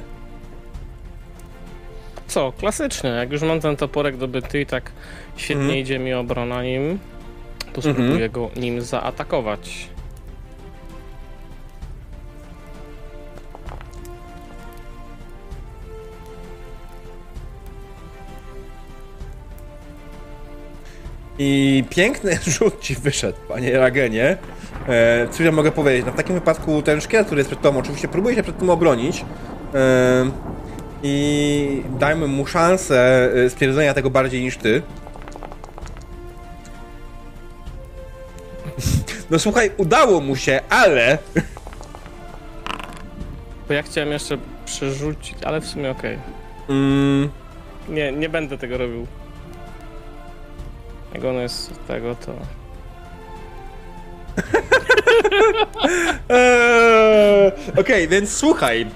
[2.28, 4.91] Co, klasycznie, jak już mam ten toporek dobyty i tak
[5.36, 5.80] świetnie Mhm.
[5.80, 7.00] idzie mi obrona nim,
[7.74, 9.88] to spróbuję go nim zaatakować.
[21.40, 24.38] I piękny rzut ci wyszedł, panie Ragenie.
[24.88, 26.06] E, cóż ja mogę powiedzieć?
[26.06, 28.70] No w takim wypadku ten szkielet, który jest przed tobą, oczywiście próbuje się przed tym
[28.70, 29.26] obronić.
[29.76, 30.32] E,
[31.03, 34.82] I dajmy mu szansę e, stwierdzenia tego bardziej niż ty.
[39.32, 41.18] No słuchaj, udało mu się, ale
[43.68, 46.18] Bo ja chciałem jeszcze przerzucić, ale w sumie okej.
[46.70, 47.30] mm,
[47.90, 49.07] Nie, nie będę tego robił.
[51.14, 52.34] Jak on jest z tego, to...
[56.30, 58.88] Eee, Okej, więc słuchaj.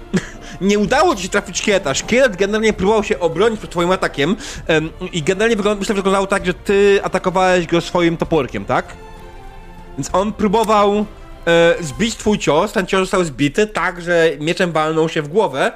[0.62, 1.94] Nie udało ci się trafić szkieleta.
[1.94, 4.36] Szkielet generalnie próbował się obronić przed twoim atakiem
[4.68, 8.86] em, i generalnie wygląda, myślę, że wyglądało tak, że ty atakowałeś go swoim toporkiem, tak?
[9.98, 11.06] Więc on próbował
[11.48, 15.72] e, zbić twój cios, ten cios został zbity tak, że mieczem walnął się w głowę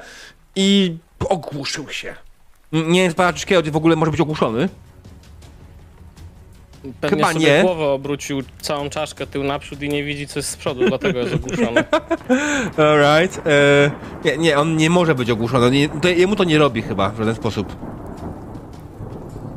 [0.56, 0.96] i
[1.28, 2.14] ogłuszył się.
[2.72, 4.68] Nie wiem, czy szkielet w ogóle może być ogłuszony.
[7.00, 7.62] Pewnie Chyba sobie nie.
[7.62, 11.34] głowę obrócił całą czaszkę tył naprzód i nie widzi co jest z przodu, dlatego jest
[11.34, 11.84] ogłuszony.
[12.76, 13.46] Alright.
[13.46, 13.90] E,
[14.24, 15.70] nie, nie, on nie może być ogłuszony.
[15.70, 17.76] Nie, to, jemu to nie robi chyba w żaden sposób.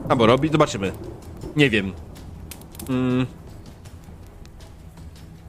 [0.09, 0.91] Albo robi, zobaczymy.
[1.55, 1.93] Nie wiem.
[2.89, 3.25] Mm.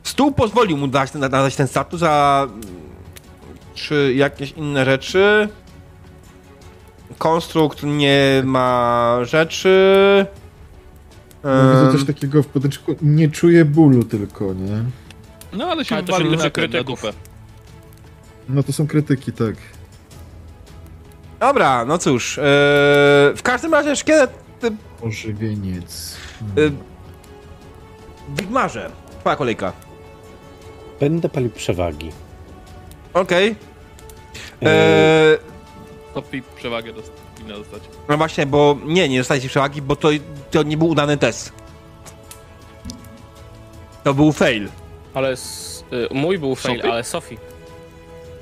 [0.03, 2.61] Stół pozwolił mu dać, na- nadać ten status, a mm,
[3.75, 5.49] czy jakieś inne rzeczy?
[7.19, 10.27] Konstrukt nie ma rzeczy.
[11.45, 12.95] No, widzę coś takiego w podręczniku.
[13.03, 14.85] Nie czuję bólu tylko, nie?
[15.53, 17.03] No ale się Ale to się krytyków.
[18.49, 19.55] No to są krytyki, tak.
[21.41, 22.39] Dobra, no cóż.
[22.39, 22.43] e,
[23.37, 24.31] w każdym razie szkielet
[24.65, 24.71] e,
[25.07, 26.17] Ożywieniec.
[26.59, 26.73] Y,
[28.39, 28.91] Wigmarze.
[29.21, 29.73] Twoja kolejka.
[31.01, 32.11] Będę palił przewagi.
[33.15, 33.57] Okej.
[34.63, 35.39] E, Eee,
[36.15, 37.13] Sophie przewagę dost,
[37.43, 37.83] powinna dostać.
[38.09, 40.09] No właśnie, bo nie, nie dostajecie przewagi, bo to,
[40.51, 41.53] to nie był udany test.
[44.05, 44.69] To był fail.
[45.15, 46.93] Ale s- y, mój był fail, Sophie?
[46.93, 47.37] ale Sophie.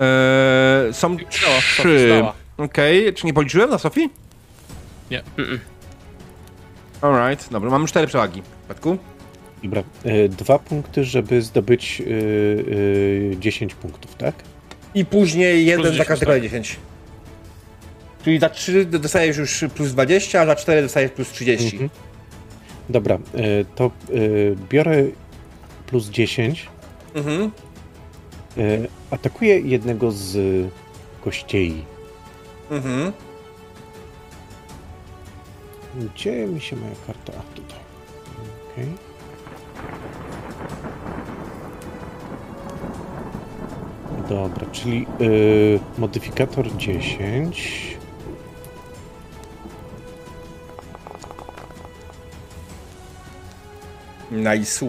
[0.00, 2.06] Eee, są Zdała, trzy.
[2.16, 2.32] zdała.
[2.58, 4.10] Okej, czy nie policzyłem na Sofii?
[5.10, 5.22] Nie.
[7.00, 8.42] Alright, dobra, mamy cztery przewagi.
[8.42, 8.98] W przypadku?
[9.64, 12.04] Dobra, e, dwa punkty, żeby zdobyć e,
[13.32, 14.34] e, 10 punktów, tak?
[14.94, 16.26] I później jeden za 10, każde tak.
[16.26, 16.76] kolejne 10.
[18.24, 21.66] Czyli za 3 dostajesz już plus 20, a za 4 dostajesz plus 30.
[21.76, 21.90] Mhm.
[22.88, 23.20] Dobra, e,
[23.74, 23.90] to e,
[24.70, 25.04] biorę
[25.86, 26.68] plus 10,
[27.14, 27.50] Mhm.
[28.58, 28.60] e,
[29.10, 30.36] atakuję jednego z
[31.24, 31.84] kościei.
[32.70, 33.12] Mhm.
[36.14, 37.32] Gdzie mi się moja karta?
[37.38, 37.78] A, tutaj.
[38.72, 38.86] Okej.
[44.28, 47.96] Dobra, czyli y, modyfikator 10.
[54.30, 54.86] Nice.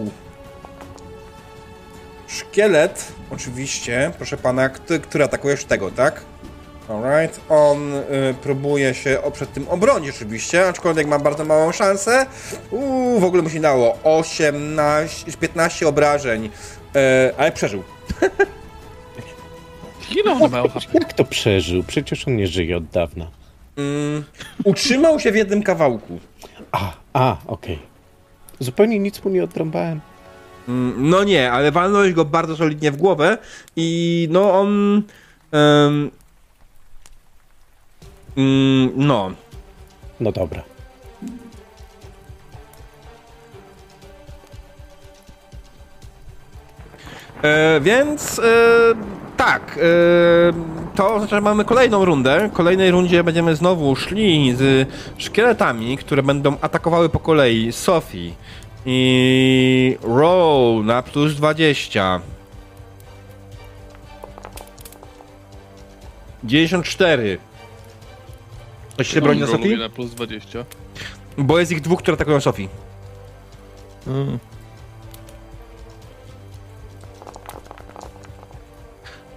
[2.28, 6.24] Szkielet, oczywiście, proszę pana, który, który atakujesz tego, tak?
[6.88, 8.02] Alright, on y,
[8.42, 12.26] próbuje się przed tym obronić oczywiście, aczkolwiek ma bardzo małą szansę.
[12.70, 16.50] Uuu, w ogóle mu się dało 18, 15 obrażeń,
[16.96, 17.82] e, ale przeżył.
[20.16, 20.86] Ile mają HP?
[20.94, 21.82] Jak to przeżył?
[21.82, 23.30] Przecież on nie żyje od dawna.
[23.76, 24.24] Mm,
[24.64, 26.20] utrzymał się w jednym kawałku.
[26.72, 27.91] A, a, okej.
[28.62, 30.00] Zupełnie nic mu nie odrąbałem.
[30.68, 33.38] Mm, No nie, ale walnąłeś go bardzo solidnie w głowę
[33.76, 35.02] i no on...
[35.52, 36.10] em,
[38.36, 39.30] mm, no,
[40.20, 40.62] No dobra.
[47.42, 48.42] E, więc e,
[49.44, 49.82] tak, e,
[50.94, 52.48] to oznacza, że mamy kolejną rundę.
[52.48, 54.88] W kolejnej rundzie będziemy znowu szli z
[55.18, 58.32] szkieletami, które będą atakowały po kolei Sophie
[58.86, 62.20] i Roll na plus 20.
[66.44, 67.38] 94.
[68.94, 69.76] Ktoś się broni na Sofii?
[69.76, 70.64] na plus 20.
[71.38, 72.68] Bo jest ich dwóch, które atakują Sofii.
[74.06, 74.38] Mm.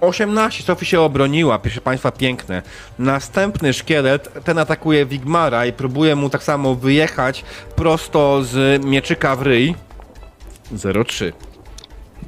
[0.05, 2.61] 18, Sophie się obroniła, proszę państwa, piękne.
[2.99, 7.45] Następny szkielet, ten atakuje Wigmara i próbuje mu tak samo wyjechać
[7.75, 9.75] prosto z mieczyka w ryj.
[10.73, 11.31] 0,3.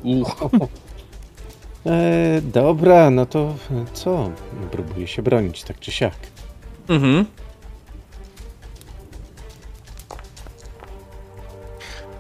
[0.04, 0.38] Uch.
[1.86, 3.56] E, dobra, no to
[3.94, 4.32] co?
[4.72, 6.14] Próbuję się bronić, tak czy siak.
[6.90, 7.26] Mhm.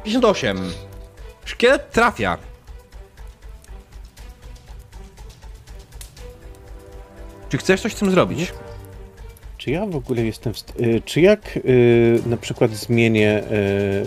[0.04, 0.58] Pięćdziesiąt osiem.
[1.46, 2.38] Szkielet trafia.
[7.50, 8.54] Czy chcesz coś z tym zrobić?
[9.58, 13.44] Czy ja w ogóle jestem w st- e, Czy jak e, na przykład zmienię e,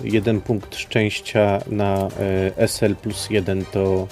[0.04, 2.08] jeden punkt szczęścia na
[2.56, 4.06] e, SL plus jeden, to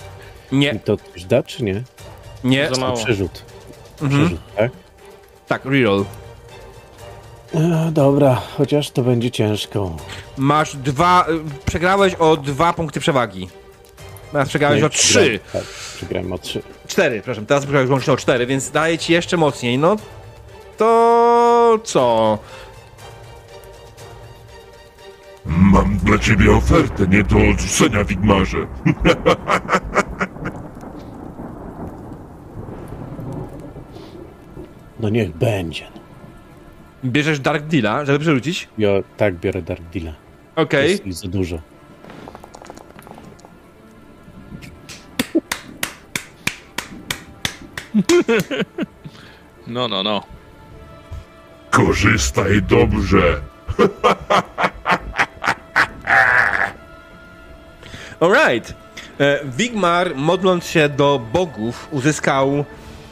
[0.53, 1.83] Nie, to coś da, czy nie?
[2.45, 2.69] nie.
[2.75, 2.97] Za mało.
[2.97, 3.43] Przerzut.
[4.03, 4.21] Mhm.
[4.27, 4.71] Przerzut, tak?
[5.49, 6.05] Tak, reroll.
[7.55, 9.97] E, dobra, chociaż to będzie ciężko.
[10.37, 11.27] Masz dwa.
[11.29, 13.49] y, Przegrałeś o dwa punkty przewagi.
[14.33, 15.41] Teraz przegrałeś Nie, o trzy.
[15.53, 15.63] Tak,
[15.97, 16.63] przegrałem o trzy.
[16.99, 17.47] Cztery, przepraszam.
[17.47, 19.79] Teraz przegrałeś łącznie o cztery, więc daje ci jeszcze mocniej.
[19.79, 19.97] No
[20.77, 22.39] to co?
[25.47, 28.59] Mam dla ciebie ofertę nie do odrzucenia, Wigmarze.
[35.01, 35.87] No niech będzie.
[37.05, 38.69] Bierzesz Dark Deala, żeby przerzucić?
[38.79, 40.13] Ja tak biorę Dark Deala.
[40.57, 40.91] Okej.
[40.91, 41.59] Jest ich za dużo.
[49.67, 50.23] No, no, no.
[51.71, 53.41] Korzystaj dobrze.
[58.21, 58.75] Alright.
[59.21, 62.65] E, Wigmar, modląc się do bogów, uzyskał.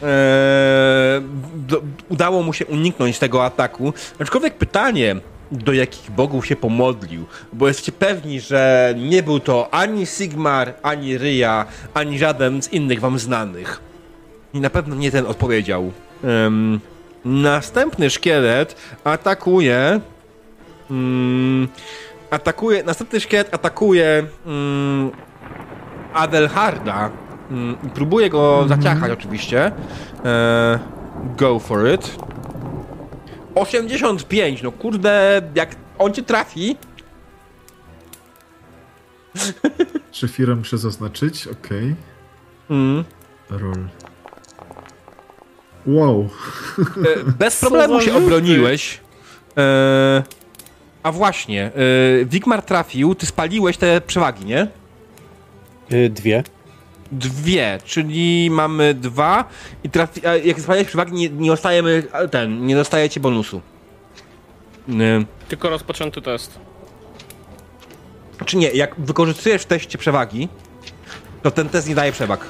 [0.02, 1.22] E,
[1.54, 3.92] do, udało mu się uniknąć tego ataku.
[4.18, 5.16] Aczkolwiek pytanie,
[5.52, 7.26] do jakich bogów się pomodlił?
[7.52, 13.00] Bo jesteście pewni, że nie był to ani Sigmar, ani Ryja, ani żaden z innych
[13.00, 13.85] wam znanych.
[14.56, 15.92] I na pewno nie ten odpowiedział.
[16.24, 16.80] Em,
[17.24, 20.00] następny szkielet atakuje.
[20.90, 21.68] Mm,
[22.30, 22.82] atakuje.
[22.84, 24.26] Następny szkielet atakuje.
[24.46, 25.10] Mm,
[26.14, 27.10] Adelharda.
[27.86, 29.72] I próbuje go zaciachać, oczywiście.
[30.24, 30.78] E,
[31.36, 32.16] go for it.
[33.54, 36.76] 85, no kurde, jak on cię trafi.
[40.12, 41.94] Szefira muszę zaznaczyć, okej.
[42.70, 43.04] Mm,
[43.50, 43.88] Roll.
[45.86, 46.28] Wow.
[46.78, 49.00] e, bez problemu się obroniłeś.
[49.58, 50.22] E,
[51.02, 51.70] a właśnie, e,
[52.24, 54.66] Wigmar trafił, ty spaliłeś te przewagi, nie?
[56.10, 56.44] Dwie.
[57.12, 59.44] Dwie, czyli mamy dwa
[59.84, 63.60] i trafi, jak spaliłeś przewagi, nie, nie dostajemy ten, nie dostajecie bonusu.
[64.88, 64.92] E,
[65.48, 66.58] Tylko rozpoczęty test.
[68.46, 70.48] Czy nie, jak wykorzystujesz w teście przewagi,
[71.42, 72.40] to ten test nie daje przewag.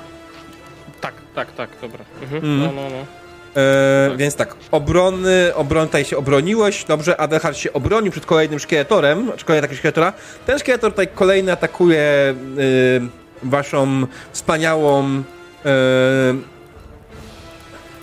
[1.00, 2.04] Tak, tak, tak, dobra.
[2.22, 2.44] Mhm.
[2.44, 2.58] Mhm.
[2.76, 3.25] No, no, no.
[3.56, 4.16] E.
[4.16, 9.44] Więc tak, obrony, obron tutaj się obroniłeś, dobrze, Adelhard się obronił przed kolejnym szkieletorem, czy
[9.44, 10.12] kolejny taki szkieletora.
[10.46, 13.00] Ten szkieletor tutaj kolejny atakuje y,
[13.42, 15.22] waszą wspaniałą y,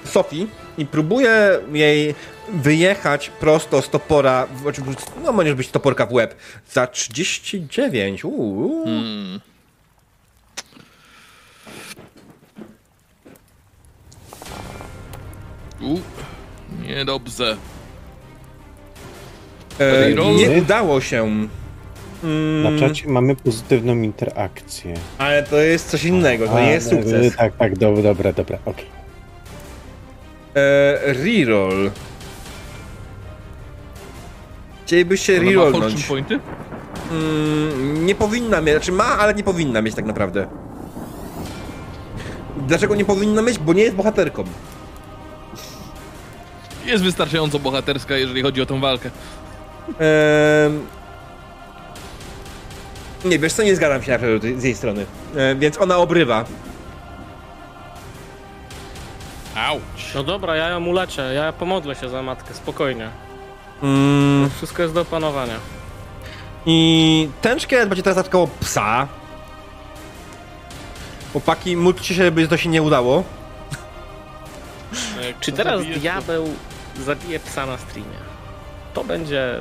[0.05, 0.47] Sophie
[0.77, 2.15] i próbuje jej
[2.53, 4.81] wyjechać prosto z topora, znaczy,
[5.23, 6.35] no możesz być toporka w łeb,
[6.71, 8.85] za 39, uuu.
[8.85, 9.52] Hmm.
[15.81, 15.99] U,
[16.87, 17.57] niedobrze.
[19.79, 21.25] E, nie udało się.
[21.25, 22.29] Na
[22.69, 24.93] Mm, czacie mamy pozytywną interakcję.
[25.17, 27.35] ale to jest coś innego, to A, nie jest no, sukces.
[27.35, 28.85] Tak, tak, dobra, dobra, dobra, okej.
[30.55, 31.91] E, reroll.
[34.85, 36.03] Chcielibyście rerollnąć.
[36.05, 36.39] pointy?
[37.11, 40.47] Mm, nie powinna mieć, znaczy ma, ale nie powinna mieć tak naprawdę.
[42.67, 43.59] Dlaczego nie powinna mieć?
[43.59, 44.43] Bo nie jest bohaterką.
[46.85, 49.09] Jest wystarczająco bohaterska, jeżeli chodzi o tą walkę.
[49.89, 50.85] Ehm...
[53.25, 54.19] Nie, wiesz co, nie zgadzam się
[54.57, 55.05] z jej strony.
[55.35, 56.45] E, więc ona obrywa.
[59.55, 60.13] Auć.
[60.15, 63.09] No dobra, ja ją uleczę, ja pomodlę się za matkę, spokojnie.
[63.83, 65.55] Mm, Wszystko jest do opanowania.
[66.65, 69.07] I ten szkielet będzie teraz atakował psa.
[71.31, 73.23] Chłopaki, módlcie się, by to się nie udało.
[75.39, 76.49] Czy teraz diabeł
[77.01, 78.17] zabije psa na streamie?
[78.93, 79.59] To będzie...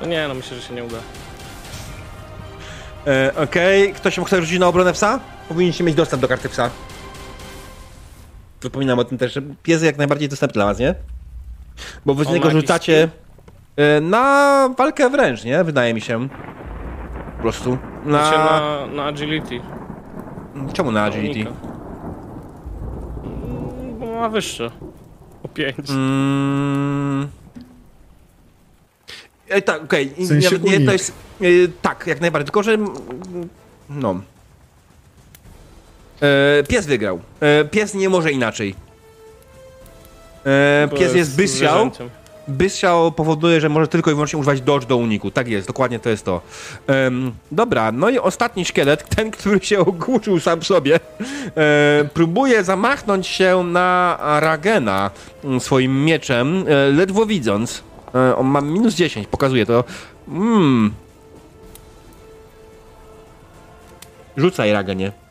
[0.00, 0.98] No nie, no myślę, że się nie uda.
[3.06, 5.20] E, Okej, ktoś chce rzucić na obronę psa?
[5.48, 6.70] Powinniście mieć dostęp do karty psa.
[8.62, 10.94] Wypominam o tym też, że pies jak najbardziej dostępny dla was, nie?
[12.06, 13.08] Bo wy z niego rzucacie
[13.76, 15.64] e, na walkę wręcz, nie?
[15.64, 16.28] Wydaje mi się.
[17.36, 17.78] Po prostu.
[18.04, 18.26] Na...
[18.28, 19.60] Znaczy na, na agility.
[20.72, 21.50] Czemu na agility?
[23.24, 24.70] Mm, Bo ma wyższe.
[25.42, 25.90] O 5.
[25.90, 27.28] Mm.
[29.48, 30.12] E, tak, okej.
[30.18, 31.12] W sensie Nawet nie, to jest.
[31.40, 31.44] E,
[31.82, 32.46] tak, jak najbardziej.
[32.46, 32.72] Tylko, że.
[32.72, 32.90] mm,
[33.88, 34.20] No.
[36.22, 37.20] E, pies wygrał.
[37.40, 38.74] E, pies nie może inaczej.
[40.46, 41.90] E, pies jest bestiał.
[42.48, 45.30] Bestiał powoduje, że może tylko i wyłącznie używać dodge do uniku.
[45.30, 46.40] Tak jest, dokładnie to jest to.
[46.86, 51.00] Em, dobra, no i ostatni szkielet, ten, który się ogłuszył sam sobie,
[52.14, 55.10] próbuje zamachnąć się na Ragena
[55.44, 57.82] mm, swoim mieczem, e, ledwo widząc.
[58.14, 59.84] E, on ma minus 10, pokazuje to.
[60.28, 60.92] Mm.
[64.36, 65.21] Rzucaj, Ragenie.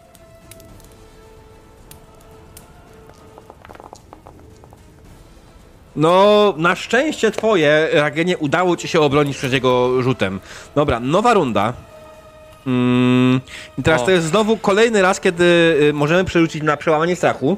[5.95, 10.39] No, na szczęście twoje, Ragenie, udało ci się obronić przed jego rzutem.
[10.76, 11.73] Dobra, nowa runda.
[12.68, 13.41] Mm,
[13.77, 14.05] I teraz O.
[14.05, 15.43] to jest znowu kolejny raz, kiedy
[15.89, 17.57] y, możemy przerzucić na przełamanie strachu.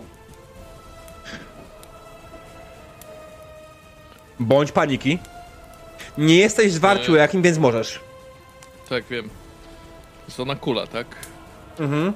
[4.40, 5.20] Bądź paniki.
[6.18, 7.18] Nie jesteś zwarciu E.
[7.18, 8.00] jakim, więc możesz.
[8.90, 9.30] Tak, wiem.
[10.28, 11.08] Jest ona kula, tak?
[11.80, 12.14] Mhm.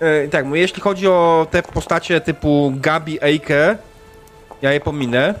[0.00, 3.76] E, tak, jeśli chodzi o te postacie typu Gabi, Eike,
[4.62, 5.34] ja je pominę.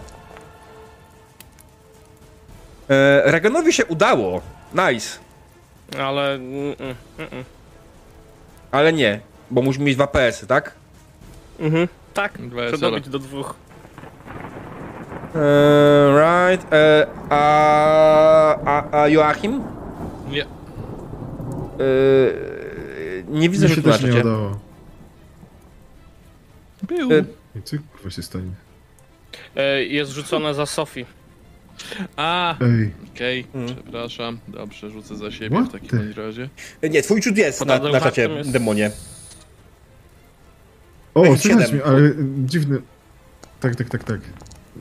[2.90, 4.40] E, Reganowi się udało.
[4.74, 5.18] Nice.
[5.98, 6.34] Ale...
[6.34, 7.44] Mm, mm, mm,
[8.70, 9.20] Ale nie,
[9.50, 10.72] bo musi mieć 2 PS, tak?
[11.60, 11.88] mhm.
[12.14, 12.90] Tak, Dwa chcę SL-a.
[12.90, 13.54] dobić do dwóch.
[15.34, 15.38] E,
[16.14, 16.72] right.
[16.72, 19.62] E, a, a, a Joachim?
[20.28, 20.42] Nie.
[20.42, 20.46] E,
[23.28, 24.58] nie widzę, Mi że się też nie udało.
[26.82, 27.12] Był.
[27.12, 27.24] E,
[27.58, 28.50] I co kurwa się stanie?
[29.56, 31.06] E, jest rzucone za Sofii.
[32.16, 33.74] A, Ej, okej, Mm.
[33.74, 34.38] przepraszam.
[34.48, 36.48] Dobrze, rzucę za siebie What w takim the- razie.
[36.90, 38.90] Nie, twój ciut jest Pod na, na czacie, jest- demonie.
[41.14, 42.00] o, słychać mnie, ale
[42.44, 42.78] dziwny.
[43.60, 44.20] Tak, tak, tak, tak.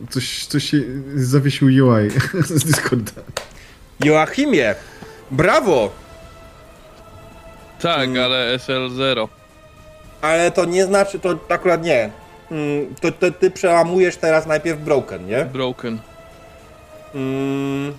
[0.10, 0.82] Coś, coś się
[1.16, 2.10] zawiesił UI
[2.60, 3.12] z Discorda.
[4.04, 4.76] Joachimie,
[5.32, 5.92] brawo!
[7.84, 8.24] Tak, Mm.
[8.24, 9.28] ale SL0.
[10.22, 12.10] Ale to nie znaczy, to akurat nie.
[12.52, 15.46] Mm, To, to ty przełamujesz teraz najpierw broken, nie?
[15.46, 16.00] Broken.
[17.16, 17.94] Mm.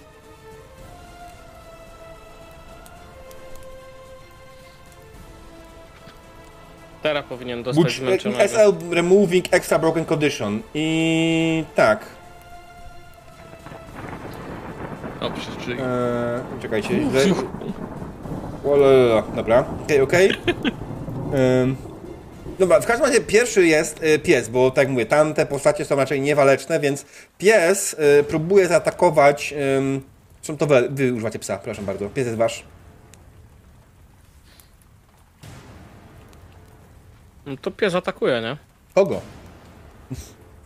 [7.03, 8.43] Teraz powinien dostać zmęczonego.
[8.49, 10.63] SL removing extra broken condition.
[10.75, 12.07] I tak.
[15.21, 15.73] Dobrze, czyli...
[15.73, 16.89] Eee, czekajcie.
[16.89, 17.35] źle-
[18.65, 20.31] Olala, Dobra, okej, okej.
[21.63, 21.77] Em,
[22.59, 25.97] Dobra, w każdym razie pierwszy jest e, pies, bo tak jak mówię, tamte postacie są
[25.97, 27.05] raczej niewaleczne, więc
[27.39, 29.53] pies e, próbuje zaatakować.
[29.79, 30.01] em,
[30.43, 32.09] Zresztą to wy, wy używacie psa, proszę bardzo.
[32.09, 32.65] Pies jest wasz.
[37.47, 38.57] No to pies atakuje, nie?
[38.95, 39.21] Kogo?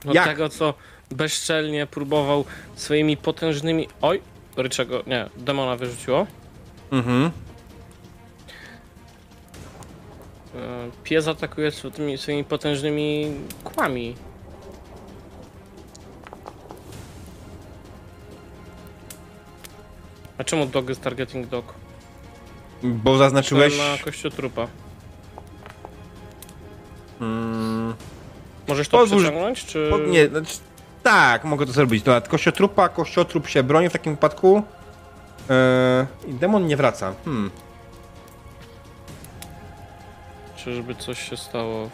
[0.09, 0.25] Od Jak?
[0.29, 0.75] tego, co
[1.11, 2.45] bezczelnie próbował
[2.75, 3.89] swoimi potężnymi...
[4.03, 4.23] Oj,
[4.57, 5.03] ryczego...
[5.07, 6.27] Nie, demona wyrzuciło.
[6.93, 7.31] Mhm.
[11.05, 13.27] Pies atakuje tymi swoimi potężnymi
[13.65, 14.15] kłami.
[20.39, 21.75] A czemu dog jest targeting dog?
[22.83, 23.79] Bo zaznaczyłeś.
[23.79, 24.67] Na kościotrupa.
[27.21, 27.95] Mm,
[28.69, 29.93] Możesz to Pozwól- przeciągnąć, czy...
[30.09, 30.57] nie, znaczy,
[31.03, 32.03] tak, mogę to zrobić.
[32.03, 34.63] Dobra, kościotrupa, kościotrup się broni w takim wypadku.
[35.51, 37.15] Eee, I demon nie wraca.
[37.25, 37.51] Hmm.
[40.65, 41.91] Czyżby coś się stało?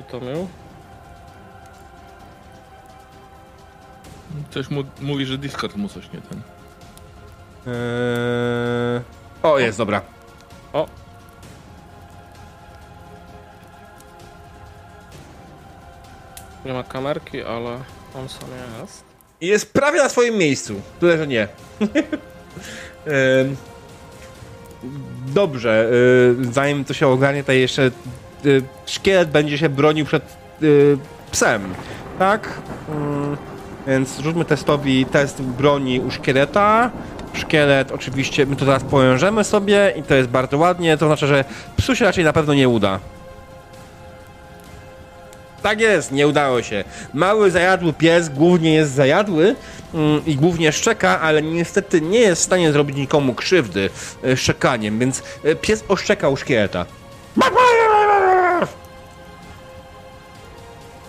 [0.00, 0.48] utomił.
[4.50, 6.40] Coś mu mówi, że Discord mu coś nie ten.
[7.66, 9.00] Eee...
[9.42, 10.02] O, jest, dobra.
[10.72, 10.86] O,
[16.64, 17.70] nie ma kamerki, ale
[18.14, 18.48] on sam
[18.80, 19.04] jest.
[19.40, 20.80] Jest prawie na swoim miejscu.
[21.00, 21.48] Tyle, że nie.
[23.06, 23.56] Em,
[25.26, 25.90] Dobrze,
[26.40, 27.90] y, zanim to się ogarnie, to jeszcze
[28.46, 30.98] y, szkielet będzie się bronił przed y,
[31.30, 31.62] psem,
[32.18, 32.48] tak?
[32.88, 33.36] Mm,
[33.86, 36.90] Więc rzućmy testowi test broni u szkieleta.
[37.32, 41.44] Szkielet oczywiście, my to teraz powiążemy sobie i to jest bardzo ładnie, to znaczy, że
[41.76, 42.98] psu się raczej na pewno nie uda.
[45.66, 46.84] Tak jest, nie udało się.
[47.14, 49.56] Mały zajadły pies głównie jest zajadły
[49.94, 53.90] mm, i głównie szczeka, ale niestety nie jest w stanie zrobić nikomu krzywdy
[54.24, 56.86] e, szczekaniem, więc e, pies oszczekał szkieleta.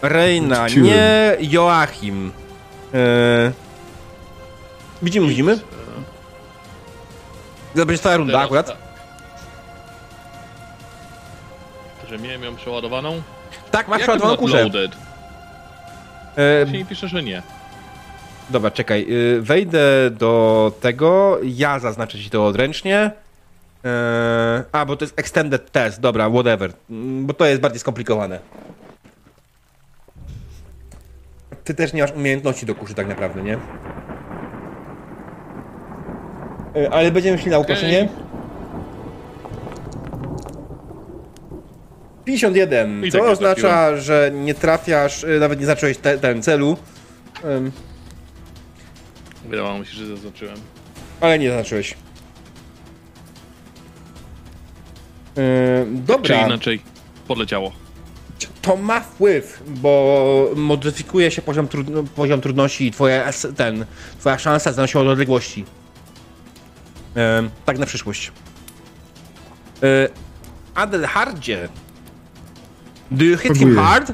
[0.02, 2.32] Reina, nie Joachim.
[2.94, 3.52] E...
[5.02, 5.60] Widzimy, widzimy?
[7.76, 8.78] To będzie twoja runda akurat.
[12.10, 13.22] Że miałem ją przeładowaną?
[13.78, 14.70] Tak, masz przeładowaną kuszę.
[16.38, 17.42] E, nie pisze, że nie.
[18.50, 19.06] Dobra, czekaj.
[19.10, 19.82] y, Wejdę
[20.12, 21.38] do tego.
[21.44, 23.12] Ja zaznaczę ci to odręcznie.
[23.84, 26.00] Eee, a, bo to jest extended test.
[26.02, 26.72] Dobra, whatever.
[26.90, 28.40] Mm, Bo to jest bardziej skomplikowane.
[31.64, 33.58] Ty też nie masz umiejętności do kuszy tak naprawdę, nie?
[36.76, 38.10] E, Ale będziemy szli na uproszczenie.
[42.28, 46.78] 51, I co tak oznacza, że nie trafiasz, y, nawet nie zacząłeś te, ten celu.
[47.44, 47.72] Em,
[49.46, 50.56] Wydawało mi się, że zaznaczyłem.
[51.22, 51.92] Ale nie zaznaczyłeś.
[55.36, 55.46] Yy,
[55.86, 56.82] Czy dobra, inaczej
[57.28, 57.72] podleciało.
[58.62, 63.86] to ma wpływ, bo modyfikuje się poziom, trudno, poziom trudności i twoja, ten,
[64.20, 65.66] twoja szansa zanosi od odległości.
[67.16, 68.32] Yy, tak na przyszłość.
[69.82, 70.10] Yy,
[70.76, 71.70] Adelhardzie.
[73.12, 74.12] Do you hit him hard?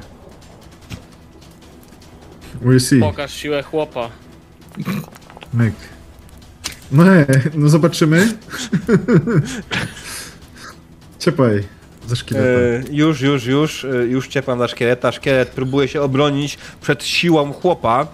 [2.61, 2.99] We see.
[2.99, 4.09] Pokaż siłę chłopa.
[5.53, 5.73] Myk.
[6.91, 8.37] No, nie, no zobaczymy.
[11.19, 11.63] Ciepaj.
[12.07, 12.51] Ze szkieletem.
[12.91, 15.11] E, już, już, już, e, już ciepam na szkieleta.
[15.11, 18.07] Szkielet próbuje się obronić przed siłą chłopa.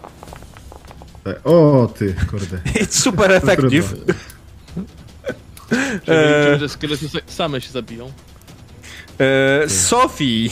[1.28, 2.58] E, O, ty, kurde.
[2.84, 3.94] It's super effective.
[6.06, 8.12] Czyli liczymy, że skelety sa- same się zabiją.
[9.20, 10.50] E, Sophie.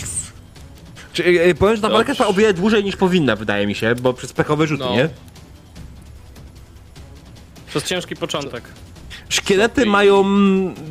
[1.14, 3.96] Czy, e, powiem, że ta walka trwa o wiele dłużej niż powinna, wydaje mi się,
[3.96, 4.92] bo przez pechowe rzuty, No.
[4.96, 5.10] nie?
[7.68, 8.64] Przez ciężki początek.
[9.30, 9.92] Szkielety Sophie.
[9.92, 10.26] mają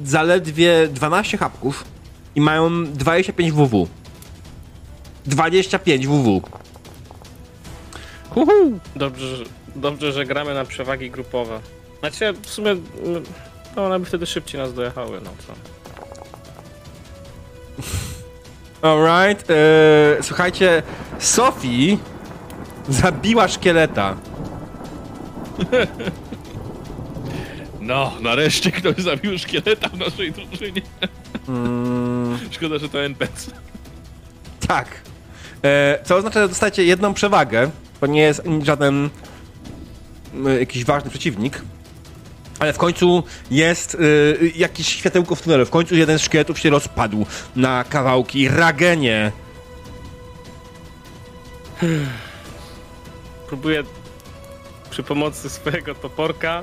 [0.05, 1.85] zaledwie 12 hapków
[2.35, 3.89] i mają 25 WW.
[5.27, 6.43] 25 WW.
[8.35, 8.53] Uhu.
[8.97, 9.45] Dobrze, że,
[9.77, 11.61] dobrze, że gramy na przewagi grupowe.
[12.01, 13.23] Znaczy, w sumie, mm,
[13.77, 15.53] no one by wtedy szybciej nas dojechały, no co.
[18.83, 19.51] Alright.
[19.51, 19.55] E,
[20.23, 20.83] słuchajcie,
[21.19, 21.97] Sophie
[22.89, 24.17] zabiła szkieleta.
[27.81, 30.83] No, nareszcie ktoś zabił szkieleta w naszej drużynie.
[31.49, 33.51] Mm, Szkoda, że to NPC.
[34.69, 34.89] tak.
[35.65, 37.71] E, co oznacza, że dostajecie jedną przewagę.
[38.01, 39.11] To nie jest żaden
[40.47, 41.63] y, jakiś ważny przeciwnik.
[42.59, 45.67] Ale w końcu jest y, jakieś światełko w tunelu.
[45.67, 47.27] W końcu jeden z szkieletów się rozpadł
[47.57, 48.49] na kawałki.
[48.49, 49.33] Ragenie.
[53.49, 53.83] Próbuję
[54.91, 56.63] przy pomocy swojego toporka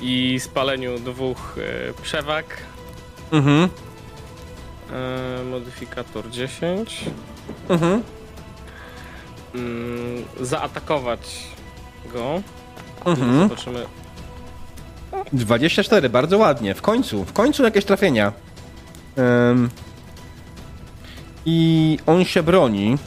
[0.00, 2.56] i spaleniu dwóch e, przewag.
[3.32, 3.68] Mhm.
[4.92, 7.04] E, modyfikator 10.
[7.68, 8.02] Mhm.
[9.54, 11.20] Mm, zaatakować
[12.12, 12.42] go.
[13.04, 13.48] Mhm.
[13.48, 13.86] Zobaczymy.
[15.32, 16.74] 24, bardzo ładnie.
[16.74, 18.32] W końcu, w końcu jakieś trafienia.
[19.50, 19.70] Ym.
[21.46, 22.98] I on się broni.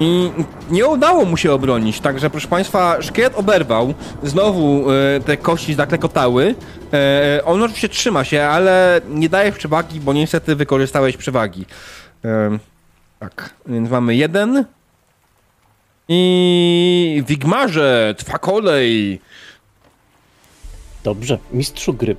[0.00, 0.30] I
[0.70, 3.94] nie udało mu się obronić, także proszę Państwa, szkielet oberwał.
[4.22, 6.54] Znowu e, te kości zaklekotały.
[6.92, 11.66] E, on oczywiście trzyma się, ale nie daje przewagi, bo niestety wykorzystałeś przewagi.
[12.24, 12.60] Ym,
[13.18, 14.64] tak, więc mamy jeden.
[16.14, 19.20] I Wigmarze, twa kolej.
[21.04, 22.16] Dobrze, mistrzu gry,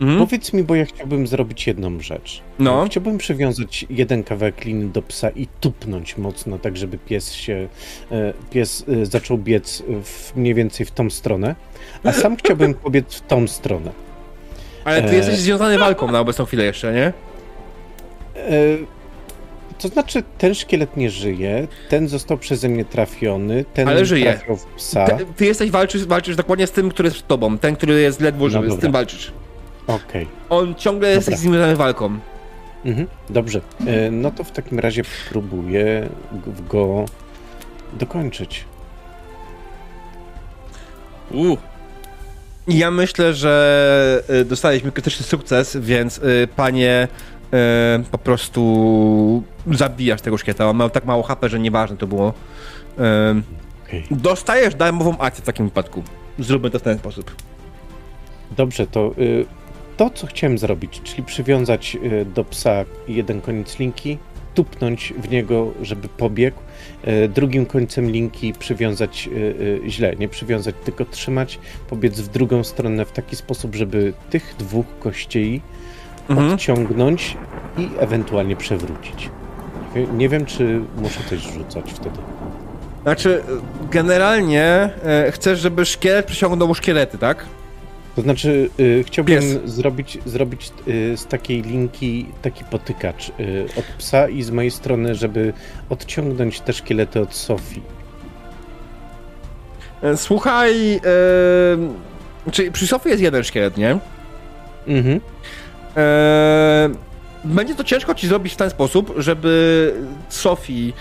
[0.00, 0.18] Mhm.
[0.26, 2.42] powiedz mi, bo ja chciałbym zrobić jedną rzecz.
[2.58, 2.84] No.
[2.86, 7.68] Chciałbym przywiązać jeden kawałek liny do psa i tupnąć mocno, tak żeby pies się,
[8.12, 11.54] e, pies e, zaczął biec w, mniej więcej w tą stronę,
[12.04, 13.90] a sam chciałbym pobiec w tą stronę.
[14.84, 15.16] Ale ty Eee.
[15.16, 17.12] jesteś związany walką na obecną chwilę jeszcze, nie?
[18.36, 18.52] E,
[19.78, 24.32] to znaczy, ten szkielet nie żyje, ten został przeze mnie trafiony, ten Ale żyje.
[24.32, 25.06] trafił w psa.
[25.06, 27.58] Te, ty jesteś, walczysz, walczysz dokładnie z tym, który jest przed tobą.
[27.58, 28.82] Ten, który jest ledwo No żywy, z dobra.
[28.82, 29.32] tym walczysz.
[29.86, 30.26] Okej.
[30.50, 31.38] On ciągle jest Dobra.
[31.38, 32.18] związany walką.
[32.84, 33.60] Mhm, dobrze.
[33.86, 36.08] E, no to w takim razie próbuję
[36.70, 37.04] go
[37.92, 38.64] dokończyć.
[41.30, 41.56] U,
[42.68, 47.08] I Ja myślę, że y, dostaliśmy krytyczny sukces, więc y, panie
[48.00, 50.70] y, po prostu zabijasz tego szkieta.
[50.70, 52.28] On miał tak mało HP, że nieważne to było.
[52.28, 53.02] Y,
[53.86, 54.04] Okej.
[54.10, 56.02] Dostajesz darmową akcję w takim wypadku.
[56.38, 57.34] Zróbmy to w ten sposób.
[58.56, 59.46] Dobrze, to y,
[59.96, 64.18] to, co chciałem zrobić, czyli przywiązać y, do psa jeden koniec linki,
[64.54, 66.58] tupnąć w niego, żeby pobiegł,
[67.08, 69.36] y, drugim końcem linki przywiązać y,
[69.86, 71.58] y, źle, nie przywiązać, tylko trzymać,
[71.88, 75.60] pobiec w drugą stronę w taki sposób, żeby tych dwóch kościei
[76.28, 76.52] Mhm.
[76.52, 77.36] odciągnąć
[77.78, 79.30] i ewentualnie przewrócić.
[80.12, 82.18] Nie- wiem, czy muszę coś rzucać wtedy.
[83.02, 83.42] Znaczy,
[83.90, 84.90] generalnie
[85.28, 87.44] y, chcesz, żeby szkielet przyciągnął szkielety, tak?
[88.16, 89.58] To znaczy, y, chciałbym Pies.
[89.64, 95.14] zrobić, zrobić y, z takiej linki taki potykacz y, od psa i z mojej strony,
[95.14, 95.52] żeby
[95.90, 97.82] odciągnąć te szkielety od Sofii.
[100.04, 103.98] Y, Słuchaj, y, czyli przy Sofii jest jeden szkielet, nie?
[104.86, 105.20] Mhm.
[105.98, 106.90] Eee,
[107.44, 109.94] będzie to ciężko ci zrobić w ten sposób, żeby
[110.28, 110.92] Sophie eee,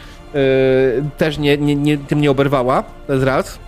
[1.18, 3.60] też nie, nie, nie, tym nie oberwała, to jest raz.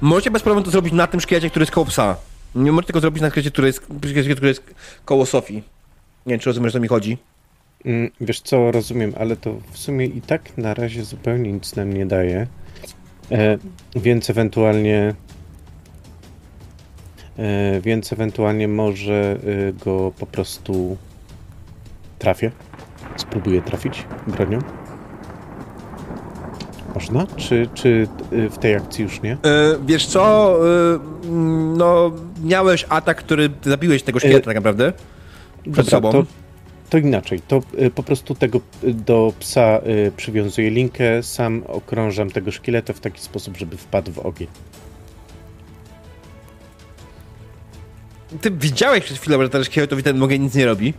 [0.00, 2.16] Możecie bez problemu to zrobić na tym szkielecie, który jest koło psa.
[2.54, 4.62] Nie możecie tego zrobić na szkielecie, który jest, szkielecie, który jest
[5.04, 5.62] koło Sofii.
[6.26, 7.18] Nie wiem, czy rozumiesz, co mi chodzi.
[7.84, 11.92] Mm, Wiesz co, rozumiem, ale to w sumie i tak na razie zupełnie nic nam
[11.92, 12.46] nie daje.
[13.32, 13.58] E,
[13.96, 15.14] więc ewentualnie.
[17.38, 20.96] E, więc ewentualnie może y, go po prostu
[22.18, 22.50] trafię.
[23.16, 24.58] Spróbuję trafić bronią.
[26.94, 27.26] Można?
[27.36, 29.36] Czy, czy y, w tej akcji już nie?
[29.86, 30.56] Wiesz co,
[31.24, 32.12] mm, no
[32.44, 34.92] miałeś atak, który zabiłeś tego szkieleta tak naprawdę.
[35.72, 36.12] Przed sobą.
[36.12, 36.24] To,
[36.90, 37.40] to inaczej.
[37.48, 37.60] To
[37.94, 39.80] po prostu tego do psa
[40.16, 44.48] przywiązuję linkę, sam okrążam tego szkieleta w taki sposób, żeby wpadł w ogień.
[48.40, 50.94] Ty widziałeś przed chwilą, że ten szkieletowi ten ogień nic nie robi.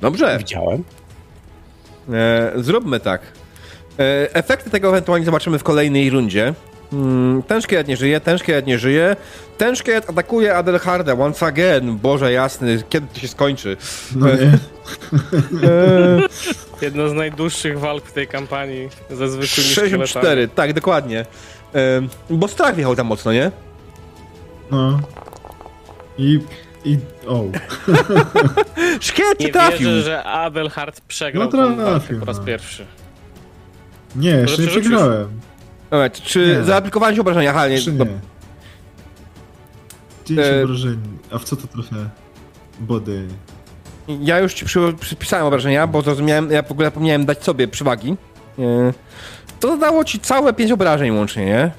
[0.00, 0.38] Dobrze.
[0.38, 0.84] Widziałem.
[2.12, 3.20] E, zróbmy tak.
[3.98, 6.54] E, efekty tego ewentualnie zobaczymy w kolejnej rundzie.
[6.92, 9.16] Mm, ten szkielet nie żyje, ten szkielet nie żyje.
[9.58, 11.96] Ten szkielet atakuje Adelharda once again.
[11.96, 13.76] Boże jasny, kiedy to się skończy?
[14.16, 14.58] No nie.
[15.68, 16.20] E,
[16.82, 20.48] Jedno z najdłuższych walk w tej kampanii ze zwykłymi 64, szkieletami.
[20.56, 21.26] tak, dokładnie.
[21.74, 23.50] E, bo strach wjechał tam mocno, nie?
[24.70, 25.00] No.
[26.18, 26.40] I...
[26.84, 26.98] I...
[27.26, 27.44] O.
[29.00, 29.88] Szkielet cię Nie trafił.
[29.88, 32.44] wierzę, że Adelhard przegrał No trafił, po raz no.
[32.44, 32.86] pierwszy.
[34.16, 34.90] Nie, jeszcze nie przerzucisz?
[34.92, 35.28] przegrałem.
[35.90, 36.64] Dobra, czy Nie.
[36.64, 37.50] zaaplikowałeś obrażenia?
[37.50, 37.78] Aha, nie.
[37.92, 38.18] No, nie.
[40.26, 40.98] 9 E, obrażeń.
[41.30, 41.96] A w co to trochę?
[42.80, 43.26] Body.
[44.20, 48.16] Ja już ci przy, przypisałem obrażenia, bo zrozumiałem, ja w ogóle zapomniałem dać sobie przywagi.
[48.58, 48.92] E,
[49.60, 51.70] to dało ci całe 5 obrażeń łącznie, nie?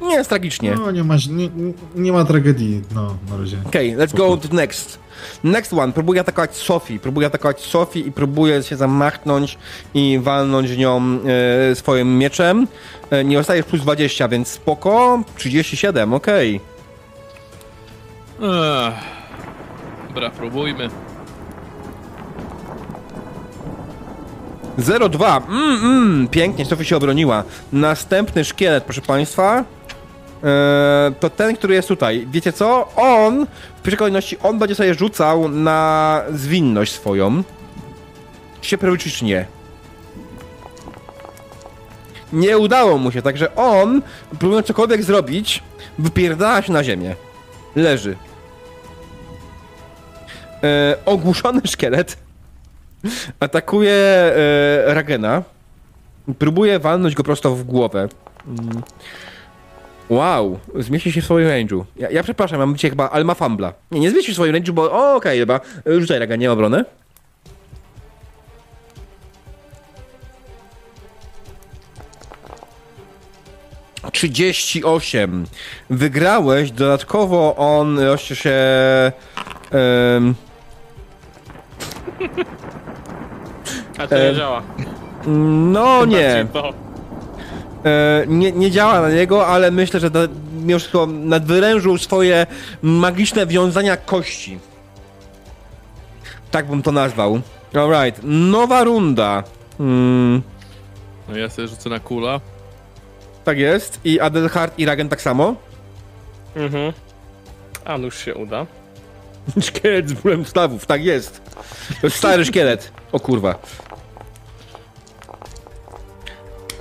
[0.00, 0.74] Nie jest tragicznie.
[0.74, 1.50] No, nie ma, nie,
[1.94, 3.56] nie ma tragedii, no, na razie.
[3.66, 4.98] Okej, let's go to next.
[5.44, 5.92] Next one.
[5.92, 6.98] Próbuję atakować Sophie.
[6.98, 9.58] Próbuję atakować Sophie i próbuję się zamachnąć
[9.94, 11.18] i walnąć nią
[11.70, 12.66] e, swoim mieczem.
[13.10, 15.22] E, nie dostajesz plus 20, więc spoko.
[15.36, 16.60] 37, okej.
[18.42, 18.94] Ech.
[20.08, 20.88] Dobra, próbujmy.
[24.78, 25.42] 0,2.
[25.48, 27.44] Mm, mm, pięknie, Sophie się obroniła.
[27.72, 29.64] Następny szkielet, proszę państwa.
[30.44, 32.26] E, to ten, który jest tutaj.
[32.30, 32.88] Wiecie co?
[32.96, 33.46] On,
[33.76, 37.42] w pierwszej kolejności, on będzie sobie rzucał na zwinność swoją.
[38.60, 39.46] Czy się prawie czy nie?
[42.32, 44.02] Nie udało mu się, także on,
[44.38, 45.62] próbując cokolwiek zrobić,
[45.98, 47.14] wypierdala się na ziemię.
[47.76, 48.16] Leży.
[50.62, 52.16] E, ogłuszony szkielet
[53.40, 55.42] atakuje e, Ragena.
[56.38, 58.08] Próbuje walnąć go prosto w głowę.
[58.46, 58.82] Mm.
[60.10, 61.84] Wow, zmieści się w swoim range'u.
[61.96, 63.72] Ja, ja przepraszam, mam dzisiaj chyba, ale ma fambla.
[63.90, 65.60] Nie, nie zmieści się w swoim range'u, bo o, okej, chyba.
[65.86, 66.84] E, Rzucaj Ragen, nie obronę.
[74.12, 75.44] Trzydzieści osiem.
[75.90, 78.52] Wygrałeś, dodatkowo on rośnie się...
[79.70, 80.34] em,
[83.98, 84.62] A to nie działa.
[85.26, 86.46] no nie.
[87.84, 90.10] E, nie, nie działa na niego, ale myślę, że
[90.78, 92.46] wszystko nadwyrężył swoje
[92.82, 94.58] magiczne wiązania kości.
[96.50, 97.40] Tak bym to nazwał.
[97.74, 99.42] Alright, nowa runda.
[99.80, 100.42] Mm,
[101.28, 102.40] No ja sobie rzucę na kula.
[103.44, 104.00] tak jest.
[104.04, 105.54] I Adelhard i Ragen tak samo.
[106.56, 106.92] Mhm.
[107.84, 108.66] A nuż się uda.
[109.60, 111.40] Szkielet z bólem stawów, tak jest.
[112.00, 112.92] To jest stary szkielet.
[113.12, 113.54] O kurwa.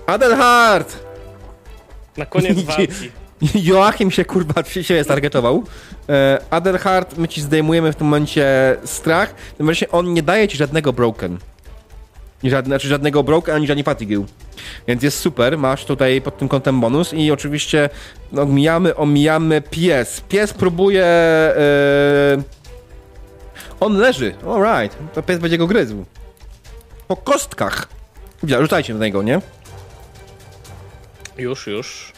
[0.07, 0.99] Adelhard!
[2.17, 3.11] Na koniec walki.
[3.55, 5.63] Joachim się kurwa przy siebie stargetował.
[6.09, 9.33] E, Adelhard, my ci zdejmujemy w tym momencie strach.
[9.33, 11.37] Tym momencie on nie daje ci żadnego broken.
[12.43, 14.25] Żadne, znaczy żadnego broken ani żadnej fatigue.
[14.87, 17.89] Więc jest super, masz tutaj pod tym kątem bonus i oczywiście
[18.31, 20.21] no, omijamy, omijamy pies.
[20.21, 21.05] Pies próbuje...
[21.05, 22.43] E,
[23.79, 24.97] on leży, alright.
[25.13, 26.05] To pies będzie go gryzł.
[27.07, 27.87] Po kostkach.
[28.43, 29.41] Rzucajcie na niego, nie?
[31.37, 32.13] Już, już.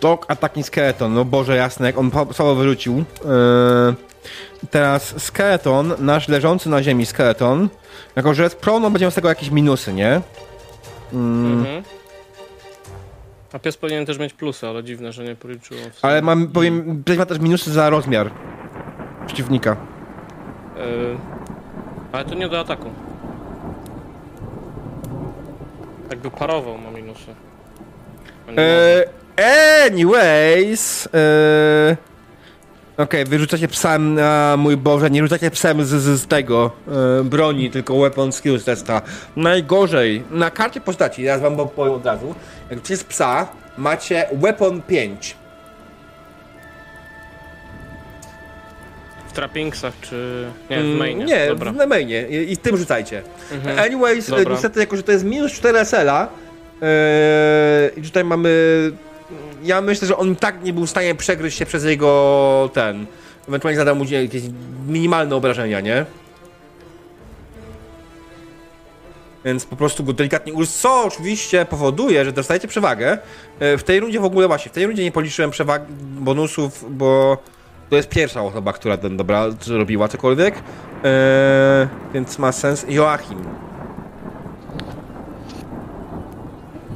[0.00, 2.96] Dog Attacking Skeleton, no Boże jasne, jak on słabo wyrzucił.
[2.96, 3.94] Yy,
[4.70, 7.68] teraz Skeleton, nasz leżący na ziemi Skeleton,
[8.16, 10.20] jako że jest prono, będzie miał z tego jakieś minusy, nie?
[11.12, 11.82] Mhm.
[13.56, 15.80] A pies powinien też mieć plusy, ale dziwne, że nie policzyło.
[16.02, 18.30] Ale mam, powiem, pies ma też minusy za rozmiar
[19.26, 19.72] przeciwnika.
[19.72, 21.16] Y,
[22.12, 22.90] ale to nie do ataku.
[26.10, 27.34] Jakby parował ma minusy.
[28.56, 29.04] Eee,
[29.86, 31.96] anyways, eee,
[32.96, 36.70] Okej, wyrzucacie psem, a mój Boże, nie rzucacie psem z, z, z tego
[37.20, 39.02] e, broni, tylko weapon skills testa.
[39.36, 42.34] Najgorzej, na karcie postaci, teraz wam powiem od razu,
[42.70, 45.36] jak przez psa macie weapon 5.
[49.28, 50.46] W trappingsach czy...
[50.70, 51.24] Nie, w Mm, mainie.
[51.24, 51.72] Nie, Dobra.
[51.72, 53.22] w mainie i, i tym rzucajcie.
[53.52, 53.78] Mhm.
[53.78, 54.44] Anyways, Dobra.
[54.52, 56.28] niestety, jako że to jest minus 4 SL-a
[56.82, 58.50] e, i tutaj mamy...
[59.62, 63.06] Ja myślę, że on tak nie był w stanie przegryźć się przez jego ten...
[63.48, 64.42] Ewentualnie zadał mu jakieś
[64.88, 66.04] minimalne obrażenia, nie?
[69.44, 73.18] Więc po prostu go delikatnie ugryzł, co oczywiście powoduje, że dostajecie przewagę.
[73.60, 75.82] E, W tej rundzie w ogóle właśnie, w tej rundzie nie policzyłem przewag
[76.20, 77.38] bonusów, bo
[77.90, 80.54] to jest pierwsza osoba, która ten dobra zrobiła cokolwiek.
[81.04, 82.86] E, więc ma sens.
[82.88, 83.38] Joachim.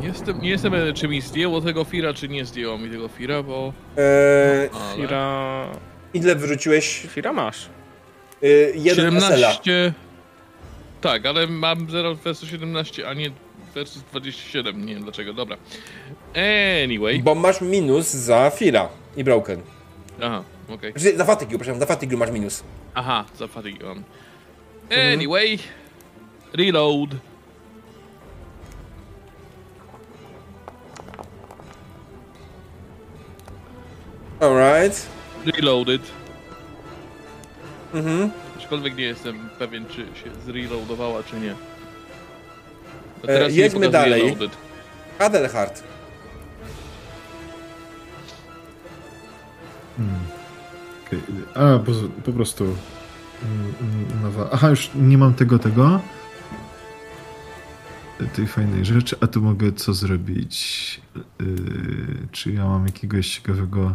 [0.00, 3.08] Nie jestem, nie jestem pewien, czy mi zdjęło tego Fira, czy nie zdjęło mi tego
[3.08, 3.72] Fira, bo...
[3.98, 4.96] E, Ale...
[4.96, 5.66] Fira...
[6.14, 7.06] ile wyrzuciłeś?
[7.08, 7.66] Fira masz.
[8.42, 9.52] E, jeden SL-a.
[9.52, 9.94] 17...
[11.00, 13.30] Tak, ale mam 0 versus 17, a nie
[13.74, 14.86] versus 27.
[14.86, 15.56] Nie wiem dlaczego, dobra.
[16.84, 17.22] Anyway.
[17.22, 19.60] Bo masz minus za Fira i Broken.
[20.22, 20.92] Aha, okej.
[20.96, 22.62] Znaczy, Za Fatigue, przepraszam, za Fatigue masz minus.
[22.94, 24.04] Aha, za fatigue mam.
[25.14, 25.58] Anyway.
[26.52, 27.10] Reload.
[34.40, 35.06] Alright.
[35.56, 36.02] Reloaded.
[37.94, 38.30] Mhm.
[38.58, 41.54] Aczkolwiek nie jestem pewien, czy się zreloadowała, czy nie.
[43.24, 44.36] A E, mi jedźmy pokazuje dalej.
[45.18, 45.82] Adelhard.
[51.06, 51.20] Okej,
[51.54, 52.76] A, z- po prostu mm,
[53.80, 54.48] mm, nowa.
[54.52, 56.00] Aha, już nie mam tego, tego.
[58.34, 61.00] Tej fajnej rzeczy, a tu mogę co zrobić?
[61.40, 61.46] Yy,
[62.32, 63.94] czy ja mam jakiegoś ciekawego.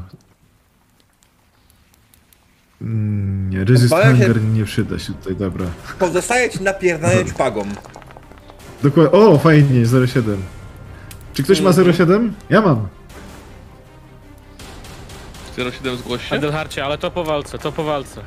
[2.81, 5.65] Mm, Nie, resist Obawiam się- hunger nie przyda się tutaj, dobra.
[5.99, 7.65] Pozostaje ci napierdalać pagą.
[8.83, 9.19] Dokładnie.
[9.19, 10.41] O, fajnie, 07.
[11.33, 12.33] Czy ktoś ma 07?
[12.49, 12.87] Ja mam.
[15.57, 16.35] 07 zgłoś się?
[16.35, 18.21] Edelharcie, ale to po walce, to po walce.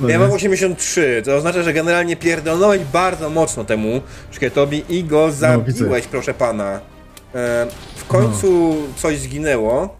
[0.00, 0.24] No Ja nie?
[0.24, 4.00] mam 83, to oznacza, że generalnie pierdolnąłeś bardzo mocno temu
[4.30, 6.80] szkieletowi i go zabiłeś, proszę pana.
[7.34, 7.66] E,
[7.96, 9.96] w końcu coś zginęło.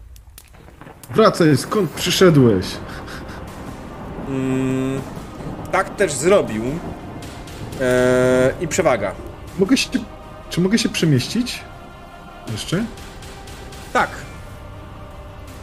[1.15, 2.65] Wracaj, skąd przyszedłeś?
[4.27, 5.01] Mm,
[5.71, 6.63] tak też zrobił.
[7.81, 9.11] E, I przewaga.
[9.59, 9.89] Mogę się.
[10.49, 11.59] Czy mogę się przemieścić?
[12.51, 12.85] Jeszcze?
[13.93, 14.09] Tak.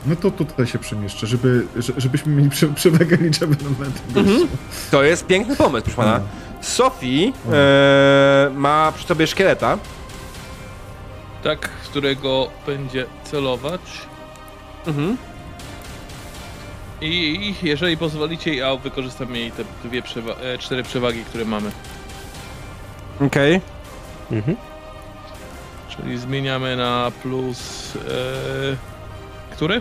[0.07, 4.49] No to tutaj się przemieszczę, żeby, że- żebyśmy mieli prze, przewagę liczebną na gościu.
[4.91, 6.19] To jest piękny pomysł, proszę pana.
[6.19, 6.25] No.
[6.61, 9.79] Sophie e, ma przy sobie szkieleta.
[11.45, 13.81] Tak, którego będzie celować.
[14.87, 15.17] Mhm.
[17.01, 21.71] I, I, jeżeli pozwolicie, ja wykorzystam jej te dwie przewa e, cztery przewagi, które mamy.
[23.21, 23.57] Okej.
[23.57, 24.39] Okay.
[24.39, 24.57] Mhm.
[25.89, 27.93] Czyli zmieniamy na plus...
[27.97, 28.77] E,
[29.51, 29.81] który?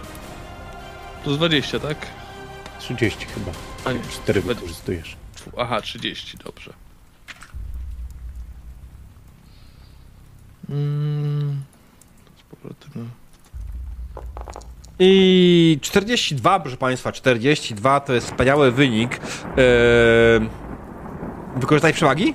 [1.23, 2.07] Plus 20, tak?
[2.80, 3.51] 30 chyba.
[3.85, 3.99] A nie.
[4.23, 5.17] 4 wykorzystujesz.
[5.57, 6.73] Aha, 30, dobrze.
[10.69, 11.64] Mm,
[12.39, 13.06] z powrotem na...
[15.00, 19.19] I 42, proszę Państwa, 42 to jest wspaniały wynik.
[19.19, 20.50] Eee,
[21.56, 22.34] wykorzystaj przewagi?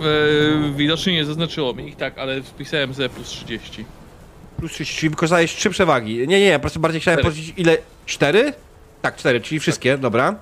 [0.00, 3.84] E, widocznie nie zaznaczyło mi ich tak, ale wpisałem ze plus 30.
[4.56, 6.28] Plus 30, czyli wykorzystałeś 3 przewagi.
[6.28, 7.76] Nie, nie, po prostu bardziej chciałem powiedzieć ile?
[8.06, 8.52] 4?
[9.02, 10.34] Tak, 4, czyli wszystkie, dobra.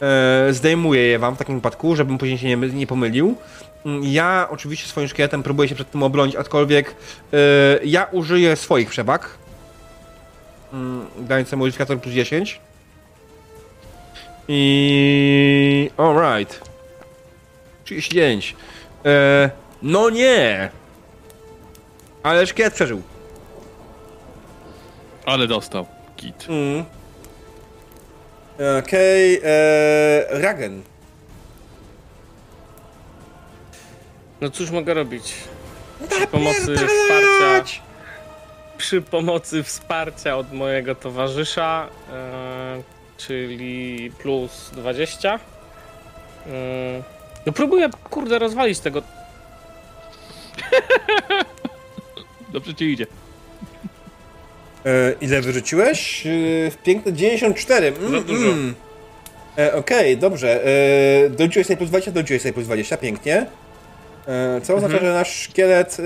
[0.00, 3.36] Eee, zdejmuję je wam w takim wypadku, żebym później się nie, nie pomylił.
[3.86, 6.94] Mm, Ja oczywiście swoim szkieletem próbuję się przed tym obronić, aczkolwiek
[7.32, 7.36] e,
[7.84, 9.38] ja użyję swoich przewag.
[10.72, 12.60] Mm, Dając modyfikator plus 10.
[14.48, 15.90] I...
[15.96, 16.60] Alright.
[17.84, 18.56] 39.
[19.04, 19.50] E,
[19.82, 20.70] no nie!
[22.22, 23.02] Ale szkielet przeżył.
[25.26, 25.86] Ale dostał.
[26.16, 26.46] Git.
[26.48, 26.84] Mm.
[28.78, 30.82] Okej, okay, Ragen.
[34.42, 35.34] No cóż mogę robić?
[36.10, 37.64] Przy pomocy wsparcia,
[38.78, 42.82] przy pomocy wsparcia od mojego towarzysza, e,
[43.16, 45.34] czyli plus 20.
[45.34, 45.38] E,
[47.46, 49.02] no próbuję, kurde, rozwalić tego.
[52.52, 53.06] Dobrze ci idzie.
[54.86, 56.26] E, ile wyrzuciłeś?
[56.26, 56.30] E,
[56.84, 57.88] piękne 94.
[57.88, 58.48] Mm, Za dużo.
[58.48, 58.74] mm.
[59.58, 60.64] E, Okej, dobrze.
[60.66, 63.46] E, doliczyłeś sobie plus 20, doliczyłeś sobie plus 20, pięknie.
[64.28, 65.96] E, co oznacza, że nasz szkielet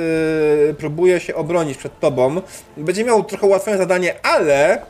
[0.71, 2.41] e, próbuje się obronić przed tobą.
[2.77, 4.83] Będzie miał trochę ułatwione zadanie, ale...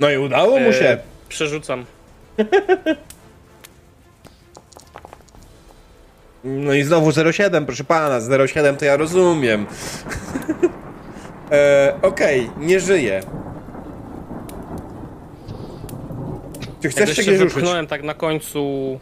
[0.00, 0.98] No i udało mu E, się.
[1.28, 1.84] Przerzucam.
[6.44, 9.66] No i znowu 0,7, proszę pana, 0,7 to ja rozumiem.
[11.52, 13.20] e, Okej, nie żyje.
[16.82, 17.54] Czy chcesz się jeszcze gdzieś ruszyć?
[17.54, 18.98] wypchnąłem tak na końcu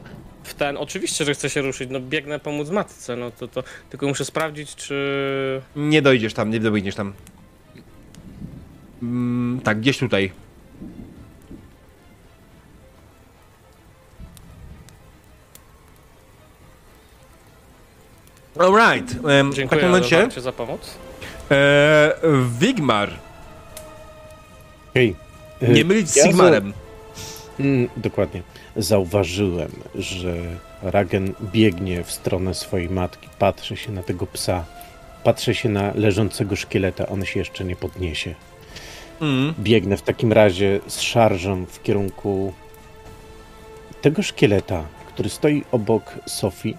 [0.47, 0.77] w ten.
[0.77, 1.91] Oczywiście, że chcę się ruszyć.
[1.91, 5.63] No biegnę pomóc matce, no to, to tylko muszę sprawdzić, czy.
[5.77, 7.13] Nie dojdziesz tam, nie dojdziesz tam.
[9.03, 10.33] Mm, tak, gdzieś tutaj.
[18.59, 20.95] Alright, w Dziękuję takim momencie za pomoc.
[21.51, 22.13] e,
[22.61, 23.11] Wigmar,
[24.95, 25.15] Hej.
[25.63, 26.73] e, nie mylić z ja Sigmarem.
[27.61, 28.43] Mm, dokładnie.
[28.77, 30.35] Zauważyłem, że
[30.83, 34.65] Ragen biegnie w stronę swojej matki, patrzy się na tego psa,
[35.25, 38.35] patrzy się na leżącego szkieleta, on się jeszcze nie podniesie.
[39.21, 39.55] Mm.
[39.59, 42.53] Biegnę w takim razie z szarżą w kierunku
[44.03, 46.77] tego szkieleta, który stoi obok Sofii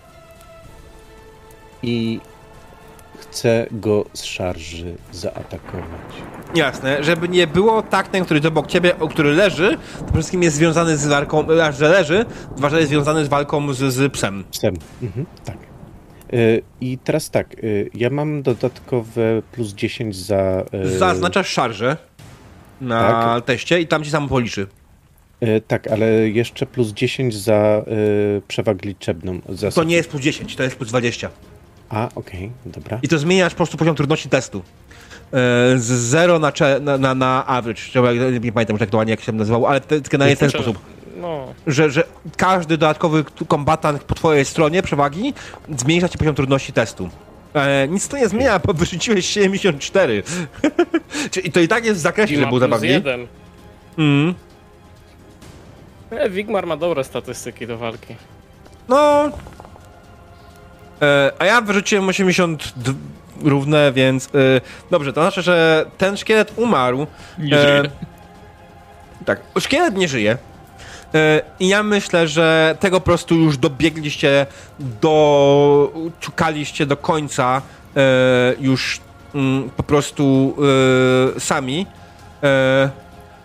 [1.83, 2.19] i
[3.19, 6.13] chcę go z szarży zaatakować.
[6.55, 10.55] Jasne, żeby nie było tak ten, który obok ciebie, który leży, to przede wszystkim jest
[10.55, 12.25] związany z walką, raz, że leży,
[12.57, 14.43] dwa, że jest związany z walką z, z psem.
[14.51, 14.75] Psem.
[15.01, 15.57] Mhm, tak.
[16.33, 20.63] Y, I teraz tak, y, ja mam dodatkowe plus 10 za.
[20.83, 21.97] Zaznaczasz szarżę
[22.81, 23.45] na Tak.
[23.45, 24.67] teście i tam ci samo policzy.
[25.67, 27.85] Tak, ale jeszcze plus 10 za
[28.47, 29.39] przewagę liczebną.
[29.49, 31.29] Za To nie jest plus 10, to jest plus 20.
[31.89, 32.99] A, okej, dobra.
[33.01, 34.59] I to zmieniasz po prostu poziom trudności testu.
[34.59, 36.51] E, Z 0 na,
[36.81, 37.81] na, na, na average.
[38.41, 40.81] Nie pamiętam już aktualnie jak się nazywał, ale te- generalnie w ten Kurczę, sposób.
[41.21, 42.03] No, Że, że
[42.37, 45.33] każdy dodatkowy kombatant po twojej stronie przewagi
[45.77, 47.09] zmniejsza ci poziom trudności testu.
[47.53, 50.23] E, nic to nie zmienia, bo wyrzuciłeś 74.
[51.31, 52.91] Czyli to i tak jest w zakresie, i że ma był zabawniej.
[52.93, 53.27] jeden.
[53.97, 54.33] Mm.
[56.11, 58.15] E, Wigmar ma dobre statystyki do walki.
[58.89, 59.31] No.
[61.01, 62.73] E, a ja wyrzuciłem 80
[63.43, 64.25] równe, więc.
[64.25, 64.29] E,
[64.91, 67.07] dobrze, to znaczy, że ten szkielet umarł.
[67.37, 67.89] Nie E, żyje.
[69.25, 70.37] Tak, szkielet nie żyje.
[71.15, 74.45] E, I ja myślę, że tego po prostu już dobiegliście
[74.79, 75.91] do.
[76.19, 77.61] ciukaliście do końca
[77.95, 78.01] e,
[78.59, 78.99] już
[79.35, 80.55] mm, po prostu
[81.35, 81.85] e, sami.
[82.43, 82.89] E,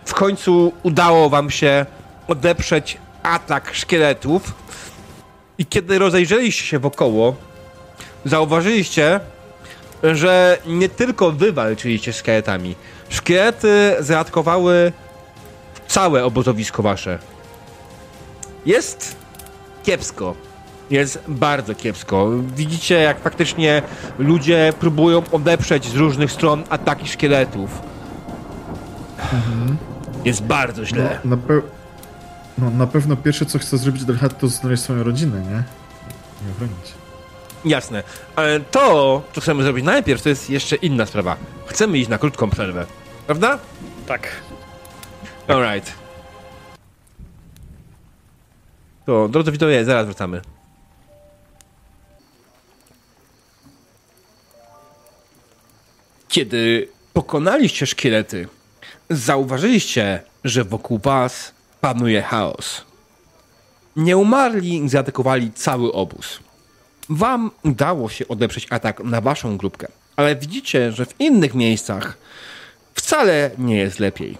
[0.05, 1.85] w końcu udało wam się
[2.27, 4.53] odeprzeć atak szkieletów.
[5.57, 7.35] I kiedy rozejrzeliście się wokoło,
[8.25, 9.19] zauważyliście,
[10.03, 12.75] że nie tylko wy walczyliście z szkieletami.
[13.09, 14.91] Szkielety zaatakowały
[15.87, 17.19] całe obozowisko wasze.
[18.65, 19.15] Jest
[19.83, 20.35] kiepsko.
[20.89, 22.29] Jest bardzo kiepsko.
[22.55, 23.81] Widzicie, jak faktycznie
[24.19, 27.69] ludzie próbują odeprzeć z różnych stron ataki szkieletów.
[30.25, 31.19] Jest bardzo źle.
[31.23, 31.61] No, na, pe...
[32.57, 35.63] No na pewno pierwsze co chce zrobić Delhat to znaleźć swoją rodzinę, nie?
[36.45, 36.93] Nie obronić.
[37.65, 38.03] Jasne.
[38.35, 41.37] Ale to, co chcemy zrobić najpierw, to jest jeszcze inna sprawa.
[41.65, 42.85] Chcemy iść na krótką przerwę.
[43.25, 43.59] Prawda?
[44.07, 44.21] Tak.
[44.21, 44.31] tak.
[45.47, 45.93] Alright.
[49.05, 50.41] To, drodzy widzowie, zaraz wracamy.
[56.27, 58.47] Kiedy pokonaliście szkielety,
[59.09, 61.53] zauważyliście, że wokół was
[61.83, 62.81] panuje chaos.
[63.95, 66.39] Nieumarli zaatakowali cały obóz.
[67.09, 72.17] Wam udało się odeprzeć atak na waszą grupkę, ale widzicie, że w innych miejscach
[72.93, 74.37] wcale nie jest lepiej.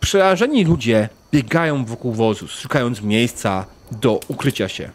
[0.00, 4.90] Przerażeni ludzie biegają wokół wozu, szukając miejsca do ukrycia się.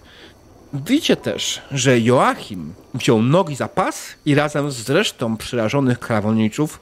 [0.73, 6.79] Widzicie też, że Joachim wziął nogi za pas i razem z resztą przerażonych krawowniczów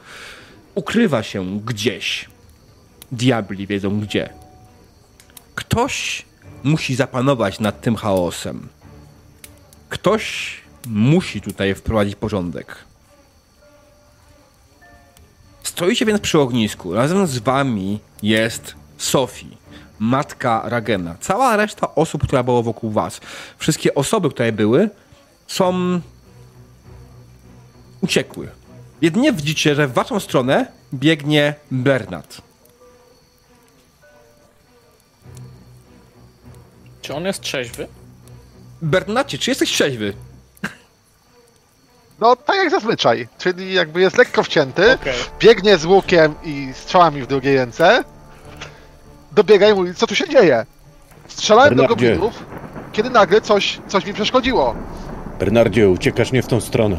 [0.76, 2.30] ukrywa się gdzieś.
[3.12, 4.47] Diabli wiedzą gdzie.
[5.58, 6.26] Ktoś
[6.64, 8.68] musi zapanować nad tym chaosem.
[9.90, 10.56] Ktoś
[10.88, 12.76] musi tutaj wprowadzić porządek.
[15.64, 16.94] Stoicie więc przy ognisku.
[16.94, 19.58] Razem z wami jest Sophie,
[20.00, 21.16] matka Ragena.
[21.20, 23.22] Cała reszta osób, która była wokół was.
[23.58, 24.90] Wszystkie osoby, które były,
[25.48, 26.02] są
[28.02, 28.50] uciekły.
[29.02, 32.47] Jedynie widzicie, że w waszą stronę biegnie Bernard.
[37.08, 37.88] Czy on jest trzeźwy?
[38.82, 40.14] Bernardzie, czy jesteś trzeźwy?
[42.20, 43.28] No, tak jak zazwyczaj.
[43.38, 45.14] Czyli jakby jest lekko wcięty, Okej.
[45.40, 48.04] biegnie z łukiem i strzałami w drugiej ręce,
[49.32, 50.66] dobiega i mówi, co tu się dzieje?
[51.28, 52.10] Strzelałem do Bernardzie.
[52.10, 52.46] goblinów,
[52.92, 54.76] kiedy nagle coś, coś mi przeszkodziło.
[55.40, 56.98] Bernardzie, uciekasz nie w tą stronę.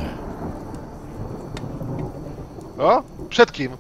[2.79, 3.03] O?
[3.29, 3.73] Przed kim?
[3.73, 3.77] E,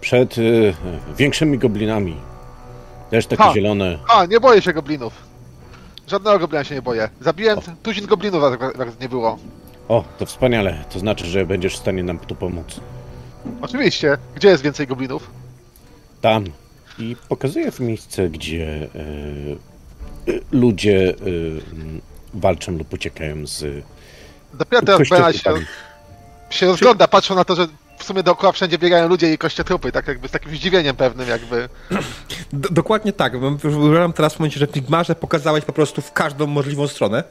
[0.00, 0.42] przed e,
[1.16, 2.31] większymi goblinami.
[3.12, 3.52] Też takie Ha.
[3.54, 3.98] zielone.
[4.08, 5.12] A, nie boję się goblinów.
[6.06, 7.08] Żadnego goblina się nie boję.
[7.20, 8.42] Zabiłem tuzin goblinów,
[8.78, 9.38] jak, nie było.
[9.88, 10.84] O, to wspaniale.
[10.92, 12.80] To znaczy, że będziesz w stanie nam tu pomóc.
[13.62, 14.18] Oczywiście.
[14.34, 15.30] Gdzie jest więcej goblinów?
[16.20, 16.44] Tam.
[16.98, 21.14] I pokazuję w miejsce, gdzie e, e, ludzie e,
[22.34, 23.84] walczą lub uciekają z
[24.54, 25.50] Dopiero teraz się,
[26.50, 27.66] się rozgląda, patrzą na to, że
[28.02, 31.68] w sumie dookoła wszędzie biegają ludzie i kościotrupy, tak jakby z takim zdziwieniem pewnym jakby.
[32.52, 33.38] D- dokładnie tak.
[33.38, 37.24] Wybrałem teraz w momencie, że w Figmarze pokazałeś po prostu w każdą możliwą stronę.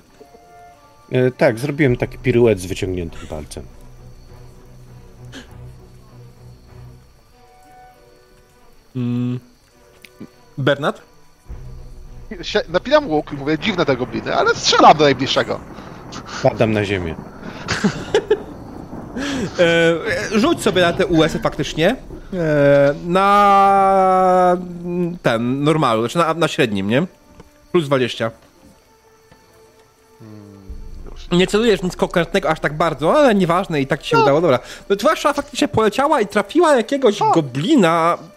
[1.12, 3.64] E, tak, zrobiłem taki piruet z wyciągniętym palcem.
[10.58, 11.02] Bernard?
[12.42, 15.60] Sie- Napinam łuk i mówię, dziwne te gobliny, ale strzelam do najbliższego.
[16.44, 17.16] Padam na ziemię.
[19.60, 21.96] E, rzuć sobie na te US-y faktycznie.
[22.34, 24.58] E, na
[25.22, 27.06] ten, normalu, znaczy na, na średnim, nie?
[27.72, 28.32] Plus 20.
[31.32, 34.60] Nie celujesz nic konkretnego aż tak bardzo, ale nieważne i tak ci się udało, dobra.
[34.90, 38.31] No, strzała faktycznie poleciała i trafiła jakiegoś goblina, mm,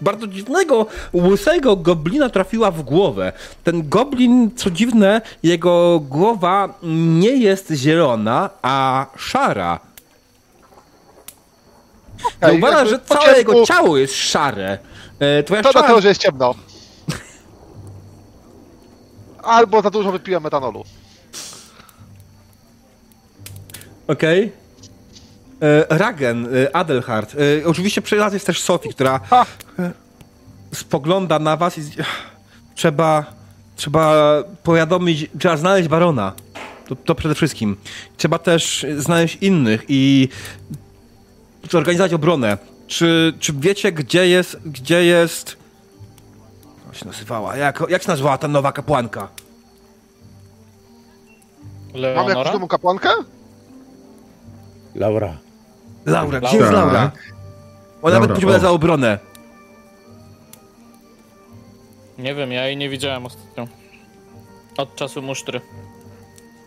[0.00, 3.32] bardzo dziwnego, łysego goblina trafiła w głowę.
[3.64, 6.68] Ten goblin, co dziwne, jego głowa
[7.18, 9.80] nie jest zielona, a szara.
[12.42, 14.78] Zauważasz, jakby że całe jego ciało jest szare.
[15.20, 15.72] E, To strzała...
[15.72, 16.54] dlatego, że jest ciemno.
[19.42, 20.84] Albo za dużo wypiłem metanolu.
[24.08, 24.42] Okej.
[24.44, 24.67] E,
[25.88, 27.34] Ragen, e, Adelhard.
[27.34, 29.46] E, oczywiście przy nas jest też Sophie, która Ha!
[29.78, 29.90] e,
[30.74, 31.82] spogląda na was i
[32.74, 33.26] trzeba,
[33.76, 34.14] trzeba
[34.62, 36.32] powiadomić, trzeba znaleźć barona.
[36.88, 37.76] To, to przede wszystkim.
[38.16, 40.28] Trzeba też znaleźć innych i
[41.70, 42.58] zorganizować obronę.
[42.86, 45.56] Czy, czy wiecie, gdzie jest, gdzie jest...
[46.86, 47.56] Jak się nazywała?
[47.56, 49.28] Jak, jak się nazywała ta nowa kapłanka?
[51.94, 52.52] Mam jakąś Leonora?
[52.52, 53.08] nową kapłankę?
[54.94, 55.36] Laura.
[56.12, 56.66] Laura, gdzie Laura.
[56.66, 57.10] jest Laura?
[58.02, 58.58] Ona nawet o.
[58.58, 59.18] za obronę.
[62.18, 63.68] Nie wiem, ja jej nie widziałem ostatnio.
[64.76, 65.60] Od czasu musztry.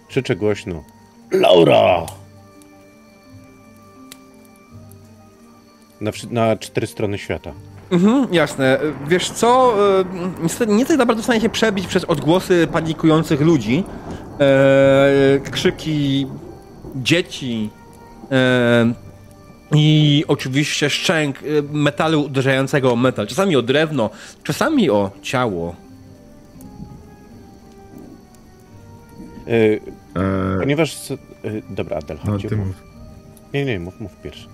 [0.08, 0.84] Krzyczę głośno.
[1.32, 2.06] Laura!
[6.02, 7.52] Na, na cztery strony świata.
[7.92, 8.80] Mhm, jasne.
[9.08, 10.04] Wiesz co, e,
[10.44, 13.84] niestety nie tak naprawdę w stanie się przebić przez odgłosy panikujących ludzi.
[14.40, 16.28] E, krzyki
[16.96, 17.70] dzieci.
[18.32, 18.94] E,
[19.76, 23.28] I oczywiście szczęk e, metalu uderzającego o metal.
[23.28, 24.10] Czasami o drewno,
[24.44, 25.76] czasami o ciało.
[29.48, 31.12] E, E, ponieważ...
[31.12, 31.18] E,
[31.70, 32.42] dobra, Adel, no, chodź.
[32.50, 32.68] ty mów.
[32.68, 32.76] mów.
[33.54, 34.48] Nie, nie, mów, mów pierwszy.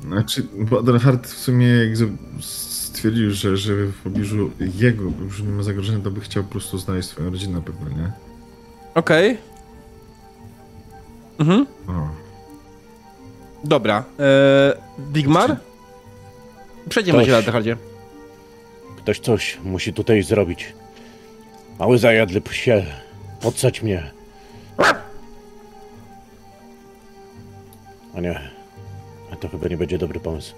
[0.00, 2.08] Znaczy, bo Adelhard w sumie jak
[2.40, 6.78] stwierdził, że, że w pobliżu jego już nie ma zagrożenia, to by chciał po prostu
[6.78, 8.12] znaleźć swoją rodzinę pewnie, nie?
[8.94, 9.38] Okej.
[11.38, 12.08] Mhm, O.
[13.64, 14.04] dobra.
[14.20, 14.22] E,
[14.98, 15.56] Digmar?
[16.88, 17.76] Przejdziemy się na Dehardzie.
[18.96, 20.72] Ktoś coś musi tutaj zrobić.
[21.78, 22.86] Mały zajadły psie.
[23.40, 24.10] Podsadź mnie.
[28.16, 28.40] O nie,
[29.32, 30.54] a to chyba nie będzie dobry pomysł.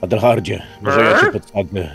[0.00, 1.90] Adelhardzie, może ja cię podsadzę.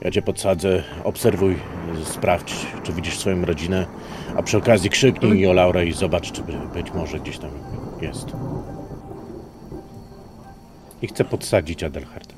[0.00, 1.56] Ja cię podsadzę, obserwuj,
[2.04, 3.86] sprawdź, czy widzisz swoją rodzinę,
[4.36, 7.50] a przy okazji krzyknij o Laurę i zobacz, czy by, być może gdzieś tam
[8.00, 8.26] jest.
[11.02, 12.34] I chcę podsadzić Adelharda.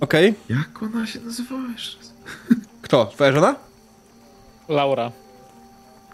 [0.00, 0.34] Okej.
[0.48, 1.98] Jak ona się nazywała jeszcze?
[2.82, 3.06] Kto?
[3.06, 3.54] Twoja żona?
[4.68, 5.10] Laura.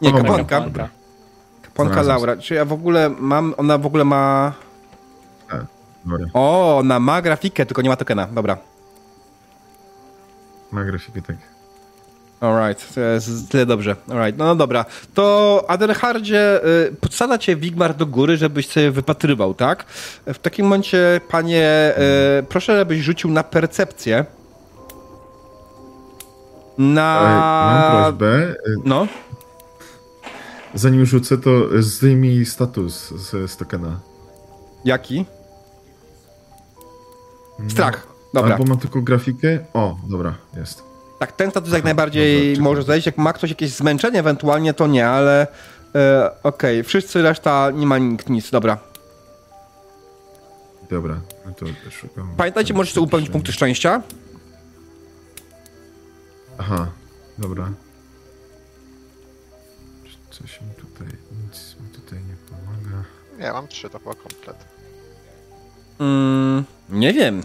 [0.03, 0.61] Nie, O, kapłanka.
[1.63, 2.03] kapłanka.
[2.03, 2.37] Laura.
[2.37, 3.55] Czy ja w ogóle mam...
[3.57, 4.53] Ona w ogóle ma...
[6.05, 8.27] Dobra, O, ona ma grafikę, tylko nie ma tokena.
[8.27, 8.57] Dobra.
[10.73, 11.37] ma grafikę tak.
[12.43, 13.97] Alright, to jest tyle dobrze.
[14.11, 14.85] Alright, no, no dobra.
[15.15, 19.85] To Adelhardzie, y, podsadza cię Wigmar do góry, żebyś sobie wypatrywał, tak?
[20.27, 21.95] W takim momencie, panie,
[22.41, 24.25] y, proszę, żebyś rzucił na percepcję.
[26.79, 28.03] Ale mam Na...
[28.05, 28.55] prośbę,
[28.85, 29.07] No,
[30.75, 31.51] zanim rzucę, to
[31.83, 34.01] zdejmij status z, z tokena.
[34.85, 35.25] jaki?
[37.69, 38.07] Strach.
[38.35, 38.49] Dobra.
[38.49, 39.59] No, Albo mam tylko grafikę.
[39.75, 40.83] O, dobra, jest.
[41.23, 42.63] Tak, ten status jak najbardziej dobra, czekaj.
[42.63, 43.07] może zejść.
[43.07, 45.47] Jak ma ktoś jakieś zmęczenie ewentualnie, to nie, ale
[45.95, 48.79] e, okej, wszyscy, reszta nie ma nikt nic, dobra.
[50.91, 52.35] Dobra, no to szukam.
[52.37, 54.03] Pamiętajcie, możecie upełnić punkty szczęścia.
[56.59, 56.87] Aha,
[57.39, 57.73] dobra.
[60.05, 61.07] Czy Coś mi tutaj,
[61.47, 63.05] nic mi tutaj nie pomaga.
[63.39, 64.57] Nie, mam trzy, to chyba komplet.
[66.01, 67.43] Mm, nie wiem.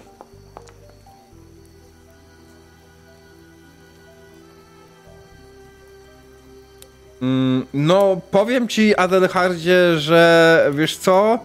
[7.74, 11.40] No, powiem ci, Adelhardzie, że wiesz co?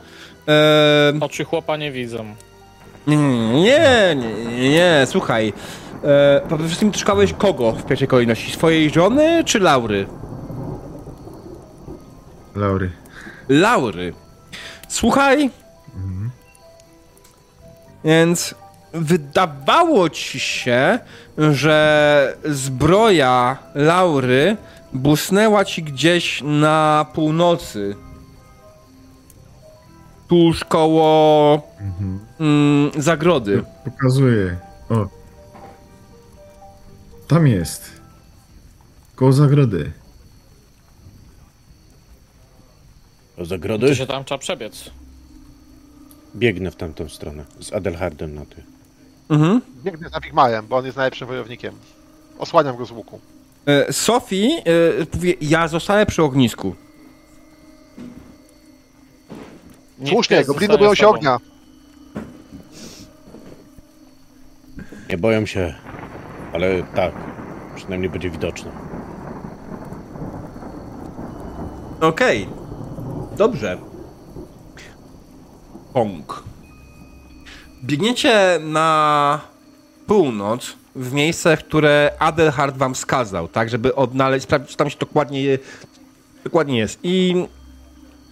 [0.49, 2.25] E, Oczy chłopa nie widzą.
[3.07, 5.53] nie, nie, nie, nie, słuchaj.
[6.05, 8.53] E, przede wszystkim szukałeś kogo w pierwszej kolejności?
[8.53, 10.07] Swojej żony czy Laury?
[12.57, 12.91] Laury.
[13.49, 14.13] Laury.
[14.89, 15.51] Słuchaj.
[18.05, 18.55] Więc
[18.93, 20.99] wydawało ci się,
[21.39, 24.57] że zbroja Laury
[24.95, 27.97] busnęła ci gdzieś na północy.
[30.29, 31.63] Tuż koło
[32.41, 33.65] mm, zagrody.
[33.85, 34.59] Pokazuję.
[34.91, 35.09] O.
[37.29, 38.01] Tam jest.
[39.17, 39.93] Koło zagrody.
[43.37, 43.97] Do To zagrody?
[43.97, 44.91] się tam trzeba przebiec.
[46.37, 47.45] Biegnę w tamtą stronę.
[47.61, 48.63] Z Adelhardem na ty.
[49.31, 49.61] Mhm.
[49.85, 51.75] Biegnę za Wigmarem, bo on jest najlepszym wojownikiem.
[52.39, 53.21] Osłaniam go z łuku.
[53.67, 56.75] E, Sophie e, ja zostanę przy ognisku.
[60.09, 61.39] Słusznie, gobliny boją się ognia.
[65.09, 65.75] Nie boję się,
[66.53, 67.13] ale tak,
[67.77, 68.71] przynajmniej będzie widoczne.
[72.01, 72.49] Okej.
[73.37, 73.79] Dobrze.
[75.93, 76.43] Pong.
[77.85, 79.41] Biegniecie na
[80.07, 85.59] północ w miejsce, które Adelhard wam wskazał, tak, żeby odnaleźć, sprawdzić, co tam się dokładnie,
[86.45, 86.99] dokładnie jest.
[87.03, 87.47] I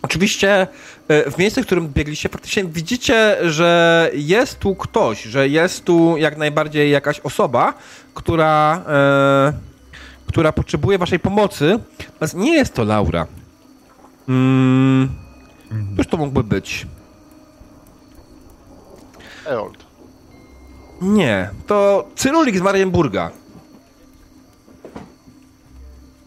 [0.03, 0.67] oczywiście
[1.09, 6.17] e, w miejscu, w którym biegliście, faktycznie widzicie, że jest tu ktoś, że jest tu
[6.17, 7.75] jak najbardziej jakaś osoba,
[8.15, 9.53] która, e,
[10.27, 11.79] która potrzebuje waszej pomocy.
[11.99, 13.27] Natomiast nie jest to Laura.
[14.29, 15.09] Mm,
[15.97, 16.87] Cóż to mógłby być?
[19.47, 19.90] Eold.
[21.01, 23.31] Nie, to Cyrulik z Marienburga.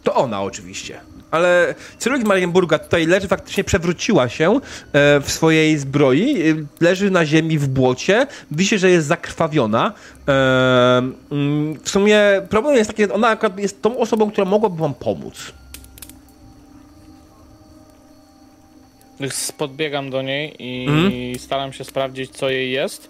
[0.03, 0.99] To ona oczywiście.
[1.31, 4.59] Ale Cyrulik z Marienburga tutaj leży, faktycznie przewróciła się e,
[5.19, 9.93] w swojej zbroi, e, leży na ziemi w błocie, wisi, że jest zakrwawiona.
[10.27, 10.31] E,
[11.31, 12.19] mm, w sumie
[12.49, 15.53] problem jest taki, że ona akurat jest tą osobą, która mogłaby wam pomóc.
[19.57, 21.39] Podbiegam do niej i Mhm.
[21.39, 23.09] staram się sprawdzić, co jej jest.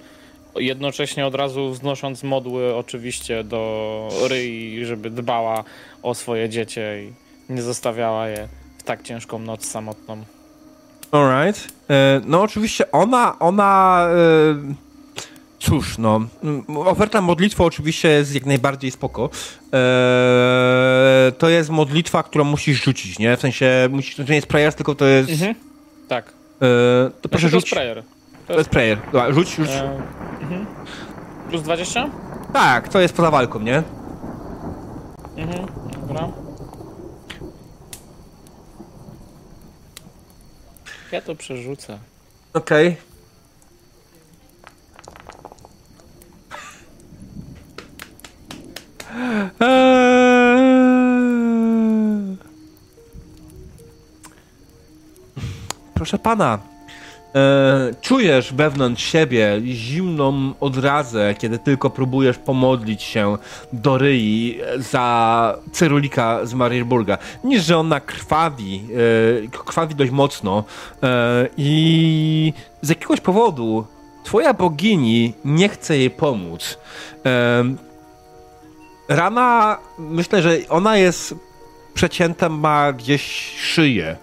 [0.56, 5.64] Jednocześnie od razu wznosząc modły oczywiście do Ryi, żeby dbała
[6.04, 7.14] o swoje dziecię i
[7.54, 10.24] nie zostawiała je w tak ciężką noc samotną.
[11.12, 11.68] Alright.
[11.90, 14.08] E, No oczywiście ona, ona...
[14.70, 14.74] e,
[15.60, 16.22] Cóż, no,
[16.86, 19.30] oferta modlitwy oczywiście jest jak najbardziej spoko.
[19.74, 23.38] E, to jest modlitwa, którą musisz rzucić, nie?
[23.38, 25.30] W sensie, musisz, to nie jest prayer, tylko to jest...
[25.32, 25.56] Mhm.
[26.08, 26.26] Tak.
[26.26, 28.04] To Proszę proszę to jest prayer.
[28.48, 28.98] To jest prayer.
[29.06, 29.70] Dobra, rzuć, rzuć.
[29.70, 30.02] E,
[30.42, 30.66] mhm.
[31.50, 32.10] Plus 20?
[32.54, 33.84] Tak, to jest poza walką, nie?
[35.38, 35.68] Mhm.
[36.08, 36.30] Dobra.
[41.12, 42.00] Ja to przerzucę.
[42.54, 42.98] Okej.
[49.60, 50.24] Eee.
[55.94, 56.60] Proszę pana,
[57.36, 63.38] E, czujesz wewnątrz siebie zimną odrazę, kiedy tylko próbujesz pomodlić się
[63.74, 67.18] do Ryi za Cyrulika z Marienburga.
[67.44, 68.84] Niż, że ona krwawi,
[69.46, 70.64] e, krwawi dość mocno
[71.04, 73.86] e, i z jakiegoś powodu
[74.24, 76.78] twoja bogini nie chce jej pomóc.
[77.26, 77.64] E,
[79.10, 81.36] rana, myślę, że ona jest
[81.94, 84.18] przecięta, ma gdzieś szyję.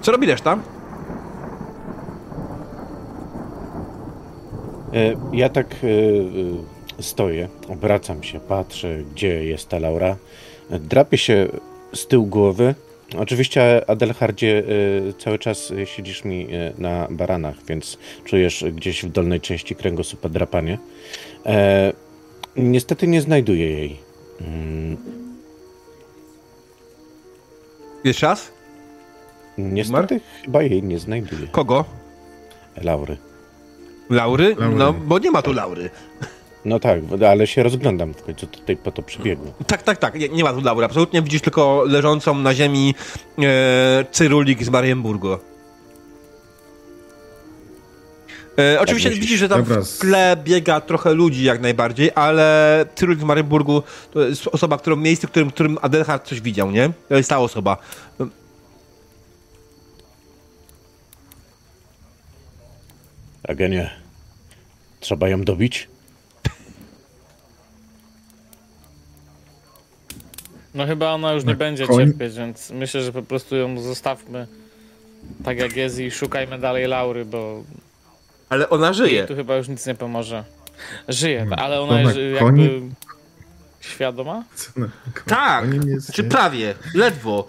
[0.00, 0.58] Co robi reszta?
[4.94, 5.86] E, Ja tak e,
[6.98, 10.16] e, stoję, obracam się, patrzę, gdzie jest ta Laura.
[10.70, 11.48] Drapię się
[11.92, 12.74] z tyłu głowy.
[13.18, 14.62] Oczywiście, Adelhardzie,
[15.18, 20.78] cały czas siedzisz mi na baranach, więc czujesz gdzieś w dolnej części kręgosłupa drapanie.
[22.56, 23.96] Niestety nie znajduję jej.
[28.04, 28.52] Jeszcze raz?
[29.58, 31.46] Niestety chyba jej nie znajduję.
[31.46, 31.84] Kogo?
[32.82, 33.16] Laury.
[34.10, 34.56] Laury?
[34.58, 34.76] Laury.
[34.76, 35.90] No, bo nie ma tu Laury.
[36.64, 39.52] No tak, ale się rozglądam w końcu tutaj po to przybiegłem.
[39.66, 40.84] Tak, tak, tak, nie, nie ma tu Laury.
[40.84, 42.94] Absolutnie widzisz tylko leżącą na ziemi
[43.38, 45.40] e, Cyrulik z Marienburgo.
[48.58, 49.24] E, oczywiście myślisz.
[49.24, 53.82] widzisz, że tam Dobra, w tle biega trochę ludzi jak najbardziej, ale Cyrulik z Marienburgu
[54.12, 56.90] to jest osoba, którą miejsce, w którym, w którym Adelhard coś widział, nie?
[57.08, 57.76] To jest ta osoba.
[63.48, 63.90] Agenie,
[65.00, 65.88] trzeba ją dobić?
[70.74, 73.80] No chyba ona już nie Na będzie koń- cierpieć, więc myślę, że po prostu ją
[73.80, 74.46] zostawmy
[75.44, 77.62] tak jak jest i szukajmy dalej Laury, bo
[78.48, 79.26] Ale ona żyje.
[79.26, 80.44] tu chyba już nic nie pomoże.
[81.08, 81.58] Żyje, Hmm.
[81.58, 82.80] ale ona na jest koni- jakby
[83.80, 84.44] świadoma?
[84.76, 84.88] Na-
[85.26, 86.28] Tak, jest, czy nie?
[86.28, 87.48] prawie, ledwo.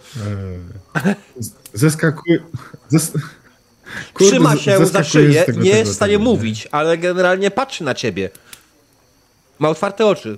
[1.05, 1.15] Eee,
[1.73, 2.39] Zeskakuje.
[2.87, 3.11] Zes...
[4.13, 6.29] Kurde, Trzyma się za szyję, tego- nie tego- jest w stanie tego, nie?
[6.29, 8.29] mówić, ale generalnie patrzy na ciebie.
[9.59, 10.37] Ma otwarte oczy.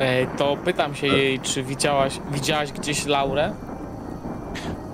[0.00, 3.54] Ej, to pytam się jej, czy widziałaś, widziałaś gdzieś Laurę?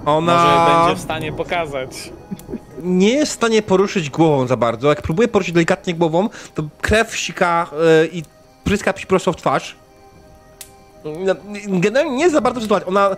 [0.06, 2.12] Ona Może będzie w stanie pokazać.
[2.82, 4.88] Nie jest w stanie poruszyć głową za bardzo.
[4.88, 7.70] Jak próbuje poruszyć delikatnie głową, to krew sika
[8.02, 8.22] e, i
[8.64, 9.76] pryska ci prosto w twarz.
[11.04, 11.34] No,
[11.68, 12.88] Generalnie nie jest za bardzo sytuacja.
[12.88, 13.16] Ona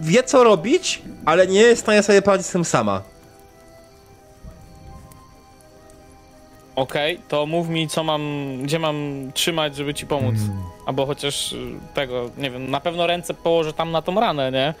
[0.00, 3.02] wie, co robić, ale nie jest w stanie sobie poradzić z tym sama.
[6.76, 8.22] Okej, to mów mi, co mam,
[8.62, 10.34] gdzie mam trzymać, żeby ci pomóc.
[10.34, 10.62] Mm.
[10.86, 11.56] Albo chociaż y,
[11.94, 14.74] tego, nie wiem, na pewno ręce położę tam na tą ranę, nie?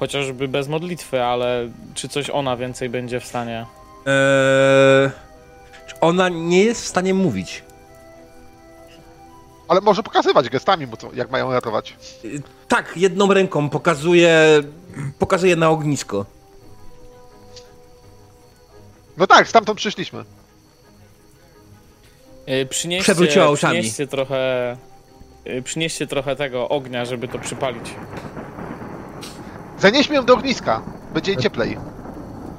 [0.00, 3.66] Chociażby bez modlitwy, ale czy coś ona więcej będzie w stanie?
[4.06, 5.10] Eee,
[6.00, 7.62] ona nie jest w stanie mówić.
[9.68, 11.96] Ale może pokazywać gestami mu, co, jak mają ratować.
[12.68, 14.62] Tak, jedną ręką pokazuje,
[15.18, 16.26] pokazuje na ognisko.
[19.16, 20.24] No tak, stamtąd przyszliśmy.
[22.48, 23.74] Y, Przynieście, Przewróciła oczami.
[23.78, 24.76] przynieście trochę,
[25.46, 27.84] y, przynieście trochę tego ognia, żeby to przypalić.
[29.80, 30.82] Zanieśmy ją do ogniska.
[31.14, 31.78] Będzie jej cieplej.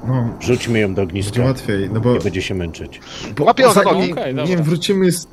[0.06, 1.42] No, Rzućmy ją do będzie ogniska.
[1.44, 2.12] łatwiej, no bo...
[2.12, 3.00] Nie będzie się męczyć.
[3.38, 4.12] bo Łapią za zanim- nogi.
[4.12, 4.62] Okej, Nie dobra.
[4.64, 5.28] wrócimy z...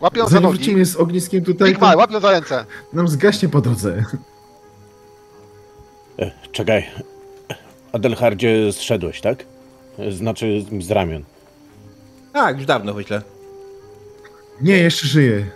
[0.00, 0.56] Łapią za Zanim nogi.
[0.58, 2.64] wrócimy z ogniskiem tutaj, Big to łapią za ręce.
[2.92, 4.04] nam zgaśnie po drodze.
[6.18, 6.86] E, czekaj.
[7.92, 9.44] Adelhardzie zszedłeś, tak?
[9.98, 11.22] E, Znaczy z ramion.
[12.32, 13.22] Tak, już dawno myślę.
[14.62, 15.46] Nie, jeszcze żyję.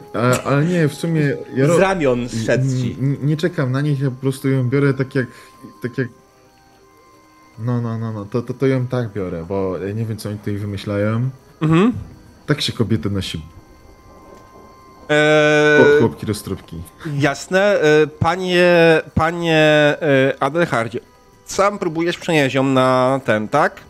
[0.45, 1.37] Ale nie, w sumie...
[1.57, 1.77] Ja ro...
[1.77, 2.97] Z ramion zszedł ci.
[3.01, 5.27] Nie czekam na nich, ja po prostu ją biorę tak jak...
[5.83, 6.09] Tak jak...
[7.59, 10.29] No, no, no, no, to, to, to ją tak biorę, bo ja nie wiem, co
[10.29, 11.31] oni tutaj wymyślają.
[11.61, 11.93] Mhm.
[12.47, 13.43] Tak się kobiety nosi,
[15.09, 16.83] Eee, chłopki roztropki.
[17.19, 17.81] jasne.
[17.81, 19.59] E, panie, panie
[20.03, 21.01] e, Adelhardzie,
[21.47, 23.81] sam próbujesz przenieść ją na ten, tak?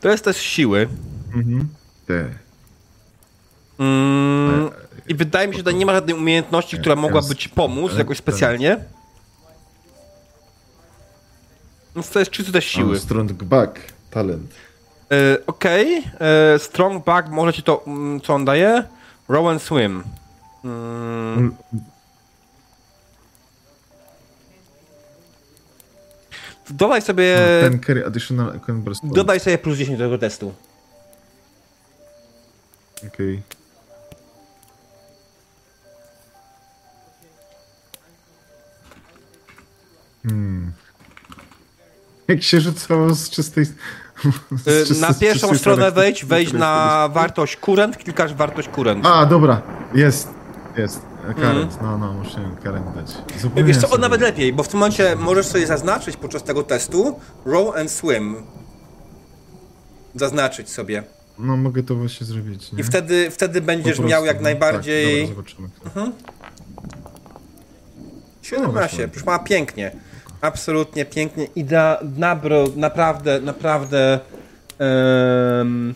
[0.00, 0.88] To jest test siły.
[1.34, 1.68] Mhm.
[2.06, 2.45] Te.
[3.78, 4.70] Mm,
[5.08, 8.18] I wydaje mi się, że tutaj nie ma żadnej umiejętności, która mogłaby ci pomóc jakoś
[8.18, 8.76] specjalnie.
[11.96, 12.98] Więc to jest czysto test siły.
[13.00, 13.80] Strong back,
[14.10, 14.50] talent.
[15.12, 16.02] E, Okej,
[16.54, 18.84] e, Strong Back, może ci to, mm, co on daje?
[19.28, 20.02] Row and Swim.
[20.64, 21.54] Mm, Mm.
[26.70, 28.60] dodaj sobie, Ten carry additional
[29.02, 30.54] dodaj sobie plus 10 do tego testu.
[33.06, 33.42] Okej.
[40.26, 40.72] Hmm.
[42.28, 43.64] Jak się rzucało z czystej...
[43.64, 48.68] z E, czystej- na z pierwszą czystej stronę wejdź, wejdź na wartość kurent, klikasz wartość
[48.68, 49.06] kurent.
[49.06, 49.62] A, dobra.
[49.94, 50.28] Jest,
[50.76, 51.00] jest.
[51.40, 53.14] Karent, no, no, muszę karent dać.
[53.44, 53.66] Mhm.
[53.66, 54.00] Wiesz co, sobie.
[54.00, 58.36] nawet lepiej, bo w tym momencie możesz sobie zaznaczyć podczas tego testu row and swim.
[60.14, 61.02] Zaznaczyć sobie.
[61.38, 62.80] No, mogę to właśnie zrobić, nie?
[62.80, 64.42] I wtedy, wtedy będziesz prostu, miał jak no.
[64.42, 65.28] najbardziej...
[65.28, 65.68] Tak, dobra, zobaczymy.
[68.42, 69.08] 17, weszło.
[69.12, 69.96] proszę pana, pięknie.
[70.40, 71.46] Absolutnie pięknie.
[71.56, 74.20] Idea, nabro, naprawdę, naprawdę
[74.78, 75.94] em,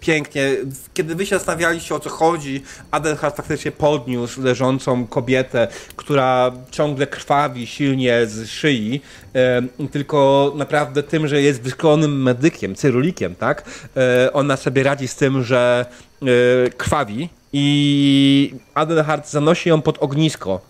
[0.00, 0.56] pięknie.
[0.94, 7.66] Kiedy wy się zastanawialiście o co chodzi, Adelhard faktycznie podniósł leżącą kobietę, która ciągle krwawi
[7.66, 9.00] silnie z szyi,
[9.34, 13.64] em, tylko naprawdę tym, że jest wyszkolonym medykiem, cyrulikiem, tak?
[13.96, 15.86] E, ona sobie radzi z tym, że
[16.22, 16.26] e,
[16.70, 20.60] krwawi i Adelhard zanosi ją pod ognisko.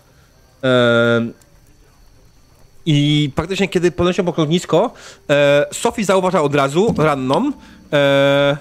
[2.85, 4.93] I praktycznie, kiedy podnosi pod ognisko,
[5.29, 7.51] e, Sophie zauważa od razu ranną.
[7.93, 8.57] E, e,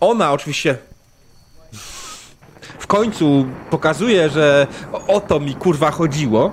[0.00, 0.78] ona oczywiście
[2.78, 4.66] w końcu pokazuje, że
[5.06, 6.52] o, to mi kurwa chodziło.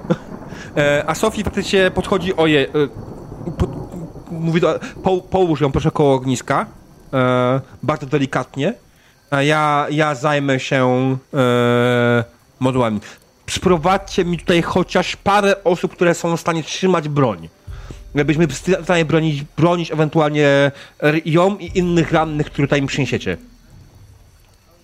[0.77, 2.71] E, a Sophie faktycznie podchodzi, oje, e,
[4.31, 6.65] mówi do, po, połóż ją proszę koło ogniska.
[7.13, 8.73] E, bardzo delikatnie.
[9.31, 12.23] A ja, ja zajmę się e,
[13.45, 13.59] modułami.
[13.59, 17.49] Sprowadźcie mi tutaj chociaż parę osób, które są w stanie trzymać broń.
[18.15, 20.71] Jakbyśmy w stanie bronić, bronić ewentualnie
[21.25, 23.37] ją i innych rannych, które tutaj mi przyniesiecie.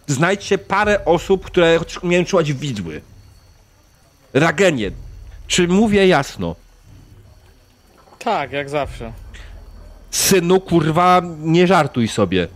[0.08, 3.02] Znajdźcie parę osób, które chociaż umieją trzymać widły.
[4.34, 4.92] Ragenie.
[5.48, 6.56] Czy mówię jasno?
[8.20, 9.12] Tak, jak zawsze.
[10.12, 12.48] Synu, kurwa, nie żartuj sobie.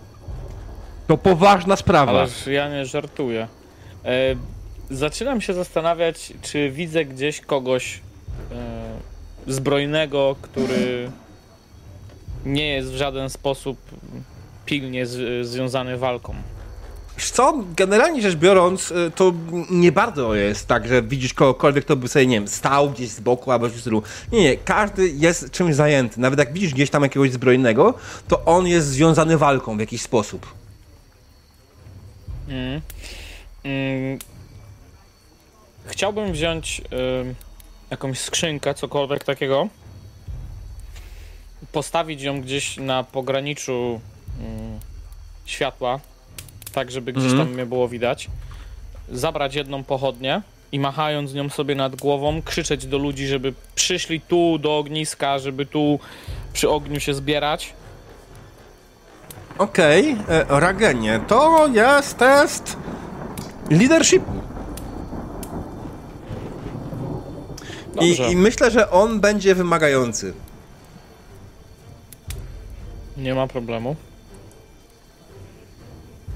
[1.08, 2.11] To poważna sprawa.
[2.11, 3.48] Ależ ja nie żartuję.
[4.06, 4.35] E,
[4.92, 8.00] zaczynam się zastanawiać, czy widzę gdzieś kogoś
[8.52, 11.12] e, zbrojnego, który
[12.46, 13.78] nie jest w żaden sposób
[14.66, 16.36] pilnie z, związany walką.
[17.18, 19.34] Wiesz co, generalnie rzecz biorąc, y, to
[19.70, 23.20] nie bardzo jest tak, że widzisz kogokolwiek, kto by sobie, nie wiem, stał gdzieś z
[23.20, 24.04] boku albo coś w stylu.
[24.32, 26.20] Nie, nie, każdy jest czymś zajęty.
[26.20, 27.94] Nawet jak widzisz gdzieś tam jakiegoś zbrojnego,
[28.28, 30.54] to on jest związany walką w jakiś sposób.
[32.48, 32.82] Mm.
[33.64, 34.20] Mm.
[35.86, 36.82] Chciałbym wziąć
[37.22, 37.36] ym,
[37.92, 39.68] jakąś skrzynkę, cokolwiek takiego.
[41.72, 44.00] Postawić ją gdzieś na pograniczu
[44.42, 44.80] ym,
[45.46, 46.00] światła,
[46.74, 47.44] tak żeby gdzieś Mhm.
[47.48, 48.30] tam mnie było widać.
[49.12, 50.42] Zabrać jedną pochodnię
[50.72, 55.66] i machając nią sobie nad głową, krzyczeć do ludzi, żeby przyszli tu do ogniska, żeby
[55.66, 56.00] tu
[56.54, 57.74] przy ogniu się zbierać.
[59.58, 62.78] Okej, e, Ragenie, to jest test
[63.70, 64.32] leadershipu.
[67.60, 67.76] Dobrze.
[68.01, 70.33] I, I myślę, że on będzie wymagający.
[73.17, 73.95] Nie ma problemu.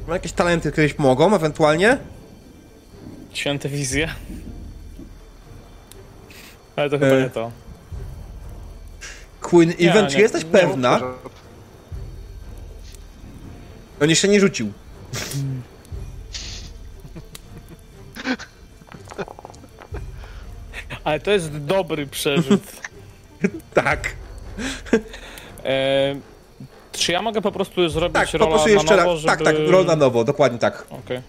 [0.08, 1.98] Ma jakieś talenty, któreś mogą ewentualnie?
[3.34, 4.10] Święte wizje.
[6.76, 7.52] Ale to chyba E, nie to.
[9.42, 11.00] Queen Event, nie, czy jesteś nie pewna?
[14.02, 14.72] On jeszcze nie rzucił.
[21.10, 22.62] Ale to jest dobry przerzut.
[23.74, 24.10] Tak.
[25.64, 26.16] e,
[26.92, 29.20] czy ja mogę po prostu zrobić Tak, rola na jeszcze nowo, raz.
[29.20, 29.28] żeby...
[29.28, 30.86] Tak, tak, rol na nowo, dokładnie tak.
[30.90, 31.22] Okej.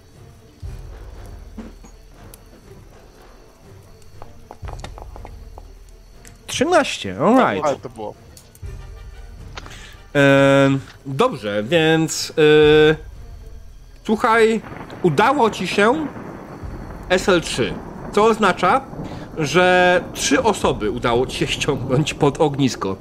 [6.46, 7.66] Trzynaście, alright.
[7.66, 8.14] Ale to było.
[10.12, 12.32] Em, dobrze, więc
[12.90, 12.96] e,
[14.04, 14.60] słuchaj,
[15.02, 16.06] udało ci się
[17.08, 17.72] SL3,
[18.12, 18.80] co oznacza,
[19.40, 22.96] że trzy osoby udało ci się ściągnąć pod ognisko.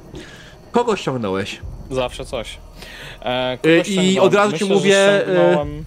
[0.72, 1.60] Kogo ściągnąłeś?
[1.90, 2.58] Zawsze coś.
[3.20, 5.84] E, kogoś i od razu ci Myślę, że mówię, e, ściągnąłem-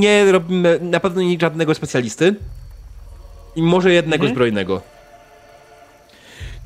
[0.00, 2.34] Nie robimy na pewno nie żadnego specjalisty.
[3.56, 4.34] I może jednego Mhm.
[4.34, 4.82] zbrojnego.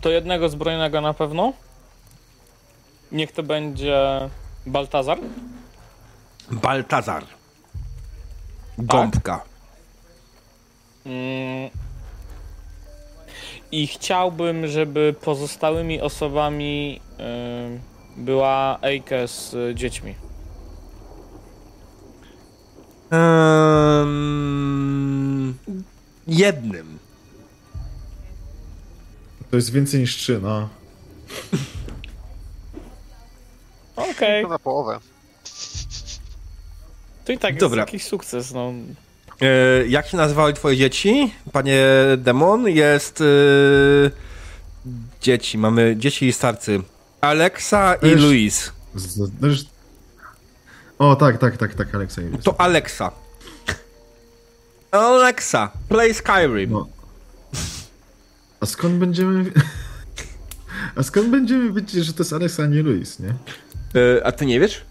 [0.01, 1.53] To jednego zbrojnego na pewno.
[3.13, 4.01] Niech to będzie
[4.67, 5.19] Baltazar.
[6.51, 7.25] Baltazar.
[8.79, 9.41] Gąbka.
[11.07, 11.71] Mm.
[13.73, 17.01] I chciałbym, żeby pozostałymi osobami
[18.19, 20.15] y, była Eike z y, dziećmi.
[24.23, 25.55] Ehm,
[26.27, 26.99] jednym.
[29.51, 30.69] To jest więcej niż trzy, no.
[33.97, 34.99] Okej, To na połowę.
[37.25, 37.83] to i tak Dobra.
[37.83, 38.53] jest jakiś sukces.
[38.53, 38.73] No.
[39.43, 41.85] E, jak się nazywały twoje dzieci, panie
[42.19, 42.69] demon?
[42.69, 43.21] Jest...
[43.21, 43.25] E,
[45.21, 46.81] dzieci, mamy dzieci i starcy.
[47.21, 48.73] Alexa i Luis.
[50.99, 52.45] O, tak, tak, tak, tak, Aleksa jest.
[52.45, 53.11] To Alexa.
[54.91, 56.71] Alexa, play Skyrim.
[56.71, 56.89] No.
[58.61, 59.45] A skąd będziemy...
[60.97, 63.29] A skąd będziemy wiedzieć, że to jest Alex, a nie Luis, nie?
[64.19, 64.85] E, a ty nie wiesz?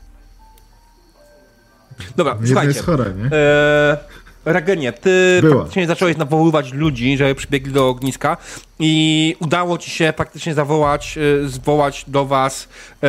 [2.16, 2.74] Dobra, Jedna słuchajcie.
[2.74, 3.26] jest chora, nie?
[3.38, 3.98] E,
[4.46, 5.56] Ragenie, ty Była.
[5.56, 8.38] faktycznie zacząłeś nawoływać ludzi, żeby przybiegli do ogniska
[8.80, 12.68] i udało ci się faktycznie zawołać, e, zwołać do was
[13.04, 13.08] e,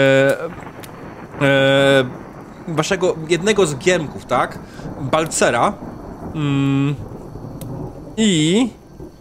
[1.41, 2.05] e,
[2.69, 4.59] waszego jednego z giermków, tak?
[5.01, 5.73] Balcera.
[6.35, 6.95] Mm,
[8.17, 8.69] I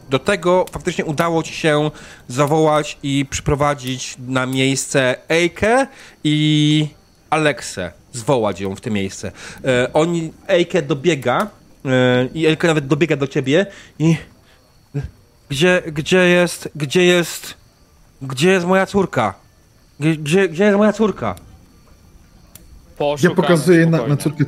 [0.09, 1.91] do tego faktycznie udało ci się
[2.27, 5.87] zawołać i przyprowadzić na miejsce Ejkę
[6.23, 6.87] i
[7.29, 7.91] Aleksę.
[8.13, 9.31] Zwołać ją w to miejsce.
[9.65, 11.47] E, oni, Ejkę dobiega
[12.33, 13.65] i Ejka nawet dobiega do ciebie
[13.99, 14.17] i
[15.49, 17.53] gdzie, gdzie jest, gdzie jest,
[18.21, 19.33] gdzie jest moja córka?
[19.99, 21.27] Gdzie, gdzie, jest moja córka?
[21.27, 24.45] Ja Poszukamy, pokazuję na, na córkę.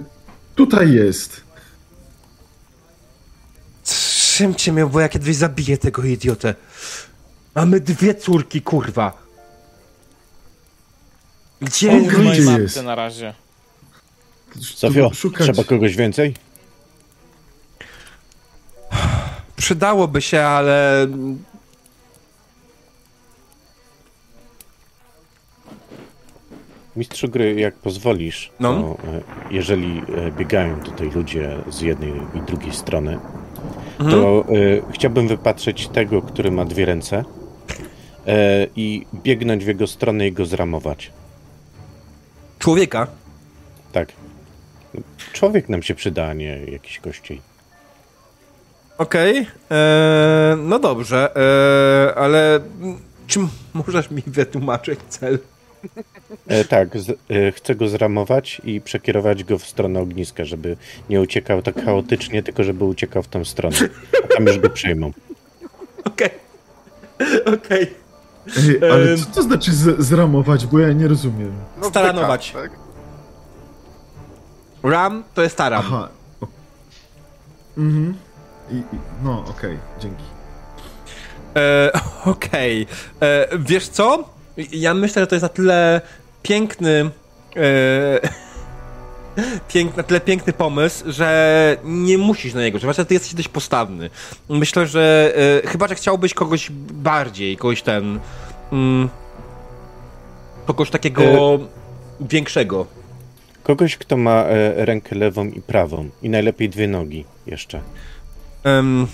[0.56, 1.42] Tutaj jest.
[3.84, 6.56] Trzymcie mnie, bo ja kiedyś zabiję tego idiotę.
[7.56, 9.24] Mamy dwie córki, kurwa.
[11.62, 12.84] Gdzie O, jest gdzie jest?
[12.84, 13.34] na razie.
[15.14, 15.44] Szukać.
[15.44, 16.34] trzeba kogoś więcej?
[19.64, 21.08] Przydałoby się, ale
[26.96, 28.74] Mistrzu gry, jak pozwolisz, No.
[28.74, 33.20] to e, jeżeli e, biegają tutaj ludzie z jednej i drugiej strony,
[33.98, 37.24] to e, chciałbym wypatrzeć tego, który ma dwie ręce
[38.76, 41.12] i biegnąć w jego stronę i go zramować.
[42.60, 43.08] człowieka.
[43.92, 44.10] Tak.
[45.34, 47.53] Człowiek nam się przyda, a nie jakiś kościej.
[48.98, 49.38] Okej,
[49.70, 52.60] eee, no dobrze, eee, ale
[53.28, 53.40] czy
[53.74, 55.40] możesz mi wytłumaczyć cel?
[56.48, 60.78] E, tak, z, e, chcę go zramować i przekierować go w stronę ogniska, żeby
[61.10, 63.76] nie uciekał tak chaotycznie, tylko żeby uciekał w tą stronę.
[64.24, 65.12] A tam już go przejmą.
[66.06, 66.30] Okej,
[67.46, 67.94] okej.
[68.58, 69.18] Ej, ale Em.
[69.18, 71.52] co to znaczy z, zramować, bo ja nie rozumiem.
[71.82, 72.50] No, Staranować.
[72.50, 72.72] wtyka, tak?
[74.84, 75.84] Ram to jest taram.
[75.88, 76.10] Aha.
[77.78, 78.14] Mhm.
[78.72, 78.84] I, i,
[79.24, 80.24] no, okej, dzięki.
[81.56, 81.92] E,
[82.26, 82.88] Okej.
[83.22, 84.30] E, Wiesz co?
[84.72, 86.02] Ja myślę, że to jest na tyle
[86.44, 87.10] piękny.
[87.56, 88.20] E,
[89.74, 93.48] pięk, na tyle piękny pomysł, że nie musisz na niego, że właśnie ty jesteś dość
[93.48, 94.10] postawny.
[94.50, 95.34] Myślę, że
[95.64, 98.20] e, chyba, że chciałbyś kogoś bardziej, kogoś ten.
[98.72, 99.10] Mm,
[100.66, 101.60] kogoś takiego
[102.20, 102.86] większego.
[103.64, 107.82] Kogoś, kto ma e, rękę lewą i prawą i najlepiej dwie nogi jeszcze.
[108.64, 109.08] Em,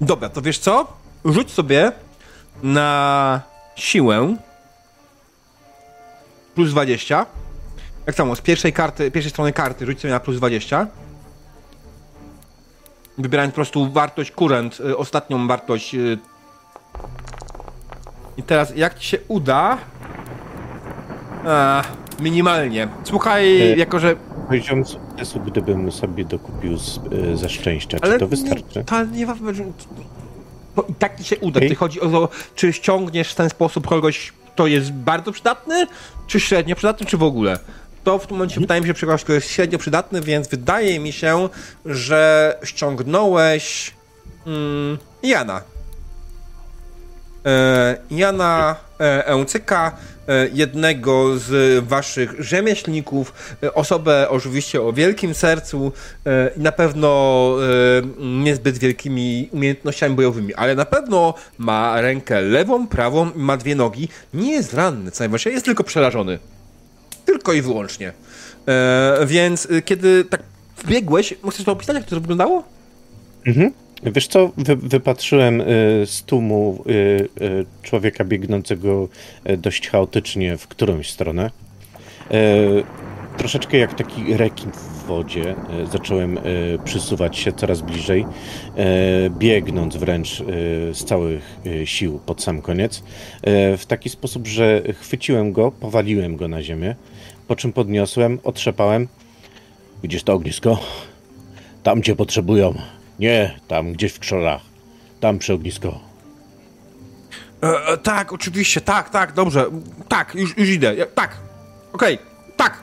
[0.00, 0.86] dobra, to wiesz co?
[1.24, 1.92] Rzuć sobie
[2.62, 3.40] na
[3.76, 4.36] siłę
[6.54, 7.26] plus 20.
[8.06, 10.86] Jak samo, z pierwszej karty, pierwszej strony karty rzuć sobie na plus 20.
[13.18, 15.94] Wybierając po prostu wartość kurent, y, ostatnią wartość.
[15.94, 16.18] y.
[18.36, 19.78] I teraz, jak ci się uda?
[21.46, 21.82] A,
[22.20, 22.88] minimalnie.
[23.04, 24.16] Słuchaj, E, jako że
[24.48, 27.00] Poziom sukcesu, gdybym sobie dokupił z,
[27.32, 28.78] e, ze szczęścia, Ale czy to wystarczy?
[28.78, 29.36] Nie, to nie ma.
[30.76, 31.58] Bo i tak ci się uda.
[31.58, 31.68] Okej.
[31.68, 35.86] Ty chodzi o to, czy ściągniesz w ten sposób kogoś, kto jest bardzo przydatny,
[36.26, 37.58] czy średnio przydatny, czy w ogóle.
[38.04, 41.00] To w tym momencie wydaje mi się, że kogoś, kto jest średnio przydatny, więc wydaje
[41.00, 41.48] mi się,
[41.86, 43.94] że ściągnąłeś
[44.46, 45.62] mm, Jana.
[47.46, 49.96] E, Jana e, Ełcyka,
[50.28, 55.92] e, jednego z waszych rzemieślników, osobę oczywiście o wielkim sercu
[56.56, 57.52] i na pewno
[58.18, 64.08] niezbyt wielkimi umiejętnościami bojowymi, ale na pewno ma rękę lewą, prawą ma dwie nogi.
[64.34, 66.38] Nie jest ranny, co najważniejsze, jest tylko przerażony.
[67.24, 68.12] Tylko i wyłącznie.
[69.26, 70.42] Więc kiedy tak
[70.84, 72.64] wbiegłeś, chcesz to opisać, jak to wyglądało?
[73.46, 73.72] Mhm.
[74.02, 75.64] Wiesz co, wy, wypatrzyłem y,
[76.06, 79.08] z tłumu y, y, człowieka biegnącego
[79.58, 81.50] dość chaotycznie w którąś stronę.
[83.36, 85.54] Troszeczkę jak taki rekin w wodzie
[85.92, 86.38] zacząłem
[86.84, 88.26] przysuwać się coraz bliżej,
[89.30, 90.42] biegnąc wręcz
[90.92, 93.02] z całych sił pod sam koniec,
[93.78, 96.94] w taki sposób, że chwyciłem go, powaliłem go na ziemię,
[97.48, 99.08] po czym podniosłem, otrzepałem.
[100.02, 100.78] Widzisz to ognisko?
[101.82, 102.74] Tam cię potrzebują.
[103.22, 104.60] Nie, tam gdzieś w krzorach.
[105.20, 106.00] Tam przy ognisko.
[107.62, 109.66] E, e, tak, oczywiście, tak, tak, dobrze.
[110.08, 110.94] Tak, już, już idę.
[110.94, 111.36] Ja, tak.
[111.92, 112.18] Okej,
[112.56, 112.78] tak.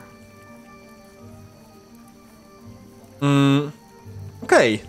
[3.22, 3.72] Mm,
[4.44, 4.80] Okej.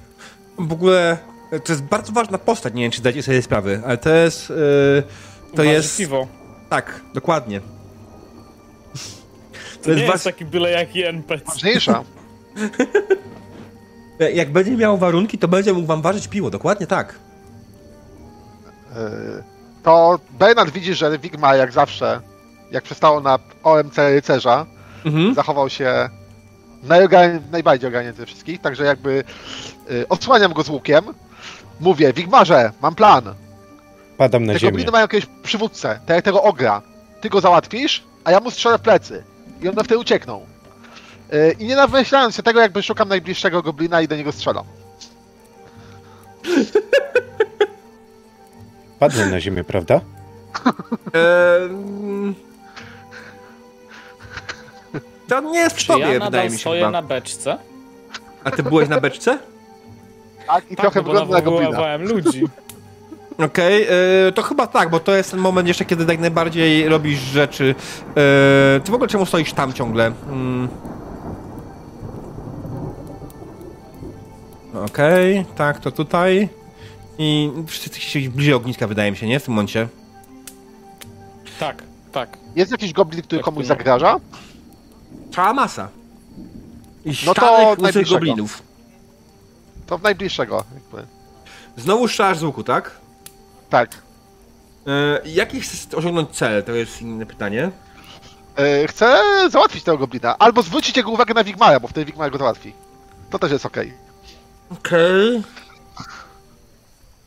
[0.59, 1.19] W ogóle
[1.53, 4.51] e, to jest bardzo ważna postać, nie wiem, czy zdajecie sobie sprawy, ale to jest.
[4.51, 4.55] e,
[5.51, 5.99] to Waży jest.
[5.99, 6.27] piwo.
[6.69, 7.61] Tak, dokładnie.
[9.83, 11.45] To nie was- jest taki byle jaki NPC.
[11.47, 12.05] Ważniejsza.
[14.21, 17.15] E, Jak będzie miał warunki, to będzie mógł wam ważyć piwo, dokładnie tak.
[18.97, 19.43] Yy,
[19.83, 22.21] to Bernard widzi, że Wigma jak zawsze,
[22.71, 24.67] jak przystało na OMC rycerza,
[25.05, 25.35] Mhm.
[25.35, 26.09] zachował się
[27.53, 29.25] najbardziej ogarnięty ze wszystkich, także jakby
[29.91, 31.05] y, odsłaniam go z łukiem.
[31.81, 33.35] Mówię, Wigmarze, mam plan.
[34.17, 34.71] Padam na Te ziemię.
[34.73, 36.83] gobliny mają jakiegoś przywódcę, tak jak tego ogra.
[37.21, 39.25] Ty go załatwisz, a ja mu strzelę w plecy.
[39.63, 40.47] I one wtedy uciekną.
[41.35, 44.65] Y, I nie namyślając się tego, jakby szukam najbliższego goblina i do niego strzelam.
[48.99, 50.01] Padłem na ziemię, prawda?
[51.15, 52.35] Eee,
[55.29, 56.91] to nie jest w Czy tobie, ja wydaje nadal mi się stoję chyba.
[56.91, 57.59] na beczce?
[58.45, 59.39] A ty byłeś na beczce?
[60.47, 61.97] Tak, i Tak, trochę no wygląda na goblina.
[61.97, 62.45] ludzi.
[63.47, 63.87] Okej,
[64.29, 67.75] e, to chyba tak, bo to jest ten moment jeszcze, kiedy tak najbardziej robisz rzeczy.
[68.11, 70.13] E, ty w ogóle czemu stoisz tam ciągle?
[70.29, 70.69] Mm.
[74.75, 76.49] Okej, tak, to tutaj.
[77.19, 79.41] I wszyscy jesteście bliżej ogniska, wydaje mi się, nie?
[79.41, 79.89] W tym momencie.
[81.61, 81.83] Tak,
[82.13, 82.39] tak.
[82.57, 83.69] Jest jakiś goblin, który Tak, komuś nie.
[83.69, 84.17] zagraża?
[85.35, 85.89] Cała masa.
[87.05, 88.15] I No to łysych najbliższego.
[88.21, 88.63] goblinów.
[89.87, 90.65] To w najbliższego.
[90.75, 91.07] Jakby.
[91.77, 92.91] Znowu strzelasz z łuku, tak?
[93.71, 93.91] Tak.
[94.87, 96.65] E, jaki chcesz osiągnąć cel?
[96.65, 97.71] To jest inne pytanie.
[98.85, 99.19] Y, chcę
[99.51, 100.39] załatwić tego goblina.
[100.39, 102.73] Albo zwrócić jego uwagę na Wigmara, bo wtedy Wigmar go załatwi.
[103.31, 103.93] To też jest okej.
[104.71, 105.43] Okej.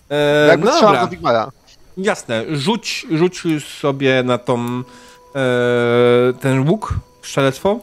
[0.09, 1.07] E, Jakby no dobra.
[1.07, 1.51] do.
[1.97, 3.43] Jasne, rzuć, rzuć
[3.81, 4.83] sobie na tą e,
[6.39, 7.79] ten łuk, strzelectwo.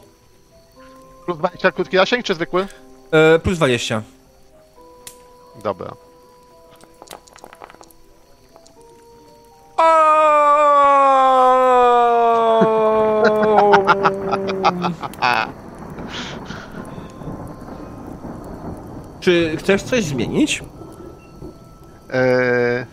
[1.25, 2.67] Plus 20 krótki zasięg, czy zwykły?
[3.11, 4.01] E, plus 20.
[5.63, 5.95] Dobra.
[19.21, 20.63] Czy chcesz coś zmienić?
[22.09, 22.85] Eee...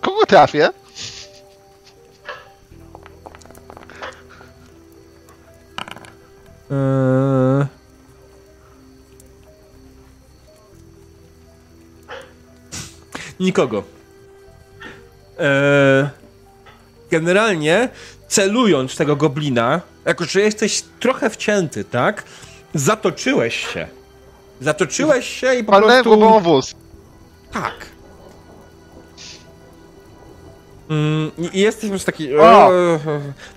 [0.00, 0.70] Kogo trafię?
[6.70, 7.66] Eee...
[13.40, 13.82] Nikogo.
[15.38, 16.08] Eee...
[17.10, 17.88] Generalnie,
[18.28, 22.24] celując tego goblina, jako że jesteś trochę wcięty, tak?
[22.76, 23.88] Zatoczyłeś się.
[24.60, 26.20] Zatoczyłeś się i po Palnąłem prostu...
[26.20, 26.74] głową wóz.
[27.52, 27.86] Tak.
[30.90, 32.36] Mm, I i jesteś prostu taki...
[32.36, 32.70] O!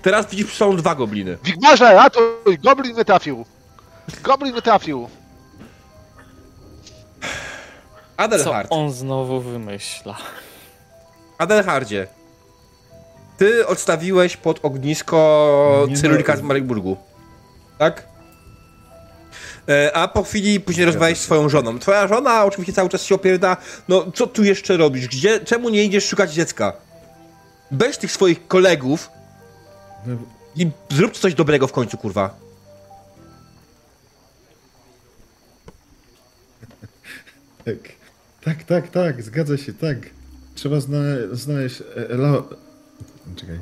[0.02, 1.38] Teraz widzisz, są dwa gobliny.
[1.44, 2.58] Wigmarze, ratuj!
[2.64, 3.44] Goblin mnie trafił!
[4.22, 5.08] Goblin mnie trafił!
[7.20, 8.68] Co Adelhard.
[8.72, 10.16] on znowu wymyśla?
[11.38, 12.06] Adelhardzie.
[13.38, 16.96] Ty odstawiłeś pod ognisko Nie Cyrulika z Marienburgu.
[17.78, 18.09] Tak?
[19.70, 21.78] E, A po chwili później rozmawiałeś z swoją żoną.
[21.78, 23.56] Twoja żona oczywiście cały czas się opierda.
[23.88, 25.08] No, co tu jeszcze robisz?
[25.08, 26.72] Gdzie, czemu nie idziesz szukać dziecka?
[27.70, 29.10] Weź tych swoich kolegów
[30.56, 32.36] i zrób coś dobrego w końcu, kurwa.
[37.64, 37.76] Tak,
[38.44, 39.98] tak, tak, tak, zgadza się, tak.
[40.54, 40.98] Trzeba zna
[41.32, 41.80] znaleźć.
[41.80, 42.42] E.
[43.36, 43.56] Czekaj.
[43.56, 43.60] E...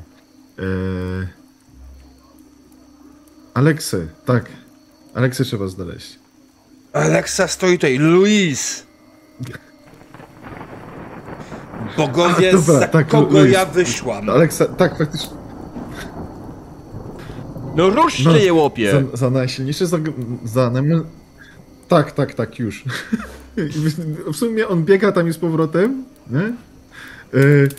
[3.53, 4.45] Aleksę, tak.
[5.13, 6.19] Aleksę trzeba znaleźć.
[6.93, 7.97] Aleksa stoi tutaj.
[7.97, 8.83] Luis!
[11.97, 13.53] Bogowie, A, dobra, za tak, kogo Luis.
[13.53, 14.29] ja wyszłam?
[14.29, 15.37] Aleksa, tak, faktycznie.
[17.75, 18.91] No ruszcie No, je łopie!
[18.91, 19.97] Za, za najsilniejszy, za,
[20.45, 20.71] za.
[21.87, 22.83] Tak, tak, tak, już.
[24.33, 26.53] w sumie on biega tam i z powrotem, nie?
[27.33, 27.69] Yy,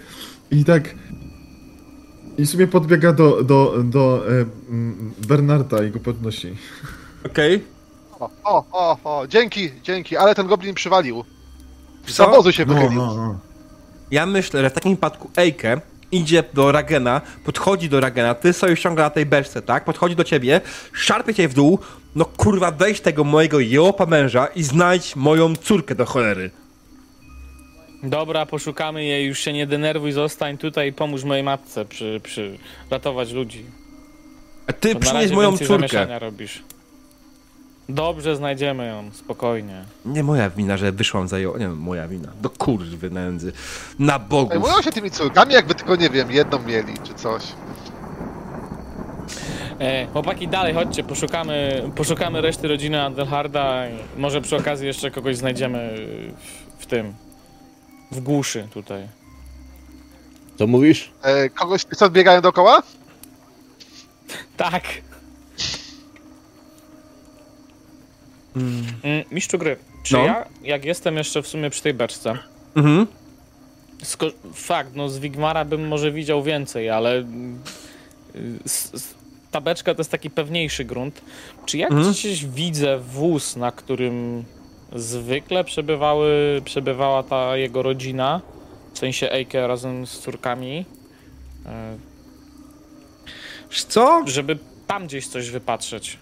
[0.51, 0.95] I tak...
[2.39, 6.57] I w sumie podbiega do, do, do e, mm, Bernarda i go podnosi.
[7.27, 7.65] Okej.
[8.21, 11.25] O, o, o, o, dzięki, dzięki, ale ten goblin przywalił.
[12.07, 12.29] Z Co?
[12.29, 12.99] obozu się No, wychylił.
[13.03, 13.39] no, no.
[14.11, 15.81] Ja myślę, że w takim wypadku Ejke
[16.13, 19.85] idzie do Ragena, podchodzi do Ragena, ty sobie ściąga na tej beczce, tak?
[19.85, 20.61] Podchodzi do ciebie,
[20.93, 21.79] szarpie cię w dół,
[22.15, 26.51] no kurwa weź tego mojego jełopa męża i znajdź moją córkę do cholery.
[28.03, 32.59] Dobra, poszukamy jej, już się nie denerwuj, zostań tutaj i pomóż mojej matce przy, przy
[32.91, 33.65] ratować ludzi.
[34.67, 35.89] A ty na przynieś razie moją więcej córkę.
[35.89, 36.63] zamieszania robisz.
[37.95, 39.85] Dobrze, znajdziemy ją, spokojnie.
[40.05, 42.29] Nie moja wina, że wyszłam za ją, nie moja wina.
[42.43, 43.53] Do kurwy nędzy.
[43.99, 44.49] Na bogów.
[44.49, 47.43] Zajmują się tymi córkami, jakby tylko, nie wiem, jedną mieli, czy coś.
[49.79, 55.37] E, chłopaki, dalej, chodźcie, poszukamy, poszukamy reszty rodziny Adelharda i może przy okazji jeszcze kogoś
[55.37, 55.95] znajdziemy
[56.79, 57.15] w, w tym,
[58.13, 59.09] w głuszy tutaj.
[60.59, 61.11] Co mówisz?
[61.23, 62.83] E, kogoś, co biegają dookoła?
[64.57, 64.83] Tak,
[68.57, 68.85] Mm,
[69.31, 70.25] mistrzu gry, czy No.
[70.25, 72.39] ja, jak jestem jeszcze w sumie przy tej beczce,
[72.75, 73.07] Mhm.
[74.03, 77.61] Sko- fakt, no z Wigmara bym może widział więcej, ale mm,
[78.67, 79.15] s- s-
[79.51, 81.23] ta beczka to jest taki pewniejszy grunt.
[81.67, 82.13] Czy jak Mhm.
[82.13, 84.45] gdzieś widzę wóz, na którym
[84.97, 88.41] zwykle przebywały, przebywała ta jego rodzina,
[88.95, 90.85] w sensie Eike razem z córkami,
[91.67, 91.97] e,
[93.89, 94.23] co?
[94.27, 96.19] żeby tam gdzieś coś wypatrzeć.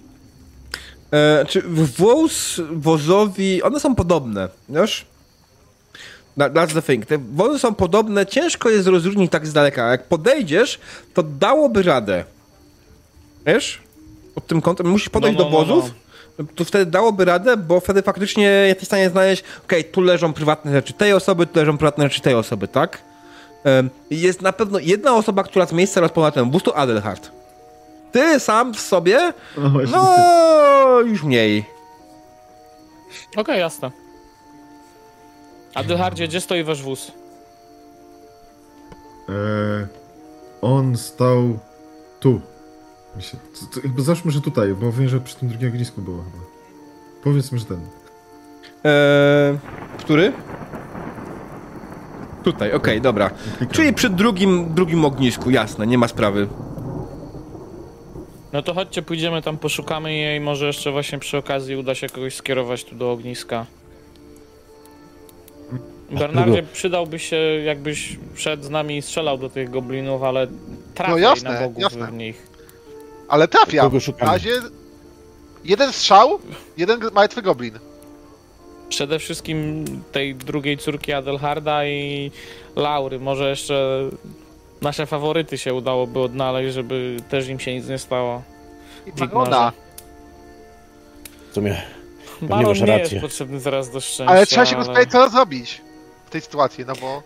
[1.12, 1.62] E, czy
[1.96, 5.06] wóz, wozowi, one są podobne, wiesz?
[6.38, 7.06] That- That's the thing.
[7.06, 9.90] Te wozy są podobne, ciężko jest rozróżnić tak z daleka.
[9.90, 10.78] Jak podejdziesz,
[11.14, 12.24] to dałoby radę.
[13.46, 13.82] Wiesz?
[14.34, 15.90] Pod tym kątem musisz podejść No, no, do no, wozów,
[16.54, 20.72] to wtedy dałoby radę, bo wtedy faktycznie jesteś w stanie znaleźć, okej, tu leżą prywatne
[20.72, 23.02] rzeczy tej osoby, tu leżą prywatne rzeczy tej osoby, tak?
[24.10, 27.30] Jest na pewno jedna osoba, która z miejsca rozpona ten wóz, to Adelhard.
[28.12, 31.64] Ty sam w sobie No no, już mniej.
[33.36, 33.90] Okej, jasne.
[35.74, 37.12] A Dyhardzie, gdzie stoi wasz wóz?
[39.28, 39.32] E,
[40.62, 41.58] on stał
[42.20, 42.40] tu.
[43.18, 46.16] Się- to- to Jakby załóżmy, że tutaj, bo wiem, że przy tym drugim ognisku było
[46.16, 46.44] chyba.
[47.24, 47.80] Powiedzmy, że ten.
[48.84, 49.58] Eee,
[49.98, 50.32] który?
[52.44, 53.30] Tutaj, okej, dobra.
[53.30, 53.68] Klikam.
[53.68, 56.48] Czyli przy drugim, drugim ognisku, jasne, nie ma sprawy.
[58.52, 62.34] No to chodźcie, pójdziemy tam, poszukamy jej może jeszcze właśnie przy okazji uda się kogoś
[62.34, 63.66] skierować tu do ogniska.
[66.10, 70.46] Bernardzie, przydałby się, jakbyś wszedł z nami i strzelał do tych goblinów, ale
[70.94, 72.06] trafiaj No jasne, na bogów jasne.
[72.06, 72.46] w nich.
[73.28, 74.00] Ale trafiam.
[74.00, 74.32] Szukamy?
[74.32, 74.50] razie
[75.64, 76.38] jeden strzał,
[76.76, 77.78] jeden martwy goblin.
[78.88, 82.30] Przede wszystkim tej drugiej córki Adelharda i
[82.76, 83.18] Laury.
[83.18, 84.08] Może jeszcze
[84.82, 88.42] nasze faworyty się udałoby odnaleźć, żeby też im się nic nie stało.
[89.06, 89.12] I.
[89.12, 89.72] Barona.
[91.50, 91.82] W sumie
[92.42, 93.14] Baron nie rację.
[93.16, 94.26] jest potrzebny teraz do szczęścia.
[94.26, 95.82] Ale trzeba się go ale- spytać, co zrobić
[96.26, 97.22] w tej sytuacji, no bo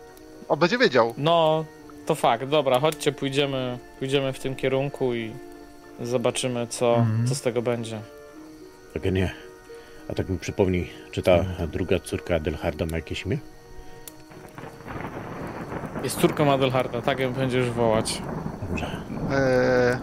[0.49, 1.15] on będzie wiedział.
[1.19, 1.65] No,
[2.07, 2.45] to fakt.
[2.45, 5.33] Dobra, chodźcie, pójdziemy, pójdziemy w tym kierunku i
[6.01, 7.27] zobaczymy, co, Mhm.
[7.29, 8.01] co z tego będzie.
[8.95, 9.33] tak nie.
[10.09, 13.39] A tak mi przypomnij, czy ta druga córka Adelharda ma jakieś imię?
[16.05, 18.23] Jest córką Adelharda, tak ją będziesz wołać.
[18.69, 19.03] Dobrze.
[19.31, 19.99] Eee,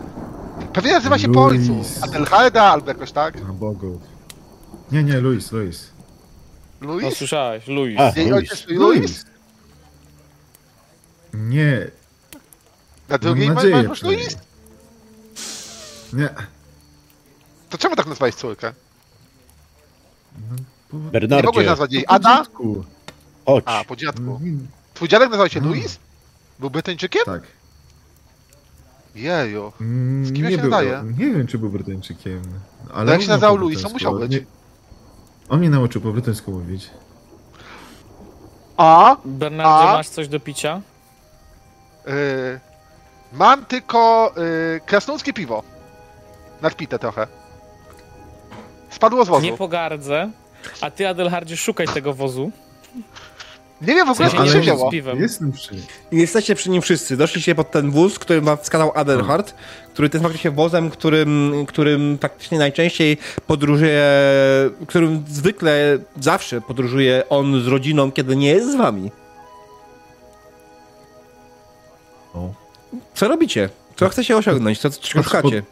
[0.73, 1.69] pewnie nazywa się po Luis.
[1.69, 2.03] ojcu.
[2.05, 3.37] Adelharda albo jakoś tak.
[3.49, 4.01] A bogów.
[4.91, 5.89] Nie, nie, Luis, Luis.
[6.81, 7.17] No Luis?
[7.17, 7.99] słyszałeś, Luis.
[7.99, 8.51] A, Jej Luis.
[8.51, 9.25] ojciec Luis?
[11.33, 11.87] Nie,
[13.09, 14.03] Na drugiej mam masz nadzieję masz.
[14.03, 14.37] Luis?
[16.13, 16.29] Nie.
[17.69, 18.73] To czemu tak nazwałeś córkę?
[20.37, 20.43] Nie
[20.93, 22.37] mogłeś Bernardzie, nazwać jej Po Ada?
[22.37, 22.83] dziadku.
[23.45, 23.63] chodź.
[23.67, 24.21] A, po dziadku.
[24.21, 24.67] Mhm,
[24.99, 25.67] Twój dziadek nazywał się No.
[25.67, 25.99] Luis?
[26.59, 27.21] Był Brytyjczykiem?
[27.25, 27.41] Tak.
[29.15, 29.73] Jeju.
[29.81, 30.71] Mm, Z kim ja nie się był?
[31.17, 32.41] Nie wiem, czy był Brytyjczykiem.
[32.93, 34.31] Ale No jak się nazywał Luis, brytyjsku, musiał być.
[34.31, 34.45] nie-
[35.49, 36.89] On mnie nauczył po brytyjsku mówić.
[38.77, 39.17] A?
[39.25, 39.93] Bernardzie, A?
[39.93, 40.81] masz coś do picia?
[42.05, 42.13] Yy,
[43.33, 44.33] mam tylko
[44.73, 45.63] yy, krasnoludzkie piwo.
[46.61, 47.27] Nadpite trochę.
[48.89, 49.41] Spadło z wozu.
[49.45, 50.31] Nie Nie, pogardzę.
[50.81, 52.51] A ty, Adelhardzie, szukaj tego wozu.
[53.81, 54.91] Wiem w ogóle skąd nie się wzięło.
[55.19, 55.75] Jestem przy...
[56.11, 57.17] I jesteście przy nim wszyscy.
[57.17, 59.53] Doszliście pod ten wóz, który wam wskazał Adelhard,
[59.93, 63.17] który to jest faktycznie wozem, którym, którym faktycznie najczęściej
[63.47, 64.03] podróżuje,
[64.87, 69.11] którym zwykle zawsze podróżuje on z rodziną, kiedy nie jest z wami.
[72.33, 72.53] O.
[73.13, 73.69] Co robicie?
[73.95, 74.79] Co chcecie osiągnąć?
[74.79, 75.63] Co, czego szukacie?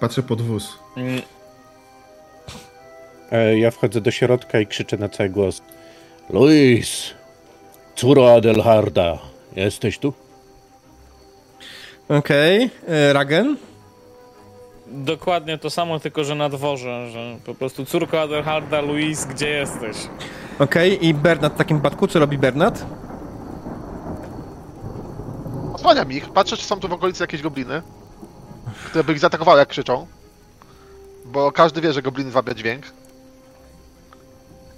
[0.00, 0.78] Patrzę pod wóz.
[0.96, 1.22] Mm,
[3.32, 5.62] E, ja wchodzę do środka i krzyczę na cały głos.
[6.30, 7.14] Luis,
[7.94, 9.18] córo Adelharda,
[9.56, 10.12] jesteś tu?
[12.08, 12.70] Okej.
[12.88, 13.56] E, Ragen?
[14.86, 19.96] Dokładnie to samo, tylko że na dworze, że po prostu córko Adelharda, Luis, gdzie jesteś?
[20.58, 21.06] Okej.
[21.06, 22.06] I Bernard w takim wypadku?
[22.06, 22.84] Co robi Bernard?
[25.72, 26.28] Osłaniam ich.
[26.28, 27.82] Patrzę, czy są tu w okolicy jakieś gobliny,
[28.84, 30.06] które by ich zaatakowały, jak krzyczą.
[31.24, 32.84] Bo każdy wie, że gobliny zwabia dźwięk.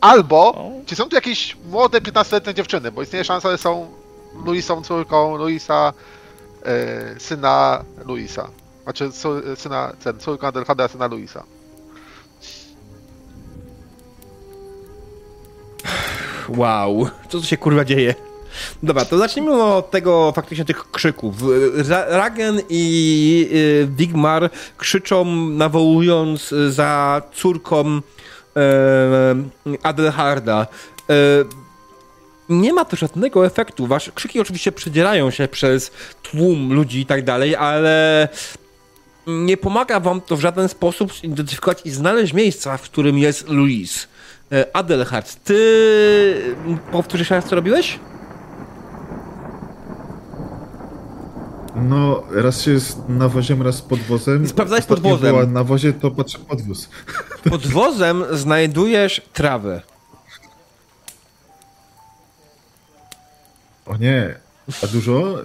[0.00, 0.70] Albo, O.
[0.86, 3.86] czy są tu jakieś młode, 15-letnie dziewczyny, bo istnieje szansa, że są
[4.44, 5.92] Luisą córką Luisa,
[6.65, 8.49] e, syna Luisa.
[8.83, 9.10] Znaczy,
[9.57, 11.44] syna, ten, córką Adelharda, syna Luisa.
[16.49, 18.15] Wow, co tu się kurwa dzieje?
[18.83, 21.34] Dobra, to zacznijmy od tego faktycznie tych krzyków.
[21.89, 28.00] Ra Ragen i y, Wigmar krzyczą, nawołując za córką
[29.83, 30.67] Adelharda.
[31.10, 31.15] Y,
[32.49, 33.86] nie ma to żadnego efektu.
[33.86, 35.91] Wasze krzyki oczywiście przedzierają się przez
[36.23, 38.28] tłum ludzi i tak dalej, ale
[39.26, 44.07] nie pomaga wam to w żaden sposób zidentyfikować i znaleźć miejsca, w którym jest Louise.
[44.52, 46.57] E, Adelhard, ty
[46.93, 47.99] powtórzysz raz, co robiłeś?
[51.77, 54.49] No, raz się jest nawozem, raz pod wozem.
[54.49, 55.35] Sprawdzałeś pod Ostatnio wozem.
[55.35, 56.89] była na wozie, to patrzę pod wóz.
[57.51, 59.83] Pod wozem znajdujesz trawę.
[63.87, 64.35] O nie,
[64.83, 65.39] a dużo?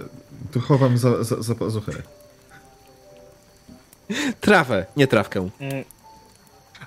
[0.52, 1.92] To chowam za, za, za pazuchę.
[4.40, 5.48] Trawę, nie trawkę.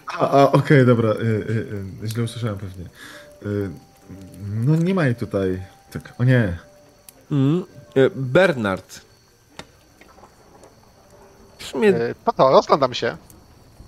[0.07, 2.85] A, a okej, dobra, y, y, y, źle usłyszałem pewnie.
[3.45, 3.69] Y,
[4.65, 5.63] no nie ma jej tutaj.
[5.91, 6.57] Tak, o nie.
[7.31, 7.63] Mm.
[7.95, 9.04] E, Bernard.
[11.65, 13.17] W sumie E, To to, rozglądam się.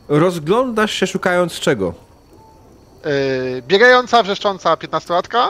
[0.07, 1.93] rozglądasz się szukając czego?
[3.03, 5.47] E, Biegająca, wrzeszcząca 15-latka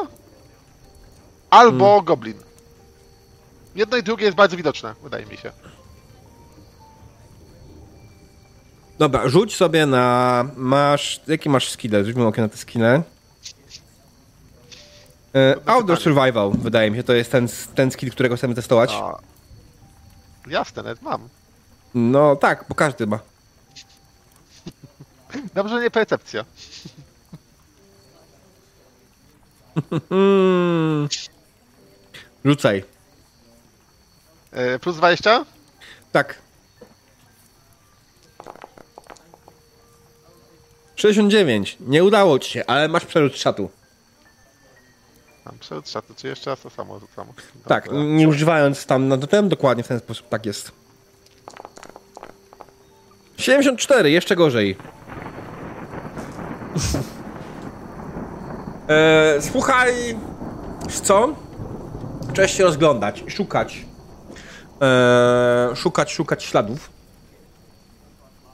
[1.49, 2.38] albo goblin.
[3.75, 5.51] Jedno i drugie jest bardzo widoczne, wydaje mi się.
[8.99, 10.45] Dobra, rzuć sobie na.
[10.56, 11.22] Masz.
[11.27, 12.06] Jaki masz skille?
[12.06, 13.01] Rzućmy okiem na te skille.
[15.35, 18.91] E, outdoor Survival, wydaje mi się, to jest ten, ten skill, którego chcemy testować.
[18.93, 19.17] A,
[20.49, 21.30] jasne, nawet mam.
[21.95, 23.19] No tak, bo każdy ma.
[25.53, 26.45] Dobrze, nie percepcja.
[32.45, 32.83] Rzucaj.
[34.51, 35.45] E, Plus 20?
[36.11, 36.41] Tak.
[40.95, 41.77] 69.
[41.80, 43.69] Nie udało ci się, ale masz przerzut szatu.
[45.45, 47.27] Mam przed szatu, czy jeszcze raz to samo rzucam?
[47.67, 48.03] Tak, Dobra.
[48.03, 50.72] nie używając tam na totem, dokładnie w ten sposób, tak jest.
[53.38, 54.75] 74, jeszcze gorzej.
[58.90, 59.93] e, słuchaj,
[61.03, 61.35] co?
[62.33, 63.85] Trzeba się rozglądać i szukać.
[64.82, 66.90] E, szukać, szukać śladów.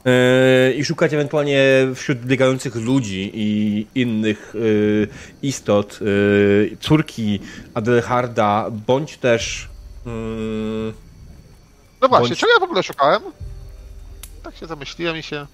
[0.06, 1.62] E, I szukać ewentualnie
[1.96, 4.60] wśród biegających ludzi i innych e,
[5.42, 6.06] istot, e,
[6.80, 7.40] córki
[7.74, 9.70] Adelharda, bądź też.
[10.06, 10.94] mm,
[12.02, 13.22] No właśnie, bądź- czego ja w ogóle szukałem?
[14.54, 15.48] Tak się zamyśliłem i się...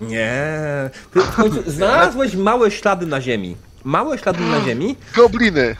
[0.00, 0.90] nie.
[1.12, 3.56] Ty w końcu znalazłeś małe ślady na ziemi.
[3.84, 5.76] Małe ślady na ziemi, Gobliny!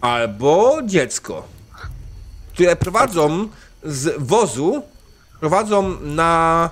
[0.00, 1.48] albo dziecko,
[2.54, 3.48] które prowadzą
[3.84, 4.82] z wozu,
[5.40, 6.70] prowadzą na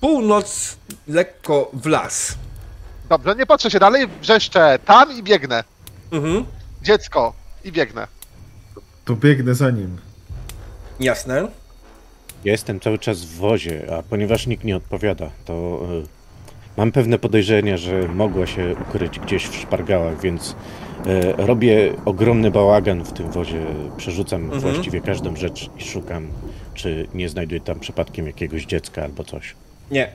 [0.00, 0.76] północ
[1.08, 2.34] lekko w las.
[3.08, 5.64] Dobrze, nie patrzę się dalej, wrzeszczę tam i biegnę.
[6.12, 6.44] Mhm.
[6.82, 7.32] Dziecko
[7.64, 8.06] i biegnę.
[9.04, 9.98] To biegnę za nim.
[11.00, 11.48] Jasne.
[12.44, 16.06] Ja jestem cały czas w wozie, a ponieważ nikt nie odpowiada, to y,
[16.76, 20.50] mam pewne podejrzenie, że mogła się ukryć gdzieś w szpargałach, więc
[21.06, 23.66] y, robię ogromny bałagan w tym wozie.
[23.96, 24.60] Przerzucam Mhm.
[24.60, 26.28] właściwie każdą rzecz i szukam,
[26.74, 29.54] czy nie znajduję tam przypadkiem jakiegoś dziecka albo coś.
[29.90, 30.12] Nie.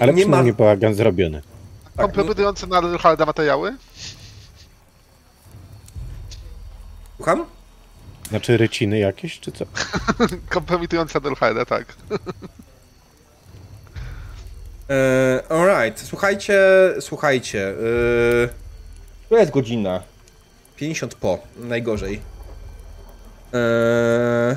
[0.00, 0.26] Ale nie ma.
[0.26, 1.42] przynajmniej bałagan zrobiony.
[1.96, 3.76] Tak, Komplementujące na Rycharda materiały.
[7.16, 7.44] Słucham?
[8.28, 9.64] Znaczy ryciny jakieś, czy co?
[10.48, 11.86] Kompromitujące na Rycharda, tak.
[14.90, 16.60] E, alright, słuchajcie,
[17.00, 17.68] słuchajcie.
[17.68, 17.74] E,
[19.28, 20.02] to jest godzina.
[20.76, 22.20] 50 po, najgorzej.
[23.54, 24.56] E,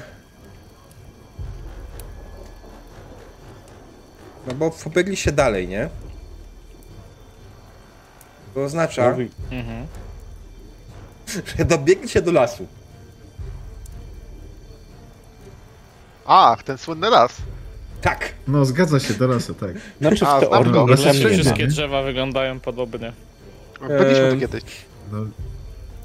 [4.48, 5.90] no bo pobiegliście dalej, nie?
[8.54, 9.06] To oznacza,
[9.52, 9.88] Mhm.
[11.58, 12.68] że dobiegliście do lasu.
[16.34, 17.32] Ach, ten słynny las.
[18.02, 18.34] Tak.
[18.48, 19.72] No, zgadza się, do lasu, tak.
[20.02, 20.96] Znaczy A, w teorii ma.
[21.30, 23.14] Wszystkie drzewa wyglądają podobnie.
[23.82, 24.64] Byliśmy Ehm, tu kiedyś.
[25.12, 25.18] No,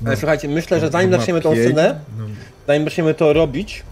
[0.07, 2.25] Ale słuchajcie, myślę, że zanim ma zaczniemy tą scenę, No,
[2.67, 3.83] zanim zaczniemy to robić,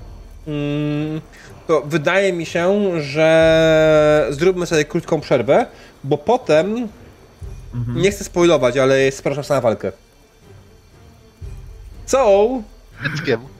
[0.46, 1.20] mm,
[1.66, 5.66] to wydaje mi się, że zróbmy sobie krótką przerwę,
[6.04, 6.88] bo potem
[7.94, 9.92] nie chcę spoilować, ale jest szansa na walkę.
[12.06, 12.48] Co?
[13.02, 13.53] Dzieckiem.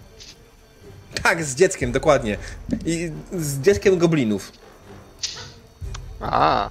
[1.25, 2.37] Tak, z dzieckiem, dokładnie.
[2.87, 4.53] I z dzieckiem goblinów.
[6.21, 6.71] A,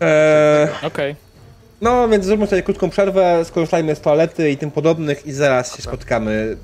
[0.00, 1.16] Eee, Okej.
[1.80, 5.82] no, więc zróbmy sobie krótką przerwę, skorzystajmy z toalety i tym podobnych i zaraz się
[5.82, 6.56] spotkamy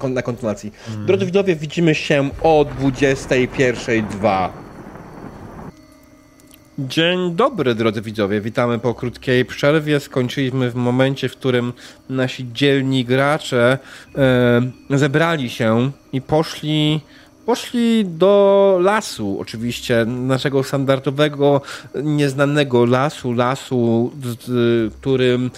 [0.00, 0.72] mm, na kontynuacji.
[1.06, 4.48] Drodzy widzowie, widzimy się o 21.02.
[6.78, 8.40] Dzień dobry, drodzy widzowie.
[8.40, 10.00] Witamy po krótkiej przerwie.
[10.00, 11.72] Skończyliśmy w momencie, w którym
[12.08, 13.78] nasi dzielni gracze
[14.90, 17.00] e, zebrali się i poszli,
[17.46, 19.40] poszli do lasu.
[19.40, 21.60] Oczywiście naszego standardowego,
[22.02, 25.50] nieznanego lasu, lasu, z, z, którym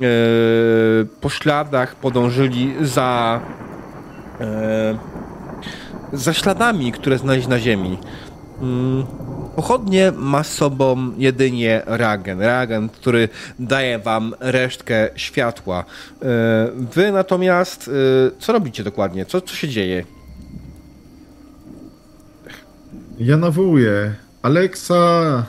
[0.00, 0.06] e,
[1.20, 3.40] po śladach podążyli za
[4.40, 4.98] e,
[6.12, 7.98] za śladami, które znaleźć na ziemi.
[8.62, 9.04] Mm,
[9.56, 12.40] Pochodnie ma z sobą jedynie Ragen.
[12.40, 15.84] Ragen, który daje wam resztkę światła.
[16.22, 16.24] E,
[16.74, 19.26] Wy natomiast, e, co robicie dokładnie?
[19.26, 20.04] Co, co się dzieje?
[23.18, 24.14] Ja nawołuję.
[24.42, 25.44] Aleksa!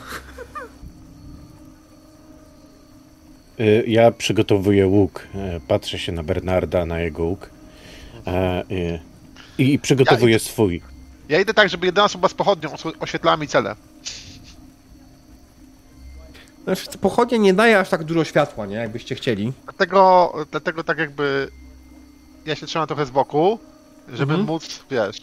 [3.60, 5.28] Y, Ja przygotowuję łuk.
[5.68, 7.50] Patrzę się na Bernarda, na jego łuk.
[8.28, 9.00] E, y,
[9.58, 10.82] I przygotowuję swój.
[11.30, 12.70] Ja idę tak, żeby jedna osoba z pochodnią
[13.00, 13.76] oświetlała mi cele.
[16.66, 18.76] Znaczy, pochodnie nie daje aż tak dużo światła, nie?
[18.76, 19.54] Jakbyście chcieli.
[19.64, 21.52] Dlatego, dlatego tak jakby
[22.46, 23.60] ja się trzymam trochę z boku,
[24.10, 24.48] żeby Mhm.
[24.48, 25.18] móc, wiesz...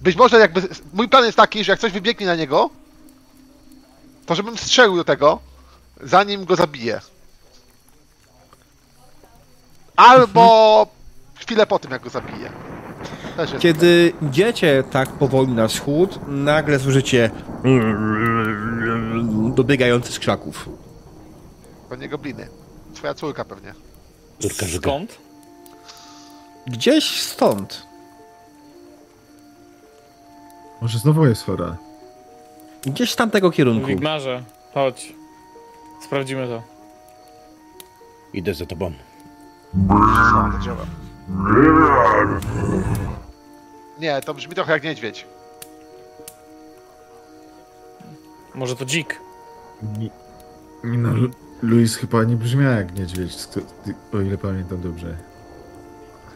[0.00, 0.68] Być może jakby...
[0.92, 2.70] Mój plan jest taki, że jak coś wybiegnie na niego,
[4.26, 5.38] to żebym strzelił do tego,
[6.02, 7.00] zanim go zabiję.
[9.96, 10.86] Albo
[11.34, 12.52] chwilę po tym, jak go zabiję.
[13.58, 17.30] Kiedy idziecie tak powoli na wschód, nagle słyszycie
[19.54, 20.68] dobiegający z krzaków.
[21.88, 22.48] pewnie gobliny.
[22.94, 23.74] Twoja córka pewnie.
[24.38, 24.66] Córka.
[24.66, 25.18] Skąd?
[26.66, 27.86] Gdzieś stąd.
[30.80, 31.76] Może znowu jest chora.
[32.86, 33.86] Gdzieś z tamtego kierunku.
[33.86, 34.42] Wigmarze,
[34.74, 35.14] chodź.
[36.04, 36.62] Sprawdzimy to.
[38.32, 38.92] Idę za tobą.
[39.88, 40.86] Co to działa?
[43.98, 45.26] Nie, to brzmi trochę jak niedźwiedź.
[48.54, 49.20] Może to dzik.
[49.98, 50.10] Nie,
[50.84, 51.30] nie no, Lu-
[51.62, 53.32] Luis chyba nie brzmiała jak niedźwiedź,
[54.12, 55.16] o ile pamiętam dobrze.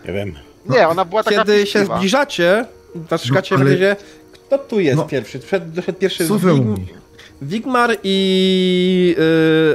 [0.04, 0.34] Ja wiem.
[0.66, 2.64] Nie, ona była taka Kiedy się zbliżacie,
[3.08, 3.96] patrzycie No, w ale- razie,
[4.32, 5.04] kto tu jest No.
[5.04, 5.38] pierwszy?
[5.38, 6.94] Przed, doszedł pierwszy Wig-?
[7.42, 9.16] Wigmar i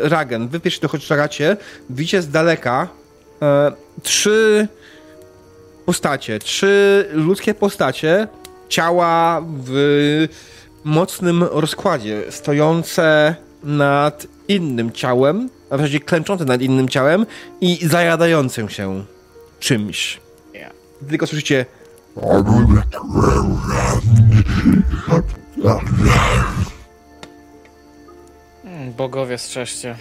[0.04, 0.48] y, Ragen.
[0.48, 1.58] Wy pierwszy dochodzicie,
[1.90, 2.88] widzicie z daleka
[3.42, 3.72] e,
[4.04, 4.68] trzy
[5.86, 8.28] postacie, trzy ludzkie postacie,
[8.70, 10.28] ciała w
[10.84, 17.26] mocnym rozkładzie, stojące nad innym ciałem, a w zasadzie klęczące nad innym ciałem
[17.62, 19.04] i zajadające się
[19.60, 20.20] czymś.
[21.10, 21.66] Tylko słyszycie
[28.66, 29.96] Mm, Bogowie strzeżcie.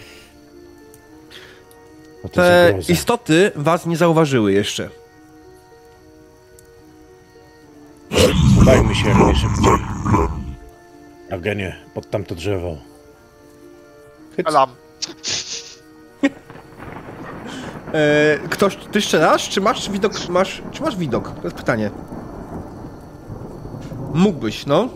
[2.31, 4.89] Te istoty was nie zauważyły jeszcze.
[8.59, 9.71] Chowajmy się jak najszybciej.
[11.29, 12.77] Eugenie, pod tamto drzewo.
[14.45, 14.69] Alam.
[17.93, 21.31] E, ktoś, ty strzelasz, czy masz widok, masz, czy masz widok?
[21.35, 21.91] To jest pytanie.
[24.13, 24.89] Mógłbyś, no.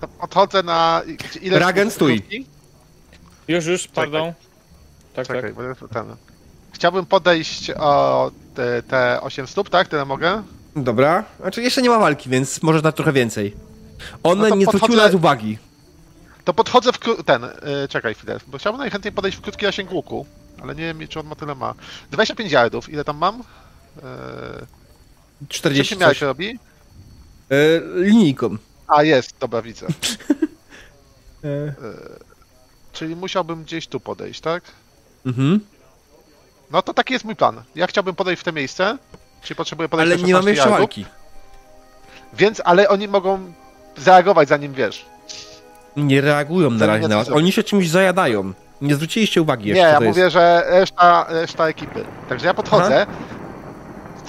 [0.00, 1.02] To Podchodzę na...
[1.40, 2.22] Ile Ragen, stój.
[3.48, 4.32] Już, już, pardon.
[5.14, 5.54] Tak, Czekaj, tak.
[5.54, 6.16] bo ten...
[6.72, 9.88] Chciałbym podejść o te, te 8 stóp, tak?
[9.88, 10.42] Tyle mogę?
[10.76, 11.24] Dobra.
[11.40, 13.54] Znaczy, jeszcze nie ma walki, więc może na trochę więcej.
[14.22, 15.58] One No nie zwróciły podchodzę- nas uwagi.
[16.44, 17.44] To podchodzę w kró- ten...
[17.44, 17.50] Y,
[17.88, 20.26] czekaj chwilę, bo chciałbym najchętniej podejść w krótki zasięg łuku.
[20.62, 21.74] Ale nie wiem, czy on ma tyle ma.
[22.10, 23.42] 25 yardów, ile tam mam?
[23.96, 24.02] Yy,
[25.48, 26.58] 40 czym miałeś robi?
[27.50, 27.56] E,
[28.04, 28.56] linijką.
[28.86, 29.86] A, jest, dobra, widzę.
[31.44, 31.74] E,
[32.92, 34.64] Czyli musiałbym gdzieś tu podejść, tak?
[35.26, 35.60] mhm.
[36.70, 37.62] No to taki jest mój plan.
[37.74, 38.98] Ja chciałbym podejść w to miejsce,
[39.44, 41.06] czyli potrzebuję podejść Ale nie mamy 16 jeszcze walki.
[42.34, 43.52] Więc, ale oni mogą
[43.96, 45.06] zareagować zanim wiesz.
[45.96, 47.28] Nie reagują na razie na was.
[47.28, 48.52] Oni się czymś zajadają.
[48.80, 50.32] Nie zwróciliście uwagi Nie, jeszcze, co ja mówię, jest.
[50.32, 52.04] że reszta, reszta ekipy.
[52.28, 53.06] Także ja podchodzę,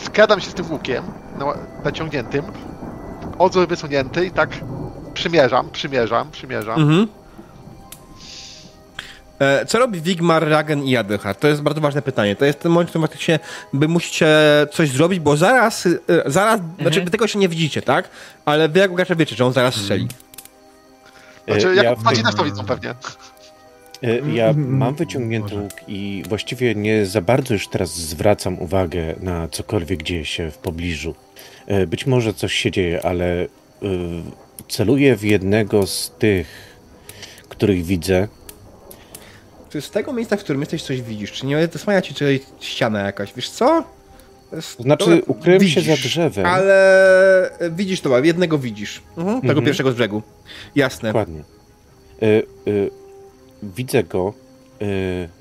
[0.03, 1.03] skradam się z tym łukiem
[1.39, 1.53] no,
[1.83, 2.45] naciągniętym,
[3.39, 4.49] odzór wysunięty i tak
[5.13, 6.81] przymierzam, przymierzam, przymierzam.
[6.81, 7.07] Mhm.
[9.39, 11.39] E, Co robi Wigmar, Ragen i Adelhard?
[11.39, 12.35] To jest bardzo ważne pytanie.
[12.35, 13.39] To jest ten moment, w którym faktycznie
[13.73, 14.27] wy musicie
[14.71, 15.89] coś zrobić, bo zaraz, e,
[16.25, 18.09] zaraz, znaczy wy tego się nie widzicie, tak?
[18.45, 20.07] Ale wy jako gracze wiecie, że on zaraz strzeli.
[21.47, 22.95] Znaczy, E, jak ja, ja w tym, to widzą pewnie.
[24.33, 29.47] ja Mm, mam wyciągnięty łuk i właściwie nie za bardzo już teraz zwracam uwagę na
[29.47, 31.15] cokolwiek dzieje się w pobliżu.
[31.87, 33.47] Być może coś się dzieje, ale
[34.69, 36.75] celuję w jednego z tych,
[37.49, 38.27] których widzę.
[39.75, 41.31] Czy z tego miejsca, w którym jesteś, coś widzisz?
[41.31, 43.33] Czy nie zasłania ci tutaj ściana jakaś?
[43.33, 43.83] Wiesz co?
[44.77, 46.45] To znaczy, ukryłem się widzisz, za drzewem.
[46.45, 49.01] Ale e, widzisz to, jednego widzisz.
[49.17, 49.65] Mhm, tego Mhm.
[49.65, 50.21] pierwszego z brzegu.
[50.75, 51.09] Jasne.
[51.09, 51.39] Dokładnie.
[52.21, 52.41] E, e,
[53.63, 54.33] widzę go,
[54.81, 54.85] e,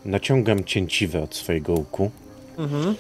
[0.04, 2.10] naciągam cięciwę od swojego łuku,
[2.58, 2.94] Mhm.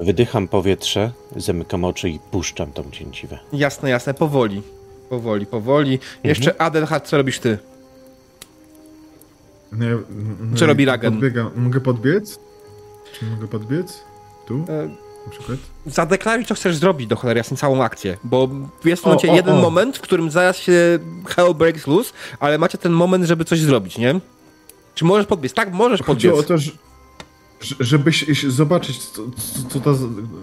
[0.00, 3.38] wydycham powietrze, zamykam oczy i puszczam tą cięciwę.
[3.52, 4.62] Jasne, jasne, powoli.
[5.08, 5.98] Powoli, powoli.
[6.24, 7.58] Jeszcze Adelhard, co robisz ty?
[9.78, 9.96] No, ja-
[10.40, 11.12] no Co robi Ragen?
[11.12, 11.50] Podbiegam.
[11.56, 12.38] Mogę podbiec?
[13.12, 14.04] Czy mogę podbiec?
[14.46, 14.64] Tu?
[14.68, 14.88] E,
[15.26, 15.58] na przykład?
[15.86, 18.48] Zadeklaruj, co chcesz zrobić do cholery jasnej całą akcję, bo
[18.84, 19.60] jest w O, momencie o, jeden o.
[19.60, 23.98] moment, w którym zaraz się hell breaks loose, ale macie ten moment, żeby coś zrobić,
[23.98, 24.20] nie?
[24.94, 25.54] Czy możesz podbiec?
[25.54, 26.50] Tak, możesz Chodziło podbiec.
[26.50, 26.70] o to, że,
[27.60, 29.98] że- żeby się, się zobaczyć, co, co, co, to,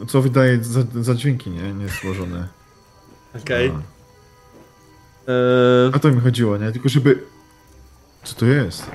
[0.08, 1.74] co wydaje za, za dźwięki, nie?
[1.74, 2.48] Niezłożone.
[3.44, 3.70] Okej.
[3.72, 3.80] No.
[5.28, 6.72] Eee, O to mi chodziło, nie?
[6.72, 7.24] Tylko żeby...
[8.24, 8.86] Co to jest?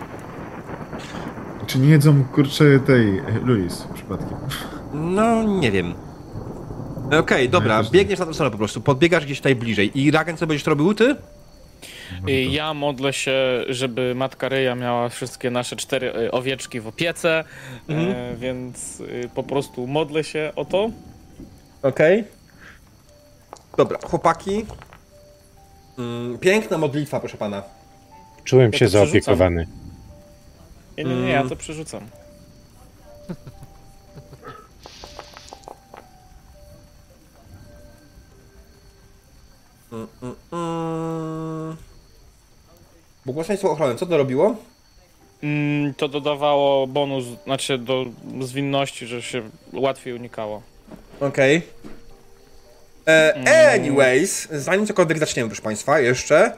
[1.67, 3.19] Czy nie jedzą, kurczę, tej...
[3.19, 4.39] e, Louis przypadkiem?
[4.95, 5.95] no, nie wiem.
[7.19, 7.99] Okej, dobra, ja też nie.
[7.99, 10.01] biegniesz na tę stronę po prostu, podbiegasz gdzieś tutaj bliżej.
[10.01, 11.17] I Ragen, co będziesz robił ty?
[12.51, 17.45] Ja modlę się, żeby matka Ryja miała wszystkie nasze cztery y, owieczki w opiece,
[17.89, 20.91] e, więc y, po prostu modlę się o to.
[21.83, 22.25] Okej.
[23.77, 24.67] Dobra, chłopaki.
[25.99, 27.63] Mm, piękna modlitwa, proszę pana.
[28.45, 29.67] Czułem Ja się zaopiekowany.
[30.99, 32.07] Nie, nie, nie, ja to przerzucam.
[39.93, 41.77] Mm, mm, mm.
[43.27, 44.57] Błogosławieństwo ochrony, co to robiło?
[45.43, 48.05] Mm, To dodawało bonus, znaczy do
[48.41, 49.43] zwinności, że się
[49.73, 50.63] łatwiej unikało.
[51.21, 51.63] Okej.
[53.09, 56.53] E, Anyways, zanim cokolwiek zaczniemy, proszę Państwa, jeszcze.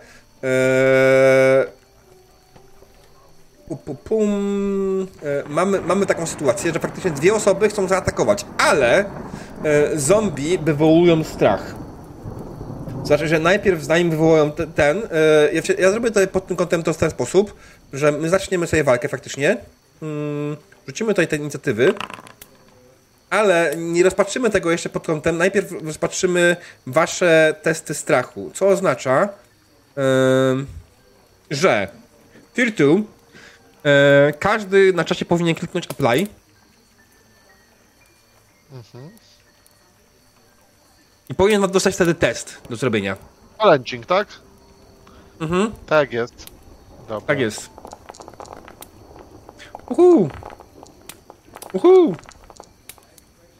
[0.45, 1.67] E,
[3.69, 8.99] pu, pu, pum, e, mamy, mamy taką sytuację, że faktycznie dwie osoby chcą zaatakować, ale
[8.99, 11.75] e, zombie wywołują strach.
[13.05, 16.83] Znaczy, że najpierw zanim wywołają te, ten, e, ja, ja zrobię tutaj pod tym kątem
[16.83, 17.55] to w ten sposób,
[17.93, 19.57] że my zaczniemy sobie walkę faktycznie.
[20.03, 20.57] Mm,
[20.87, 21.95] rzucimy tutaj te inicjatywy.
[23.31, 25.39] Ale nie rozpatrzymy tego jeszcze pod kątem.
[25.39, 26.57] Najpierw rozpatrzymy
[26.87, 28.51] wasze testy strachu.
[28.55, 29.29] Co oznacza,
[31.51, 31.89] że
[32.55, 33.18] Tier 2
[33.89, 36.27] e, każdy na czasie powinien kliknąć apply.
[41.29, 43.17] I powinien wam dostać wtedy test do zrobienia.
[43.59, 44.29] Challenging, tak?
[45.41, 46.47] Mhm, Tak jest.
[47.09, 47.21] Dobra.
[47.27, 47.71] tak jest.
[49.89, 50.29] Uhu!
[51.73, 52.17] Uhu!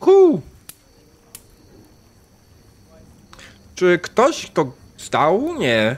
[0.01, 0.41] Uhu!
[3.75, 5.55] Czy ktoś to stał?
[5.59, 5.97] Nie.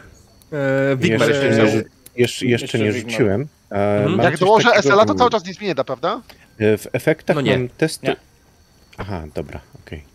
[0.53, 1.81] E, Wigmar Jeszcze, jeszcze nie, stał.
[1.81, 3.11] rzu- jeszcze, jeszcze Jeszcze nie Wigmar.
[3.13, 3.49] rzuciłem.
[3.73, 4.17] E, Mhm.
[4.17, 6.21] mam Jak dołożę takiego SL-a, to cały czas nic mi nie da, prawda?
[6.59, 7.59] e, W efektach No nie.
[7.59, 8.07] mam testy...
[8.07, 8.17] Nie.
[8.99, 10.05] Aha, dobra, okej.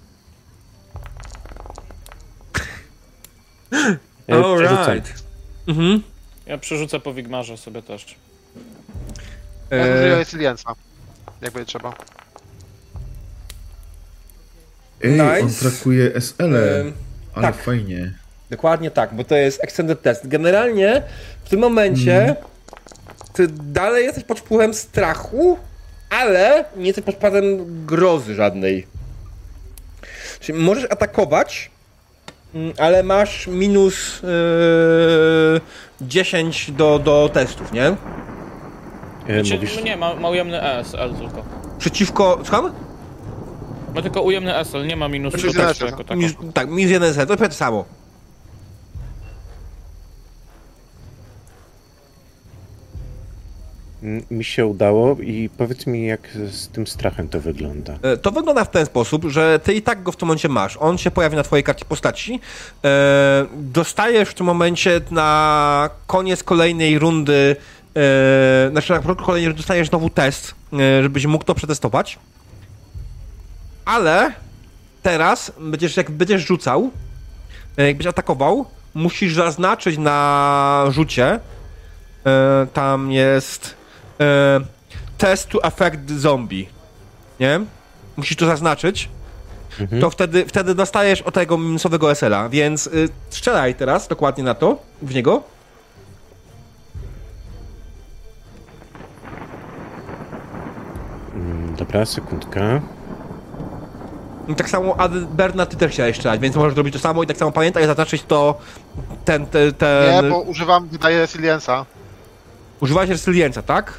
[4.28, 4.78] E, przerzucam.
[4.78, 5.24] Alright.
[5.68, 6.02] Mhm.
[6.46, 8.16] Ja przerzucę po Wigmarze sobie też.
[9.72, 10.74] Ja E, użyję Resilience'a.
[11.42, 11.94] Jak będzie trzeba.
[15.04, 15.42] Ej, Nice.
[15.42, 16.94] on trakuje SL, Em,
[17.34, 17.56] ale tak.
[17.64, 18.14] fajnie.
[18.50, 20.28] Dokładnie tak, bo to jest extended test.
[20.28, 21.04] Generalnie
[21.46, 22.36] w tym momencie
[23.36, 25.58] ty dalej jesteś pod wpływem strachu,
[26.10, 27.44] ale nie jesteś pod wpływem
[27.86, 28.88] grozy żadnej.
[30.40, 31.72] Czyli możesz atakować,
[32.56, 35.62] mm, ale masz minus yy,
[36.02, 37.86] 10 do, do testów, nie?
[37.86, 37.96] E,
[39.34, 41.44] Znaczy, mówisz, no nie, ma, ma ujemny ESL tylko.
[41.80, 42.40] Przeciwko.
[42.44, 42.72] Słucham?
[43.96, 46.16] Ma tylko ujemny ESL, nie ma minusu Znaczy, do testu znaczy, jako tako.
[46.16, 47.86] Minus, tak, minus 1 set, to prawie to samo.
[54.32, 57.94] Mi się udało i powiedz mi, jak z tym strachem to wygląda.
[58.02, 60.78] E, To wygląda w ten sposób, że ty i tak go w tym momencie masz.
[60.80, 62.40] On się pojawi na twojej karcie postaci.
[62.86, 67.56] E, dostajesz w tym momencie na koniec kolejnej rundy,
[67.96, 70.56] e, znaczy na początku kolejnej rundy dostajesz znowu test,
[71.02, 72.20] żebyś mógł to przetestować.
[73.86, 74.32] Ale
[75.04, 76.92] teraz będziesz, jak będziesz rzucał,
[77.78, 81.40] jak będziesz atakował, musisz zaznaczyć na rzucie.
[82.74, 83.74] Tam jest
[85.18, 86.70] test to affect zombie
[87.40, 87.60] nie?
[88.18, 89.10] Musisz to zaznaczyć.
[89.80, 90.02] Mhm.
[90.02, 94.78] To wtedy, wtedy dostajesz od tego minusowego SL-a, więc y, strzelaj teraz dokładnie na to,
[95.02, 95.44] w niego.
[101.36, 102.82] Mm, Dobra, sekundka.
[104.48, 107.28] I tak samo Ad- Bernard, ty też chciałeś strzelać, więc możesz zrobić to samo i
[107.28, 108.58] tak samo pamiętaj zaznaczyć to
[109.26, 110.24] ten, ten, ten...
[110.26, 111.86] Nie, bo używam, wydaje Resilience'a.
[112.80, 113.94] Używałeś resilienca, tak?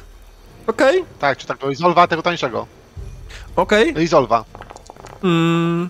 [0.67, 2.67] Okej, Tak, czy tak, do Resolve'a tego tańszego.
[3.55, 3.93] okej.
[3.95, 4.43] Resolve'a.
[5.23, 5.89] Mm.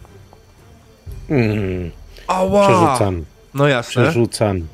[1.30, 1.92] Mm,
[2.28, 2.68] Ała.
[2.68, 4.02] przerzucam, No jasne.
[4.04, 4.68] przerzucam.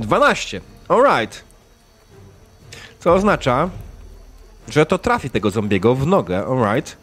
[0.00, 0.60] Dwanaście.
[0.88, 1.44] Alright.
[3.00, 3.70] Co oznacza,
[4.68, 6.96] że to trafi tego zombiego w nogę, alright.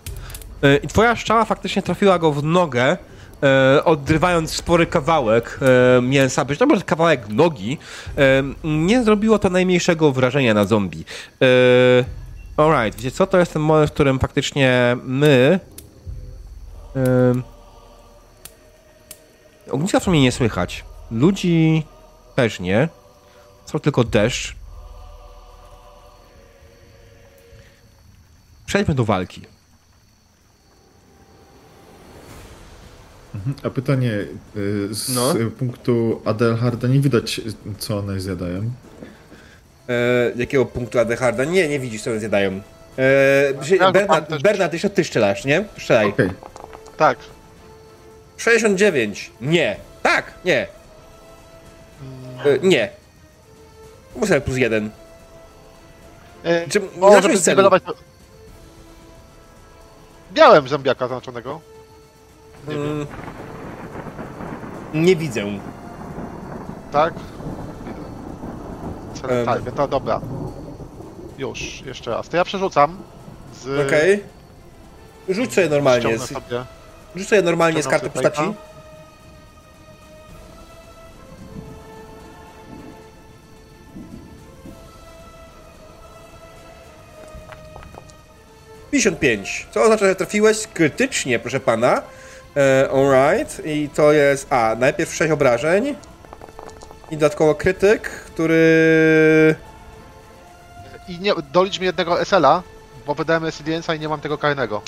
[0.61, 2.97] Yy, I twoja strzała faktycznie trafiła go w nogę,
[3.43, 5.59] e, odrywając spory kawałek
[5.97, 7.77] e, mięsa, być może kawałek nogi.
[8.17, 11.05] E, nie zrobiło to najmniejszego wrażenia na zombie.
[11.41, 12.17] E,
[12.57, 13.27] Alright, wiecie co?
[13.27, 15.59] To jest ten moment, w którym faktycznie my...
[16.95, 17.43] Ym,
[19.71, 20.85] ogniska w sumie nie słychać.
[21.11, 21.85] Ludzi
[22.35, 22.89] też nie.
[23.65, 24.55] Są tylko deszcz.
[28.65, 29.56] Przejdźmy do walki.
[33.63, 34.11] A pytanie,
[34.57, 35.33] y, z No.
[35.59, 37.41] punktu Adelharda nie widać,
[37.77, 38.71] co one zjadają.
[39.89, 41.43] E, jakiego punktu Adeharda?
[41.45, 42.61] Nie, nie widzisz, co one zjadają.
[43.79, 45.65] E, Bernard, też- Bernard, jeszcze ty strzelasz, nie?
[45.77, 46.07] Strzelaj.
[46.09, 46.29] Okej,
[46.97, 47.17] Tak.
[48.37, 49.31] 69.
[49.41, 49.77] Nie.
[50.03, 50.67] Tak, nie.
[52.45, 52.89] E, nie.
[54.15, 54.89] Muszę plus jeden.
[56.43, 57.35] E, Czy o, żeby.
[60.37, 61.61] Miałem zombiaka zaznaczonego.
[62.69, 63.07] Mm,
[64.93, 65.41] nie widzę.
[66.91, 67.13] Tak?
[69.29, 69.45] Em.
[69.45, 70.21] tak, to dobra.
[71.37, 72.29] Już, jeszcze raz.
[72.29, 72.97] To ja przerzucam
[73.63, 73.87] z...
[73.87, 74.23] Okej.
[75.29, 76.17] Rzuć sobie normalnie.
[76.17, 76.65] Z, sobie.
[77.15, 78.41] rzuć sobie normalnie z karty postaci.
[88.91, 89.17] pejka.
[89.19, 89.67] pięć.
[89.71, 92.01] Co oznacza, że trafiłeś krytycznie, proszę pana.
[92.57, 93.61] E, alright.
[93.65, 94.47] I to jest.
[94.53, 95.95] A, najpierw 6 obrażeń.
[97.11, 99.55] I dodatkowo krytyk, który.
[101.07, 102.63] I nie, dolicz mi jednego SL-a,
[103.05, 104.81] bo wydałem Resilience'a i nie mam tego karnego.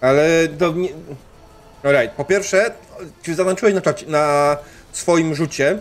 [0.00, 0.72] Ale do.
[0.72, 0.88] Nie...
[1.82, 2.16] Alright.
[2.16, 2.70] Po pierwsze,
[3.22, 4.56] czy zaznaczyłeś na, czacie- na
[4.92, 5.78] swoim rzucie,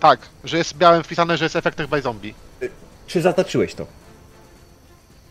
[0.00, 2.34] Tak, że jest białym wpisane, że jest efektywny by zombie.
[3.06, 3.86] czy zaznaczyłeś to?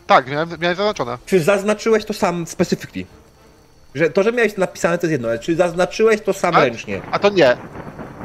[0.08, 1.18] Tak, miałem, miałem zaznaczone.
[1.26, 3.06] Czy zaznaczyłeś to sam specifically?
[3.96, 6.66] Że to, że miałeś to napisane, to jest jedno, ale czy zaznaczyłeś to sam Ale-
[6.66, 7.02] ręcznie?
[7.12, 7.58] A to nie.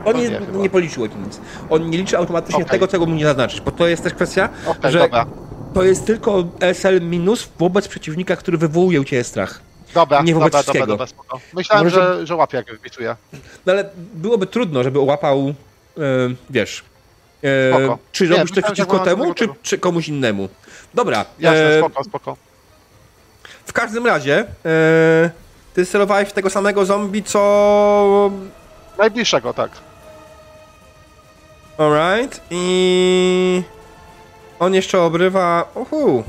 [0.05, 0.59] On to nie, nie chyba.
[0.59, 1.41] nie policzyło ci nic.
[1.71, 2.71] On nie liczy automatycznie Okej.
[2.71, 5.27] tego, czego mu nie zaznaczyć, bo to jest też kwestia, Okej, że dobra.
[5.75, 9.61] to jest tylko SL minus wobec przeciwnika, który wywołuje u ciebie strach.
[9.95, 10.87] Dobra, Nie wobec dobra, dobra, wszystkiego.
[10.87, 11.41] dobra, spoko.
[11.55, 13.17] Myślałem, Może- że, że łapie jak wpisuję.
[13.67, 15.55] No ale byłoby trudno, żeby łapał,
[15.99, 16.03] e,
[16.51, 16.85] wiesz,
[17.43, 17.99] e, Spoko.
[18.13, 20.49] czy Nie, robisz to myślałem, że przeciwko temu, czy, czy komuś innemu.
[20.95, 22.37] Dobra, Jasne, e, spoko, spoko.
[23.67, 25.31] w każdym razie, e,
[25.75, 28.31] ty celowałeś w tego samego zombie, co
[28.99, 29.71] Najbliższego, tak.
[31.79, 33.63] Alright, i
[34.59, 35.71] on jeszcze obrywa.
[35.75, 36.25] Uhu.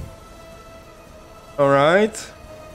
[1.58, 2.34] Alright.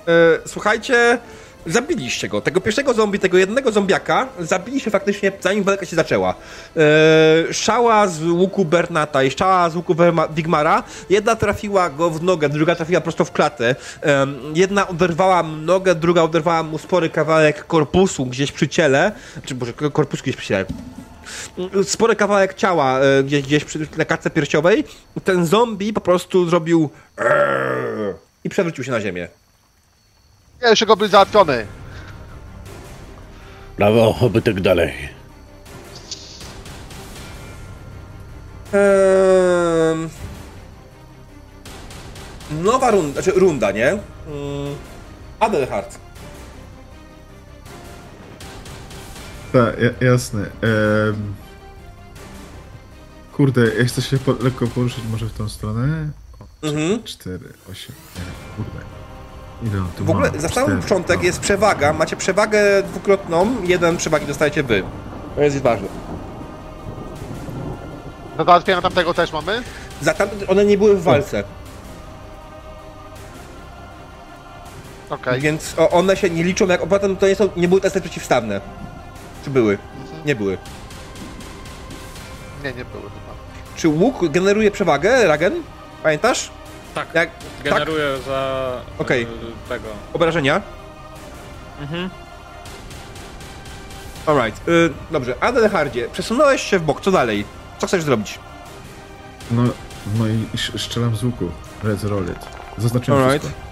[0.09, 0.13] E,
[0.47, 1.19] słuchajcie,
[1.67, 2.41] zabiliście go.
[2.41, 6.35] Tego pierwszego zombie, tego jednego zombiaka, zabiliście faktycznie zanim walka się zaczęła.
[6.77, 9.97] E, szała z łuku Bernata i szała z łuku
[10.35, 10.83] Wigmara.
[11.11, 13.75] Jedna trafiła go w nogę, druga trafiła prosto w klatę.
[14.01, 19.13] Em, jedna oderwała nogę, druga oderwała mu spory kawałek korpusu gdzieś przy ciele.
[19.45, 20.65] Czy boże, korpusu gdzieś przy ciele
[21.85, 24.85] spory kawałek ciała e, gdzieś, gdzieś przy, na kartce piersiowej.
[25.25, 28.15] Ten zombie po prostu zrobił "Eee"
[28.45, 29.29] i przewrócił się na ziemię.
[30.61, 31.67] Pierwszy goblin załatwiony.
[33.79, 34.93] Brawo, oby tak dalej.
[38.73, 40.09] Ehm,
[42.51, 43.89] nowa runda, znaczy runda, nie?
[43.91, 44.01] Mm,
[45.41, 45.99] Adelhard.
[49.53, 50.41] tak, ja, jasne.
[50.41, 51.35] Em,
[53.33, 56.11] kurde, ja chcę się po, lekko poruszyć może w tą stronę.
[56.63, 57.03] Mhm.
[57.05, 57.39] 4,
[57.71, 58.23] 8, nie,
[58.57, 59.00] kurde.
[59.97, 61.23] Tu W ogóle za cały początek no.
[61.23, 61.93] jest przewaga.
[61.93, 64.83] Macie przewagę dwukrotną, jeden przewagi dostajecie wy.
[65.37, 65.89] To jest ważne.
[68.37, 69.63] Do załatwienia tamtego też mamy.
[70.03, 71.45] Za tam, one nie były w walce,
[75.11, 75.41] Okej.
[75.41, 76.87] więc o, one się nie liczą jak.
[76.87, 78.61] Potem to nie, są, nie były testy przeciwstawne.
[79.45, 79.79] Czy były?
[80.25, 80.59] Nie były.
[82.65, 83.35] Nie, nie były chyba.
[83.77, 85.53] Czy łuk generuje przewagę, Ragen?
[86.03, 86.51] Pamiętasz?
[86.95, 87.31] Tak, Jak
[87.65, 89.23] generuję za Okej.
[89.23, 89.27] y,
[89.69, 89.89] tego.
[90.13, 90.63] obrażenia?
[91.81, 92.11] Mhm.
[94.27, 94.69] Alright.
[94.69, 97.45] Y, dobrze, Adelhardzie, przesunąłeś się w bok, co dalej?
[97.79, 98.39] Co chcesz zrobić?
[99.51, 99.63] No,
[100.19, 101.51] no i sz- strzelam z łuku.
[101.85, 102.39] Let's roll it.
[102.79, 103.43] Zaznaczyłem Alright.
[103.49, 103.71] wszystko.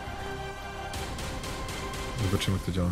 [2.31, 2.89] Zobaczymy, jak to działa.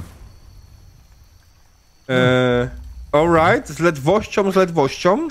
[2.10, 2.68] E,
[3.12, 5.28] alright, z ledwością, z ledwością.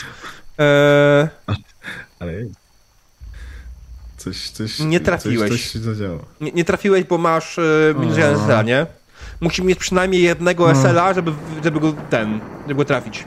[0.60, 1.30] E,
[2.20, 2.32] Ale.
[4.26, 4.80] Coś, coś...
[4.80, 5.50] Nie trafiłeś.
[5.52, 6.20] Coś, coś się zadziało.
[6.42, 8.20] nie, nie trafiłeś, bo masz e, minus O.
[8.20, 8.86] jeden SLA, nie?
[9.42, 10.82] Musi mieć przynajmniej jednego No.
[10.82, 11.32] SLA, żeby,
[11.64, 13.26] żeby go ten, żeby go trafić.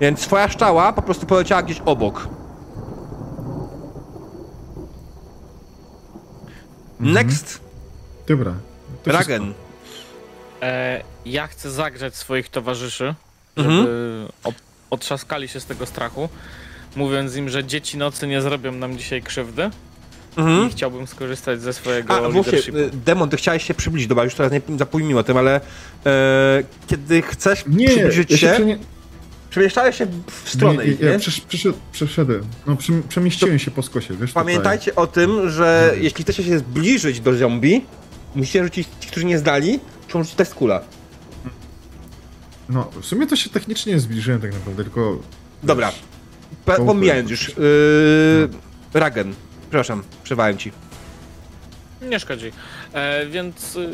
[0.00, 2.28] Więc twoja szczała po prostu poleciała gdzieś obok.
[7.00, 7.60] Next,
[8.28, 8.54] Dobra.
[9.06, 9.54] Ragen.
[10.62, 13.14] E, ja chcę zagrzać swoich towarzyszy,
[13.56, 13.76] Mhm.
[13.76, 16.28] żeby op- otrzaskali się z tego strachu,
[16.96, 19.70] mówiąc im, że dzieci nocy nie zrobią nam dzisiaj krzywdy.
[20.36, 20.68] Mhm.
[20.68, 22.78] i chciałbym skorzystać ze swojego A, leadershipu.
[22.78, 25.60] y, Demon, ty chciałeś się przybliżyć, dobra, już teraz nie zapomnijmy o tym, ale
[26.06, 28.78] e, kiedy chcesz Nie, przybliżyć ja się, się
[29.50, 30.06] przemieszczałeś się
[30.44, 31.12] w stronę nie, ich, ja, nie?
[31.12, 32.42] ja przesz, przeszedł, przeszedłem.
[32.66, 36.02] No, przem- przemieściłem się po skosie, wiesz Pamiętajcie o tym, że Mhm.
[36.02, 37.84] jeśli chcecie się zbliżyć do zombie,
[38.34, 40.78] musicie rzucić, ci, którzy nie zdali, muszą rzucić test kula.
[40.78, 41.52] Tutaj.
[42.68, 45.18] No, w sumie to się technicznie nie zbliżyłem tak naprawdę, tylko...
[45.62, 46.00] Dobra, wiesz,
[46.64, 47.48] Pomijając już.
[47.48, 47.54] Yy,
[48.94, 50.72] Ragen, przepraszam, przerwałem ci.
[52.02, 52.52] Nie szkodzi.
[52.92, 53.88] E, więc y,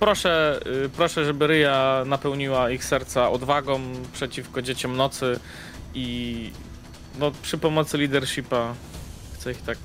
[0.00, 3.80] proszę, y, proszę, żeby Ryja napełniła ich serca odwagą
[4.12, 5.40] przeciwko dzieciom nocy
[5.94, 6.50] i
[7.18, 8.74] no, przy pomocy leadershipa
[9.34, 9.78] chcę ich tak.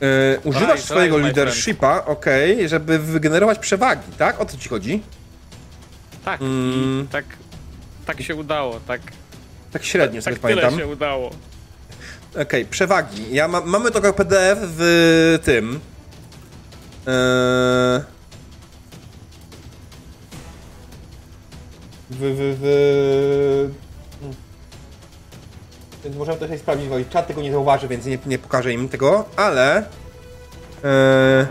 [0.00, 0.08] Yy,
[0.44, 4.40] używasz Right, swojego right, leadershipa, okej, żeby wygenerować przewagi, tak?
[4.40, 5.02] O co ci chodzi?
[6.24, 7.04] Tak, Mm.
[7.04, 7.24] i tak,
[8.06, 9.00] tak się udało, tak,
[9.72, 10.78] Tak średnio tak tyle pamiętam.
[10.78, 11.30] się udało.
[12.42, 13.34] Okej, przewagi.
[13.34, 15.80] Ja ma, mamy tylko PDF w tym.
[17.06, 18.00] Eee...
[22.10, 23.70] W, w, w...
[26.04, 28.88] Więc możemy to sobie sprawdzić, bo czat tego nie zauważy, więc nie, nie pokażę im
[28.88, 29.84] tego, ale...
[30.84, 31.46] Eee...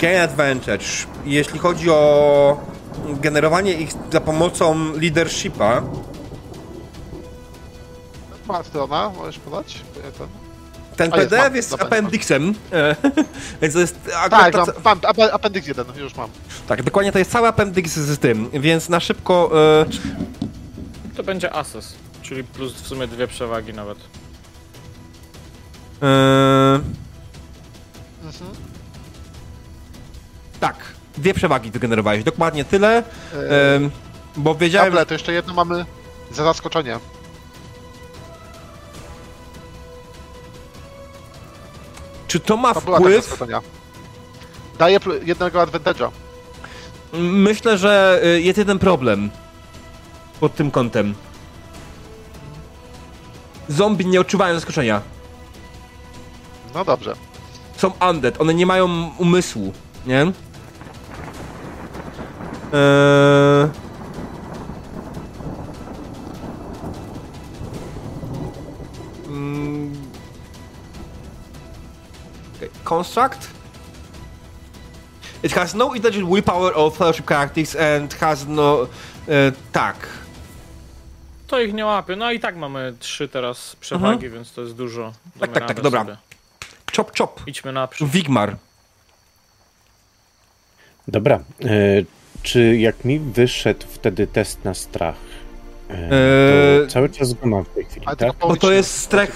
[0.00, 0.84] Gain advantage.
[1.24, 2.60] Jeśli chodzi o
[3.08, 5.82] generowanie ich za pomocą leadershipa,
[8.46, 9.80] Ma strona, możesz podać?
[10.96, 12.96] Ten- ten A, jest, PDF mam, jest dobra, appendixem, e,
[13.62, 16.30] więc to jest Tak, ta- mam, mam appendix 1, już mam.
[16.68, 19.50] Tak, dokładnie to jest cały appendix z tym, więc na szybko.
[19.82, 19.86] E,
[21.16, 23.98] To będzie Ases, czyli plus w sumie dwie przewagi nawet.
[26.02, 26.80] e,
[28.24, 28.50] Mhm.
[30.60, 30.76] tak,
[31.16, 33.02] dwie przewagi wygenerowałeś, dokładnie tyle, E,
[33.50, 33.90] e,
[34.36, 34.92] bo wiedziałem.
[34.92, 35.84] Able, to jeszcze jedno mamy
[36.32, 36.98] za zaskoczenie.
[42.34, 43.42] Czy to ma To wpływ?
[44.78, 46.10] Daje jednego advantage'a.
[47.22, 49.30] Myślę, że e, jest jeden problem
[50.40, 51.14] pod tym kątem.
[53.68, 55.00] Zombie nie odczuwają zaskoczenia.
[56.74, 57.14] No dobrze.
[57.76, 59.72] Są undead, one nie mają umysłu,
[60.06, 60.20] nie?
[60.20, 60.32] Eee...
[72.94, 73.50] Construct?
[75.42, 78.88] It has no intelligent willpower or fellowship characteristics and has no...
[79.28, 79.96] E, tak.
[81.46, 82.16] To ich nie łapie.
[82.16, 85.12] No i tak mamy trzy teraz przewagi, więc to jest dużo.
[85.40, 86.00] Tak, tak, radę dobra.
[86.00, 86.16] sobie.
[86.96, 87.40] Chop chop.
[87.46, 88.10] Idźmy naprzód.
[88.10, 88.56] Wigmar.
[91.08, 91.36] Dobra.
[91.36, 91.70] E,
[92.42, 95.16] czy jak mi wyszedł wtedy test na strach,
[95.90, 98.32] e, to cały czas go mam w tej chwili, tak?
[98.40, 99.30] Bo to jest strach.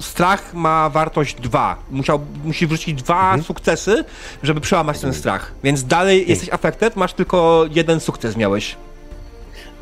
[0.00, 1.76] Strach ma wartość 2.
[1.90, 3.42] Musiał, musi wrzucić dwa Mhm.
[3.42, 4.04] sukcesy,
[4.42, 5.52] żeby przełamać ten strach.
[5.64, 8.76] Więc dalej jesteś affected, masz tylko jeden sukces miałeś.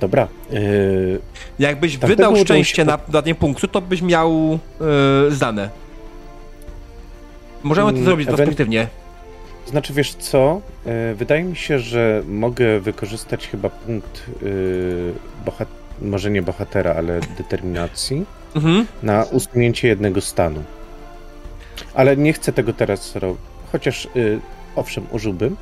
[0.00, 0.22] Dobra.
[0.52, 0.56] E,
[1.58, 4.58] Jakbyś Tak, wydał szczęście się na danie punktu, to byś miał
[5.24, 5.68] yy, zdane.
[7.62, 8.88] Możemy to Mm, zrobić ewen- retrospektywnie.
[9.66, 10.60] Znaczy, wiesz co?
[10.86, 15.12] E, Wydaje mi się, że mogę wykorzystać chyba punkt, y,
[15.46, 15.66] bohat-
[16.02, 18.86] może nie bohatera, ale determinacji Mhm.
[19.02, 20.62] na usunięcie jednego stanu.
[21.94, 23.40] Ale nie chcę tego teraz robić.
[23.72, 24.40] Chociaż, y,
[24.76, 25.56] owszem, użyłbym.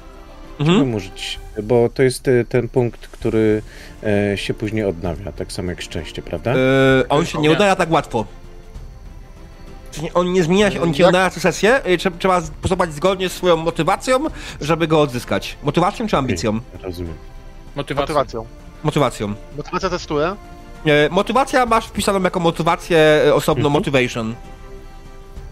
[0.61, 0.71] Mhm.
[0.77, 3.63] Chciałbym użyć, bo to jest y, ten punkt, który
[4.33, 6.53] e, się później odnawia, tak samo jak szczęście, prawda?
[6.53, 7.55] Yy, on się nie Nie.
[7.55, 8.25] udaje tak łatwo.
[10.15, 11.81] On nie zmienia się, on Jak- udaje co sesję.
[11.87, 14.19] yy, trze- Trzeba postępować zgodnie z swoją motywacją,
[14.61, 15.57] żeby go odzyskać.
[15.63, 16.61] Motywacją czy ambicją?
[16.83, 17.15] Rozumiem.
[17.77, 18.03] Motywacja.
[18.15, 18.47] Motywacją.
[18.83, 19.35] Motywacją.
[19.57, 20.37] Motywacja testuję.
[20.87, 23.73] E, motywacja masz wpisaną jako motywację e, osobno Mhm.
[23.73, 24.35] motivation.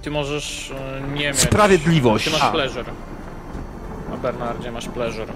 [0.02, 1.38] Ty możesz e, nie mieć.
[1.38, 2.24] Sprawiedliwość.
[2.24, 2.50] Ty masz A.
[2.50, 2.84] pleasure.
[4.10, 5.32] Na Bernardzie masz pleasure.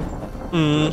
[0.52, 0.90] Mm.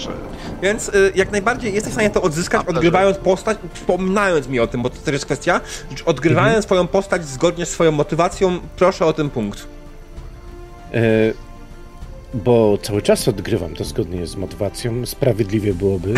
[0.62, 2.78] Więc e, jak najbardziej jesteś w stanie to odzyskać, A, pleasure.
[2.80, 5.62] odgrywając postać, wspominając mi o tym, bo to też jest kwestia,
[6.06, 6.64] odgrywając Mhm.
[6.64, 9.68] swoją postać zgodnie z swoją motywacją, proszę o ten punkt.
[10.94, 11.00] E,
[12.34, 15.06] bo cały czas odgrywam to zgodnie z motywacją.
[15.06, 16.14] Sprawiedliwie byłoby,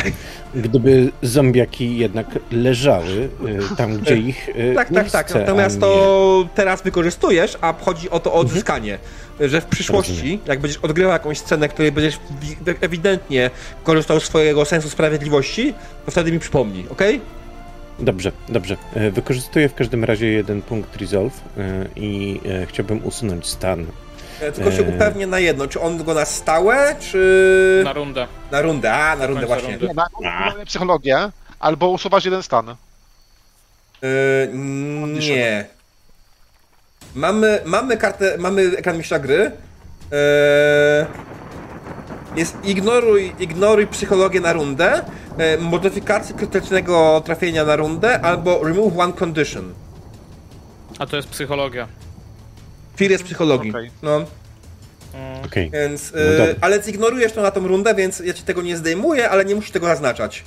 [0.56, 3.30] gdyby zombiaki jednak leżały
[3.72, 5.28] e, tam, gdzie ich e, Tak, tak, tak.
[5.28, 8.94] chcę, Natomiast to teraz wykorzystujesz, a chodzi o to odzyskanie.
[8.94, 9.50] Mhm.
[9.50, 13.50] Że w przyszłości, jak będziesz odgrywał jakąś scenę, której będziesz wi- ewidentnie
[13.84, 15.74] korzystał z swojego sensu sprawiedliwości,
[16.06, 16.86] to wtedy mi przypomnij?
[17.00, 17.20] Nie.
[18.00, 18.78] Dobrze, dobrze.
[18.94, 21.42] E, Wykorzystuję w każdym razie jeden punkt resolve
[21.96, 23.86] i chciałbym usunąć stan.
[24.42, 24.96] E, Tylko się Eee.
[24.96, 28.28] upewnię na jedno, czy on go na stałe, czy Na rundę.
[28.52, 28.94] na rundę?
[28.94, 29.70] A, na rundę właśnie.
[29.72, 29.88] rundy.
[29.88, 30.08] Nie, na,
[30.58, 31.18] na psychologię,
[31.60, 32.70] albo usuwasz jeden stan.
[32.70, 32.76] E,
[35.20, 35.66] nie.
[37.16, 39.52] Mamy, mamy kartę, mamy ekran mistrza gry.
[40.12, 41.06] Eee,
[42.36, 45.02] jest ignoruj, ignoruj psychologię na rundę,
[45.38, 49.74] e, modyfikację krytycznego trafienia na rundę, albo remove one condition.
[51.00, 51.88] A to jest psychologia.
[52.98, 53.70] Fear jest psychologii.
[53.72, 53.92] Okej.
[54.04, 54.26] No,
[55.46, 55.70] Okej.
[55.70, 56.12] więc.
[56.16, 56.56] No E, dobra.
[56.62, 59.72] ale zignorujesz to na tą rundę, więc ja ci tego nie zdejmuję, ale nie musisz
[59.72, 60.44] tego zaznaczać.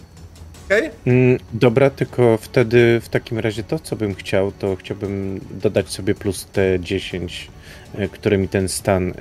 [0.66, 0.91] Okej?
[1.07, 6.15] Mm, Dobra, tylko wtedy w takim razie to, co bym chciał, to chciałbym dodać sobie
[6.15, 7.50] plus te 10,
[7.94, 9.15] e, które mi ten stan e,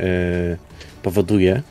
[1.03, 1.61] powoduje.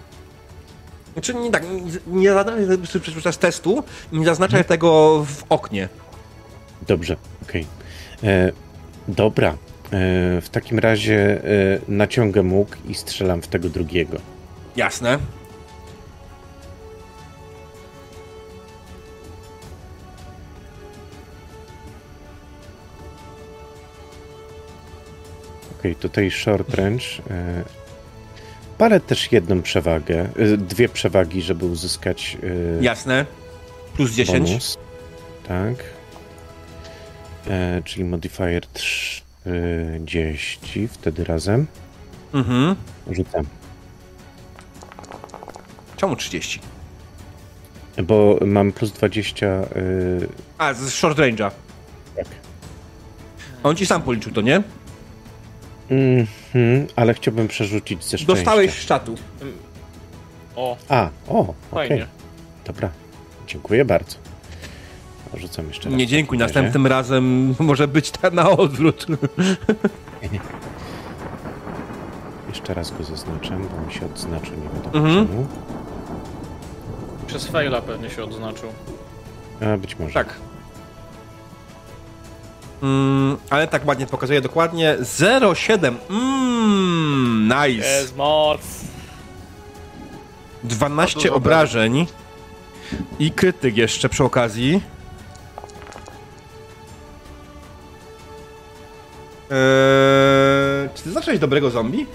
[1.13, 1.81] Znaczy nie tak, nie,
[2.21, 2.83] nie zaznaczaj tego
[3.15, 5.89] podczas testu, nie zaznaczaj tego w oknie.
[6.87, 7.67] Dobrze, okej.
[8.25, 8.53] E,
[9.09, 9.57] Dobra,
[10.41, 14.19] w takim razie e, naciągam łuk i strzelam w tego drugiego.
[14.77, 15.19] Jasne.
[25.85, 27.05] Okej, tutaj short range.
[27.31, 27.65] E,
[28.79, 32.37] palę też jedną przewagę, e, dwie przewagi, żeby uzyskać
[32.81, 33.27] e, Jasne.
[33.97, 34.49] Plus 10.
[34.49, 34.79] bonus.
[35.49, 35.75] Tak.
[37.51, 38.67] E, czyli modifier
[39.45, 41.67] 30, wtedy razem.
[42.35, 42.77] Mhm.
[43.11, 43.45] Rzucam.
[45.97, 46.61] Czemu 30?
[48.05, 49.47] Bo mam plus 20.
[49.47, 49.67] E,
[50.59, 51.51] A, z short range'a.
[52.17, 52.27] tak.
[53.63, 54.63] On ci sam policzył to, nie?
[55.91, 58.35] Mhm, ale chciałbym przerzucić ze szczęścia.
[58.35, 59.15] Dostałeś z czatu.
[60.57, 61.55] O, A, o, okej.
[61.89, 62.07] fajnie.
[62.65, 62.91] Dobra.
[63.47, 64.17] Dziękuję bardzo.
[65.37, 65.99] Rzucam jeszcze raz.
[65.99, 66.55] Nie dziękuj, w takim razie.
[66.63, 69.07] następnym razem może być ta na odwrót.
[72.49, 75.29] Jeszcze raz go zaznaczam, bo mi się odznaczył, nie wiadomo Mhm.
[75.29, 75.47] czemu.
[77.27, 78.69] Przez faila pewnie się odznaczył.
[79.75, 80.15] A, być może.
[80.15, 80.35] Tak.
[82.83, 85.95] Mm, ale tak ładnie pokazuje dokładnie 0,7.
[86.11, 87.87] Mmm, nice.
[87.89, 88.61] Jest moc!
[90.65, 92.07] 12 Dużo obrażeń.
[93.19, 94.81] I krytyk jeszcze przy okazji.
[99.51, 102.07] Eee, czy ty zacząłeś dobrego zombie?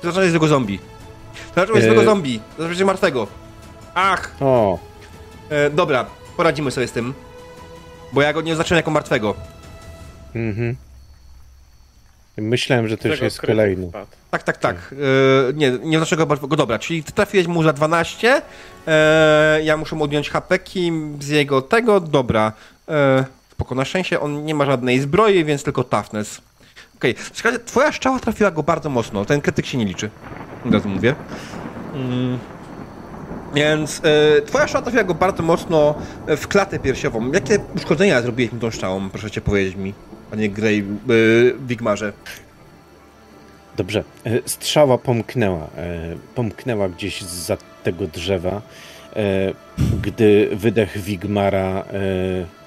[0.00, 0.78] Ty zacząłeś złego zombie.
[1.56, 1.86] Zacząłeś Eee.
[1.90, 2.40] złego zombie.
[2.58, 3.26] Zacząłeś martwego.
[3.94, 4.34] Ach!
[4.40, 4.78] O,
[5.50, 7.14] E, dobra, poradzimy sobie z tym.
[8.12, 9.34] Bo ja go nie oznaczyłem jako martwego.
[10.34, 10.76] mhm.
[12.38, 13.88] Myślałem, że to już jest kolejny.
[13.88, 14.06] wpadł.
[14.30, 14.76] Tak, tak, tak.
[15.50, 16.56] E, nie, nie oznaczyłem go martwego.
[16.56, 18.42] Dobra, czyli ty trafiłeś mu za 12.
[18.86, 22.00] E, ja muszę mu odjąć hapeki z jego tego.
[22.00, 22.52] Dobra.
[22.88, 26.40] E, spoko, na szczęście on nie ma żadnej zbroi, więc tylko toughness.
[27.02, 27.58] Okej, okay.
[27.58, 29.24] twoja strzała trafiła go bardzo mocno.
[29.24, 30.10] Ten krytyk się nie liczy.
[30.66, 31.14] Od razu mówię.
[31.94, 32.38] Mm.
[33.54, 35.94] Więc e, twoja strzała trafiła go bardzo mocno
[36.26, 37.32] w klatę piersiową.
[37.32, 39.10] Jakie uszkodzenia zrobiłeś mu tą strzałą?
[39.10, 39.94] Proszę cię powiedzieć mi,
[40.30, 40.84] panie Grey e,
[41.66, 42.12] Wigmarze.
[43.76, 44.04] Dobrze.
[44.24, 45.66] E, Strzała pomknęła.
[45.76, 48.62] e, Pomknęła gdzieś za tego drzewa,
[49.16, 49.52] e,
[50.02, 52.61] gdy wydech Wigmara e,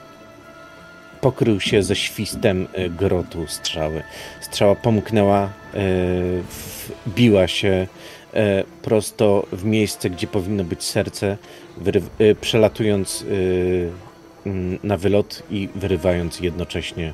[1.26, 4.04] pokrył się ze świstem e, grotu strzały.
[4.42, 5.50] Strzała pomknęła, e,
[7.06, 7.88] wbiła się
[8.34, 11.38] e, prosto w miejsce, gdzie powinno być serce,
[11.82, 13.26] wyryw- e, przelatując
[14.84, 17.14] na wylot i wyrywając jednocześnie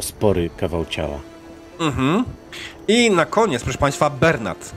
[0.00, 1.20] spory kawał ciała.
[1.80, 2.24] Mhm.
[2.88, 4.72] I na koniec, proszę Państwa, Bernard.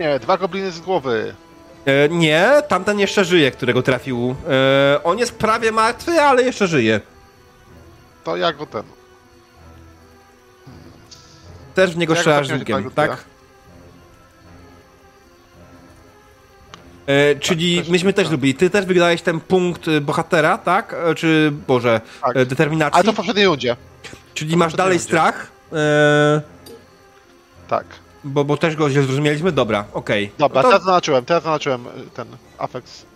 [0.00, 1.34] Nie, dwa gobliny z głowy.
[1.86, 4.36] E, nie, tamten jeszcze żyje, którego trafił.
[4.50, 7.00] E, on jest prawie martwy, ale jeszcze żyje.
[8.24, 8.82] To ja go ten.
[11.74, 13.24] Też w niego Jak strzelasz tego tak?
[17.06, 18.28] E, czyli też myśmy też tak.
[18.28, 18.54] zrobili.
[18.54, 20.94] Ty też wygrałeś ten punkt y, bohatera, tak?
[20.94, 22.36] E, Czy, Boże, Tak.
[22.36, 22.94] e, determinacji?
[22.94, 23.76] Ale to w poprzedniej rundzie.
[24.34, 25.46] Czyli masz dalej strach?
[25.72, 26.40] E,
[27.68, 27.84] Tak.
[28.24, 29.52] Bo, bo też go źle zrozumieliśmy?
[29.52, 30.32] Dobra, okej.
[30.38, 32.26] Dobra, No to- teraz zaznaczyłem, teraz zaznaczyłem y, ten
[32.58, 33.06] Afex.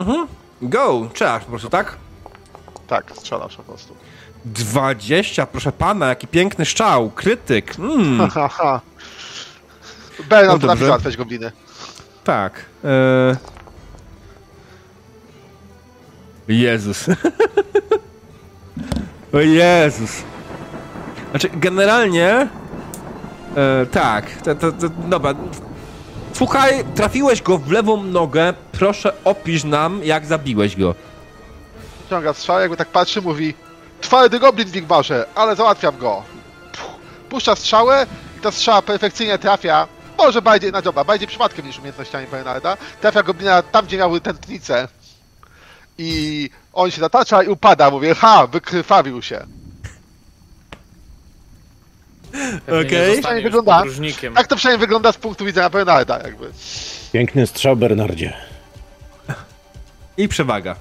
[0.00, 0.26] Mhm.
[0.62, 1.96] Go, strzelasz po prostu, tak?
[2.86, 3.96] Tak, strzelasz po prostu.
[4.44, 7.74] 20, proszę pana, jaki piękny strzał, krytyk.
[7.78, 8.28] Mm.
[10.28, 11.52] Bernard No potrafi załatwiać gobliny.
[12.24, 12.64] tak.
[12.84, 13.36] E...
[16.48, 17.06] Jezus.
[19.32, 20.22] o Jezus.
[21.30, 22.48] Znaczy, generalnie...
[23.56, 25.34] E, tak, to, to, to, dobra.
[26.32, 30.94] Słuchaj, trafiłeś go w lewą nogę, proszę opisz nam, jak zabiłeś go.
[32.10, 33.54] Ciąga strzał, jakby tak patrzy, mówi
[34.00, 36.22] Twardy goblin w Wigmarze, ale załatwiam go.
[37.28, 38.06] Puszcza strzałę
[38.38, 39.88] i ta strzała perfekcyjnie trafia,
[40.18, 44.88] może bardziej, na dobra, bardziej przypadkiem niż umiejętnościami Bernarda, trafia goblina tam, gdzie miały tętnice.
[45.98, 49.46] I on się zatacza i upada, mówię, ha, wykrwawił się.
[52.66, 53.42] Okej.
[53.42, 53.78] wygląda.
[53.78, 54.34] podróżnikiem.
[54.34, 56.50] Tak to przynajmniej wygląda z punktu widzenia Bernarda, jakby.
[57.12, 58.32] Piękny strzał, Bernardzie.
[60.16, 60.76] I przewaga.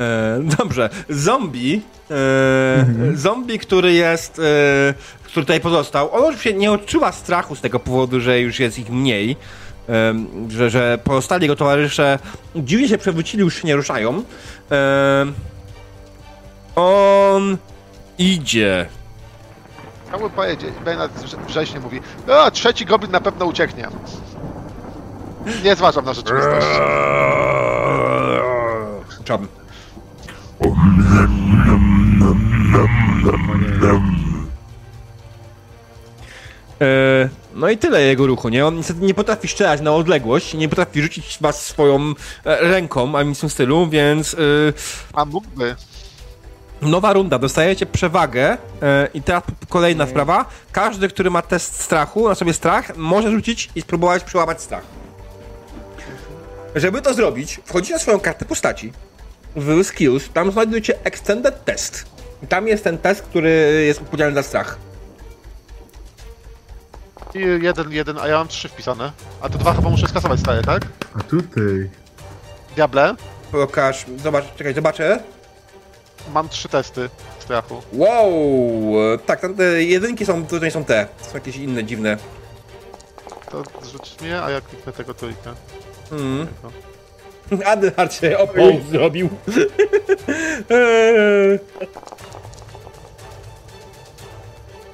[0.00, 0.90] E, dobrze.
[1.08, 1.82] Zombie.
[2.10, 4.38] E, Zombie, który jest.
[4.38, 6.14] E, który tutaj pozostał.
[6.14, 9.36] On oczywiście nie odczuwa strachu z tego powodu, że już jest ich mniej.
[9.88, 10.14] E,
[10.48, 12.18] że, że pozostali jego towarzysze
[12.56, 14.22] dziwnie się przewrócili, już się nie ruszają.
[14.70, 15.26] E,
[16.76, 17.56] on
[18.18, 18.86] idzie.
[20.14, 23.88] Chciałbym powiedzieć, Bernard wrze- wrześnie mówi, o, trzeci goblin na pewno ucieknie.
[25.64, 26.66] Nie zważam na rzeczywistość.
[29.24, 29.48] Czam.
[36.80, 38.66] E, No i tyle jego ruchu, nie?
[38.66, 43.34] On niestety nie potrafi strzelać na odległość, nie potrafi rzucić was swoją e, ręką, ani
[43.34, 44.36] w tym stylu, więc e,
[45.12, 45.76] A mógłby.
[46.84, 50.44] Nowa runda, dostajecie przewagę e, i teraz kolejna sprawa.
[50.72, 54.84] Każdy, który ma test strachu, na sobie strach, może rzucić i spróbować przełamać strach.
[56.74, 58.92] Żeby to zrobić, wchodzicie na swoją kartę postaci
[59.56, 62.06] w skills, tam znajdujecie extended test.
[62.42, 64.78] I tam jest ten test, który jest odpowiedzialny za strach.
[67.34, 69.12] I jeden, jeden, a ja mam trzy wpisane.
[69.40, 70.82] A to dwa chyba muszę skasować stare, tak?
[71.18, 71.90] A tutaj...
[72.76, 73.14] Diable,
[73.52, 75.22] Pokaż, zobacz, czekaj, zobaczę.
[76.32, 77.82] Mam trzy testy strachu.
[77.92, 78.32] Wow,
[79.14, 82.16] e, tak, tam te jedynki są, to nie są te, to są jakieś inne, dziwne.
[83.50, 85.54] To zrzuć mnie, a ja kliknę tego trójkę.
[86.10, 86.72] Tego.
[87.72, 89.28] Adelhard się opół zrobił.
[90.70, 91.58] Eee,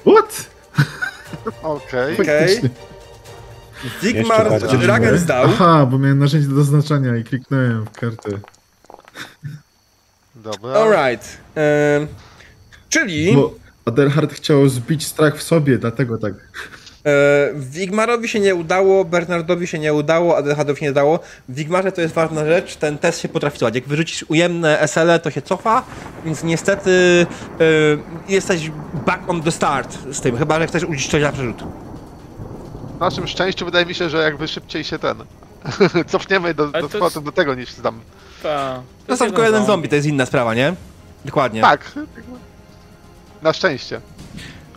[0.11, 0.49] What?
[1.63, 2.21] Okej.
[2.21, 2.61] Okej.
[4.01, 4.87] Zigmar bardziej.
[4.87, 5.45] Ragensdał.
[5.45, 8.29] Aha, bo miałem narzędzie do zaznaczania i kliknąłem w kartę.
[10.43, 10.73] Dobra.
[10.73, 11.37] Alright.
[12.89, 13.53] Czyli Bo
[13.85, 16.33] Adelhard chciał zbić strach w sobie, dlatego tak.
[17.05, 21.19] e, Wigmarowi się nie udało, Bernardowi się nie udało, Adelhardowi się nie udało.
[21.49, 23.75] W Wigmarze to jest ważna rzecz, ten test się potrafi cofać.
[23.75, 25.83] Jak wyrzucisz ujemne SL, to się cofa,
[26.25, 27.25] więc niestety
[27.59, 27.63] e,
[28.31, 28.71] jesteś
[29.05, 31.63] back on the start z tym, chyba że chcesz użyć coś na przerzut.
[32.97, 35.17] W naszym szczęściu wydaje mi się, że jakby szybciej się ten.
[36.11, 37.99] Cofniemy do, do, to do, jest- do tego niż zdam.
[38.43, 40.73] Ta, To jest są tylko jeden zombie, to jest inna sprawa, nie?
[41.25, 41.61] Dokładnie.
[41.61, 41.91] Tak.
[43.41, 44.01] Na szczęście.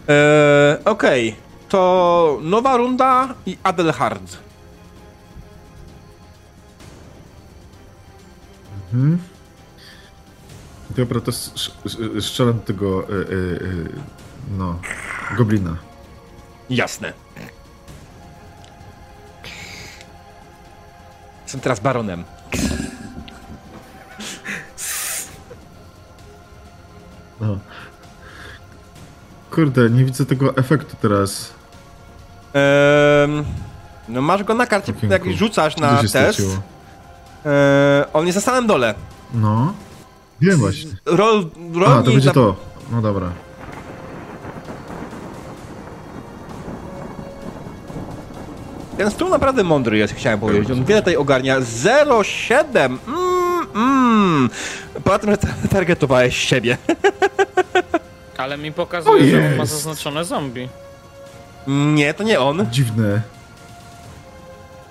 [0.09, 1.37] E, Okej,
[1.69, 4.39] to nowa runda i Adelhard.
[8.93, 9.19] Mhm.
[10.91, 13.89] Dobra, to sz- sz- strzelam do tego, e, e, e,
[14.59, 14.79] no,
[15.37, 15.77] goblina.
[16.71, 17.13] Jasne.
[21.43, 22.25] Jestem teraz baronem.
[29.51, 31.51] Kurde, nie widzę tego efektu teraz.
[32.53, 33.45] Ehm,
[34.09, 35.13] no masz go na karcie, Okienku.
[35.13, 36.09] jak rzucasz na test.
[36.09, 36.53] straciło?
[37.47, 38.95] Eee, on jest na samym dole.
[39.35, 39.73] No.
[40.41, 40.91] Wiem właśnie.
[41.07, 42.57] Rol, A, rolnik to będzie za- to.
[42.93, 43.31] No dobra.
[48.99, 50.71] Ten stół naprawdę mądry jest, chciałem powiedzieć.
[50.71, 51.61] On wiele tutaj ogarnia.
[51.61, 52.99] 0,7.
[53.09, 53.34] Mm,
[53.75, 54.51] mm.
[55.05, 56.77] Poza tym, że ta- targetowałeś siebie.
[58.39, 60.69] Ale mi pokazuje, że on ma zaznaczone zombie.
[61.67, 62.67] Nie, to nie on.
[62.71, 63.23] Dziwne.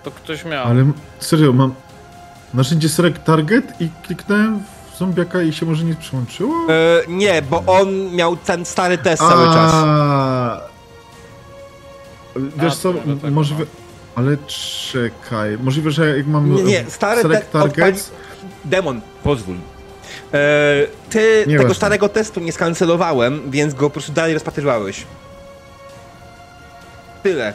[0.04, 0.68] To ktoś miał.
[0.68, 1.74] Ale serio, mam
[2.54, 4.64] narzędzie select target i kliknąłem
[4.94, 6.56] w zombiaka i się może nie przyłączyło?
[6.70, 9.72] Eee, nie, bo on miał ten stary test cały czas.
[9.74, 10.62] A.
[12.36, 12.94] Wiesz A, co,
[13.32, 13.66] możliwe...
[14.16, 14.38] Ale
[14.92, 18.12] czekaj, możliwe, że jak mam Nie, nie, stary select te- targets...
[18.66, 19.56] Demon, pozwól.
[20.34, 21.76] Eee, ty Nie tego ważne.
[21.76, 25.04] starego testu nie skancelowałem, więc go po prostu dalej rozpatrywałeś.
[27.24, 27.54] Tyle.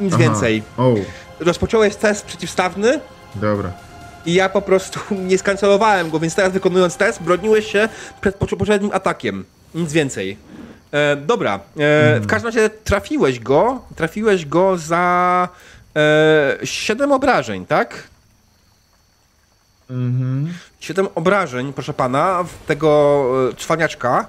[0.00, 0.22] Nic Aha.
[0.22, 0.62] więcej.
[0.78, 0.94] O,
[1.40, 3.00] Rozpocząłeś test przeciwstawny
[3.34, 3.72] dobra.
[4.26, 7.88] i ja po prostu nie skancelowałem go, więc teraz wykonując test, broniłeś się
[8.20, 9.44] przed poprzednim atakiem.
[9.74, 10.36] Nic więcej.
[10.92, 11.60] E, dobra, e,
[12.20, 15.48] w każdym razie trafiłeś go, trafiłeś go za
[15.96, 18.02] e, 7 obrażeń, tak?
[19.92, 20.54] Mhm.
[20.80, 24.24] 7 obrażeń, proszę pana, w tego e, cwaniaczka e,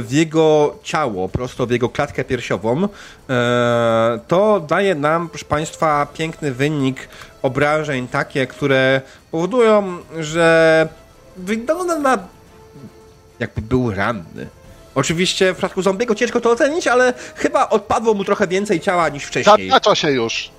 [0.00, 2.88] w jego ciało, prosto w jego klatkę piersiową.
[3.30, 7.08] E, to daje nam, proszę państwa, piękny wynik
[7.42, 10.88] obrażeń, takie, które powodują, że
[11.36, 12.18] wygląda na
[13.40, 14.48] jakby był ranny.
[14.94, 19.24] Oczywiście w przypadku zombiego ciężko to ocenić, ale chyba odpadło mu trochę więcej ciała niż
[19.24, 19.68] wcześniej.
[19.70, 20.50] Zaznacza się już.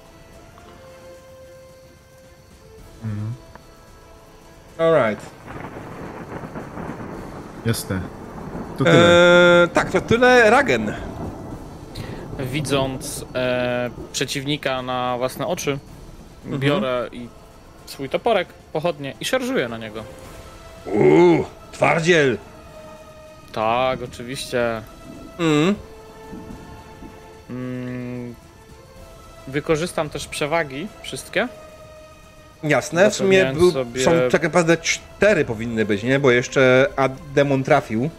[4.78, 5.26] Alright.
[7.66, 8.02] Jasne.
[8.78, 9.62] To tyle.
[9.64, 10.94] Eee, tak, to tyle Ragen.
[12.40, 15.78] widząc e, przeciwnika na własne oczy,
[16.46, 17.28] biorę i
[17.86, 20.04] swój toporek, pochodnie i szarżuję na niego.
[20.86, 22.38] Uuu, twardziel.
[23.52, 24.82] Tak, oczywiście.
[25.40, 25.76] Mm.
[27.50, 28.36] Mm,
[29.48, 31.48] wykorzystam też przewagi wszystkie.
[32.64, 36.19] Jasne, w sumie był, sobie- są tak naprawdę cztery powinny być, nie?
[36.19, 38.10] Bo jeszcze a demon trafił.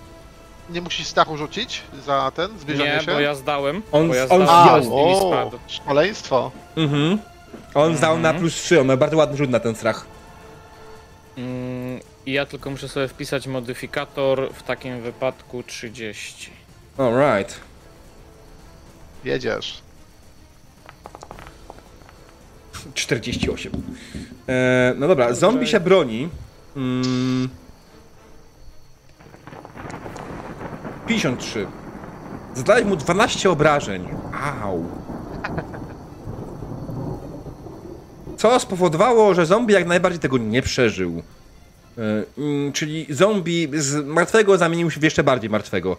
[0.70, 3.12] Nie musisz strachu rzucić za ten, zbliżenie Nie, się?
[3.12, 3.82] bo ja zdałem.
[3.92, 4.96] On- bo ja on zdałem, zdjął.
[5.06, 5.58] mi o, spadł.
[5.86, 6.50] szaleństwo.
[6.76, 7.18] Mhm.
[7.74, 8.38] On zdał na Mhm.
[8.42, 10.06] plus 3, on ma bardzo ładny rzut na ten strach.
[11.38, 16.50] Mm, I ja tylko muszę sobie wpisać modyfikator, w takim wypadku 30.
[16.98, 17.60] Alright.
[19.24, 19.80] Jedziesz.
[22.94, 23.72] 48.
[24.48, 26.28] E, no dobra, zombie się broni.
[26.76, 27.48] Mm.
[31.06, 31.66] 53.
[32.54, 34.08] Zadałeś mu 12 obrażeń.
[34.62, 34.84] Au.
[38.36, 41.22] Co spowodowało, że zombie jak najbardziej tego nie przeżył.
[42.38, 45.96] Mm, czyli zombie z martwego zamienił się w jeszcze bardziej martwego.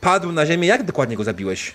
[0.00, 0.68] Padł na ziemię.
[0.68, 1.74] Jak dokładnie go zabiłeś?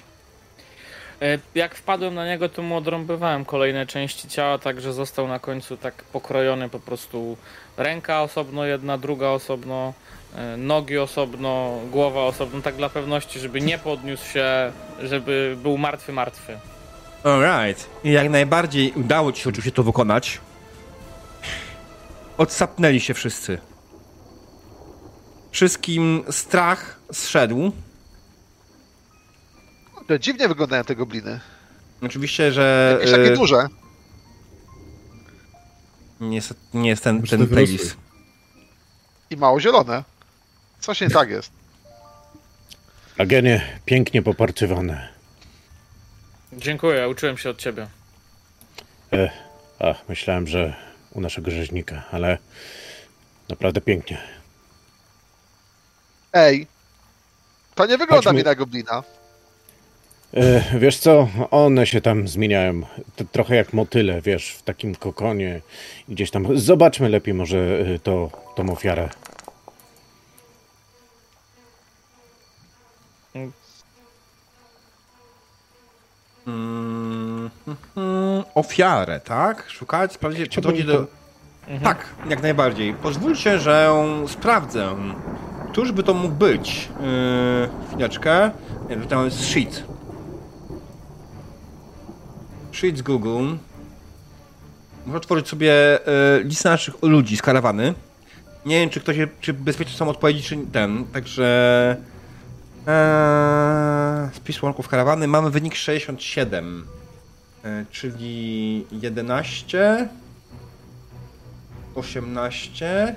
[1.21, 5.77] E, Jak wpadłem na niego, to mu odrąbywałem kolejne części ciała, także został na końcu
[5.77, 7.37] tak pokrojony po prostu
[7.77, 9.93] ręka osobno, jedna, druga osobno,
[10.35, 14.71] e, nogi osobno, głowa osobno, tak dla pewności, żeby nie podniósł się,
[15.03, 16.59] żeby był martwy, martwy.
[17.23, 17.89] Alright.
[18.03, 20.39] Jak najbardziej udało ci się oczywiście to wykonać.
[22.37, 23.57] Odsapnęli się wszyscy.
[25.51, 27.71] Wszystkim strach zszedł.
[30.07, 31.39] To dziwnie wyglądają te gobliny.
[32.01, 33.67] Oczywiście, że Jakieś takie e, duże.
[36.19, 37.55] nie, jest, nie jest ten, ten te wyrosłe.
[37.55, 37.97] playlist.
[39.29, 40.03] I mało zielone.
[40.79, 41.51] Coś nie tak jest.
[43.17, 45.07] Agenie, pięknie poparczywane.
[46.53, 47.87] Dziękuję, uczyłem się od ciebie.
[49.79, 50.73] A, myślałem, że
[51.11, 52.37] u naszego rzeźnika, ale
[53.49, 54.17] naprawdę pięknie.
[56.33, 56.67] Ej.
[57.75, 58.39] To nie wygląda Chodźmy.
[58.39, 59.03] mi na goblina.
[60.33, 62.81] E, wiesz co, one się tam zmieniają.
[63.31, 65.61] Trochę jak motyle, wiesz, w takim kokonie.
[66.09, 66.57] Gdzieś tam.
[66.57, 69.09] Zobaczmy lepiej może e, to, tą ofiarę.
[76.47, 77.49] Mm.
[78.55, 79.69] Ofiarę, tak?
[79.69, 81.07] Szukać, sprawdzić, podchodzi do...
[81.83, 82.93] Tak, jak najbardziej.
[82.93, 83.89] Pozwólcie, że
[84.27, 84.95] sprawdzę.
[85.71, 86.89] Któż by to mógł być?
[87.01, 88.51] Yy, chwileczkę.
[89.09, 89.83] To jest sheet.
[92.77, 93.55] Sheet z Google.
[95.05, 95.99] Muszę otworzyć sobie
[96.37, 97.93] yy, listę naszych ludzi z karawany.
[98.65, 101.05] Nie wiem, czy ktoś, czy bezpieczne są odpowiedzi, czy ten.
[101.05, 101.97] Także...
[102.87, 105.27] Eee, spis łąków karawany.
[105.27, 106.87] Mamy wynik 67.
[107.63, 110.09] E, czyli 11.
[111.95, 113.15] 18.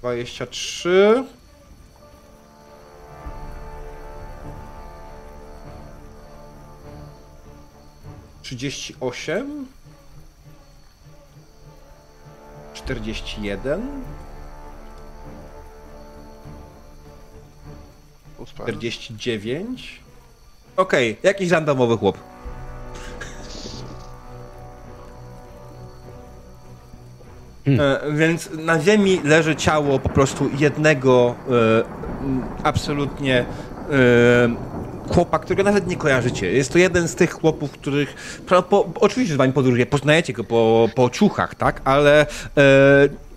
[0.00, 1.24] 23.
[8.50, 9.66] Trzydzieści osiem,
[12.74, 14.02] czterdzieści jeden,
[18.38, 18.62] Uspę.
[18.62, 20.00] 49.
[20.76, 22.18] Okej, jakiś randomowy chłop.
[27.66, 34.69] E, więc na ziemi leży ciało po prostu jednego e, absolutnie e,
[35.14, 36.52] chłopa, którego nawet nie kojarzycie.
[36.52, 38.40] Jest to jeden z tych chłopów, których.
[38.48, 41.80] Po, po, oczywiście z wami podróżuje, poznajecie go po, po ciuchach, tak?
[41.84, 42.26] Ale e,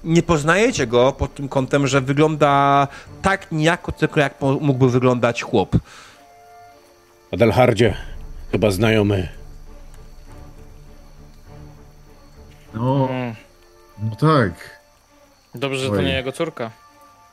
[0.03, 2.87] nie poznajecie go pod tym kątem, że wygląda
[3.21, 5.75] tak niejako tylko jak mógłby wyglądać chłop.
[7.31, 7.97] Adelhardzie,
[8.51, 9.29] chyba znajomy.
[12.73, 13.09] No,
[14.03, 14.79] no tak.
[15.55, 16.05] dobrze, że to Oj.
[16.05, 16.71] nie jego córka.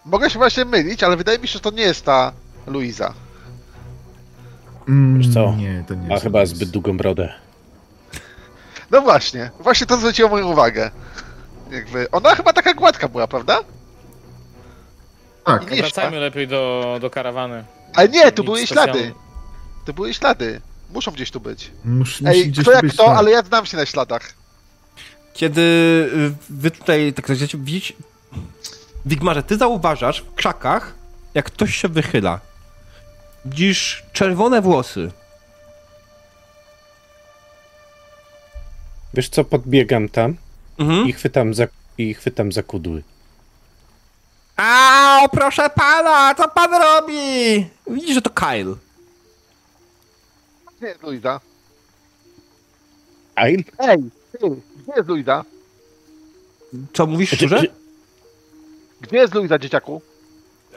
[0.04, 2.32] Mogę się właśnie mylić, ale wydaje mi się, że to nie jest ta
[2.66, 3.14] Luiza.
[4.90, 5.54] Mm, Wiesz co?
[5.56, 6.48] Nie, to nie Ma jest chyba nic.
[6.48, 7.34] zbyt długą brodę.
[8.90, 10.90] No właśnie, właśnie to zwróciło moją uwagę.
[11.70, 13.60] Jakby, ona chyba taka gładka była, prawda?
[15.44, 17.64] Tak, I nie Wracajmy lepiej do, do karawany.
[17.94, 19.12] Ale nie, tu Nic były ślady.
[19.86, 20.60] Tu były ślady.
[20.94, 21.70] Muszą gdzieś tu być.
[21.84, 23.18] musi, musi Ej, gdzieś kto jak być to, ślad.
[23.18, 24.32] ale ja znam się na śladach.
[25.34, 27.96] Kiedy y, wy tutaj, tak chcecie widzieć,
[29.06, 30.94] Wigmarze, ty zauważasz w krzakach,
[31.34, 32.40] jak ktoś się wychyla.
[33.44, 35.10] Widzisz czerwone włosy.
[39.14, 40.36] Wiesz co, podbiegam tam
[40.78, 41.08] Mhm.
[41.08, 41.64] i chwytam za,
[41.98, 43.02] i chwytam za kudły.
[44.56, 47.66] Au, proszę pana, co pan robi?
[47.90, 48.74] Widzisz, że to Kyle.
[50.78, 51.40] Gdzie jest Luiza?
[53.36, 53.64] Ail?
[53.78, 53.98] Ej,
[54.32, 54.38] ty,
[54.82, 55.44] gdzie jest Luiza?
[56.94, 57.60] Co mówisz Czy- szczerze?
[57.60, 57.70] czy-
[59.00, 60.02] Gdzie jest Luiza, dzieciaku?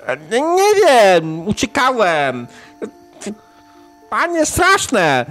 [0.07, 2.47] E, Nie, nie wiem, uciekałem.
[4.09, 5.25] Panie, straszne!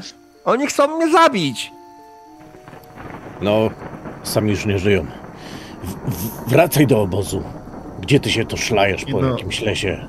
[0.44, 1.72] Oni chcą mnie zabić.
[3.40, 3.70] No,
[4.22, 5.06] sami już nie żyją.
[5.84, 7.42] W, wracaj do obozu.
[8.00, 9.28] Gdzie ty się to szlajesz po No.
[9.30, 10.06] jakimś lesie?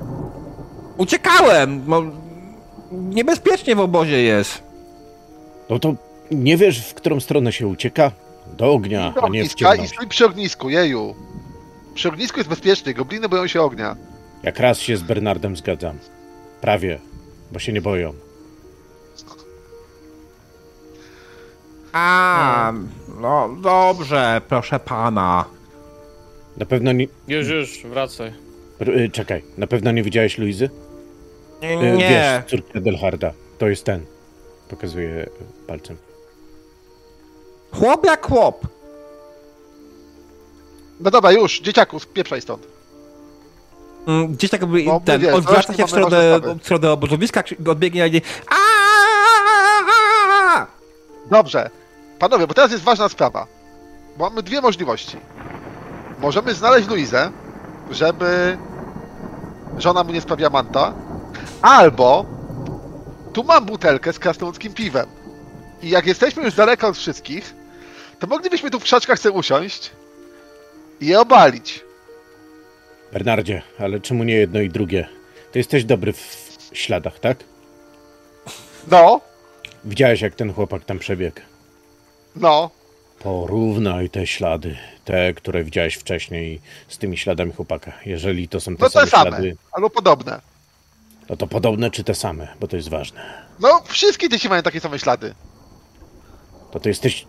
[0.96, 1.82] Uciekałem.
[1.86, 2.02] No,
[2.92, 4.62] niebezpiecznie w obozie jest.
[5.70, 5.94] No to
[6.30, 8.10] nie wiesz, w którą stronę się ucieka?
[8.56, 9.92] Do ognia, Do a nie w ogniska i ciemność.
[9.94, 11.14] stój przy ognisku, jeju.
[11.94, 13.96] Przy ognisku jest bezpiecznie, gobliny boją się ognia.
[14.44, 15.98] Jak raz się z Bernardem zgadzam.
[16.60, 16.98] Prawie,
[17.52, 18.14] bo się nie boją.
[21.92, 22.72] A,
[23.20, 25.44] no dobrze, proszę pana.
[26.56, 27.06] Na pewno nie...
[27.28, 28.32] Już, już, wracaj.
[28.80, 30.70] r- y, Czekaj, na pewno nie widziałeś Luizy?
[31.62, 32.08] Nie, Y, nie.
[32.08, 33.32] Wiesz, córkę Delharda.
[33.58, 34.04] To jest ten.
[34.68, 35.28] Pokazuje y,
[35.66, 35.96] palcem.
[37.72, 38.66] Chłop jak chłop.
[41.00, 42.66] No dobra, już, dzieciaku, spieprzaj stąd.
[44.06, 48.08] Mm, Gdzieś tak jakby No, ten, mówię, odwraca się w stronę, w stronę obozowiska, odbiegnie
[48.08, 48.22] i!
[51.30, 51.70] Dobrze.
[52.18, 53.46] Panowie, bo teraz jest ważna sprawa.
[54.16, 55.16] Bo mamy dwie możliwości.
[56.20, 57.30] Możemy znaleźć Luizę,
[57.90, 58.58] żeby
[59.78, 60.92] żona mu nie sprawia manta,
[61.62, 62.26] albo
[63.32, 65.06] tu mam butelkę z krasnoludzkim piwem.
[65.82, 67.54] I jak jesteśmy już daleko od wszystkich,
[68.18, 69.90] to moglibyśmy tu w krzaczkach sobie usiąść
[71.00, 71.84] i je obalić.
[73.18, 75.08] Bernardzie, ale czemu nie jedno i drugie?
[75.52, 77.44] Ty jesteś dobry w śladach, tak?
[78.90, 79.20] No,
[79.84, 81.40] Widziałeś, jak ten chłopak tam przebiegł.
[82.36, 82.70] no.
[83.18, 87.92] Porównaj te ślady, te, które widziałeś wcześniej, z tymi śladami chłopaka.
[88.06, 90.40] Jeżeli to są te No same te same, ślady, albo podobne.
[91.28, 93.20] no to podobne czy te same, bo to jest ważne.
[93.60, 95.34] No, wszystkie dzieci mają takie same ślady.
[96.70, 97.26] To ty jesteś...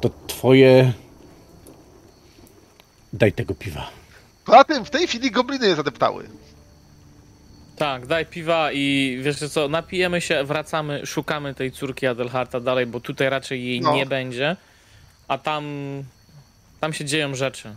[0.00, 0.92] To twoje...
[3.12, 3.90] Daj tego piwa.
[4.44, 6.28] Poza tym w tej chwili gobliny je zadeptały.
[7.76, 13.00] Tak, daj piwa i wiesz co, napijemy się, wracamy, szukamy tej córki Adelharta dalej, bo
[13.00, 13.94] tutaj raczej jej No.
[13.94, 14.56] nie będzie,
[15.28, 15.64] a tam,
[16.80, 17.74] tam się dzieją rzeczy.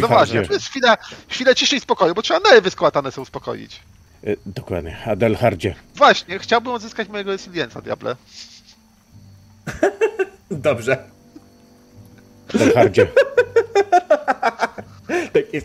[0.00, 0.96] No właśnie, to jest chwila,
[1.28, 3.80] chwilę ciszy i spokoju, bo trzeba nerwy składane sobie uspokoić.
[4.26, 8.16] y, dokładnie, Adelhardzie, Właśnie, chciałbym odzyskać mojego Resilienza, diable.
[10.50, 11.04] Dobrze.
[12.54, 13.06] Adelhardzie,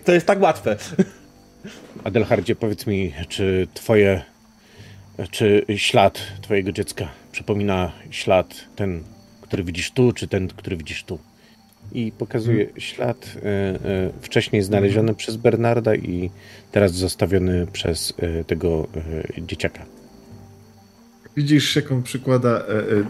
[0.04, 0.78] To jest tak łatwe.
[2.04, 4.22] Adelhardzie, powiedz mi, czy twoje...
[5.32, 9.04] Czy ślad twojego dziecka przypomina ślad ten,
[9.42, 11.20] który widzisz tu, czy ten, który widzisz tu?
[11.92, 16.30] I pokazuje ślad y, y, wcześniej znaleziony przez Bernarda i
[16.72, 18.88] teraz zostawiony przez y, tego
[19.38, 19.86] y, dzieciaka.
[21.38, 22.64] Widzisz, jak on przykłada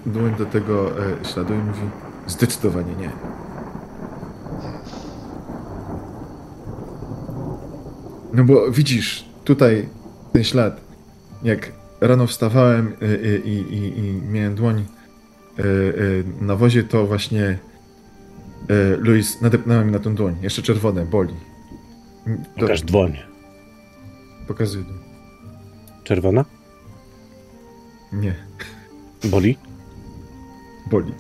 [0.06, 0.92] dłoń do tego
[1.34, 1.82] śladu i mówi
[2.28, 3.10] zdecydowanie nie.
[8.34, 9.90] No bo widzisz, tutaj
[10.34, 10.82] ten ślad,
[11.44, 14.86] jak rano wstawałem e, e, i, i, i miałem dłoń
[16.42, 17.58] na wozie, to właśnie
[18.98, 20.36] Luis nadepnąłem mi na tą dłoń.
[20.42, 21.34] Jeszcze czerwone, boli.
[22.56, 23.18] To, Pokaż dłoń.
[24.48, 24.84] pokazuję.
[24.86, 25.00] dłoń.
[26.04, 26.46] Czerwona?
[28.14, 28.36] Nie,
[29.24, 29.58] Boli?
[30.92, 31.14] boli.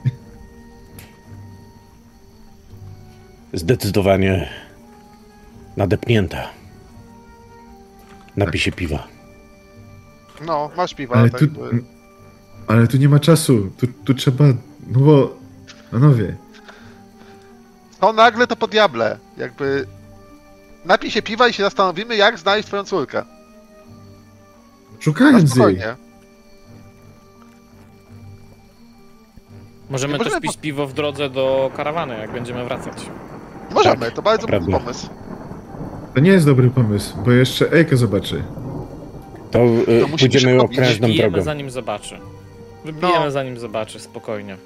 [3.53, 4.49] Zdecydowanie
[5.77, 6.49] nadepnięta.
[8.37, 9.07] Napij się piwa.
[10.45, 11.15] No, masz piwa.
[11.15, 11.47] Ale tak tu,
[12.67, 13.71] ale tu nie ma czasu.
[13.77, 14.45] Tu, tu trzeba.
[14.87, 15.39] No bo.
[15.91, 16.37] Panowie,
[17.99, 19.17] To nagle to po diable.
[19.37, 19.87] Jakby...
[20.85, 23.23] Napij się piwa i się zastanowimy, jak znaleźć twoją córkę.
[24.99, 25.49] Szukając jej.
[25.49, 25.95] spokojnie.
[29.89, 33.09] Możemy Nie też możemy pić piwo w drodze do karawany, jak będziemy wracać.
[33.71, 35.09] Możemy, Tak, to bardzo dobry pomysł.
[36.13, 38.43] To nie jest dobry pomysł, bo jeszcze Ejka zobaczy.
[39.51, 41.45] To, y, To pójdziemy okrężną Wybijemy drogą.
[41.45, 42.19] zanim zobaczy.
[42.85, 43.31] Wybijemy No.
[43.31, 44.57] zanim zobaczy, spokojnie.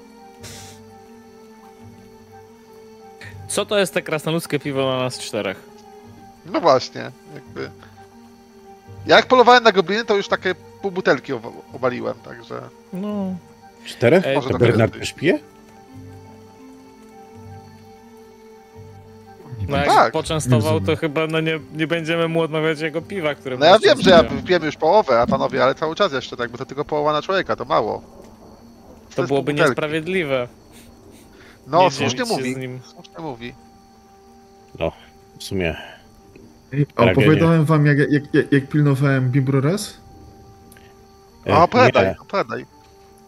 [3.48, 5.62] Co to jest te krasnoludzkie piwo na nas czterech?
[6.46, 7.70] No właśnie, jakby...
[9.06, 11.32] Jak polowałem na gobliny, to już takie pół butelki
[11.74, 12.60] obaliłem, także...
[12.92, 13.34] No.
[13.84, 14.26] Czterech?
[14.26, 15.38] Ej, to Bernard też pije?
[19.68, 20.12] No jak Tak.
[20.12, 24.00] poczęstował, to chyba no nie, nie będziemy mu odmawiać jego piwa, które No ja wiem,
[24.02, 26.84] że ja wypiłem już połowę, a panowie, ale cały czas jeszcze tak, bo to tylko
[26.84, 28.02] połowa na człowieka, to mało.
[29.14, 29.70] To jest byłoby butelki.
[29.70, 30.48] niesprawiedliwe.
[31.66, 32.54] No, nie słusznie mówi.
[32.54, 32.80] z nim.
[32.84, 33.54] Słusznie mówi.
[34.78, 34.92] No,
[35.38, 35.76] w sumie.
[35.76, 37.12] A Tragedia.
[37.12, 40.00] opowiadałem wam, jak, jak, jak, jak pilnowałem Bibro raz?
[41.46, 42.66] e, A opowiadaj, nie, opowiadaj.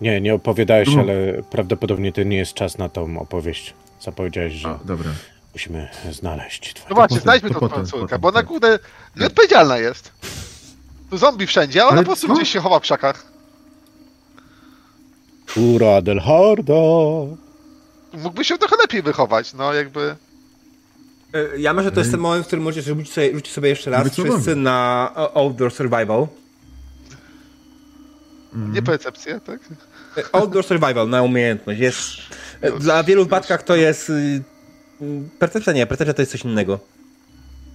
[0.00, 1.00] Nie, nie opowiadałeś, No.
[1.02, 1.14] ale
[1.50, 3.74] prawdopodobnie to nie jest czas na tą opowieść.
[4.00, 5.10] Zapowiedziałeś, że A, dobra.
[5.56, 6.86] Musimy znaleźć twoją.
[6.90, 7.86] No właśnie, znajdźmy to tą potem,
[8.20, 8.46] bo ona tak.
[8.46, 8.78] kurde
[9.16, 10.12] nieodpowiedzialna jest.
[11.10, 12.34] Tu zombie wszędzie, a ona Ale po prostu co?
[12.34, 13.26] gdzieś się chowa w krzakach.
[15.56, 16.72] Ura Adelharda!
[18.12, 20.16] Mógłby się trochę lepiej wychować, no jakby...
[21.34, 23.68] E, Ja myślę, że to jest ten moment, w którym możecie rzucić sobie, rzucić sobie
[23.68, 26.26] jeszcze raz co wszyscy na Outdoor Survival.
[28.54, 29.60] Nie percepcję, tak?
[30.18, 32.00] E, Outdoor Survival na umiejętność jest...
[32.60, 34.12] e, Dla wielu wypadkach to jest...
[35.38, 36.78] Percepcja nie, percepcja to jest coś innego.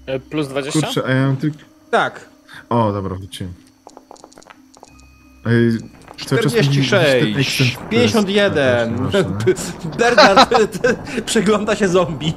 [0.05, 0.79] E, Plus 20?
[0.81, 1.57] Kurczę, a ja mam tylko...
[1.91, 2.29] Tak,
[2.69, 3.53] O, dobra, wróciłem.
[5.45, 5.77] Ej,
[6.25, 9.09] cały czas mi- 46, ten accent to jest- 51.
[9.11, 9.97] to jest straszne.
[9.97, 10.53] Bernard
[11.25, 12.33] przegląda się zombie.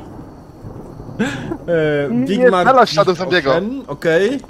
[1.69, 3.61] E, Nie Wigmar znalazł śladów zombiego.
[3.87, 4.41] Okej.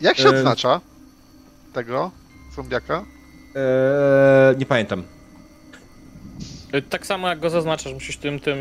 [0.00, 0.34] Jak się Em.
[0.34, 0.80] odznacza
[1.72, 2.10] tego
[2.56, 3.04] zombiaka?
[3.56, 5.02] E, Nie pamiętam.
[6.74, 8.58] E, Tak samo jak go zaznaczasz, musisz tym, tym...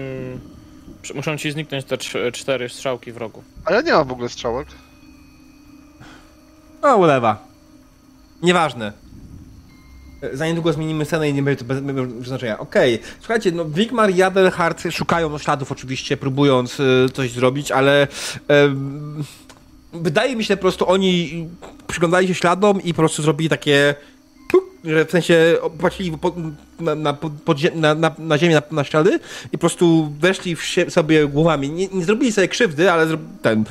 [1.16, 1.98] Muszą ci zniknąć te
[2.32, 3.44] cztery strzałki w rogu.
[3.66, 4.68] A ja nie mam w ogóle strzałek.
[6.82, 7.48] O, ulewa.
[8.42, 8.94] Nieważne.
[10.22, 12.60] E, Za niedługo zmienimy scenę i nie będzie to bez, bez znaczenia.
[12.60, 16.84] Okej, słuchajcie, no Wigmar i Adelhard szukają śladów oczywiście, próbując e,
[17.14, 18.08] coś zrobić, ale
[18.48, 19.24] em,
[19.94, 21.48] wydaje mi się po prostu oni
[21.88, 24.13] przyglądali się śladom i po prostu zrobili takie że
[24.84, 26.34] w sensie opłacili po,
[26.80, 27.18] na, na,
[27.76, 31.70] na, na, na ziemię, na, na ślady i po prostu weszli sie, sobie głowami.
[31.70, 33.64] Nie, nie zrobili sobie krzywdy, ale zro, ten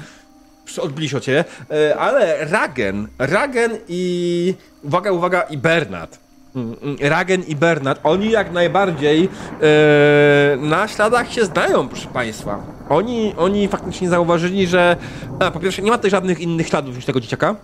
[0.80, 6.18] odbili się ciebie, E, ale Ragen, Ragen i uwaga, uwaga, i Bernard.
[6.56, 9.28] Mm, mm, Ragen i Bernard, oni jak najbardziej
[9.62, 12.62] e, na śladach się znają, proszę Państwa.
[12.88, 14.96] Oni, oni faktycznie zauważyli, że
[15.40, 17.56] a, po pierwsze nie ma tutaj żadnych innych śladów niż tego dzieciaka.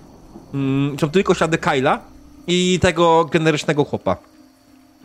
[0.55, 2.00] Mm, są tylko ślady Kyla
[2.49, 4.17] i tego generycznego chłopa.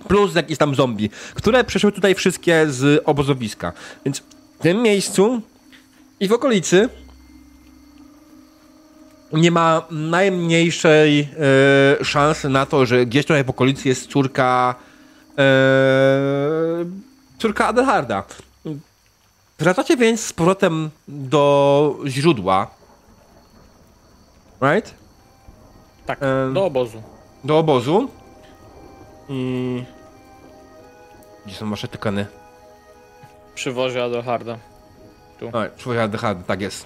[0.07, 3.73] Plus jakieś tam zombie, które przeszły tutaj wszystkie z obozowiska.
[4.05, 5.41] Więc w tym miejscu
[6.19, 6.89] i w okolicy
[9.33, 11.19] nie ma najmniejszej
[11.99, 14.75] e, szansy na to, że gdzieś tutaj w okolicy jest córka
[15.37, 15.43] e,
[17.37, 18.23] córka Adelharda.
[19.59, 22.67] Wracacie więc z powrotem do źródła.
[24.61, 24.93] Right?
[26.05, 26.19] Tak,
[26.53, 27.12] do obozu.
[27.43, 28.09] Do obozu.
[29.29, 29.83] I...
[31.45, 32.25] Gdzie są wasze tykany?
[33.55, 34.57] Przy wozie Adelharda.
[35.53, 36.85] O, człowiek Adelharda, tak jest.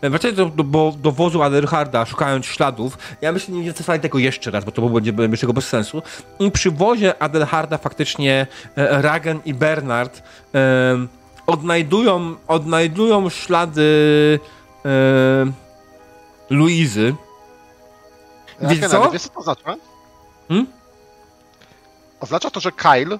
[0.00, 2.98] E, Wracacie do, do, bo- do wozu Adelharda, szukając śladów.
[3.20, 6.02] Ja myślę, że nie testowali tego jeszcze raz, bo to będzie będzie tego bez sensu.
[6.38, 8.46] I przy wozie Adelharda faktycznie
[8.76, 10.22] e, Ragen i Bernard
[10.54, 10.60] e,
[11.46, 14.40] odnajdują, odnajdują ślady
[14.84, 14.88] e,
[16.50, 17.14] Luizy.
[18.60, 19.10] Jak co?
[19.10, 19.89] Wiesz co to?
[20.50, 20.66] Hmm?
[22.20, 23.18] Oznacza to, że Kyle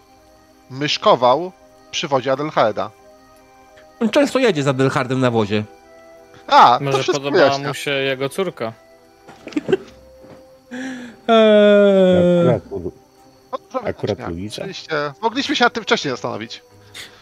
[0.70, 1.52] myszkował
[1.90, 2.90] przy wodzie Adelharda.
[4.00, 5.64] On często jedzie z Adelhardem na wozie.
[6.46, 7.68] A, to Może wszystko podobała wyjaśnia.
[7.68, 8.72] mu się jego córka.
[11.28, 12.60] Eee...
[13.84, 14.30] Akurat, No, to.
[14.30, 14.62] Luisa.
[14.62, 15.12] Oczywiście.
[15.22, 16.62] Mogliśmy się nad tym wcześniej zastanowić.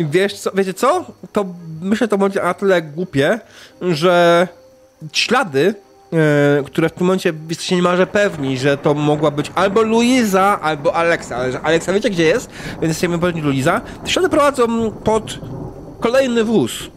[0.01, 1.05] Wiesz co, wiecie co?
[1.33, 1.45] To
[1.81, 3.41] myślę, to będzie na tyle głupie,
[3.81, 4.49] że
[5.13, 5.75] ślady,
[6.67, 11.37] które w tym momencie jesteście niemalże pewni, że to mogła być albo Luiza, albo Alexa,
[11.37, 13.81] ale że Alexa wiecie gdzie jest, więc jesteśmy pewni Luiza.
[14.05, 15.39] Te ślady prowadzą pod
[16.01, 16.91] kolejny wóz.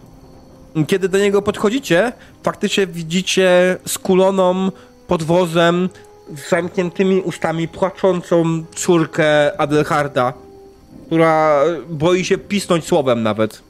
[0.87, 2.11] Kiedy do niego podchodzicie,
[2.43, 4.71] faktycznie widzicie skuloną
[5.07, 5.89] pod wozem
[6.35, 10.33] z zamkniętymi ustami płaczącą córkę Adelharda,
[11.07, 13.61] która boi się pisnąć słowem nawet.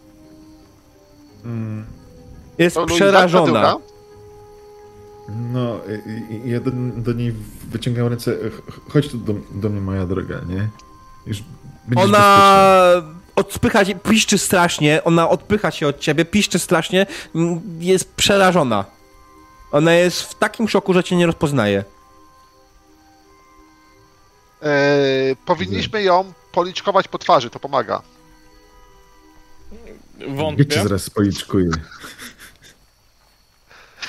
[2.58, 3.76] Jest To Luisa, przerażona.
[5.36, 5.80] No,
[6.46, 7.34] ja do, do niej
[7.72, 8.32] wyciągam ręce.
[8.50, 10.70] Ch- Chodź tu do, do mnie, moja droga, nie?
[11.26, 11.44] Już
[11.96, 13.04] Ona
[13.36, 18.86] odpycha się, piszczy strasznie, ona odpycha się od ciebie, piszczy strasznie, m, jest przerażona.
[19.72, 21.84] Ona jest w takim szoku, że cię nie rozpoznaje.
[24.62, 28.02] Eee, powinniśmy ją policzkować po twarzy, to pomaga.
[30.36, 30.66] Wątpię.
[30.66, 31.70] cię zaraz policzkuję.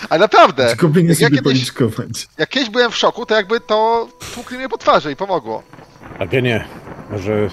[0.09, 2.29] Ale naprawdę, Skupienie jak ja sobie kiedyś, policzkować.
[2.39, 5.63] jak kiedyś byłem w szoku, to jakby to tłukli mnie po twarzy i pomogło.
[6.19, 6.65] Agenie,
[7.11, 7.49] może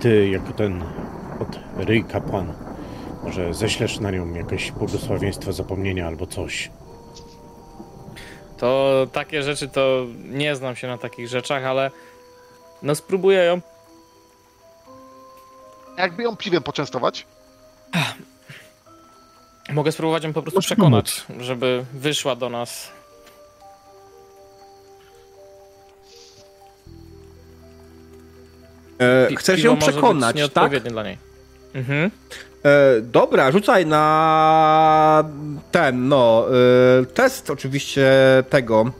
[0.00, 0.82] ty jako ten
[1.40, 1.48] od
[1.86, 2.52] ryj kapłan,
[3.24, 6.70] może ześlesz na nią jakieś błogosławieństwo zapomnienia albo coś.
[8.58, 11.90] To takie rzeczy to nie znam się na takich rzeczach, ale
[12.82, 13.60] no spróbuję ją.
[15.98, 17.26] Jakby ją piwem poczęstować.
[19.72, 22.90] Mogę spróbować ją po prostu Możesz przekonać, żeby wyszła do nas.
[28.98, 30.36] E, chcesz ją może być przekonać, tak?
[30.36, 31.18] nieodpowiednie dla niej.
[31.74, 32.10] Mhm.
[32.64, 35.24] E, dobra, rzucaj na
[35.72, 36.46] ten, no,
[37.00, 38.10] e, test oczywiście
[38.50, 38.90] tego.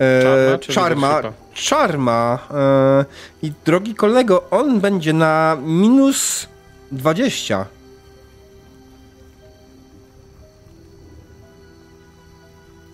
[0.00, 1.22] E, Czarma?
[1.54, 2.38] Czarma.
[2.50, 3.04] E,
[3.42, 6.48] I drogi kolego, on będzie na minus
[6.92, 7.66] 20.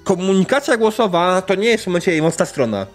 [0.07, 2.86] Komunikacja głosowa to nie jest w momencie jej mocna strona.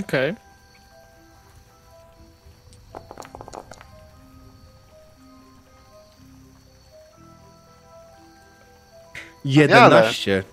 [0.00, 0.34] Okej.
[9.44, 9.96] Wspaniale.
[9.96, 10.44] 11.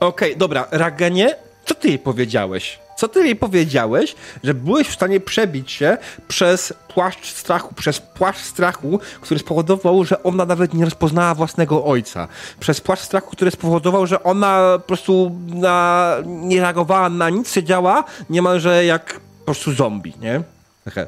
[0.00, 2.78] Okej, dobra, Ragenie, co ty jej powiedziałeś?
[2.98, 8.40] Co ty jej powiedziałeś, że byłeś w stanie przebić się przez płaszcz strachu, przez płaszcz
[8.40, 12.28] strachu, który spowodował, że ona nawet nie rozpoznała własnego ojca.
[12.60, 18.04] Przez płaszcz strachu, który spowodował, że ona po prostu na, nie reagowała na nic, siedziała
[18.30, 20.42] niemalże jak po prostu zombie, nie?
[20.84, 21.06] Hehe.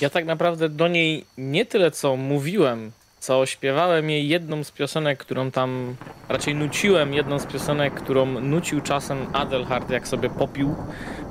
[0.00, 5.18] Ja tak naprawdę do niej nie tyle co mówiłem, co śpiewałem jej jedną z piosenek,
[5.18, 5.96] którą tam
[6.28, 10.74] raczej nuciłem, jedną z piosenek, którą nucił czasem Adelhard, jak sobie popił.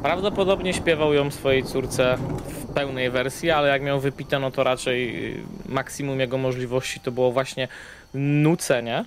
[0.04, 5.32] Prawdopodobnie śpiewał ją swojej córce w pełnej wersji, ale jak miał wypite, no to raczej
[5.34, 7.68] y, maksimum jego możliwości to było właśnie
[8.14, 9.06] nucenie.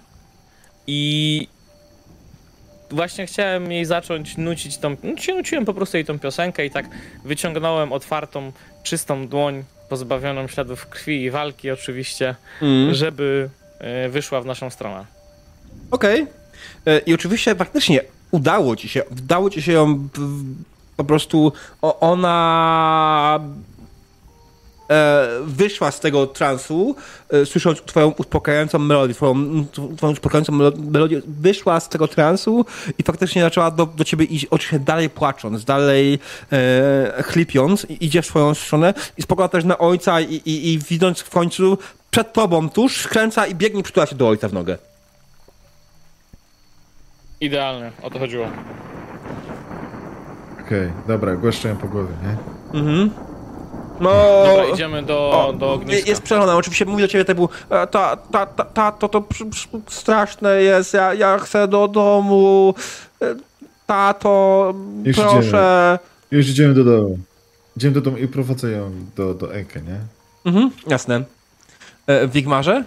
[0.87, 1.49] I
[2.91, 4.97] właśnie chciałem jej zacząć nucić tą.
[5.03, 6.87] Nuci, nuciłem po prostu jej tą piosenkę i tak
[7.25, 12.95] wyciągnąłem otwartą, czystą dłoń, pozbawioną śladów krwi i walki, oczywiście, Mm.
[12.95, 13.49] żeby
[14.07, 15.05] y, wyszła w naszą stronę.
[15.91, 16.27] Okej.
[16.87, 18.01] E, I oczywiście faktycznie
[18.31, 20.09] udało ci się, udało ci się ją
[20.97, 23.78] po prostu ona e,
[25.45, 26.97] wyszła z tego transu,
[27.31, 29.35] e, słysząc twoją uspokajającą melodię, twoją,
[29.97, 32.65] twoją uspokajającą melo- melodię, wyszła z tego transu
[32.99, 36.19] i faktycznie zaczęła do, do ciebie iść, oczywiście dalej płacząc, dalej
[36.53, 40.79] e, chlipiąc, i idzie w swoją stronę i spogląda też na ojca i, i, i
[40.79, 41.79] widząc w końcu
[42.11, 44.79] przed tobą tuż, skręca i biegnie, przytula się do ojca w nogę.
[47.41, 48.47] Idealnie, o to chodziło.
[50.67, 52.37] Okej, dobra, głaszczę ją po głowie, nie?
[52.81, 53.11] Mhm.
[54.01, 54.11] No.
[54.47, 56.11] Dobra, idziemy do, o, do ogniska.
[56.11, 59.25] Jest przelona, oczywiście mówi do ciebie typu e, ta, ta, ta, ta to, to
[59.89, 62.75] straszne jest, ja, ja chcę do domu,
[63.23, 63.35] E,
[63.87, 65.99] tato, Już proszę.
[66.31, 67.19] Już idziemy do domu.
[67.77, 69.99] Idziemy do domu i prowadzę ją do, do Eke, nie?
[70.45, 71.25] Mhm, jasne.
[72.07, 72.85] E, Wigmarze?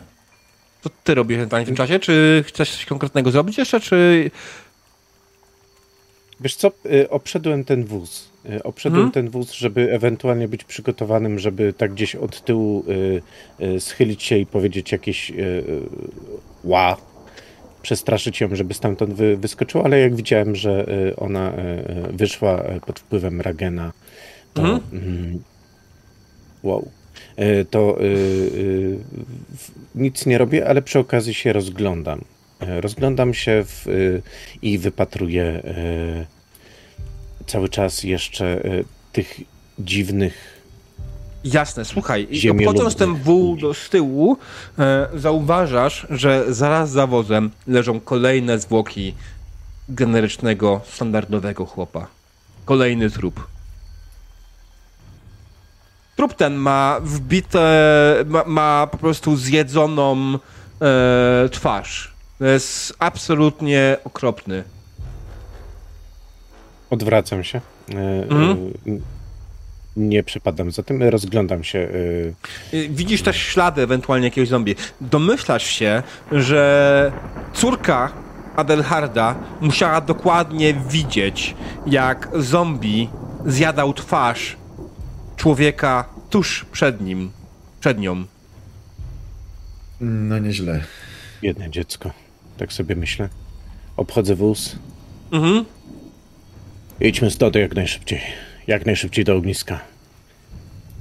[0.81, 1.99] Co ty robisz ewentualnie w tym czasie?
[1.99, 4.31] Czy chcesz coś konkretnego zrobić jeszcze, czy...
[6.39, 8.29] Wiesz co, y, obszedłem ten wóz.
[8.49, 9.11] Y, Obszedłem Mhm.
[9.11, 14.37] ten wóz, żeby ewentualnie być przygotowanym, żeby tak gdzieś od tyłu y, y, schylić się
[14.37, 15.63] i powiedzieć jakieś y,
[16.63, 16.97] ła,
[17.81, 20.85] przestraszyć ją, żeby stamtąd wy, wyskoczyła, ale jak widziałem, że
[21.17, 21.53] ona
[22.13, 23.91] wyszła pod wpływem Ragena,
[24.53, 24.81] to Mhm.
[24.93, 25.43] mm,
[26.63, 26.91] wow.
[27.69, 27.97] To
[29.95, 32.21] nic nie robię, ale przy okazji się rozglądam.
[32.59, 33.85] Rozglądam się w,
[34.61, 35.63] i wypatruję
[37.51, 39.39] cały czas jeszcze y, tych
[39.79, 40.61] dziwnych
[41.43, 44.37] Jasne, słuchaj, obchodząc ten wół do z tyłu,
[44.79, 49.13] e, zauważasz, że zaraz za wozem leżą kolejne zwłoki
[49.89, 52.07] generycznego, standardowego chłopa.
[52.65, 53.47] Kolejny trup.
[56.15, 60.37] Trup ten ma wbite, ma, ma po prostu zjedzoną
[60.81, 62.13] e, twarz.
[62.39, 64.63] Jest absolutnie okropny.
[66.95, 67.61] Odwracam się.
[67.89, 67.93] y,
[68.29, 68.57] Mhm.
[68.87, 69.01] y,
[69.97, 71.79] Nie przepadam za tym, rozglądam się.
[71.79, 72.33] y,
[72.73, 74.75] Y, Widzisz też ślady ewentualnie jakiegoś zombie.
[75.01, 77.11] Domyślasz się, że
[77.53, 78.11] córka
[78.55, 81.55] Adelharda musiała dokładnie widzieć,
[81.87, 83.09] jak zombie
[83.45, 84.57] zjadał twarz
[85.35, 87.31] człowieka tuż przed nim,
[87.79, 88.23] przed nią.
[90.01, 90.83] No nieźle.
[91.41, 92.11] Biedne dziecko.
[92.57, 93.29] Tak sobie myślę.
[93.97, 94.75] Obchodzę wóz.
[95.31, 95.65] Mhm.
[97.01, 98.21] Idźmy stąd jak najszybciej.
[98.67, 99.79] Jak najszybciej do ogniska.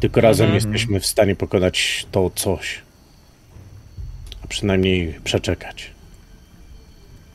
[0.00, 2.82] Tylko razem jesteśmy w stanie pokonać to coś.
[4.44, 5.90] A przynajmniej przeczekać.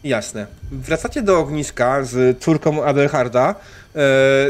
[0.04, 0.48] Jasne.
[0.72, 3.56] Wracacie do ogniska z córką Adelharda,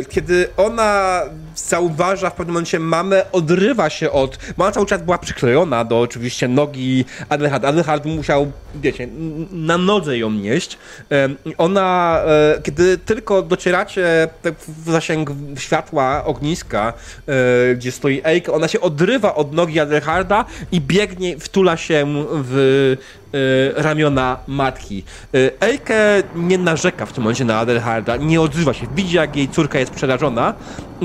[0.10, 1.22] kiedy ona
[1.56, 4.38] zauważa w pewnym momencie mamę, odrywa się od...
[4.58, 7.68] Mama cały czas była przyklejona do oczywiście nogi Adelharda.
[7.68, 9.08] Adelhard musiał, wiecie,
[9.52, 10.78] na nodze ją nieść.
[11.12, 14.28] E, ona, e, kiedy tylko docieracie
[14.68, 16.94] w zasięg światła ogniska,
[17.28, 22.96] e, gdzie stoi Eik, ona się odrywa od nogi Adelharda i biegnie, wtula się w
[23.34, 25.04] e, ramiona matki.
[25.34, 28.88] E, Eike nie narzeka w tym momencie na Adelharda, nie odzywa się.
[28.96, 30.54] Widzi, jak jej córka jest przerażona,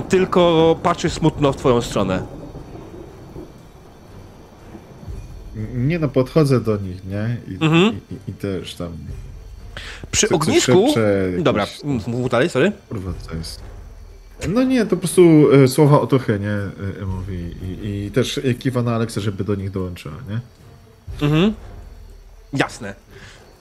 [0.08, 2.22] tylko patrzy smutno w twoją stronę.
[5.74, 7.36] Nie no, podchodzę do nich, nie?
[7.48, 7.82] I, Mhm.
[8.10, 8.92] i, i, i też tam...
[10.10, 10.72] Przy Co- ognisku...
[10.86, 11.66] szepcze, jakieś- Dobra,
[12.06, 12.72] mów dalej, sorry.
[12.88, 13.60] Kurwa, co jest?
[14.48, 16.48] No nie, to po prostu e, słowa otuchy, nie?
[17.02, 17.54] E, mówi.
[17.82, 20.40] I, I też e, kiwa na Aleksę, żeby do nich dołączyła, nie?
[21.26, 21.54] Mhm.
[22.52, 22.94] Jasne.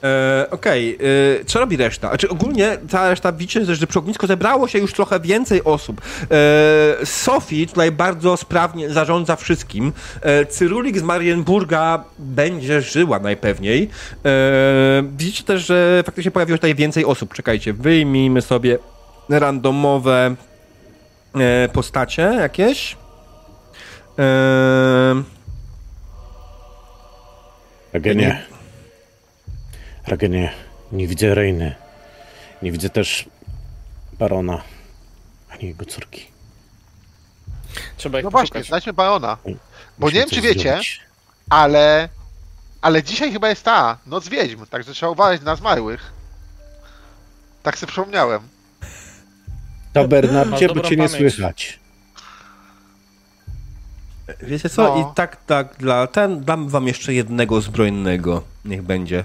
[0.04, 0.98] E, Okej,
[1.40, 2.08] e, co robi reszta?
[2.08, 6.00] Znaczy ogólnie ta reszta widzicie, że przy ognisku zebrało się już trochę więcej osób.
[6.30, 9.92] E, Sophie tutaj bardzo sprawnie zarządza wszystkim.
[10.48, 13.90] Cyrulik z Marienburga będzie żyła najpewniej.
[15.02, 17.34] Widzicie też, że faktycznie pojawiło się tutaj więcej osób.
[17.34, 18.78] Czekajcie, wyjmijmy sobie
[19.28, 20.34] randomowe
[21.72, 22.96] postacie jakieś.
[24.18, 25.22] E,
[27.92, 28.49] Ragenie.
[30.10, 30.52] Ragenie,
[30.92, 31.74] nie widzę Reiny.
[32.62, 33.28] Nie widzę też
[34.18, 34.62] Barona,
[35.50, 36.26] ani jego córki.
[37.96, 38.66] Trzeba ich No właśnie, poszukać.
[38.68, 39.36] znajdźmy Barona.
[39.44, 39.50] Bo
[39.98, 41.00] Musimy nie wiem, czy wiecie, zrobić.
[41.50, 42.08] ale...
[42.82, 46.12] Ale dzisiaj chyba jest ta, Noc Wiedźm, także trzeba uważać na zmarłych.
[47.62, 48.40] Tak sobie przypomniałem.
[49.92, 51.34] To Bernardzie, bo dobrą cię nie pamięć.
[51.34, 51.78] słychać.
[54.42, 54.82] Wiecie co?
[54.82, 55.00] No.
[55.12, 58.42] I tak, tak, dla ten dam wam jeszcze jednego zbrojnego.
[58.64, 59.24] Niech będzie.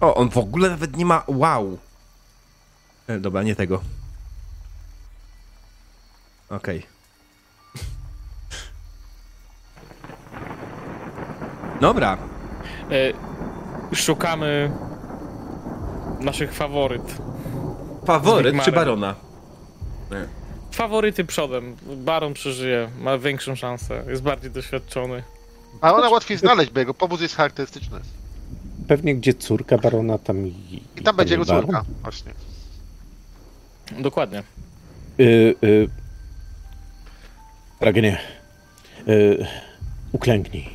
[0.00, 1.22] O, on w ogóle nawet nie ma.
[1.26, 1.78] Wow.
[3.06, 3.82] E, dobra, nie tego.
[6.50, 6.86] Okej.
[11.80, 12.18] Dobra.
[12.90, 13.12] E,
[13.96, 14.70] szukamy
[16.20, 17.02] naszych faworyt.
[18.06, 19.14] Faworyt czy barona?
[20.72, 21.76] Faworyty przodem.
[21.96, 25.22] Baron przeżyje, ma większą szansę, jest bardziej doświadczony.
[25.80, 28.00] Barona łatwiej znaleźć, bo jego powóz jest charakterystyczny.
[28.88, 30.82] Pewnie gdzie córka Barona, tam i...
[30.96, 31.62] I tam będzie jego Baron.
[31.64, 32.32] córka, właśnie.
[33.98, 34.42] Dokładnie.
[35.20, 35.88] Y, y,
[37.80, 38.18] Ragenie,
[39.08, 39.46] y,
[40.12, 40.68] uklęknij.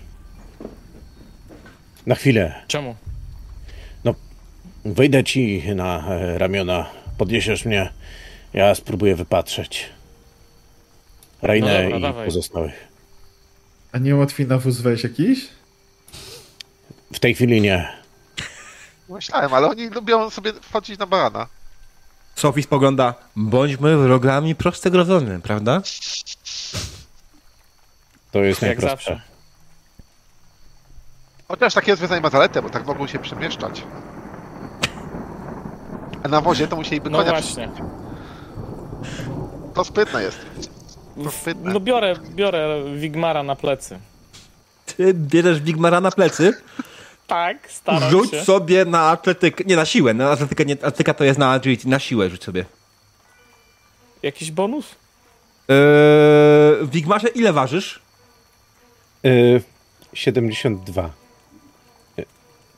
[2.05, 2.55] Na chwilę.
[2.67, 2.95] Czemu?
[4.85, 7.89] Wejdę ci na e, ramiona, podniesiesz mnie,
[8.53, 9.89] ja spróbuję wypatrzeć.
[11.41, 12.25] Reinę No dobra, i dawaj.
[12.25, 12.87] pozostałych.
[13.91, 15.47] A nie łatwiej na wóz wejść jakiś?
[17.13, 17.87] W tej chwili nie.
[19.09, 21.47] Myślałem, ale oni lubią sobie wchodzić na barana.
[22.35, 23.13] Sophie spogląda.
[23.35, 25.81] Bądźmy wrogami prostego rozumu, prawda?
[28.31, 29.11] To jest Jak najprostsze.
[29.11, 29.21] zawsze.
[31.47, 33.83] Chociaż takie rozwiązanie ma zaletę, bo tak mogą się przemieszczać.
[36.23, 37.69] A na wozie to musieliby No konia właśnie.
[39.73, 40.37] To sprytne jest.
[41.23, 41.73] To sprytne.
[41.73, 43.99] No biorę, biorę Wigmara na plecy.
[44.85, 46.53] Ty bierzesz Wigmara na plecy.
[47.29, 48.43] Tak, staram Rzuć się.
[48.45, 49.63] sobie na atletykę.
[49.67, 50.13] Nie, na siłę.
[50.13, 51.87] Na atletykę, nie, atletyka to jest na agility.
[51.89, 52.65] Na siłę rzuć sobie.
[54.23, 54.85] Jakiś bonus?
[55.67, 57.99] W Wigmarze ile ważysz?
[59.25, 59.61] Y,
[60.13, 61.09] 72.
[62.19, 62.25] Y,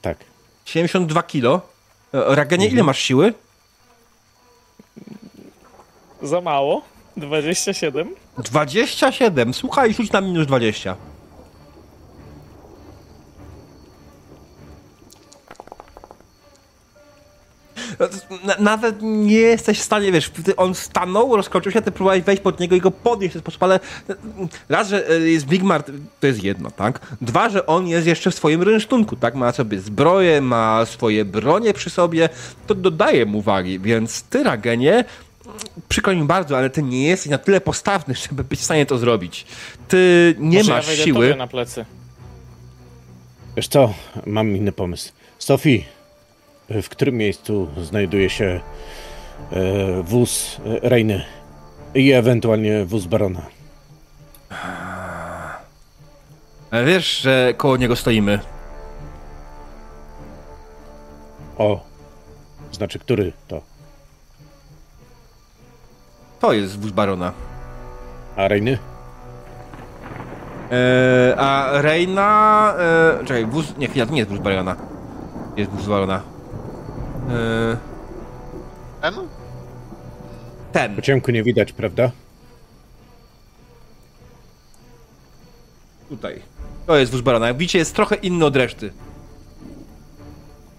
[0.01, 0.17] tak.
[0.65, 1.61] 72 kilo.
[2.13, 3.33] E, Ragenie, ile masz siły?
[6.21, 6.81] Za mało.
[7.17, 8.15] 27.
[8.38, 9.53] 27.
[9.53, 10.95] Słuchaj, rzuć na minus 20.
[18.59, 22.75] nawet nie jesteś w stanie, wiesz, on stanął, rozkoczył się, ty próbowałeś wejść pod niego
[22.75, 23.80] i go podnieść w ten sposób, ale
[24.69, 25.83] raz, że e, jest Wigmar,
[26.19, 26.99] to jest jedno, tak?
[27.21, 29.35] Dwa, że on jest jeszcze w swoim rynsztunku, tak?
[29.35, 32.30] Ma sobie zbroję, ma swoje bronie przy sobie,
[32.67, 35.05] to dodaje mu wagi, więc ty, Ragenie,
[35.89, 38.97] przykro mi bardzo, ale ty nie jesteś na tyle postawny, żeby być w stanie to
[38.97, 39.45] zrobić.
[39.88, 41.35] Ty nie Może masz ja siły.
[41.35, 41.85] na plecy.
[43.55, 43.93] Wiesz co,
[44.25, 45.11] mam inny pomysł.
[45.39, 45.83] Sophie,
[46.82, 48.59] w którym miejscu znajduje się
[49.51, 51.24] e, wóz e, Reiny
[51.95, 53.41] i ewentualnie wóz Barona?
[56.85, 58.40] Wiesz, że koło niego stoimy.
[61.58, 61.80] O,
[62.72, 63.61] znaczy który to?
[66.40, 67.33] To jest wóz barona.
[68.35, 68.77] A Reiny?
[70.72, 72.74] Eee, a Reina.
[72.80, 73.77] Eee, czekaj, wóz.
[73.77, 74.75] Nie, chwila, to nie jest wóz barona.
[75.58, 76.22] Jest wóz barona.
[77.30, 77.77] Eee,
[79.01, 79.16] Ten?
[80.72, 80.95] ten.
[80.95, 82.11] Po ciemku nie widać, prawda?
[86.09, 86.41] Tutaj.
[86.88, 87.48] To jest wóz barona.
[87.48, 88.93] Jak widzicie, jest trochę inny od reszty.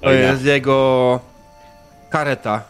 [0.01, 1.21] To jest jego.
[2.11, 2.63] kareta.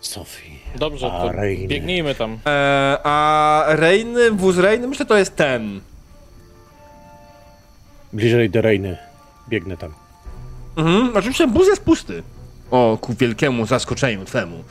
[0.00, 0.58] Sophie.
[0.78, 1.66] Dobrze, A, to Reiny.
[1.68, 2.32] biegnijmy tam.
[2.32, 5.80] Eee, a Reiny, wóz Reiny, myślę, to jest ten.
[8.12, 8.96] Bliżej do Reiny.
[9.48, 9.94] Biegnę tam.
[10.78, 12.22] Mhm, oczywiście wóz jest pusty.
[12.70, 14.64] O, ku wielkiemu zaskoczeniu twemu.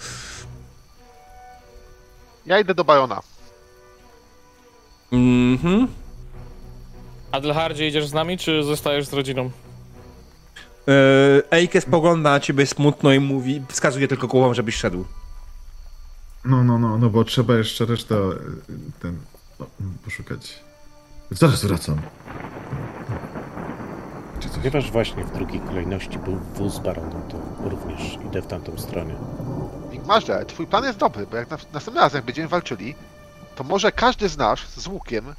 [2.45, 3.21] Ja idę do Barona.
[5.11, 5.87] Mhm.
[7.31, 9.51] Adelhardzie, idziesz z nami, czy zostajesz z rodziną?
[10.87, 15.05] Yy, Eike spogląda na ciebie smutno i mówi, wskazuje tylko głową, żebyś szedł.
[16.45, 18.37] No, no, no, no, bo trzeba jeszcze resztę e,
[19.01, 19.17] ten
[19.59, 19.65] no,
[20.05, 20.59] poszukać.
[21.31, 22.01] Zaraz wracam.
[24.57, 29.15] Ponieważ właśnie w drugiej kolejności był wóz z baronem, to również idę w tamtą stronę.
[29.91, 32.95] Wigmarze, twój plan jest dobry, bo jak na, następnym razem jak będziemy walczyli,
[33.55, 35.35] to może każdy z nas z łukiem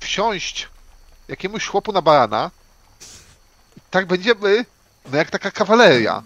[0.00, 0.68] wsiąść
[1.28, 2.50] jakiemuś chłopu na barana
[3.76, 4.64] i tak będziemy,
[5.12, 6.22] no jak taka kawaleria,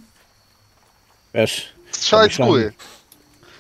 [1.35, 2.73] Wiesz, strzelać z góry.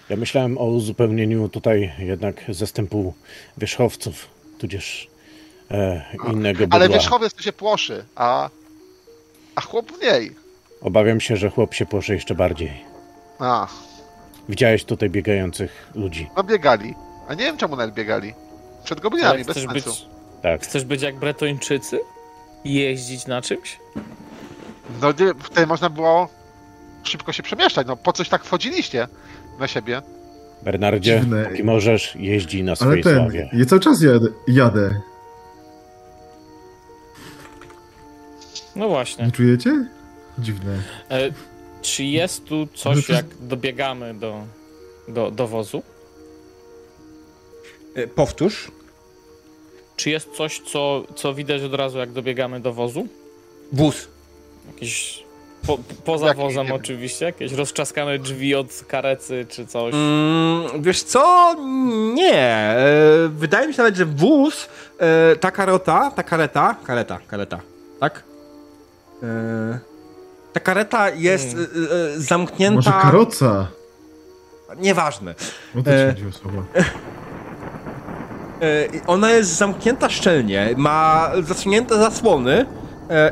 [0.09, 3.15] ja myślałem o uzupełnieniu tutaj jednak zastępu
[3.59, 5.14] wierzchowców, tudzież
[6.33, 6.77] innego bydła.
[6.77, 8.51] Ale wierzchowiec to się płoszy, a,
[9.55, 10.33] a chłop mniej.
[10.81, 12.85] Obawiam się, że chłop się płoszy jeszcze bardziej.
[13.39, 13.67] A,
[14.49, 16.31] Widziałeś tutaj biegających ludzi.
[16.37, 16.95] no biegali.
[17.29, 18.35] A nie wiem czemu nawet biegali.
[18.85, 19.91] Przed goblinami, Ale bez chcesz sensu.
[19.91, 20.07] być,
[20.43, 20.63] Tak.
[20.63, 22.01] chcesz być jak Bretończycy?
[22.65, 23.79] Jeździć na czymś?
[25.03, 26.29] No nie, wtedy można było
[27.03, 29.09] szybko się przemieszczać, no po coś tak wchodziliście
[29.59, 30.03] na siebie.
[30.63, 31.45] Bernardzie, Dziwne.
[31.47, 33.51] póki możesz, jeździ na Ale swojej ten, sławie.
[33.53, 34.27] ja cały czas jadę.
[34.49, 35.01] jadę.
[38.77, 39.25] No właśnie.
[39.27, 39.87] Nie czujecie?
[40.39, 40.83] Dziwne.
[41.11, 41.31] E,
[41.83, 44.41] czy jest tu coś, to- jak dobiegamy do,
[45.09, 45.83] do, do wozu?
[47.97, 48.71] Yy, powtórz.
[49.97, 53.07] Czy jest coś, co, co widać od razu, jak dobiegamy do wozu?
[53.73, 54.09] Wóz.
[54.67, 55.25] Jakieś.
[55.67, 56.77] Po, poza Jaki, wozem wiem.
[56.77, 59.95] oczywiście, jakieś rozczaskane drzwi od karecy czy coś.
[59.95, 61.55] Mm, wiesz co?
[62.15, 62.39] Nie.
[62.43, 67.61] E, wydaje mi się nawet, że wóz, e, ta karota, ta kareta, kareta, kareta,
[68.01, 68.23] tak?
[69.25, 69.79] E,
[70.53, 71.67] ta kareta jest Hmm.
[71.91, 72.77] e, e, zamknięta.
[72.77, 73.67] Może karoca?
[74.79, 75.35] Nieważne.
[75.79, 76.15] O to E.
[78.61, 82.67] E, ona jest zamknięta szczelnie, ma zasunięte zasłony,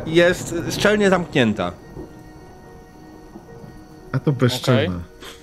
[0.06, 1.72] jest szczelnie zamknięta.
[4.12, 5.00] A to bezczelne.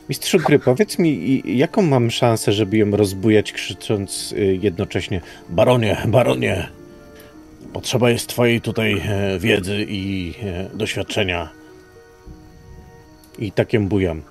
[0.09, 6.69] Mistrzu gry, powiedz mi, jaką mam szansę, żeby ją rozbujać, krzycząc y, jednocześnie Baronie, baronie,
[7.73, 11.49] potrzeba jest twojej tutaj e, wiedzy i e, doświadczenia.
[13.39, 14.21] I tak ją bujam.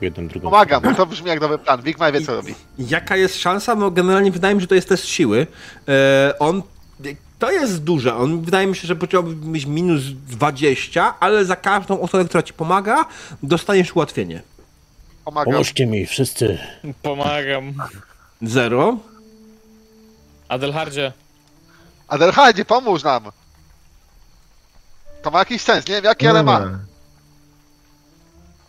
[0.00, 0.50] W jedną, drugą.
[0.50, 1.82] Pomagam, to brzmi jak dobry plan.
[1.82, 2.54] Wigmar wie co robi.
[2.78, 3.74] Jaka jest szansa?
[3.74, 5.46] No generalnie wydaje mi się, że to jest test siły.
[5.88, 6.62] E, on,
[7.38, 8.14] to jest duże.
[8.14, 12.52] On wydaje mi się, że potrzebowałby mieć minus 20, ale za każdą osobę, która ci
[12.52, 13.04] pomaga,
[13.42, 14.42] dostaniesz ułatwienie.
[15.24, 15.52] Pomagam.
[15.52, 16.58] Pomóżcie mi wszyscy.
[17.02, 17.74] Pomagam.
[18.42, 18.96] Zero.
[20.48, 21.12] Adelhardzie,
[22.08, 23.22] Adelhardzie, pomóż nam!
[25.22, 26.60] To ma jakiś sens, nie wiem jaki, ale ma.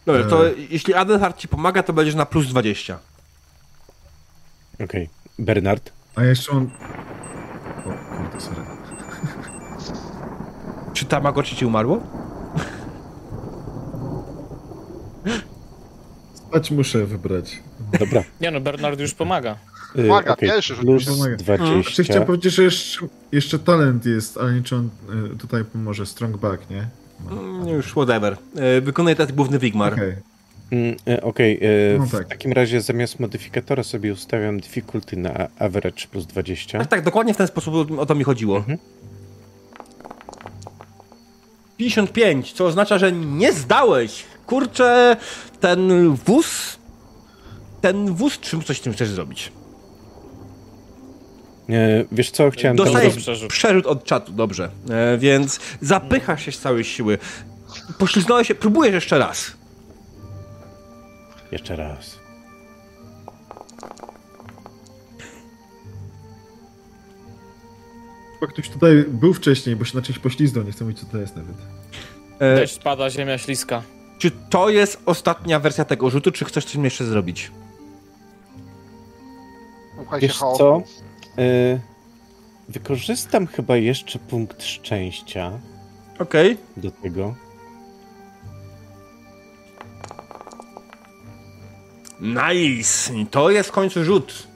[0.06, 0.30] Dobra.
[0.30, 0.52] To E.
[0.70, 3.00] jeśli Adelhard ci pomaga, to będziesz na plus 20.
[4.84, 5.10] Okej.
[5.40, 5.92] Bernard?
[6.16, 6.70] A jeszcze on...
[7.86, 8.62] O, kurde, sorry.
[10.94, 12.00] Czy Tamagotchi ci umarło?
[16.34, 17.60] Spać muszę wybrać.
[18.00, 18.24] Dobra.
[18.42, 19.56] nie no, Bernard już pomaga.
[19.96, 21.36] Y, Pomaga, okej, pierwszy rzut Plus pomaga.
[21.36, 21.76] 20.
[21.78, 24.90] Jeszcze chciałem powiedzieć, że jeszcze, jeszcze talent jest, ale nie czy on
[25.34, 26.06] y, tutaj pomoże.
[26.06, 26.88] Strong back, nie?
[27.26, 27.42] No.
[27.42, 28.38] Mm, Już whatever.
[28.56, 29.94] E, wykonuje ten główny Wigmar.
[29.94, 30.16] Okej.
[30.72, 31.60] Mm, e, Okej,
[31.96, 32.28] e, No w tak.
[32.28, 36.80] takim razie zamiast modyfikatora sobie ustawiam difficulty na average plus 20.
[36.80, 38.58] Tak, tak, dokładnie w ten sposób o- o to mi chodziło.
[38.58, 38.78] Mhm.
[41.78, 44.24] 55, co oznacza, że nie zdałeś.
[44.48, 45.18] Kurczę,
[45.60, 46.78] ten wóz.
[47.82, 49.52] Ten wóz, czym coś z tym chcesz zrobić?
[51.70, 53.50] E, wiesz co, chciałem Dostajesz przerzut.
[53.50, 54.70] przerzut od czatu, dobrze.
[54.90, 57.18] E, więc zapychasz się z całej siły.
[57.98, 59.52] Poślizgnąłeś się, próbujesz jeszcze raz.
[61.52, 62.20] Jeszcze raz.
[68.40, 71.18] Chyba ktoś tutaj był wcześniej, bo się na czymś pośliznął, nie chcę mówić co to
[71.18, 71.56] jest nawet.
[72.40, 73.82] Deszcz spada, ziemia śliska.
[74.18, 77.52] czy to jest ostatnia wersja tego rzutu, czy chcesz coś jeszcze zrobić?
[79.96, 80.82] Słuchaj się Wiesz co?
[81.40, 81.80] E,
[82.70, 85.52] wykorzystam chyba jeszcze punkt szczęścia
[86.20, 86.58] Okej.
[86.78, 87.36] do tego.
[92.22, 93.14] Nice!
[93.32, 94.48] To jest w końcu rzut,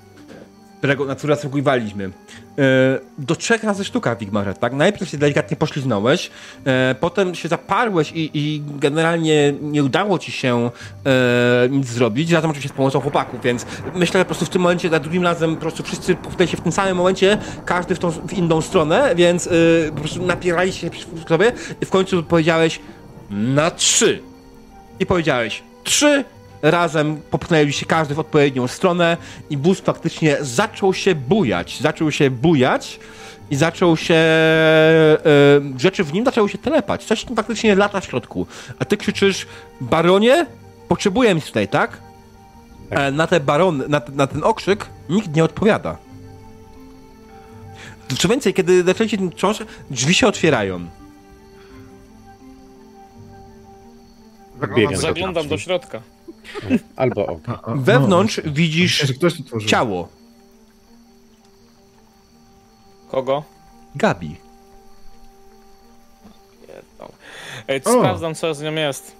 [0.78, 2.12] którego, na który zasługiwaliśmy.
[2.58, 4.74] E, do trzech razy sztuka Wigmarze, tak?
[4.74, 6.32] Najpierw się delikatnie pośliznąłeś,
[6.66, 10.70] e, potem się zaparłeś i, i generalnie nie udało ci się
[11.06, 13.66] e, nic zrobić, razem oczywiście z pomocą chłopaków, więc
[13.96, 16.58] myślę, że po prostu w tym momencie, za drugim razem po prostu wszyscy powinni się
[16.58, 19.50] w tym samym momencie, każdy w, tą, w inną stronę, więc e,
[19.92, 21.52] po prostu napieraliście się przeciwko sobie
[21.82, 22.80] i w końcu powiedziałeś
[23.30, 24.22] na trzy.
[25.00, 26.24] i powiedziałeś trzy,
[26.64, 29.18] razem popchnęliście każdy w odpowiednią stronę
[29.50, 31.80] i bus faktycznie zaczął się bujać.
[31.82, 33.00] Zaczął się bujać
[33.52, 34.16] i zaczął się.
[34.16, 35.20] E,
[35.78, 37.04] rzeczy w nim zaczęły się telepać.
[37.06, 38.48] Coś faktycznie lata w środku.
[38.80, 39.48] A ty krzyczysz,
[39.82, 40.46] baronie,
[40.88, 41.98] potrzebuję mich tutaj, tak?
[42.90, 43.00] Tak.
[43.00, 45.98] E, na, te baron, na, na ten okrzyk nikt nie odpowiada.
[48.18, 50.80] Co więcej, kiedy zaczęliście ten książkę, drzwi się otwierają.
[54.94, 56.02] Zaglądam do środka.
[56.96, 57.42] Albo ok.
[57.68, 59.14] Wewnątrz no, widzisz
[59.68, 60.08] ciało.
[63.12, 63.44] Kogo?
[63.96, 64.36] Gabi.
[66.62, 67.12] Jedną.
[67.68, 67.90] Ej, O.
[68.00, 69.16] Sprawdzam, co z nią jest.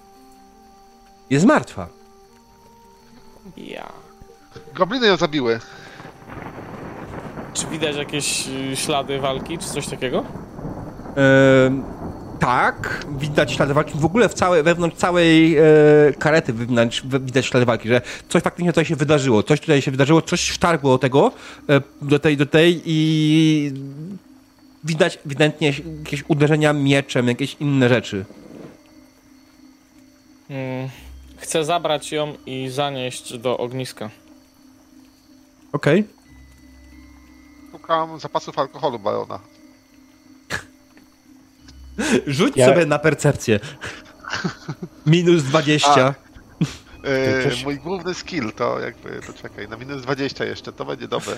[1.30, 1.88] Jest martwa.
[3.56, 3.92] Ja.
[4.74, 5.60] Gobliny ją zabiły.
[7.54, 10.24] Czy widać jakieś y, ślady walki, czy coś takiego?
[11.16, 11.82] Ehm,
[12.44, 13.92] tak, widać ślady walki.
[13.98, 15.62] W ogóle w całej, wewnątrz całej e,
[16.18, 19.42] karety wewnątrz, we- widać ślady walki, że coś faktycznie tutaj się wydarzyło.
[19.42, 21.32] Coś tutaj się wydarzyło, coś wtargło do tego,
[21.68, 23.72] e, do tej, do tej i
[24.84, 28.24] widać ewidentnie jakieś uderzenia mieczem, jakieś inne rzeczy.
[30.50, 30.88] Mm.
[31.36, 34.10] Chcę zabrać ją i zanieść do ogniska.
[35.72, 36.04] Okej.
[37.72, 39.53] Szukam zapasów alkoholu barona.
[42.26, 43.60] Rzuć Ja- sobie na percepcję.
[45.06, 46.14] Minus 20.
[46.60, 46.66] Yy,
[47.44, 47.64] Cześć.
[47.64, 51.34] mój główny skill to jakby, to czekaj, na minus 20 jeszcze, to będzie dobre.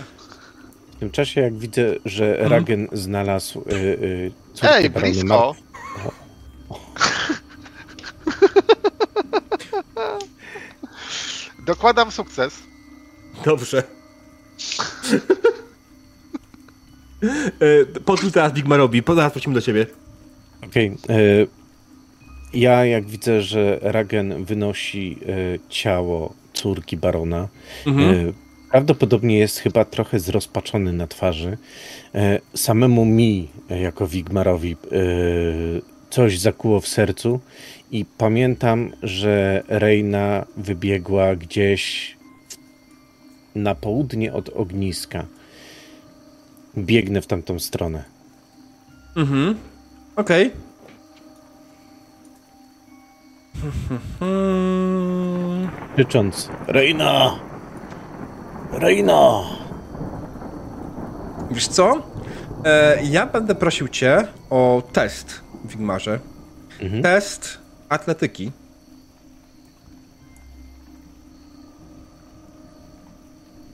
[0.96, 5.54] W tym czasie, jak widzę, że Ragen znalazł y, y, córkę Ej, blisko!
[11.66, 12.62] Dokładam sukces.
[13.44, 13.82] Dobrze.
[17.60, 19.86] e, Podrzuć teraz Bigmarowi, zaraz wrócimy do ciebie.
[20.64, 20.86] Okej.
[21.10, 21.46] y,
[22.54, 27.48] Ja jak widzę, że Ragen wynosi y, ciało córki barona,
[27.86, 28.10] Mhm.
[28.28, 28.32] y,
[28.70, 31.58] prawdopodobnie jest chyba trochę zrozpaczony na twarzy.
[32.54, 34.76] Samemu mi, jako Wigmarowi,
[36.10, 37.40] coś zakuło w sercu
[37.90, 42.16] i pamiętam, że Reina wybiegła gdzieś
[43.54, 45.26] na południe od ogniska.
[46.78, 48.04] Biegnę w tamtą stronę.
[49.16, 49.56] Mhm.
[50.16, 50.50] Okej.
[55.94, 57.38] Krzycząc Reina!
[58.72, 59.42] Reina!
[61.50, 62.02] Wiesz co?
[62.64, 66.20] E, ja będę prosił cię o test, Wigmarze.
[66.80, 67.02] Mhm.
[67.02, 68.52] Test atletyki.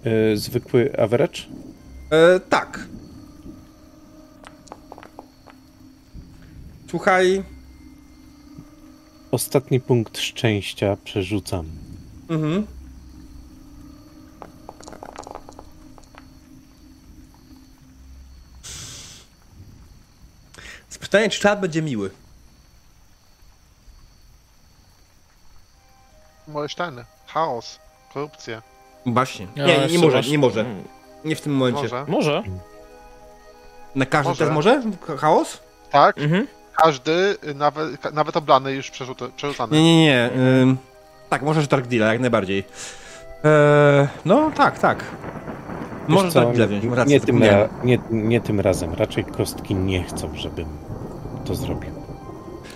[0.06, 1.42] Y, zwykły average?
[2.10, 2.78] E, tak.
[6.92, 7.42] Słuchaj.
[9.30, 11.66] Ostatni punkt szczęścia przerzucam.
[12.28, 12.66] Mhm.
[21.00, 22.10] Pytanie, czy czat będzie miły.
[26.48, 27.78] Możesz ten, chaos,
[28.14, 28.62] korupcja.
[29.06, 29.46] Właśnie.
[29.56, 30.64] Nie, nie, jeszcze może, nie może.
[31.24, 31.82] Nie w tym momencie.
[31.82, 32.04] Może.
[32.08, 32.42] Może.
[33.94, 34.44] Na każdy Może.
[34.44, 34.82] test może?
[35.18, 35.60] Chaos?
[35.90, 36.46] Tak, Mhm.
[36.82, 39.76] Każdy, y, nawet, nawet oblany już przerzuty, przerzucany.
[39.82, 40.30] Nie, nie, nie.
[40.62, 40.76] Ym,
[41.28, 42.64] tak, możesz Dark Deala, jak najbardziej.
[43.44, 45.04] Eee, no, tak, tak.
[46.08, 47.60] Możesz co, Dark Deala wziąć, rację, nie, tym zapomniałem.
[47.70, 48.94] ra- nie, nie tym razem.
[48.94, 50.66] Raczej kostki nie chcą, żebym
[51.44, 51.90] to zrobił.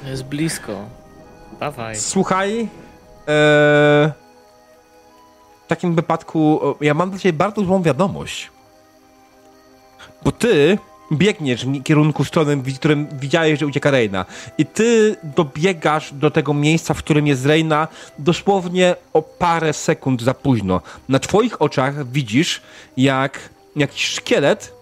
[0.04, 0.72] Jest blisko.
[1.60, 1.96] Dawaj.
[1.96, 2.66] Słuchaj, eee,
[5.64, 8.50] w takim wypadku ja mam dla ciebie bardzo złą wiadomość.
[10.24, 10.78] Bo ty
[11.12, 14.24] biegniesz w kierunku strony, w którym widziałeś, że ucieka Reina.
[14.58, 20.34] I ty dobiegasz do tego miejsca, w którym jest Reina dosłownie o parę sekund za
[20.34, 20.80] późno.
[21.08, 22.62] Na twoich oczach widzisz,
[22.96, 24.72] jak jakiś szkielet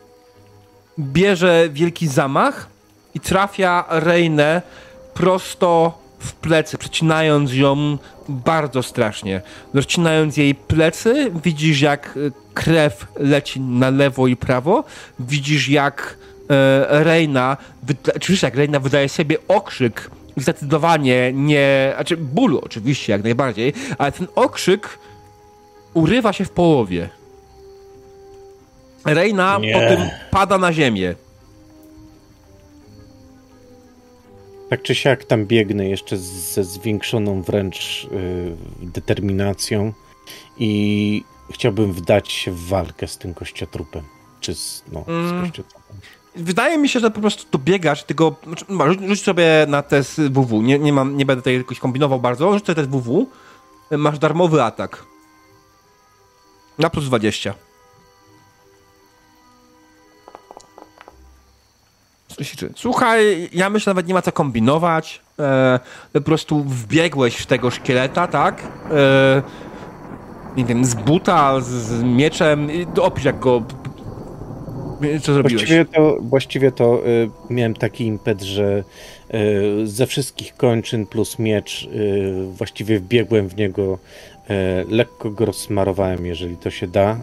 [0.98, 2.68] bierze wielki zamach
[3.14, 4.62] i trafia Reinę
[5.14, 9.40] prosto w plecy, przecinając ją bardzo strasznie.
[9.74, 14.84] Rozcinając jej plecy, widzisz jak e, krew leci na lewo i prawo.
[15.18, 16.16] Widzisz jak
[16.50, 17.56] e, Reina,
[18.28, 24.26] wiesz jak Reina wydaje sobie okrzyk, zdecydowanie nie, znaczy bólu oczywiście jak najbardziej, ale ten
[24.34, 24.98] okrzyk
[25.94, 27.08] urywa się w połowie.
[29.04, 29.72] Reina Nie.
[29.72, 31.14] potem pada na ziemię.
[34.70, 39.92] Tak czy siak tam biegnę jeszcze ze zwiększoną wręcz y, determinacją
[40.58, 44.02] i chciałbym wdać się w walkę z tym kościotrupem.
[44.40, 45.28] Czy z, no, Mm.
[45.28, 45.96] z kościotrupem.
[46.36, 48.36] wydaje mi się, że po prostu dobiegasz tego.
[48.46, 50.62] Znaczy, no, rzuć, rzuć sobie na test WW.
[50.62, 52.52] Nie, nie, mam, nie będę tutaj jakoś kombinował bardzo.
[52.52, 53.26] Rzuć sobie test WW.
[53.90, 55.04] Masz darmowy atak.
[56.78, 57.54] Na plus 20.
[62.76, 65.20] Słuchaj, ja myślę, nawet nie ma co kombinować.
[65.38, 65.80] E,
[66.12, 68.62] po prostu wbiegłeś w tego szkieleta, tak?
[68.90, 69.42] E,
[70.56, 72.68] nie wiem, z buta, z, z mieczem.
[73.00, 73.62] Opisz jak go.
[75.22, 75.62] Co zrobiłeś?
[75.62, 78.84] Właściwie to, właściwie to y, miałem taki impet, że
[79.34, 83.98] y, ze wszystkich kończyn plus miecz y, właściwie wbiegłem w niego,
[84.50, 84.54] y,
[84.88, 87.16] lekko go rozsmarowałem, jeżeli to się da.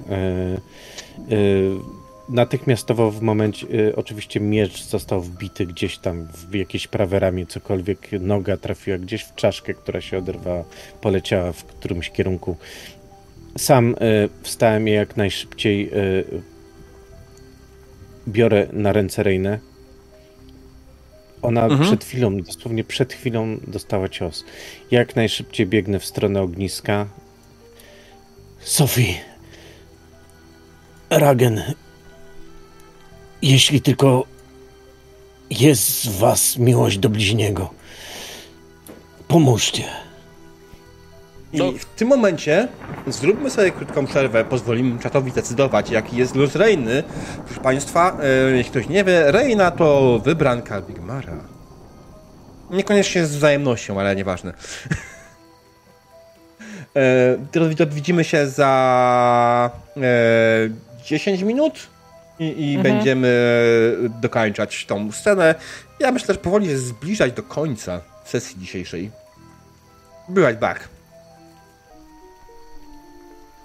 [2.32, 8.12] Natychmiastowo w momencie, y, oczywiście miecz został wbity gdzieś tam w jakieś prawe ramię, cokolwiek,
[8.20, 10.64] noga trafiła gdzieś w czaszkę, która się oderwała,
[11.02, 12.58] poleciała w którymś kierunku.
[13.58, 16.24] Sam y, wstałem i jak najszybciej y,
[18.28, 19.60] biorę na ręce Reinę.
[21.42, 21.82] Ona Mhm.
[21.82, 24.46] przed chwilą, dosłownie przed chwilą dostała cios.
[24.92, 27.08] Jak najszybciej biegnę w stronę ogniska.
[28.60, 29.14] Sophie.
[31.10, 31.62] Ragen.
[33.42, 34.26] Jeśli tylko
[35.50, 37.70] jest w was miłość do bliźniego,
[39.28, 39.84] pomóżcie.
[41.54, 42.68] I w tym momencie
[43.08, 47.04] zróbmy sobie krótką przerwę, pozwolimy czatowi decydować, jaki jest los Reiny.
[47.46, 51.38] Proszę Państwa, e, jeśli ktoś nie wie, Reina to wybranka Bigmara.
[52.70, 54.54] Niekoniecznie z wzajemnością, ale nieważne.
[56.96, 60.02] e, teraz widzimy się za e,
[61.06, 61.91] 10 minut
[62.42, 62.84] i, i Mhm.
[62.84, 63.32] będziemy
[64.22, 65.56] dokończać tą scenę.
[66.00, 69.12] Ja myślę, że powoli się zbliżać do końca sesji dzisiejszej.
[70.30, 70.90] Be right back.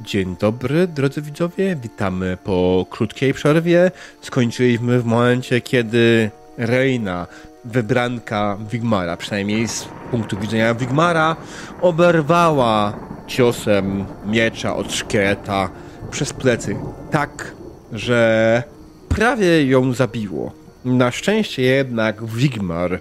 [0.01, 1.77] Dzień dobry, drodzy widzowie.
[1.77, 3.91] Witamy po krótkiej przerwie.
[4.23, 7.27] Skończyliśmy w momencie, kiedy Reina,
[7.65, 11.37] wybranka Wigmara, przynajmniej z punktu widzenia Wigmara,
[11.81, 12.93] oberwała
[13.27, 15.71] ciosem miecza od szkieleta
[16.11, 16.77] przez plecy.
[17.11, 17.53] Tak,
[17.93, 18.63] że
[19.09, 20.53] prawie ją zabiło.
[20.85, 23.01] Na szczęście jednak Wigmar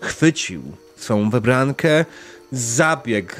[0.00, 0.62] chwycił
[0.96, 2.04] swą wybrankę,
[2.52, 3.32] zabiegł,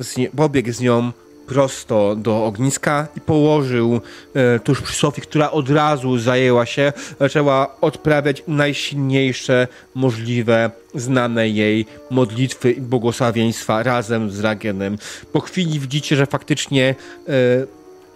[0.00, 1.12] z nie, pobiegł z nią
[1.46, 4.00] prosto do ogniska i położył
[4.34, 11.86] e, tuż przy Sofii, która od razu zajęła się, zaczęła odprawiać najsilniejsze możliwe znane jej
[12.10, 14.98] modlitwy i błogosławieństwa razem z Ragenem.
[15.32, 16.94] Po chwili widzicie, że faktycznie
[17.28, 17.32] e,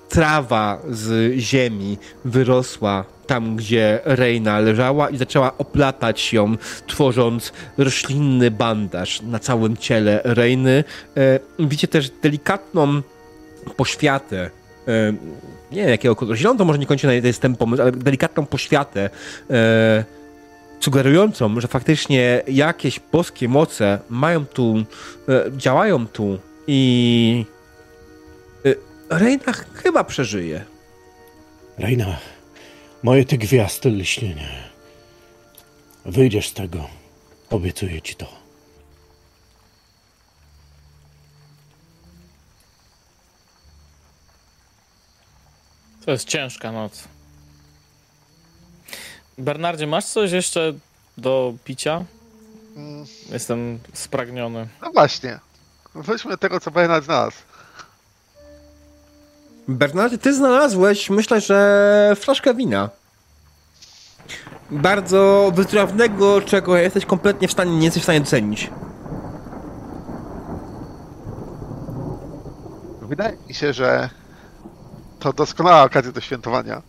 [0.08, 9.22] trawa z ziemi wyrosła tam, gdzie Reina leżała i zaczęła oplatać ją, tworząc roślinny bandaż
[9.22, 10.84] na całym ciele Reiny.
[11.16, 13.02] E, widzicie też delikatną
[13.76, 14.50] poświatę.
[14.88, 15.12] E,
[15.72, 16.36] nie wiem jakiego koloru.
[16.36, 19.10] Zielono to może niekoniecznie jest ten pomysł, ale delikatną poświatę
[19.50, 20.04] e,
[20.80, 24.84] sugerującą, że faktycznie jakieś boskie moce mają tu,
[25.28, 27.44] e, działają tu i
[29.10, 30.64] Reina chyba przeżyje.
[31.78, 32.16] Reina,
[33.02, 34.48] moje ty gwiazdy lśnienie.
[36.04, 36.88] Wyjdziesz z tego.
[37.50, 38.26] Obiecuję ci to.
[46.04, 47.04] To jest ciężka noc.
[49.38, 50.72] Bernardzie, masz coś jeszcze
[51.18, 52.04] do picia?
[52.76, 54.68] Mm, Jestem spragniony.
[54.82, 55.38] No właśnie.
[55.94, 57.36] Weźmy tego, co Bernard znalazł.
[59.68, 62.90] Bernardzie, ty znalazłeś, myślę, że flaszkę wina.
[64.70, 68.70] Bardzo wytrawnego, czego jesteś kompletnie w stanie, nie jesteś w stanie docenić.
[73.02, 74.10] Wydaje mi się, że
[75.18, 76.82] to doskonała okazja do świętowania.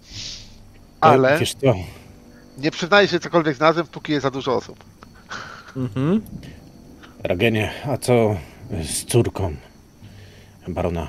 [1.01, 1.39] Ale
[2.57, 4.83] nie przyznaję się, cokolwiek znalazłem, póki jest za dużo osób.
[5.75, 6.21] Mhm.
[7.23, 8.35] Ragenie, a co
[8.83, 9.55] z córką
[10.67, 11.07] barona?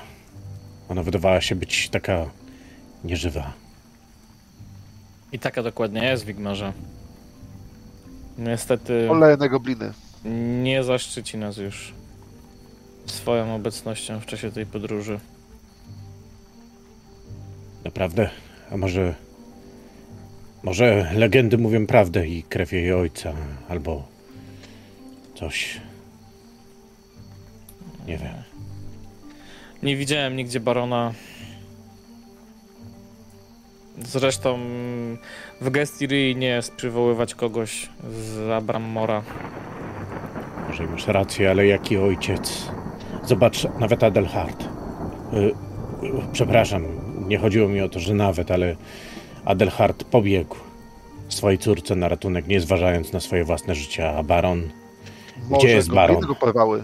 [0.89, 2.25] Ona wydawała się być taka
[3.03, 3.53] nieżywa.
[5.31, 6.73] I taka dokładnie jest, Wigmarze.
[8.37, 9.93] Niestety Olejne gobliny.
[10.63, 11.93] nie zaszczyci nas już
[13.05, 15.19] swoją obecnością w czasie tej podróży.
[17.85, 18.29] Naprawdę?
[18.71, 19.15] A może.
[20.63, 23.33] Może legendy mówią prawdę i krew jej ojca,
[23.69, 24.07] albo
[25.35, 25.81] coś.
[28.07, 28.48] Nie wiem.
[29.83, 31.13] Nie widziałem nigdzie barona.
[33.97, 34.59] Zresztą
[35.61, 39.23] w Gestirii nie jest przywoływać kogoś z Abrammora.
[40.67, 42.71] Może masz rację, ale jaki ojciec?
[43.25, 44.63] Zobacz, nawet Adelhard.
[44.63, 45.53] Y, y,
[46.31, 46.83] przepraszam,
[47.27, 48.75] nie chodziło mi o to, że nawet, ale
[49.45, 50.55] Adelhard pobiegł.
[51.29, 54.69] swojej córce na ratunek, nie zważając na swoje własne życie, a baron
[55.49, 56.21] Może jest gobliny baron?
[56.27, 56.83] go porwały.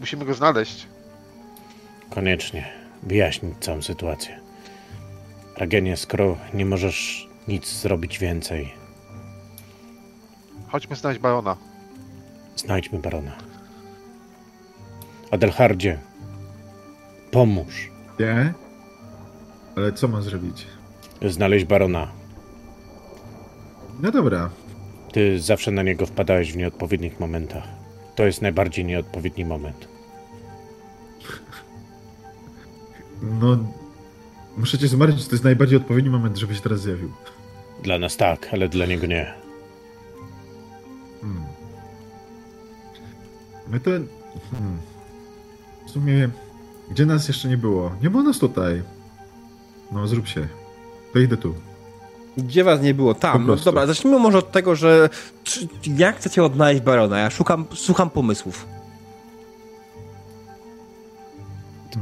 [0.00, 0.86] Musimy go znaleźć.
[2.14, 2.64] Koniecznie
[3.02, 4.40] wyjaśnić całą sytuację.
[5.56, 8.74] Ragenie, skoro nie możesz nic zrobić więcej,
[10.68, 11.56] Chodźmy znaleźć barona.
[12.56, 13.32] znajdźmy barona.
[15.30, 15.98] Adelhardzie,
[17.30, 18.52] pomóż Nie?
[19.76, 20.66] Ale co mam zrobić?
[21.28, 22.08] znaleźć barona.
[24.02, 24.50] No dobra.
[25.12, 27.64] Ty zawsze na niego wpadałeś w nieodpowiednich momentach.
[28.14, 29.88] To jest najbardziej nieodpowiedni moment.
[33.22, 33.56] No...
[34.56, 37.12] Muszę cię zmartwić, to jest najbardziej odpowiedni moment, żebyś teraz zjawił.
[37.82, 39.34] Dla nas tak, ale dla niego nie.
[41.20, 41.42] Hmm.
[43.68, 43.90] My to...
[44.50, 44.78] Hmm.
[45.86, 46.28] W sumie...
[46.90, 47.90] Gdzie nas jeszcze nie było?
[48.02, 48.82] Nie było nas tutaj.
[49.92, 50.48] No, zrób się.
[51.12, 51.54] To idę tu.
[52.36, 53.14] Gdzie was nie było?
[53.14, 53.46] Tam.
[53.46, 55.08] No, dobra, zacznijmy może od tego, że
[55.44, 57.18] czy, jak chcecie odnaleźć barona?
[57.18, 58.66] Ja szukam, słucham pomysłów.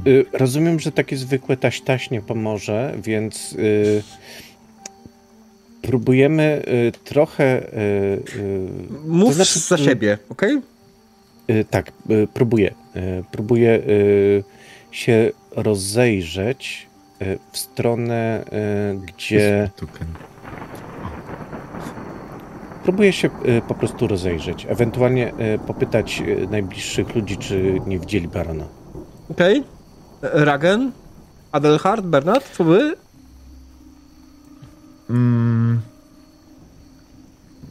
[0.07, 4.03] Y, rozumiem, że takie zwykłe taś-taś nie pomoże, więc y,
[5.83, 7.62] próbujemy y, trochę.
[7.62, 7.77] Y,
[8.37, 8.69] y,
[9.07, 10.19] Mów to znaczy, za siebie?
[11.51, 11.93] Y, tak,
[12.35, 12.75] próbuję.
[13.31, 13.83] Próbuję
[14.91, 16.87] się rozejrzeć
[17.53, 18.45] w stronę,
[19.07, 19.71] gdzie.
[22.83, 23.31] Próbuję się
[23.69, 24.67] po prostu rozejrzeć.
[24.69, 25.33] Ewentualnie
[25.67, 28.65] popytać najbliższych ludzi, czy nie widzieli barona.
[29.31, 29.59] Okej.
[29.59, 29.82] E,
[30.23, 30.92] Ragen?
[31.52, 32.05] Adelhard?
[32.07, 32.51] Bernard?
[32.57, 32.94] Co wy?
[35.10, 35.81] Mm.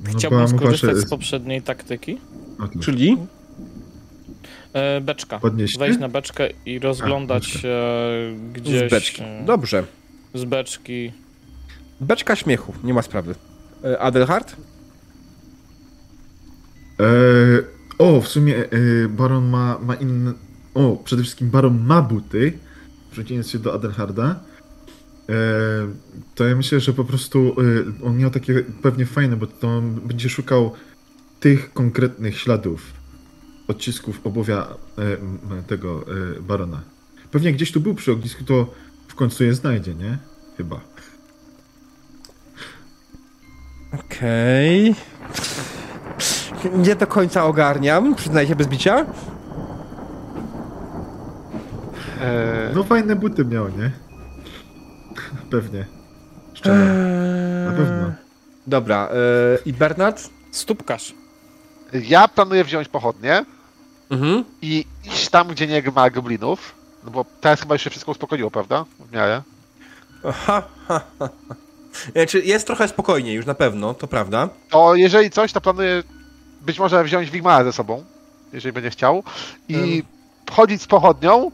[0.03, 2.17] No, Chciałbym skorzystać z poprzedniej taktyki.
[2.81, 3.17] Czyli?
[4.73, 5.39] E, beczka.
[5.39, 5.77] Podnieść?
[5.77, 7.61] Wejść na beczkę i rozglądać beczka.
[7.61, 7.71] się
[8.53, 8.87] gdzieś.
[8.89, 9.21] Z beczki.
[9.23, 9.83] e, Dobrze.
[10.33, 11.11] Z beczki.
[12.01, 13.35] Beczka śmiechu, nie ma sprawy.
[13.83, 14.55] E, Adelhard?
[16.99, 17.03] E,
[17.97, 18.67] o, w sumie e,
[19.09, 20.33] Baron ma, ma inne...
[20.73, 22.53] O, przede wszystkim Baron ma buty,
[23.09, 24.39] w przeciwieństwie do Adelharda.
[25.29, 25.33] E,
[26.35, 27.55] to ja myślę, że po prostu
[28.01, 30.71] e, on miał takie pewnie fajne, bo to on będzie szukał
[31.39, 32.93] tych konkretnych śladów,
[33.67, 34.67] odcisków obuwia
[34.97, 36.05] e, tego
[36.37, 36.81] e, Barona.
[37.31, 38.73] Pewnie gdzieś tu był przy ognisku, to
[39.07, 40.17] w końcu je znajdzie, nie?
[40.57, 40.79] Chyba.
[43.93, 44.95] Okej.
[46.75, 49.05] Nie do końca ogarniam, przyznaję się bez bicia.
[52.21, 53.91] E, No fajne buty miał, nie?
[55.51, 55.85] Pewnie.
[56.53, 56.85] Szczerze.
[57.65, 58.11] Na pewno.
[58.67, 60.29] Dobra, e, i Bernard?
[60.51, 61.13] stópkarz.
[61.93, 63.45] Ja planuję wziąć pochodnie
[64.09, 64.43] Mhm.
[64.61, 66.75] i iść tam, gdzie nie ma goblinów.
[67.05, 68.85] No bo teraz chyba już się wszystko uspokoiło, prawda?
[68.99, 69.41] W miarę.
[70.25, 71.29] Aha, ha, ha.
[71.49, 71.55] ha.
[72.11, 74.49] Znaczy, jest trochę spokojniej już na pewno, to prawda.
[74.69, 76.03] To jeżeli coś, to planuję
[76.61, 78.03] być może wziąć Wigmara ze sobą,
[78.53, 79.23] jeżeli będzie chciał.
[79.69, 80.03] I
[80.51, 81.51] chodzić z pochodnią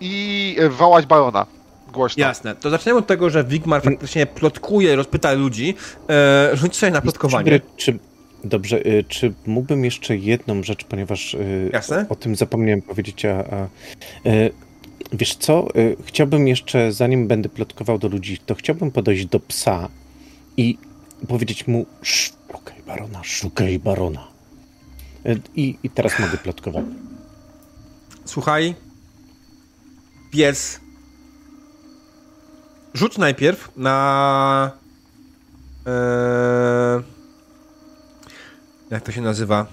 [0.00, 1.46] i wołać barona
[1.92, 2.20] głośno.
[2.20, 2.56] Jasne.
[2.56, 5.74] To zaczniemy od tego, że Wigmar faktycznie plotkuje, rozpyta ludzi.
[6.08, 7.44] E, rzuć sobie na plotkowanie.
[7.44, 7.98] Dobry, Czy,
[8.44, 12.06] dobrze, y, czy mógłbym jeszcze jedną rzecz, ponieważ y, Jasne.
[12.08, 13.68] o, o tym zapomniałem powiedzieć, a, a
[15.12, 15.68] wiesz co,
[16.04, 19.88] chciałbym jeszcze, zanim będę plotkował do ludzi, to chciałbym podejść do psa
[20.56, 20.78] i
[21.28, 24.28] powiedzieć mu szukaj barona, szukaj barona.
[25.56, 26.84] I, I teraz mogę plotkować.
[28.24, 28.74] Słuchaj.
[30.30, 30.80] Pies.
[32.94, 34.72] Rzuć najpierw na.
[35.86, 37.02] E,
[38.90, 39.66] jak to się nazywa?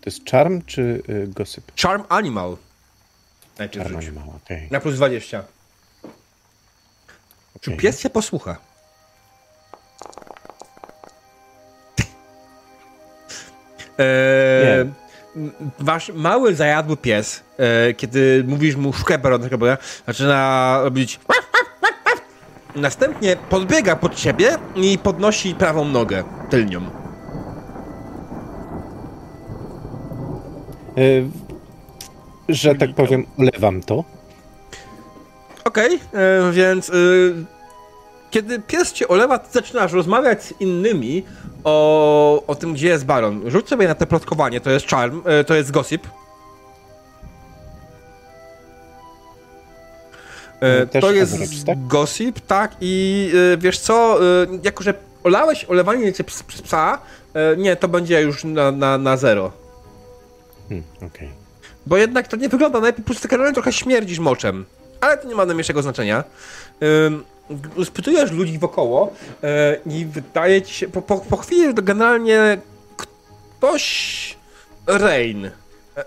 [0.00, 1.72] To jest charm czy y, gosyp?
[1.82, 2.56] Charm Animal.
[3.58, 4.08] Najpierw Charm rzuć.
[4.08, 4.68] animal, okej.
[4.70, 5.44] Na plus 20.
[7.60, 7.76] Czy okej.
[7.80, 8.56] pies się posłucha?
[13.98, 14.94] Eee, m-
[15.78, 21.20] wasz mały zajadły pies, e, kiedy mówisz mu szukaj barona, szukaj barona, zaczyna robić
[22.76, 26.80] Następnie podbiega pod ciebie i podnosi prawą nogę tylnią.
[30.98, 31.28] Y,
[32.48, 34.04] że tak powiem, ulewam to.
[35.64, 37.44] Okej, e, więc y,
[38.34, 41.24] kiedy pies cię olewa, ty zaczynasz rozmawiać z innymi
[41.64, 43.50] o, o tym, gdzie jest baron.
[43.50, 46.06] Rzuć sobie na te plotkowanie, to jest charm, e, to jest gossip.
[50.60, 51.86] E, Też to jest average, tak?
[51.86, 54.18] gossip, tak, i e, wiesz co,
[54.62, 56.98] jako że olałeś olewanie cię przez psa,
[57.56, 59.52] nie, to będzie już na, na, na zero.
[60.68, 61.28] Hmm, okej.
[61.86, 64.64] Bo jednak to nie wygląda najlepiej, po prostu generalnie trochę śmierdzisz moczem.
[65.00, 66.24] Ale to nie ma najmniejszego znaczenia.
[67.06, 67.24] Ym,
[67.84, 72.58] spytujesz ludzi wokoło e, i wydaje ci się, po, po, po chwili generalnie
[72.96, 74.36] ktoś,
[74.86, 75.50] Rain,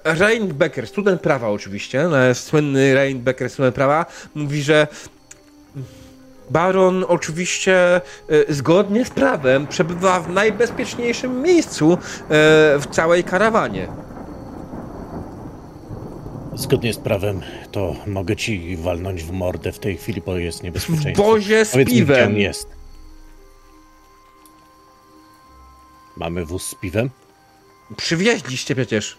[0.04, 4.88] Rain Becker, student prawa oczywiście, no, słynny Rain Becker, student prawa, mówi, że
[6.50, 8.02] Baron oczywiście e,
[8.54, 11.98] zgodnie z prawem przebywa w najbezpieczniejszym miejscu e,
[12.80, 13.88] w całej karawanie.
[16.58, 20.64] Zgodnie z prawem, to mogę ci walnąć w mordę w tej chwili, bo jest W
[20.64, 21.24] niebezpieczeństwo.
[21.24, 22.28] wozie z Powiedz mi, gdzie piwem.
[22.28, 22.68] on jest.
[26.18, 27.10] Mamy wóz z piwem?
[27.98, 29.18] Przywieźliście przecież.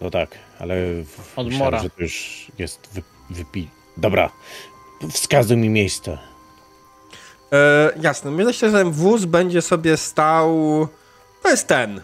[0.00, 0.74] No tak, ale
[1.04, 1.82] w- Od myślałem, mora.
[1.82, 3.68] że to już jest wy, wypi...
[3.96, 4.30] Dobra,
[5.10, 6.18] wskazuj mi miejsce.
[7.52, 10.48] E, jasne, myślę, że ten wóz będzie sobie stał.
[11.42, 12.00] To jest ten.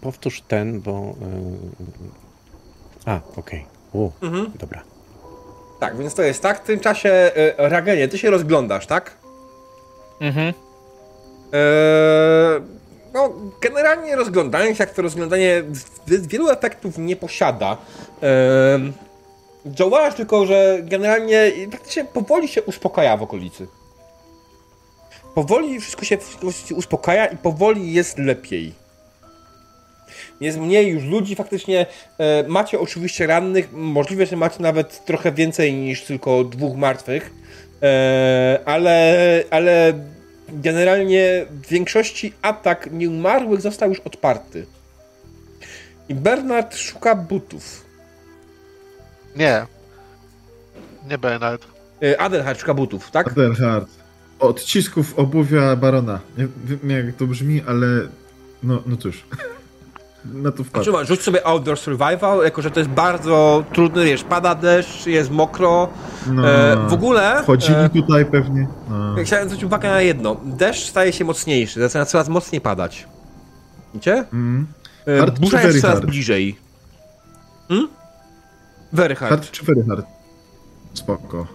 [0.00, 0.92] Powtórz ten, bo...
[3.02, 3.12] E...
[3.12, 3.66] A, okej.
[3.92, 4.52] U, Mhm.
[4.58, 4.82] Dobra.
[5.80, 6.62] Tak, więc to jest tak.
[6.62, 9.16] W tym czasie, e, Ragenie, ty się rozglądasz, tak?
[10.20, 10.54] Mhm.
[11.52, 12.62] Eee,
[13.14, 15.62] no, generalnie rozglądanie się, jak to rozglądanie
[16.06, 17.76] wielu efektów nie posiada.
[18.22, 18.92] Eee,
[20.16, 23.66] tylko, że generalnie praktycznie powoli się uspokaja w okolicy.
[25.34, 28.85] Powoli wszystko się, wszystko się uspokaja i powoli jest lepiej.
[30.40, 31.86] Jest mniej już ludzi, faktycznie
[32.18, 37.30] e, macie oczywiście rannych, możliwe, że macie nawet trochę więcej niż tylko dwóch martwych,
[37.82, 39.92] e, ale, ale
[40.48, 44.66] generalnie w większości atak nieumarłych został już odparty.
[46.08, 47.84] I Bernard szuka butów.
[49.36, 49.66] Nie.
[51.10, 51.66] Nie Bernard.
[52.02, 53.28] E, Adelhard szuka butów, tak?
[53.28, 53.88] Adelhard.
[54.38, 56.20] Odcisków obuwia barona.
[56.38, 57.86] Nie wiem jak to brzmi, ale
[58.62, 59.24] no, no cóż.
[60.32, 61.04] Na to wpadł.
[61.04, 65.88] Rzuć sobie Outdoor Survival, jako że to jest bardzo trudny, wiesz, pada deszcz, jest mokro.
[66.26, 67.42] No, E, w ogóle...
[67.46, 68.68] Chodzili e, tutaj pewnie.
[68.90, 69.14] No.
[69.24, 70.36] Chciałem zwrócić uwagę na jedno.
[70.44, 73.06] Deszcz staje się mocniejszy, zaczyna coraz mocniej padać.
[73.94, 74.24] Widzicie?
[74.32, 74.66] Mm.
[75.06, 76.06] E, Burza jest coraz hard?
[76.10, 76.58] bliżej.
[77.68, 77.88] Hmm?
[78.92, 79.30] Very hard.
[79.30, 80.06] Hard czy very hard?
[80.94, 81.46] Spoko.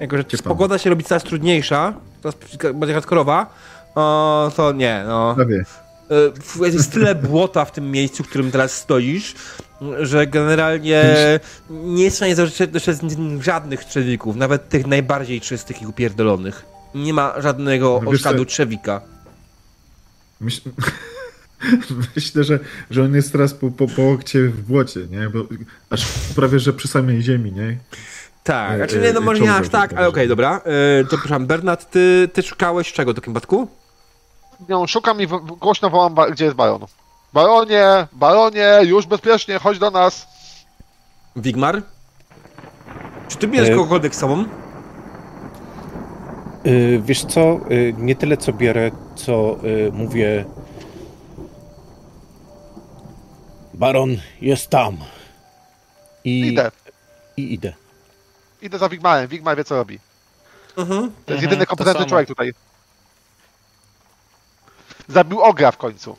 [0.00, 0.48] Jako, że Ciepło.
[0.48, 2.36] pogoda się robi coraz trudniejsza, coraz
[2.74, 3.46] bardziej hardkorowa,
[3.94, 5.34] o, to nie, no.
[5.34, 5.64] Prawie.
[6.62, 9.34] E, Jest tyle błota w tym miejscu, w którym teraz stoisz,
[10.00, 11.04] że generalnie
[11.70, 12.34] nie jest w stanie
[12.74, 12.94] jeszcze
[13.40, 16.64] żadnych trzewików, nawet tych najbardziej czystych i upierdolonych.
[16.94, 19.00] Nie ma żadnego No co- trzewika.
[20.40, 20.60] Myśl...
[22.16, 22.58] Myślę, że,
[22.90, 25.28] że on jest teraz po, po, po łokcie w błocie, nie?
[25.28, 25.38] Bo
[25.90, 26.04] aż
[26.36, 27.76] prawie, że przy samej ziemi, nie?
[28.44, 30.28] Tak, E, znaczy e, nie, no może nie aż tak, ale okej, bardziej.
[30.28, 30.60] dobra.
[30.64, 33.68] E, to przepraszam, Bernard, ty, ty szukałeś czego w takim przypadku?
[34.68, 35.26] Nią szukam i
[35.60, 36.86] głośno wołam, gdzie jest Baron.
[37.32, 40.26] Baronie, Baronie, już bezpiecznie, chodź do nas.
[41.36, 41.82] Wigmar?
[43.28, 44.44] Czy ty bierzesz E, kogokolwiek z sobą?
[46.66, 50.44] Y, wiesz co, y, nie tyle co biorę, co y, mówię.
[53.74, 54.96] Baron jest tam.
[56.24, 56.70] I Idę.
[57.36, 57.72] I idę.
[58.62, 59.28] Idę za Wigmarem.
[59.28, 59.98] Wigmar wie co robi.
[60.76, 61.00] Mhm.
[61.00, 62.52] To jest Mhm, jedyny to kompetentny człowiek tutaj.
[65.12, 66.16] Zabił Ogra w końcu.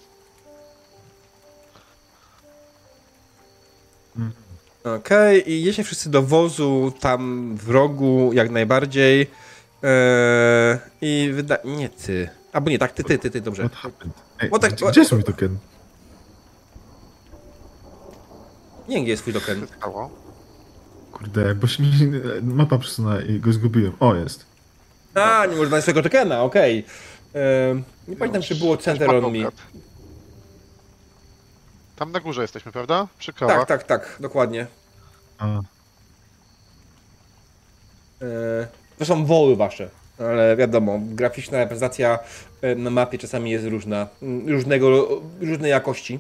[4.83, 9.21] Okej, i jedziecie wszyscy do wozu, tam w rogu, jak najbardziej.
[9.83, 11.57] Eee, I wyda...
[11.65, 12.29] Nie ty.
[12.53, 13.63] Albo nie, tak, ty, ty, ty, ty, dobrze.
[13.69, 14.13] What happened?
[14.39, 15.57] Ej, What tak- gdzie, jest mój token?
[18.87, 19.67] Nie wiem, gdzie jest twój token.
[19.77, 20.09] Stało?
[21.11, 21.91] Kurde, bo się mi
[22.41, 23.93] mapa przesunęła i go zgubiłem.
[23.99, 24.45] O, jest.
[25.13, 26.85] A, nie można znaleźć swojego tokena, okej.
[27.35, 29.49] Eee, nie pamiętam, czy było Center on Me.
[31.95, 33.07] Tam na górze jesteśmy, prawda?
[33.17, 33.57] Przy krowach.
[33.57, 34.67] Tak, tak, tak, dokładnie.
[35.37, 35.61] A,
[38.23, 38.67] Eee,
[38.99, 42.19] to są woły wasze, ale wiadomo, graficzna reprezentacja
[42.61, 44.07] e, na mapie czasami jest różna,
[44.47, 45.07] różnego,
[45.41, 46.19] różnej jakości.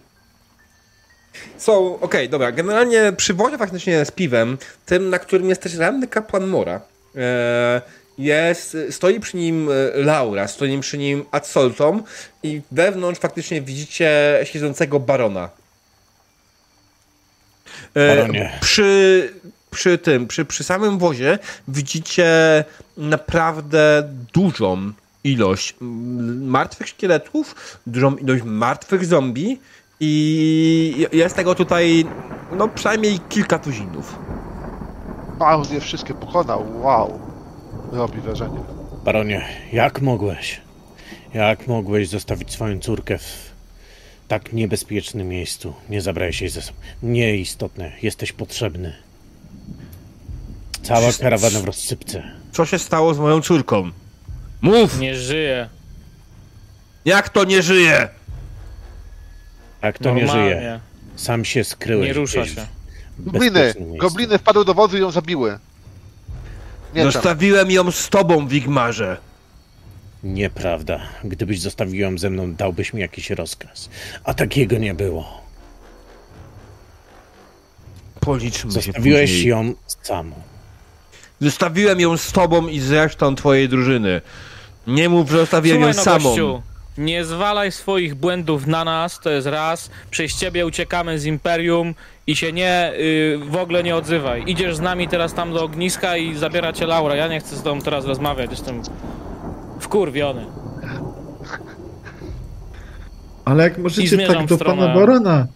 [1.57, 6.07] Są, okej, dobra, generalnie przy wozie faktycznie z piwem, tym, na którym jest też ranny
[6.07, 6.81] kapłan Mora,
[7.15, 7.81] e,
[8.17, 12.03] jest, stoi przy nim e, Laura, stoi przy nim Absoltom
[12.43, 15.49] i wewnątrz faktycznie widzicie siedzącego barona.
[17.93, 18.59] E, Baronie.
[18.61, 19.33] Przy,
[19.71, 22.63] przy tym, przy, przy samym wozie widzicie
[22.97, 24.91] naprawdę dużą
[25.23, 25.75] ilość
[26.41, 27.55] martwych szkieletów,
[27.87, 29.59] dużą ilość martwych zombie
[29.99, 32.05] i jest tego tutaj
[32.51, 34.15] no przynajmniej kilka tuzinów.
[35.39, 36.65] Baron je wszystkie pokonał.
[36.81, 37.19] Wow.
[37.93, 38.59] Robi wrażenie.
[39.05, 40.61] Baronie, jak mogłeś?
[41.33, 43.51] Jak mogłeś zostawić swoją córkę w
[44.27, 45.73] tak niebezpiecznym miejscu?
[45.89, 46.79] Nie zabrałeś jej ze sobą.
[47.03, 48.93] Nieistotne, jesteś potrzebny.
[50.83, 52.23] Cała karawana w rozsypce.
[52.51, 53.91] Co się stało z moją córką?
[54.61, 54.99] Mów!
[54.99, 55.69] Nie żyje.
[57.05, 58.09] Jak to nie żyje?
[59.81, 60.55] Jak to nie Normalnie.
[60.55, 60.79] żyje?
[61.15, 62.07] Sam się skryłeś.
[62.07, 62.65] Nie rusza się.
[63.19, 63.73] Gobliny!
[63.79, 65.59] Gobliny wpadły do wozu i ją zabiły.
[66.95, 69.17] Nie Zostawiłem ją z tobą, Wigmarze.
[70.23, 70.99] Nieprawda.
[71.23, 73.89] Gdybyś zostawił ją ze mną, dałbyś mi jakiś rozkaz.
[74.23, 75.41] A takiego nie było.
[78.19, 79.47] Policzmy się Zostawiłeś później.
[79.47, 79.73] ją
[80.03, 80.35] samą.
[81.41, 84.21] Zostawiłem ją z tobą i z resztą twojej drużyny.
[84.87, 86.29] Nie mów, że zostawiłem Słuchaj ją no, samą.
[86.29, 86.61] gościu,
[86.97, 89.89] nie zwalaj swoich błędów na nas, to jest raz.
[90.11, 91.95] Przez ciebie uciekamy z Imperium
[92.27, 94.43] i się nie, y, w ogóle nie odzywaj.
[94.47, 97.15] Idziesz z nami teraz tam do ogniska i zabiera cię Laura.
[97.15, 98.81] Ja nie chcę z tobą teraz rozmawiać, jestem
[99.79, 100.45] wkurwiony.
[103.45, 105.47] Ale jak możecie tak do stronę- pana barona?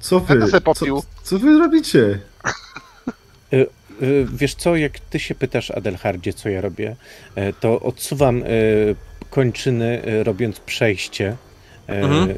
[0.00, 0.40] Co wy?
[0.74, 0.84] Co,
[1.22, 2.18] co wy robicie?
[3.52, 3.66] Y,
[4.02, 6.96] y, Wiesz co, jak ty się pytasz, Adelhardzie, co ja robię,
[7.34, 8.46] e, to odsuwam e,
[9.34, 11.36] kończyny, e, robiąc przejście.
[11.88, 12.30] e, Mhm.
[12.30, 12.34] e,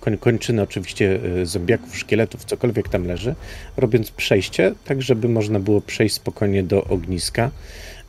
[0.00, 3.34] Koń, kończyny oczywiście zombiaków, szkieletów, cokolwiek tam leży,
[3.76, 7.50] robiąc przejście, tak żeby można było przejść spokojnie do ogniska.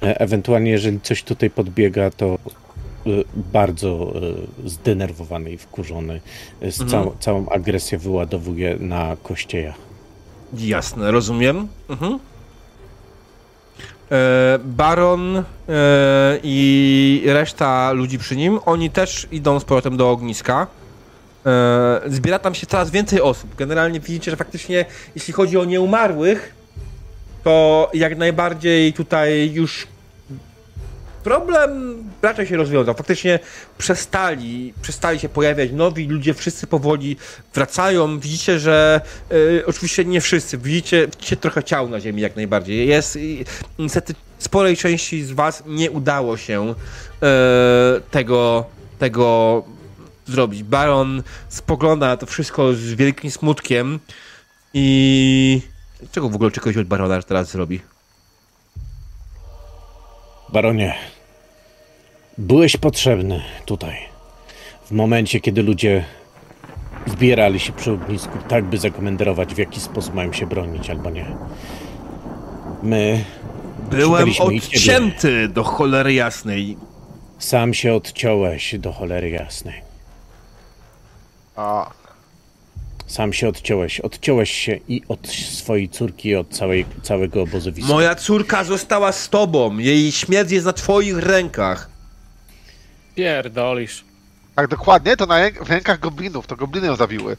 [0.01, 2.37] Ewentualnie, jeżeli coś tutaj podbiega, to
[3.53, 4.13] bardzo
[4.65, 6.21] zdenerwowany i wkurzony,
[6.61, 6.89] z Mhm.
[6.89, 9.75] całą, całą agresję wyładowuje na kościejach.
[10.53, 11.67] Jasne, rozumiem.
[11.89, 12.19] Mhm.
[14.11, 15.43] E, Baron e,
[16.43, 20.67] i reszta ludzi przy nim, oni też idą z powrotem do ogniska.
[21.45, 23.55] E, zbiera tam się coraz więcej osób.
[23.55, 26.55] Generalnie widzicie, że faktycznie jeśli chodzi o nieumarłych,
[27.43, 29.87] to jak najbardziej tutaj już
[31.23, 32.95] problem raczej się rozwiązał.
[32.95, 33.39] Faktycznie
[33.77, 37.17] przestali, przestali się pojawiać nowi ludzie, wszyscy powoli
[37.53, 38.19] wracają.
[38.19, 39.01] Widzicie, że
[39.31, 42.87] e, oczywiście nie wszyscy, widzicie, widzicie trochę ciał na ziemi jak najbardziej.
[42.87, 43.45] Jest i
[43.79, 46.75] niestety sporej części z was nie udało się
[47.23, 48.65] e, tego,
[48.99, 49.63] tego
[50.27, 50.63] zrobić.
[50.63, 53.99] Baron spogląda na to wszystko z wielkim smutkiem
[54.73, 55.61] i
[56.11, 57.81] czego w ogóle czegoś od Barona teraz zrobi?
[60.51, 60.95] Baronie,
[62.37, 63.95] byłeś potrzebny tutaj.
[64.85, 66.05] W momencie, kiedy ludzie
[67.07, 71.25] zbierali się przy ognisku, tak by zakomenderować, w jaki sposób mają się bronić albo nie.
[72.83, 73.25] My
[73.89, 76.77] Byłem odcięty do cholery jasnej.
[77.39, 79.81] sam się odciąłeś do cholery jasnej.
[81.55, 81.91] A,
[83.11, 83.99] Sam się odciąłeś.
[83.99, 87.93] Odciąłeś się i od swojej córki, i od całej, całego obozowiska.
[87.93, 89.77] Moja córka została z tobą.
[89.77, 91.89] Jej śmierć jest na twoich rękach.
[93.15, 94.03] Pierdolisz.
[94.55, 97.37] tak dokładnie, to na ręk- w rękach goblinów, to gobliny ją zabiły.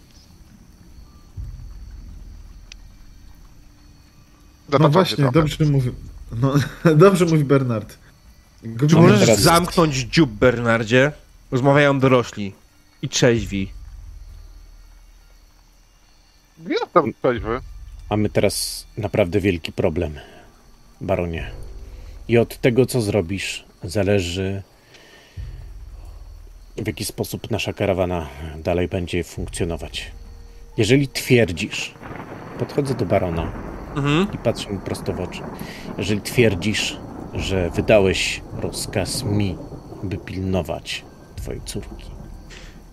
[4.81, 5.33] No właśnie, trochę.
[5.33, 5.91] dobrze mówi.
[6.41, 6.55] No,
[7.07, 7.99] dobrze mówi Bernard.
[8.89, 11.13] Czy możesz teraz- zamknąć dziób, Bernardzie?
[11.51, 12.53] Rozmawiają dorośli.
[13.03, 13.73] I trzeźwi.
[16.69, 17.61] Jestem trzeźwy.
[18.11, 20.21] Mamy teraz naprawdę wielki problem,
[21.01, 21.51] baronie.
[22.29, 24.63] I od tego, co zrobisz, zależy,
[26.77, 28.27] w jaki sposób nasza karawana
[28.65, 30.13] dalej będzie funkcjonować.
[30.77, 31.95] Jeżeli twierdzisz,
[32.59, 33.53] podchodzę do barona
[33.97, 34.27] Mhm.
[34.35, 35.43] i patrzę mu prosto w oczy.
[35.99, 36.97] Jeżeli twierdzisz,
[37.35, 39.57] że wydałeś rozkaz mi,
[40.03, 41.05] by pilnować
[41.37, 42.11] twojej córki,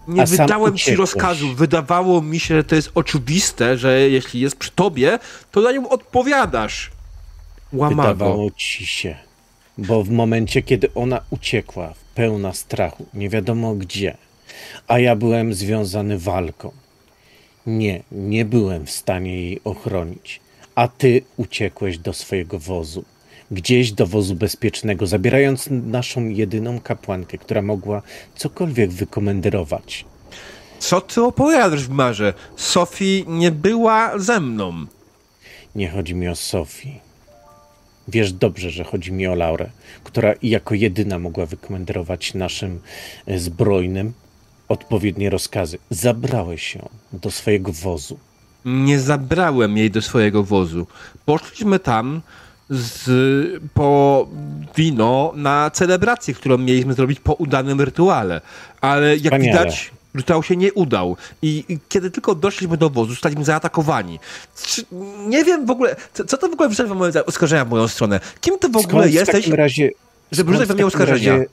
[0.09, 1.53] Nie wydałem ci rozkazu.
[1.55, 5.19] Wydawało mi się, że to jest oczywiste, że jeśli jest przy tobie,
[5.51, 6.91] to za nią odpowiadasz.
[7.73, 8.01] Łamago.
[8.01, 9.15] Wydawało ci się.
[9.77, 14.17] Bo w momencie, kiedy ona uciekła, pełna strachu, nie wiadomo gdzie,
[14.87, 16.71] a ja byłem związany walką,
[17.65, 20.39] nie, nie byłem w stanie jej ochronić,
[20.75, 23.05] a ty uciekłeś do swojego wozu.
[23.51, 28.01] Gdzieś do wozu bezpiecznego, zabierając naszą jedyną kapłankę, która mogła
[28.35, 30.05] cokolwiek wykomenderować.
[30.79, 32.33] Co ty opowiadasz w marze?
[32.55, 34.85] Sophie nie była ze mną.
[35.75, 36.99] Nie chodzi mi o Sofii.
[38.07, 39.69] Wiesz dobrze, że chodzi mi o Laurę,
[40.03, 42.79] która jako jedyna mogła wykomenderować naszym
[43.25, 44.13] e, zbrojnym
[44.67, 45.77] odpowiednie rozkazy.
[45.89, 48.19] Zabrałeś ją do swojego wozu.
[48.65, 50.87] Nie zabrałem jej do swojego wozu.
[51.25, 52.21] Poszliśmy tam
[52.69, 54.27] z, po
[54.75, 58.41] wino na celebrację, którą mieliśmy zrobić po udanym rytuale.
[58.81, 61.17] Ale jak widać, rytuał się nie udał.
[61.41, 64.19] I, I kiedy tylko doszliśmy do wozu, zostaliśmy zaatakowani.
[64.65, 64.83] Czy,
[65.27, 68.19] nie wiem w ogóle, co, co to w ogóle wrzuca moje oskarżenia w moją stronę?
[68.41, 69.89] Kim ty w ogóle Skąd w jesteś, takim razie,
[70.31, 71.31] żeby rzucać we w mnie oskarżenia?
[71.37, 71.45] razie-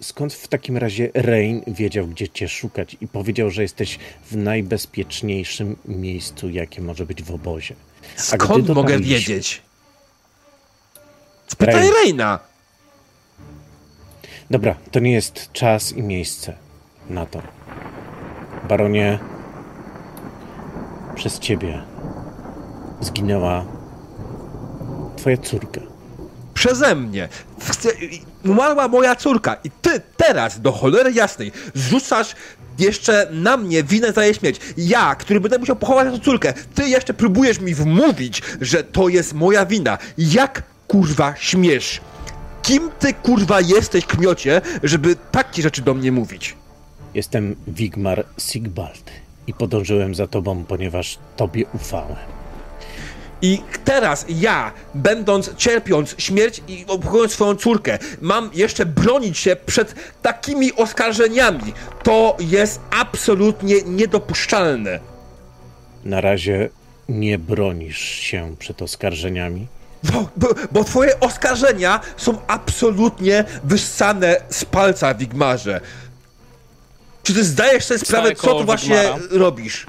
[0.00, 3.98] Skąd w takim razie Rain wiedział, gdzie cię szukać i powiedział, że jesteś
[4.30, 7.74] w najbezpieczniejszym miejscu, jakie może być w obozie?
[8.18, 9.62] A Skąd mogę wiedzieć?
[11.46, 11.92] Spytaj Rain.
[12.02, 12.38] Reina.
[14.50, 16.56] Dobra, to nie jest czas i miejsce
[17.10, 17.42] na to.
[18.68, 19.18] Baronie,
[21.14, 21.82] przez ciebie
[23.00, 23.64] zginęła
[25.16, 25.80] twoja córka.
[26.54, 27.28] Przeze mnie.
[27.68, 27.88] Chcę,
[28.44, 32.34] umarła moja córka i ty teraz, do cholery jasnej, zrzucasz
[32.78, 34.60] jeszcze na mnie winę za jej śmierć.
[34.76, 39.34] Ja, który będę musiał pochować tę córkę, ty jeszcze próbujesz mi wmówić, że to jest
[39.34, 39.98] moja wina.
[40.18, 40.62] Jak
[40.94, 42.00] kurwa śmiesz?
[42.62, 46.56] Kim ty kurwa jesteś, kmiocie, żeby takie rzeczy do mnie mówić?
[47.14, 49.10] Jestem Wigmar Sigbald
[49.46, 52.16] i podążyłem za tobą, ponieważ tobie ufałem.
[53.42, 59.94] I teraz ja, będąc, cierpiąc śmierć i obchodząc swoją córkę, mam jeszcze bronić się przed
[60.22, 61.72] takimi oskarżeniami.
[62.02, 65.00] To jest absolutnie niedopuszczalne.
[66.04, 66.68] Na razie
[67.08, 69.66] nie bronisz się przed oskarżeniami.
[70.12, 75.80] Bo, bo, bo twoje oskarżenia są absolutnie wyssane z palca, Wigmarze.
[77.22, 79.18] Czy ty zdajesz sobie sprawę, co tu właśnie Wigmara.
[79.30, 79.86] robisz?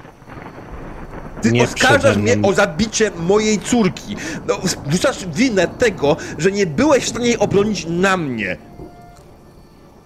[1.42, 4.16] Ty Nie oskarżasz mnie o zabicie mojej córki.
[4.48, 8.56] No, wrzucasz winę tego, że nie byłeś w stanie jej obronić na mnie.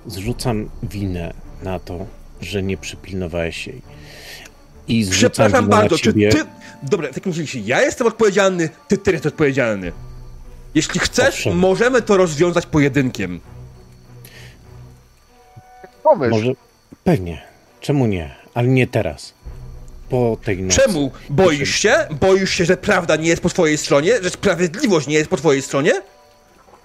[0.07, 2.07] Zrzucam winę na to,
[2.41, 3.83] że nie przypilnowałeś jej.
[4.91, 6.31] I Przepraszam bardzo, na czy ciebie.
[6.31, 6.45] ty...
[6.83, 9.93] Dobra, w takim razie ja jestem odpowiedzialny, ty też jesteś odpowiedzialny.
[10.75, 11.57] Jeśli chcesz, Owszem.
[11.57, 13.41] możemy to rozwiązać pojedynkiem.
[16.03, 16.31] Pomyśl.
[16.31, 16.53] Może
[17.05, 17.43] pewnie.
[17.81, 18.35] Czemu nie?
[18.55, 19.35] Ale nie teraz.
[20.09, 20.81] Po tej nocy.
[20.81, 21.11] Czemu?
[21.31, 21.95] Boisz się?
[22.21, 24.23] Boisz się, że prawda nie jest po twojej stronie?
[24.23, 25.93] Że sprawiedliwość nie jest po twojej stronie?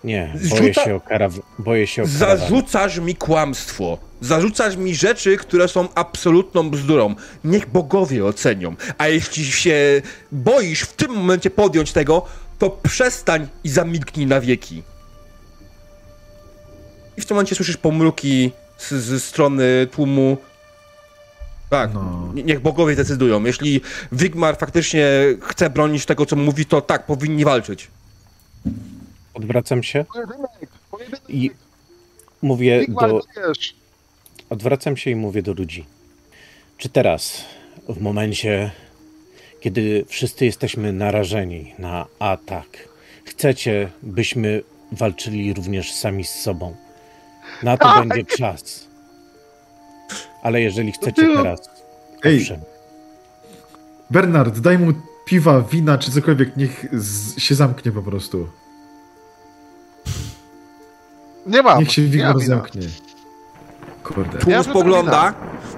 [0.05, 1.33] Nie, boję Zrzuca- się o karaw...
[1.59, 2.37] boję się o karawan.
[2.37, 3.97] Zarzucasz mi kłamstwo.
[4.21, 7.15] Zarzucasz mi rzeczy, które są absolutną bzdurą.
[7.43, 8.75] Niech bogowie ocenią.
[8.97, 10.01] A jeśli się
[10.31, 12.25] boisz w tym momencie podjąć tego,
[12.59, 14.83] to przestań i zamilknij na wieki.
[17.17, 20.37] I w tym momencie słyszysz pomruki z, ze strony tłumu.
[21.69, 22.31] Tak, No.
[22.33, 23.43] nie- niech bogowie decydują.
[23.43, 25.07] Jeśli Wigmar faktycznie
[25.41, 27.87] chce bronić tego, co mówi, to tak, powinni walczyć.
[29.35, 30.05] Odwracam się
[31.29, 31.51] i
[32.41, 33.21] mówię do...
[34.49, 35.85] Odwracam się i mówię do ludzi.
[36.77, 37.45] Czy teraz,
[37.89, 38.71] w momencie,
[39.59, 42.67] kiedy wszyscy jesteśmy narażeni na atak,
[43.25, 46.75] chcecie, byśmy walczyli również sami z sobą?
[47.63, 48.07] Na to Tak.
[48.07, 48.87] będzie czas.
[50.43, 51.69] Ale jeżeli chcecie teraz,
[52.23, 52.37] Ej.
[52.41, 52.59] owszem,
[54.09, 54.93] Bernard, daj mu
[55.25, 58.47] piwa, wina czy cokolwiek, niech z, się zamknie po prostu.
[61.45, 61.79] Nie mam.
[61.79, 62.33] Niech się wina.
[62.39, 62.81] zamknie.
[64.03, 64.37] Kurde.
[64.39, 65.33] Tłum Ja spogląda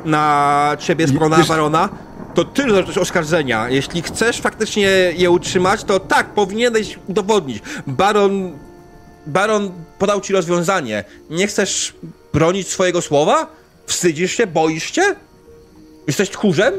[0.05, 1.89] na ciebie z wiesz- Barona,
[2.33, 3.69] to ty zaczniesz oskarżenia.
[3.69, 7.63] Jeśli chcesz faktycznie je utrzymać, to tak, powinieneś udowodnić.
[7.87, 8.57] Baron.
[9.27, 11.03] Baron podał ci rozwiązanie.
[11.29, 11.95] Nie chcesz
[12.33, 13.47] bronić swojego słowa?
[13.85, 14.47] Wstydzisz się?
[14.47, 15.01] Boisz się?
[16.07, 16.73] Jesteś tchórzem?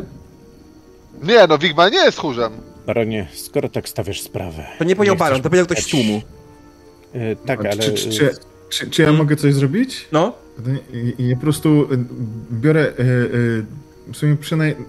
[1.22, 2.52] Nie, no Wigmar nie jest tchórzem.
[2.86, 4.66] baronie, skoro tak stawiasz sprawę.
[4.78, 6.22] To nie powiedział Baron, to powiedział ktoś z tłumu.
[7.18, 7.76] E, tak, ale...
[7.76, 8.30] czy, czy, czy,
[8.68, 10.08] czy, czy ja mogę coś zrobić?
[10.12, 10.32] No?
[10.92, 11.98] I, i ja po prostu y,
[12.52, 13.64] biorę y, y,
[14.12, 14.86] w sumie przynajmniej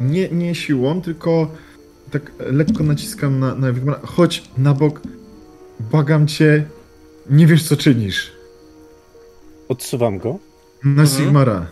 [0.00, 1.50] nie, nie siłą, tylko
[2.10, 4.00] tak lekko naciskam na, na Wigmara.
[4.04, 5.00] Chodź na bok,
[5.80, 6.64] błagam cię,
[7.30, 8.32] nie wiesz co czynisz.
[9.68, 10.38] Odsuwam go.
[10.84, 11.08] Na Mhm.
[11.08, 11.66] Sigmara.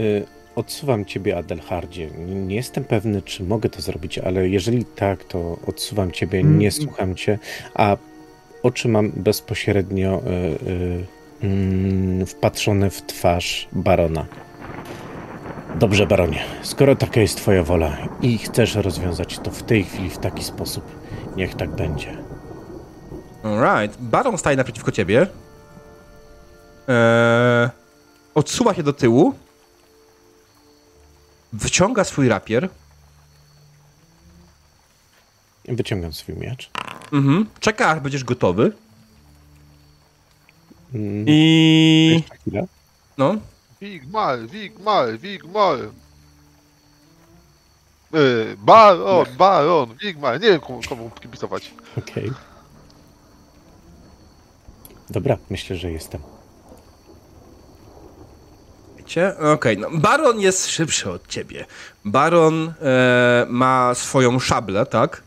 [0.00, 0.24] Y,
[0.56, 2.10] Odsuwam ciebie, Adelhardzie.
[2.28, 6.58] Nie jestem pewny, czy mogę to zrobić, ale jeżeli tak, to odsuwam ciebie, Mm.
[6.58, 7.38] nie słucham cię,
[7.74, 7.96] a
[8.62, 10.30] oczy mam bezpośrednio y,
[10.70, 11.06] y,
[11.42, 14.26] mm, wpatrzone w twarz barona.
[15.78, 20.18] Dobrze, baronie, skoro taka jest twoja wola i chcesz rozwiązać to w tej chwili w
[20.18, 20.84] taki sposób,
[21.36, 22.16] niech tak będzie.
[23.42, 24.00] Alright.
[24.00, 25.26] Baron staje naprzeciwko ciebie.
[26.88, 27.68] Eee,
[28.34, 29.34] odsuwa się do tyłu.
[31.52, 32.68] Wyciąga swój rapier.
[35.68, 36.70] Wyciągam swój miecz.
[37.12, 37.46] Mhm.
[37.60, 38.72] Czeka, aż będziesz gotowy.
[40.94, 42.24] Mm, I.
[42.40, 42.66] Chwilę.
[43.18, 43.36] No.
[43.80, 45.78] Wigmar, Wigmar, Wigmar.
[48.12, 50.40] Yy, baron, baron, Wigmar.
[50.40, 51.74] Nie wiem komu, komu kibicować.
[51.98, 52.32] Okej.
[55.10, 56.35] Dobra, myślę, że jestem.
[59.06, 59.38] Wiecie?
[59.38, 59.88] Okej, no.
[59.92, 61.64] Baron jest szybszy od ciebie.
[62.04, 65.22] Baron e, ma swoją szablę, tak?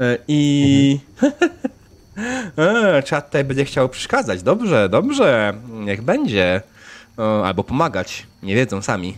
[0.00, 1.00] E, I.
[2.58, 4.42] e, czat tutaj będzie chciał przeszkadzać.
[4.42, 5.54] Dobrze, dobrze.
[5.68, 6.62] Niech będzie.
[7.16, 8.26] O, albo pomagać.
[8.42, 9.16] Nie wiedzą sami.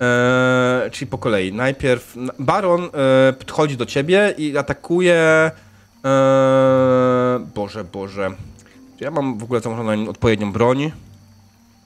[0.00, 1.52] E, czyli po kolei.
[1.52, 5.50] Najpierw Baron e, podchodzi do ciebie i atakuje.
[6.04, 8.30] E, Boże, Boże.
[8.98, 10.92] Czy ja mam w ogóle założoną odpowiednią broń?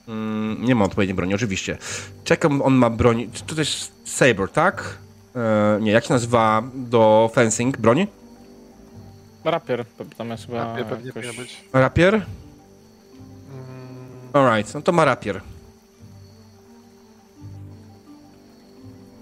[0.07, 1.77] Mm, nie mam odpowiedniej broni, oczywiście.
[2.23, 3.29] Czekam, on ma broń.
[3.47, 4.97] To też Saber, tak?
[5.35, 8.07] E, nie, jak się nazywa do fencing broń?
[9.43, 9.85] Rapier,
[10.17, 11.25] tam jest chyba Rapier pewnie jakoś...
[11.25, 11.63] powinien być.
[11.73, 12.13] Rapier?
[12.13, 12.25] Mm,
[14.33, 15.41] Alright, no to ma rapier.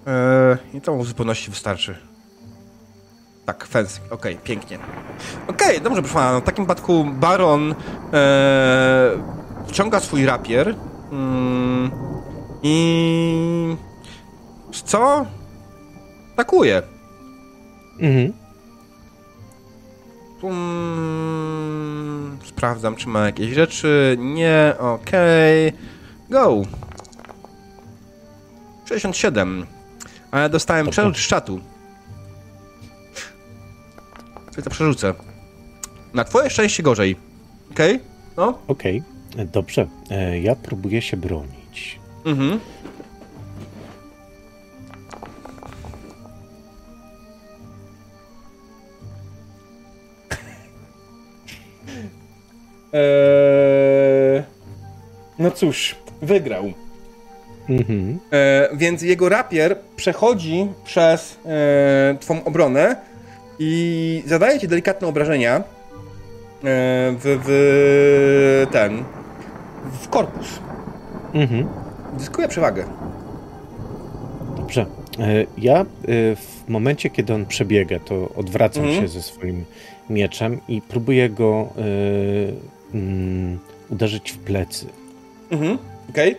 [0.08, 2.11] Eee, I to mu w zupełności wystarczy.
[3.46, 4.80] Tak, fencing, okej, pięknie.
[5.48, 7.76] Okej, dobrze, proszę pana, w takim przypadku Baron eee,
[9.68, 10.76] wciąga swój rapier
[11.12, 11.92] mm,
[12.64, 13.76] i...
[14.86, 15.26] co?
[16.34, 16.82] Atakuje.
[18.00, 18.34] Mhm.
[20.42, 24.18] Pum, sprawdzam, czy ma jakieś rzeczy.
[24.20, 25.74] Nie, okej.
[26.30, 26.62] Go.
[28.86, 29.66] 67.
[30.32, 31.60] Ale dostałem przerzut z czatu.
[34.51, 35.14] Sobie to przerzucę.
[36.14, 37.16] Na twoje szczęście gorzej.
[37.72, 38.00] Okej?
[38.38, 38.60] No?
[38.67, 39.03] Okej,
[39.38, 39.88] e, dobrze.
[40.12, 42.00] E, Ja próbuję się bronić.
[42.26, 42.60] Mhm.
[53.12, 54.44] Eee,
[55.40, 56.74] no cóż, wygrał.
[57.69, 58.19] Mhm.
[58.34, 62.96] E, więc jego rapier przechodzi przez e, twą obronę
[63.64, 65.62] i zadaje ci delikatne obrażenia e,
[67.20, 69.04] w, w ten
[70.02, 70.60] w korpus.
[71.34, 71.68] Mhm.
[72.18, 72.86] Zyskuje przewagę.
[74.58, 74.86] Dobrze.
[75.20, 75.86] E, Ja e,
[76.36, 79.02] w momencie, kiedy on przebiega, to odwracam Mhm.
[79.02, 79.66] się ze swoim
[80.10, 81.74] mieczem i próbuję go
[82.94, 84.86] mm, uderzyć w plecy.
[85.52, 85.78] Mhm,
[86.10, 86.36] okej.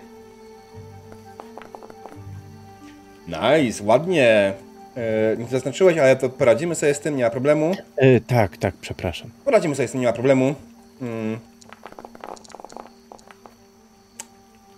[3.29, 4.53] Nice, ładnie.
[4.97, 7.73] E, nie zaznaczyłeś, ale to poradzimy sobie z tym, nie ma problemu.
[7.97, 9.31] E, tak, tak, przepraszam.
[9.45, 10.55] Poradzimy sobie z tym, nie ma problemu.
[11.03, 11.39] Mm.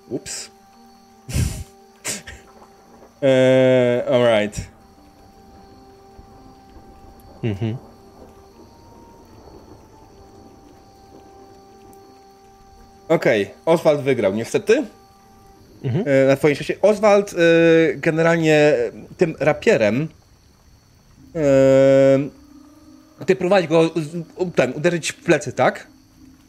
[0.08, 0.50] Ups.
[3.22, 4.60] e, alright.
[7.42, 7.76] Mhm.
[13.08, 14.84] Okej, Oswald wygrał, niestety.
[15.84, 16.04] Mhm.
[16.08, 16.76] E, na twoim szczęście.
[16.82, 17.36] Oswald e,
[17.96, 18.74] generalnie
[19.16, 20.08] tym rapierem
[21.34, 23.90] e, ty prowadzi go
[24.54, 25.86] ten, uderzyć w plecy, tak?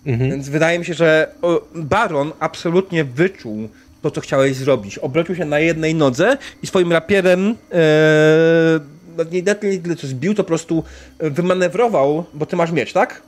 [0.05, 0.31] Mhm.
[0.31, 1.31] Więc wydaje mi się, że
[1.75, 3.69] Baron absolutnie wyczuł
[4.01, 4.97] to, co chciałeś zrobić.
[4.97, 8.79] Obrócił się na jednej nodze i swoim rapierem e,
[9.17, 10.83] no nie nie tyle co zbił, to po prostu
[11.19, 13.21] wymanewrował, bo ty masz miecz, tak?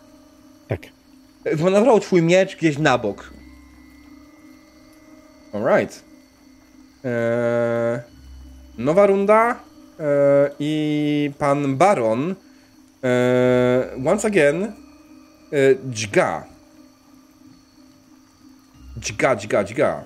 [0.67, 0.79] Tak.
[1.53, 3.36] Wymanewrował twój miecz gdzieś na bok.
[5.53, 6.03] Alright.
[7.03, 7.99] Eee,
[8.78, 9.60] nowa runda
[9.99, 12.35] eee, i pan Baron
[13.03, 14.74] eee, once again
[15.51, 16.44] eee, dźga.
[18.97, 20.03] Dźga, dźga, dźga.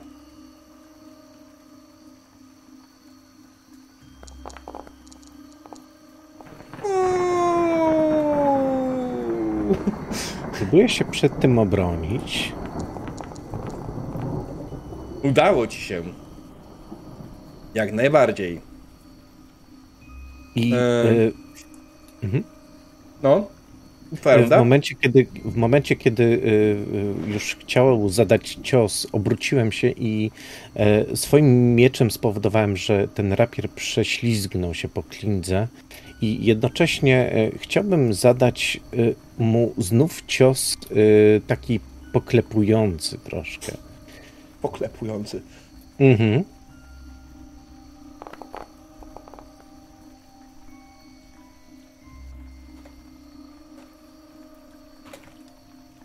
[10.51, 12.53] Próbuję się przed tym obronić.
[15.23, 16.03] Udało ci się.
[17.75, 18.61] Jak najbardziej.
[20.55, 21.31] I e,
[23.23, 23.47] No.
[24.15, 24.57] w Prawda?
[24.57, 26.41] momencie, kiedy, w momencie, kiedy
[27.27, 30.31] e, już chciał zadać cios, obróciłem się i
[30.75, 35.67] e, swoim mieczem spowodowałem, że ten rapier prześlizgnął się po klindze
[36.21, 38.79] i jednocześnie e, chciałbym zadać
[39.37, 40.77] mu znów cios
[41.47, 41.79] taki
[42.13, 43.77] poklepujący troszkę.
[44.61, 45.41] Poklepujący.
[45.99, 46.43] Mhm.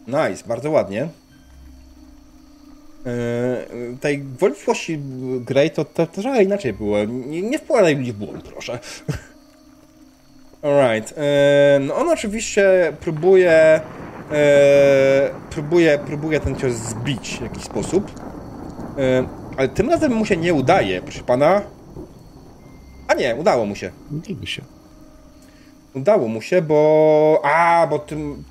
[0.06, 1.08] Nice, bardzo ładnie.
[3.06, 4.98] Yy, tej wątpliwości
[5.40, 7.04] Grey to, to, to trochę inaczej było.
[7.04, 7.58] Nie, nie
[7.94, 8.78] ludzi w błąd, proszę.
[10.62, 11.16] Alright.
[11.16, 11.24] Yy,
[11.80, 13.80] no on oczywiście próbuje,
[14.30, 14.36] yy,
[15.50, 18.25] próbuje próbuje ten cios zbić w jakiś sposób.
[18.96, 21.62] Yy, ale tym razem mu się nie udaje, proszę pana.
[23.08, 23.90] A nie, udało mu się.
[24.12, 24.62] Udało się.
[25.94, 27.40] Udało mu się, bo.
[27.44, 28.44] A, bo tym.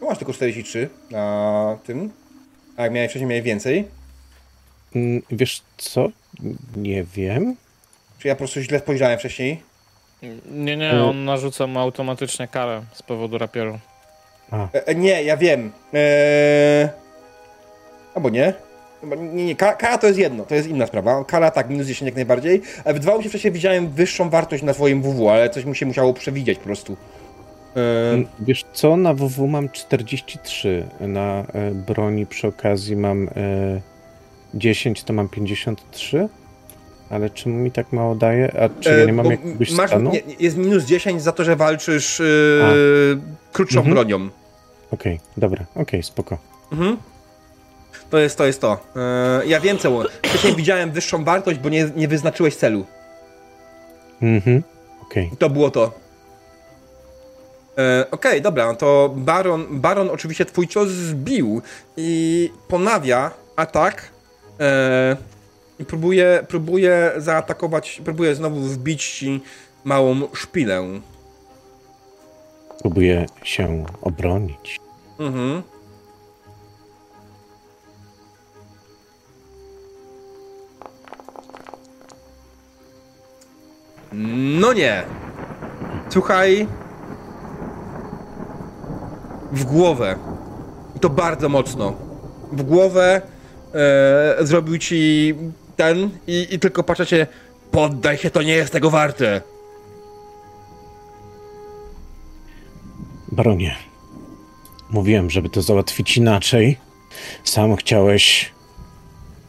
[0.00, 2.10] No masz tylko 43 na tym.
[2.76, 3.88] A jak miałeś wcześniej, miałeś więcej.
[4.96, 6.08] Mm, Wiesz co?
[6.76, 7.56] Nie wiem.
[8.18, 9.62] Czy ja po prostu źle spojrzałem wcześniej?
[10.50, 13.78] Nie, nie, on narzuca mu automatycznie karę z powodu rapieru.
[14.50, 15.72] A, E, e, nie, ja wiem.
[15.92, 16.88] Eee...
[18.14, 18.54] Albo nie.
[19.32, 21.24] Nie, nie, kara, to jest jedno, to jest inna sprawa.
[21.24, 22.62] Kara tak, minus 10 jak najbardziej.
[22.84, 25.76] A wydawało mi się, że wcześniej widziałem wyższą wartość na swoim WW, ale coś mi
[25.76, 26.96] się musiało przewidzieć po prostu.
[27.76, 27.80] E,
[28.40, 33.30] Wiesz co, na WW mam 43, na e, broni przy okazji mam e,
[34.54, 36.28] 10, to mam 53,
[37.10, 38.52] ale czemu mi tak mało daje?
[38.62, 40.10] A czy ja nie mam jakiegoś masz, stanu?
[40.12, 42.24] nie, jest minus 10 za to, że walczysz e,
[43.52, 43.94] krótszą Mhm.
[43.94, 44.28] bronią.
[44.90, 46.38] Okej, dobra, okej, spoko.
[46.72, 46.96] Mhm.
[48.10, 48.78] To jest to, jest to.
[48.96, 52.86] E, ja wiem co, wcześniej widziałem wyższą wartość, bo nie, nie wyznaczyłeś celu.
[54.22, 54.62] Mhm,
[55.02, 55.30] okej.
[55.32, 55.92] I to było to.
[57.78, 61.62] E, Okej, dobra, no to Baron, Baron oczywiście twój cios zbił
[61.96, 64.08] i ponawia atak
[64.60, 65.16] e,
[65.78, 69.40] i próbuje, próbuje zaatakować, próbuje znowu wbić ci
[69.84, 70.84] małą szpilę.
[72.80, 74.80] Próbuję się obronić.
[75.18, 75.62] Mhm.
[84.12, 85.02] No nie.
[86.08, 86.66] Słuchaj.
[89.52, 90.16] W głowę.
[90.96, 91.92] I to bardzo mocno.
[92.52, 93.22] W głowę
[93.74, 95.34] e, zrobił ci
[95.76, 97.26] ten i, i tylko patrzycie.
[97.70, 99.40] Poddaj się, to nie jest tego warte.
[103.32, 103.76] Baronie,
[104.90, 106.76] mówiłem, żeby to załatwić inaczej.
[107.44, 108.52] Sam chciałeś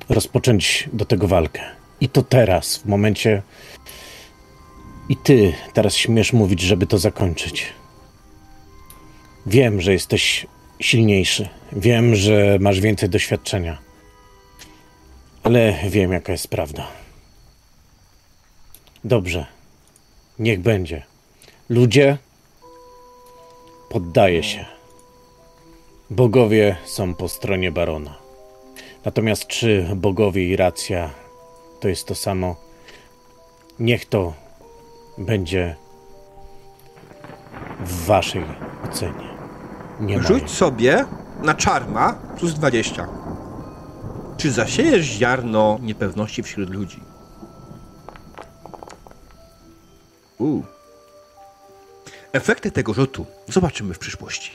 [0.10, 1.62] rozpocząć do tego walkę.
[2.02, 3.42] I to teraz, w momencie.
[5.12, 7.74] I ty teraz śmiesz mówić, żeby to zakończyć.
[9.46, 10.48] Wiem, że jesteś
[10.80, 11.50] silniejszy.
[11.72, 13.78] Wiem, że masz więcej doświadczenia.
[15.44, 16.88] Ale wiem, jaka jest prawda.
[19.04, 19.46] Dobrze.
[20.40, 21.04] Niech będzie.
[21.70, 22.18] Ludzie
[23.90, 24.66] poddaje się.
[26.10, 28.18] Bogowie są po stronie barona.
[29.06, 31.10] Natomiast czy bogowie i racja
[31.80, 32.56] to jest to samo?
[33.80, 34.41] Niech to
[35.18, 35.76] będzie
[37.86, 38.44] w waszej
[38.90, 39.32] ocenie.
[40.00, 40.28] Nie mojej.
[40.28, 41.06] Rzuć sobie
[41.44, 43.08] na czarma plus 20.
[44.38, 47.00] Czy zasiejesz ziarno niepewności wśród ludzi?
[50.40, 50.62] U.
[52.34, 54.52] Efekty tego rzutu zobaczymy w przyszłości.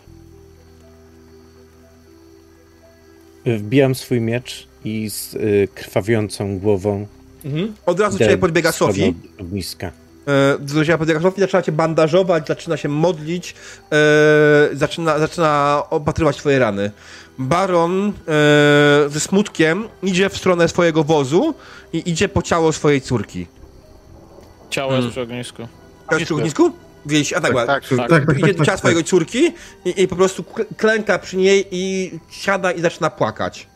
[3.47, 7.07] Wbijam swój miecz i z y, krwawiącą głową.
[7.87, 9.15] Od razu ciebie podbiega Sofii.
[9.41, 9.93] Ogniska.
[10.27, 13.55] E, do ciebie podbiega Sofii, zaczyna cię bandażować, zaczyna się modlić,
[13.93, 13.97] e,
[14.73, 16.91] zaczyna, zaczyna opatrywać twoje rany.
[17.39, 18.13] Baron e,
[19.09, 21.55] ze smutkiem idzie w stronę swojego wozu
[21.93, 23.47] i idzie po ciało swojej córki.
[24.71, 25.69] Ciało jest przy ognisku.
[26.11, 26.73] Jest przy ognisku?
[27.07, 27.37] Widzieliście?
[27.37, 28.11] A tak, Tak, tak, tak.
[28.11, 29.09] Tak, tak, idzie tak, do ciała tak, swojego tak.
[29.09, 29.53] córki
[29.85, 30.45] i, i po prostu
[30.77, 33.67] klęka przy niej i siada i zaczyna płakać.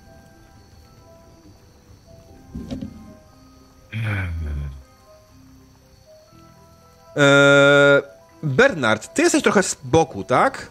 [7.20, 8.02] Eee,
[8.42, 10.68] Bernard, ty jesteś trochę z boku, tak?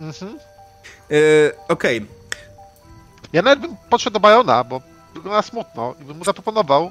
[0.00, 0.38] Mhm.
[1.10, 2.06] Eee, Okej,
[3.32, 4.80] Ja nawet bym podszedł do Bajona, bo
[5.14, 6.90] wygląda smutno i bym mu zaproponował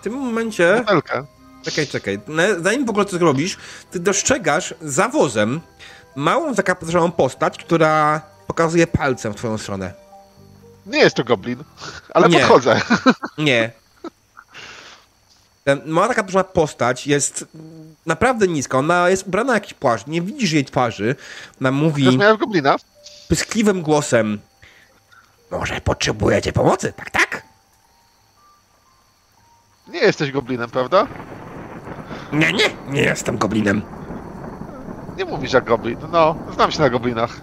[0.00, 0.76] w tym momencie...
[0.78, 1.24] butelkę.
[1.64, 2.20] Czekaj, czekaj.
[2.62, 3.56] Zanim w ogóle to zrobisz,
[3.90, 5.60] ty dostrzegasz za wozem
[6.16, 9.92] małą zakapatrzoną postać, która pokazuje palcem w twoją stronę.
[10.86, 11.64] Nie jest to goblin,
[12.14, 12.38] ale Nie.
[12.38, 12.80] podchodzę.
[13.38, 13.70] Nie.
[15.64, 17.44] Ten, mała taka duża postać jest
[18.06, 18.78] naprawdę niska.
[18.78, 20.06] Ona jest ubrana jakiś płaszcz.
[20.06, 21.16] Nie widzisz jej twarzy.
[21.60, 22.76] Ona mówi goblina.
[23.28, 24.40] pyskliwym głosem.
[25.50, 27.42] Może potrzebujecie pomocy, tak, tak?
[29.88, 31.06] Nie jesteś goblinem, prawda?
[32.32, 33.82] Nie, nie, nie jestem goblinem.
[35.16, 35.98] Nie mówisz jak goblin.
[36.12, 37.40] No, znam się na goblinach.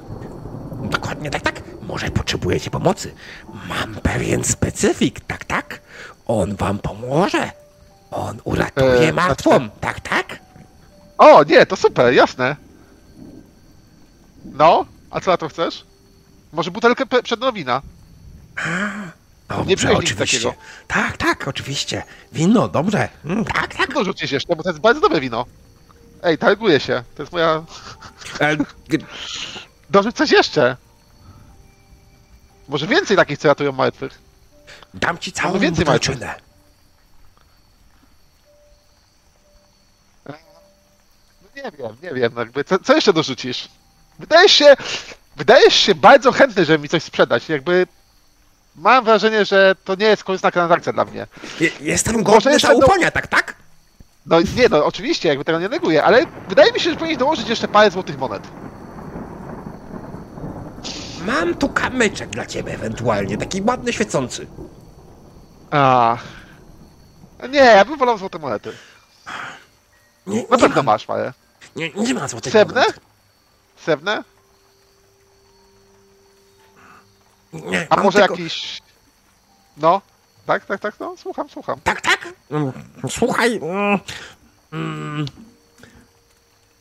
[0.83, 1.61] Dokładnie tak, tak.
[1.81, 3.13] Może potrzebujecie pomocy.
[3.69, 5.81] Mam pewien specyfik, tak, tak.
[6.27, 7.51] On wam pomoże.
[8.11, 10.39] On uratuje E, martwą, tak, tak.
[11.17, 12.55] O, nie, to super, jasne.
[14.45, 15.85] No, a co na to chcesz?
[16.53, 17.81] Może butelkę pe- przednowina?
[19.49, 20.37] Dobrze, Nie nic oczywiście.
[20.37, 20.53] takiego.
[20.87, 22.03] Tak, tak, oczywiście.
[22.31, 23.09] Wino, dobrze.
[23.25, 23.93] Mm, tak, tak.
[23.93, 25.45] Dorzucisz jeszcze, bo to jest bardzo dobre wino.
[26.23, 27.03] Ej, targuję się.
[27.15, 27.63] To jest moja...
[28.39, 28.57] E,
[29.89, 30.77] Dorzuć coś jeszcze.
[32.69, 34.19] Może więcej takich, co ratują martwych.
[34.93, 36.35] dam ci Mamy całą więcej butelczynę.
[36.37, 36.52] No
[41.63, 43.67] nie wiem, nie wiem, jakby, co, co jeszcze dorzucisz?
[44.19, 44.75] Wydajesz się,
[45.35, 47.87] wydajesz się bardzo chętny, żeby mi coś sprzedać, jakby
[48.75, 51.27] mam wrażenie, że to nie jest korzystna transakcja dla mnie.
[51.59, 53.55] Je, jestem godny zaufania, tak, tak?
[54.25, 57.49] No nie, no oczywiście, jakby tego nie neguję, ale wydaje mi się, że powinieneś dołożyć
[57.49, 58.43] jeszcze parę złotych monet.
[61.25, 64.47] Mam tu kamyczek dla ciebie ewentualnie, taki ładny, świecący.
[65.71, 66.17] A.
[67.49, 68.73] Nie, ja bym wolał złote monety.
[70.27, 71.33] Nie, Na nie, pewno mam, masz, Maję.
[71.75, 72.91] Nie, nie ma złotego momentu.
[73.75, 74.23] Srebrne?
[77.53, 78.81] Nie, A może jakiś...
[79.77, 80.01] No?
[80.45, 81.79] Tak, tak, tak, no, słucham, słucham.
[81.83, 82.33] Tak, tak.
[82.51, 82.71] Mm,
[83.09, 83.99] Słuchaj, mm,
[84.73, 85.25] mm,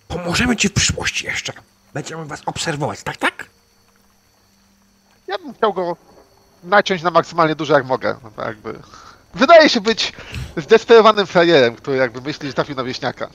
[0.08, 1.52] pomożemy ci w przyszłości jeszcze.
[1.94, 3.46] Będziemy was obserwować, tak, tak?
[5.26, 5.96] Ja bym chciał go
[6.64, 8.16] naciąć na maksymalnie dużo jak mogę.
[8.22, 8.78] No to jakby...
[9.34, 10.12] Wydaje się być
[10.56, 13.30] zdesperowanym frajerem, który jakby myśli, że trafił na wieśniaka.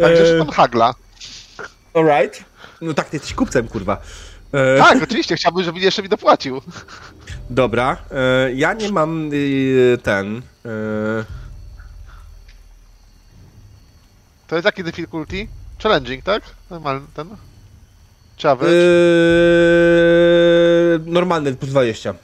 [0.00, 0.38] Także Eee.
[0.38, 0.94] szukam hagla.
[1.94, 2.44] Alright.
[2.80, 4.00] No tak, ty jesteś kupcem, kurwa.
[4.52, 6.60] E, Tak, oczywiście, chciałbym, żeby jeszcze mi dopłacił.
[7.50, 9.30] Dobra, e, ja nie mam
[10.02, 10.42] ten...
[10.64, 10.70] E,
[14.46, 15.46] To jest jaki difficulty?
[15.82, 16.42] Challenging, tak?
[16.70, 17.28] Normalny ten?
[18.36, 18.76] Czy average?
[18.76, 18.80] e,
[21.06, 22.14] normalny plus 20.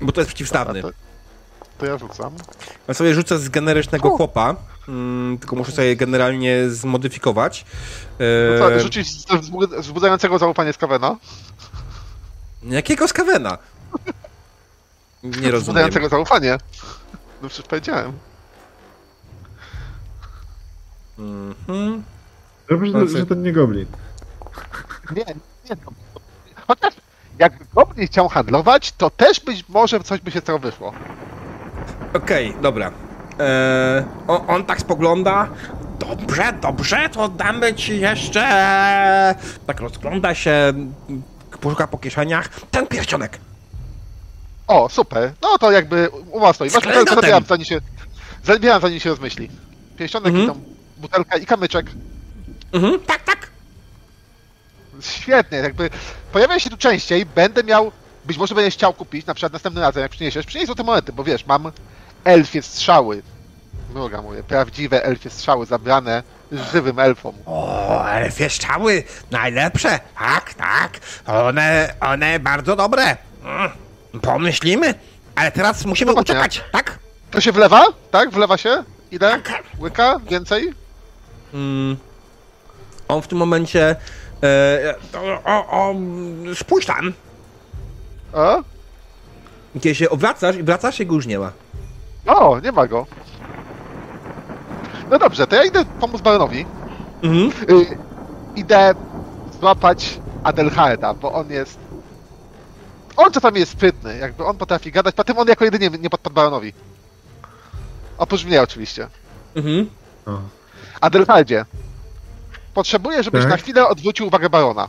[0.00, 0.82] Bo to jest przeciwstawny.
[0.82, 1.13] Dobra, to,
[1.78, 2.32] to ja rzucam.
[2.88, 4.16] Ja sobie rzucę z generycznego U.
[4.16, 4.56] chłopa,
[4.88, 7.64] mm, tylko muszę sobie generalnie zmodyfikować.
[8.52, 11.16] No co, E, rzucić z- wzbud- wzbudzającego zaufanie z Kawena?
[12.62, 13.58] Jakiego skawena?
[15.22, 15.60] Nie rozumiem.
[15.60, 16.58] Wzbudzającego zaufanie.
[17.42, 18.12] No przecież powiedziałem.
[21.18, 22.02] Mhm.
[22.68, 23.86] Dobrze, No, że, że ten nie goblin.
[25.16, 25.76] Nie, nie.
[25.86, 25.92] No.
[26.68, 26.94] Chociaż
[27.38, 30.92] jakby Goblin chciał handlować, to też być może coś by się z tego wyszło.
[32.14, 32.90] Okej, dobra.
[33.38, 35.48] Eee, on, on tak spogląda.
[35.98, 38.40] Dobrze, dobrze, to damy ci jeszcze.
[39.66, 40.72] Tak rozgląda się,
[41.60, 42.48] poszuka po kieszeniach.
[42.70, 43.38] Ten pierścionek.
[44.66, 45.32] O, super.
[45.42, 46.70] No to jakby umowa stoi.
[46.70, 47.14] Właśnie klejnotem.
[47.14, 47.80] zabieram zanim się,
[48.44, 49.50] zabieram zanim się rozmyśli.
[49.96, 50.44] Pierścionek Mhm.
[50.44, 50.60] i tą
[50.96, 51.86] butelkę i kamyczek.
[52.72, 53.50] Mhm, tak, tak.
[55.00, 55.90] Świetnie, jakby
[56.32, 57.92] pojawiam się tu częściej, będę miał,
[58.24, 61.24] być może będziesz chciał kupić, na przykład następnym razem, jak przyniesiesz, przynieś złote monety, bo
[61.24, 61.72] wiesz, mam
[62.24, 63.22] elfie strzały.
[63.92, 66.22] Droga mówię, prawdziwe elfie strzały zabrane
[66.72, 67.34] żywym elfom.
[67.46, 70.00] O, elfie strzały, najlepsze.
[70.18, 70.90] Tak, tak.
[71.26, 73.16] One, one bardzo dobre.
[73.44, 73.70] Mm,
[74.22, 74.94] Pomyślimy.
[75.34, 76.40] Ale teraz musimy Zobaczenia.
[76.40, 76.98] uciekać, tak?
[77.30, 77.86] To się wlewa?
[78.10, 78.30] Tak?
[78.30, 78.84] Wlewa się?
[79.10, 79.40] Ile?
[79.40, 79.62] Tak.
[79.80, 80.20] Łyka?
[80.30, 80.72] Więcej?
[81.54, 81.96] Mm.
[83.08, 83.96] On w tym momencie.
[84.42, 85.94] E, o, o, o,
[86.54, 87.12] spójrz tam.
[88.32, 88.62] O?
[89.74, 91.52] Kiedy się obracasz i wracasz, jego już nie ma.
[92.26, 93.06] O, nie ma go.
[95.10, 96.66] No dobrze, to ja idę pomóc Baronowi.
[97.22, 97.70] Mhm.
[97.70, 97.98] Y,
[98.56, 98.94] idę
[99.60, 101.78] złapać Adelharda, bo on jest...
[103.16, 106.72] On czasami jest sprytny, jakby on potrafi gadać, potem on jako jedynie nie podpadł Baronowi.
[108.18, 109.08] Oprócz mnie oczywiście.
[109.54, 109.90] Mhm.
[110.26, 110.38] O.
[111.00, 111.64] Adelhardzie,
[112.74, 113.50] potrzebuję, żebyś Tak?
[113.50, 114.88] na chwilę odwrócił uwagę Barona.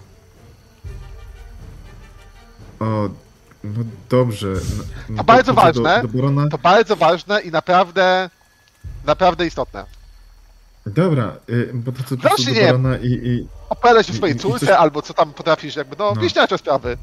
[2.80, 3.10] O,
[3.78, 4.48] no dobrze.
[4.48, 6.02] No, no To bardzo ważne.
[6.14, 6.50] Do, do.
[6.50, 8.30] To bardzo ważne i naprawdę,
[9.06, 9.86] naprawdę istotne.
[10.86, 12.66] Dobra, y, bo to co Proszę do nie.
[12.66, 13.48] Borona i, i...
[13.70, 16.22] Opowiadaj się I- swojej córce, coś- albo co tam potrafisz, jakby, no, No.
[16.22, 16.98] wieśniacze sprawy.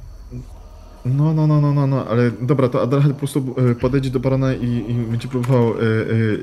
[1.05, 4.21] No, no, no, no, no, no, ale dobra, to Adelheid po prostu y, podejdzie do
[4.21, 5.85] Barona i, i będzie próbował y, y,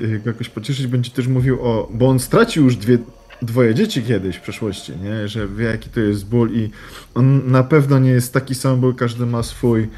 [0.04, 1.88] y, go jakoś pocieszyć, będzie też mówił o...
[1.90, 2.98] Bo on stracił już dwie,
[3.42, 5.28] dwoje dzieci kiedyś w przeszłości, nie?
[5.28, 6.70] Że wie jaki to jest ból i
[7.14, 9.88] on na pewno nie jest taki sam ból, każdy ma swój.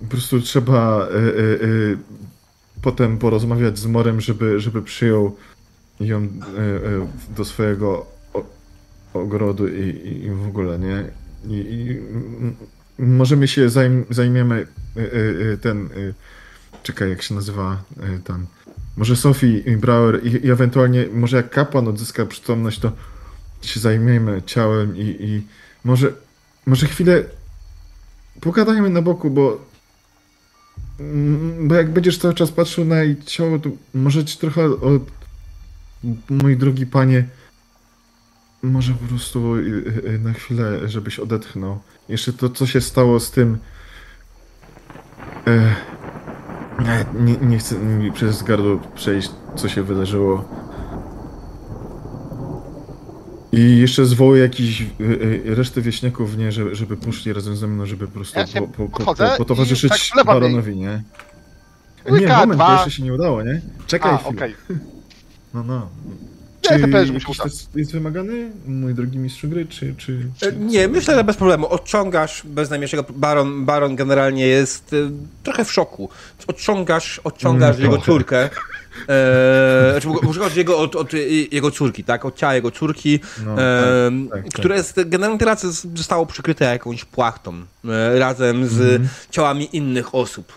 [0.00, 1.18] Po prostu trzeba y, y,
[1.62, 1.98] y,
[2.82, 5.36] potem porozmawiać z Morem, żeby, żeby przyjął
[6.00, 8.44] ją y, y, do swojego o,
[9.14, 11.04] ogrodu i, i, i w ogóle, nie?
[11.46, 12.00] I, i
[13.02, 15.88] możemy się zajm, zajmiemy y, ten
[16.82, 17.82] czekaj, jak się nazywa
[18.24, 18.46] tam
[18.98, 22.92] może Sophie i Brauer i, i ewentualnie może jak kapłan odzyska przytomność, to
[23.62, 25.42] się zajmiemy ciałem i, i
[25.84, 26.12] może
[26.66, 27.24] może chwilę
[28.40, 29.64] pogadajmy na boku, bo
[31.00, 35.02] mm, bo jak będziesz cały czas patrzył na jej ciało, to może ci trochę od
[36.30, 37.24] mój drogi panie
[38.62, 39.60] może po prostu y,
[40.06, 41.78] y, na chwilę, żebyś odetchnął.
[42.08, 43.58] Jeszcze to, co się stało z tym.
[45.46, 45.74] E,
[47.20, 50.44] nie, nie chcę mi przez gardło przejść, co się wydarzyło.
[53.52, 57.86] I jeszcze zwołę jakiś y, y, resztę wieśniaków, nie, żeby, żeby poszli razem ze mną,
[57.86, 61.02] żeby po prostu Ja po, po, po, potowarzyszyć tak baronowi, nie?
[62.10, 62.66] Nie, moment, dwa.
[62.66, 63.60] to jeszcze się nie udało, nie?
[63.86, 64.36] Czekaj A, chwilę.
[64.36, 64.54] okej.
[65.54, 65.88] No, no.
[66.68, 69.94] Czy też test jest wymagany, mój drogi mistrzu gry, czy...
[69.98, 70.56] czy, E, czy...
[70.56, 71.66] Nie, myślę, że bez problemu.
[71.68, 73.04] Odciągasz bez najmniejszego.
[73.10, 75.10] Baron, baron generalnie jest y,
[75.42, 76.08] trochę w szoku.
[76.46, 78.06] Odciągasz, odciągasz Mm, jego trochę.
[78.12, 78.50] córkę.
[79.08, 81.12] E, znaczy, od jego, od, od
[81.52, 82.24] jego córki, tak?
[82.24, 87.04] Od ciała jego córki, No, e, tak, tak, które jest generalnie teraz zostało przykryte jakąś
[87.04, 89.08] płachtą e, razem z Mhm.
[89.30, 90.52] ciałami innych osób.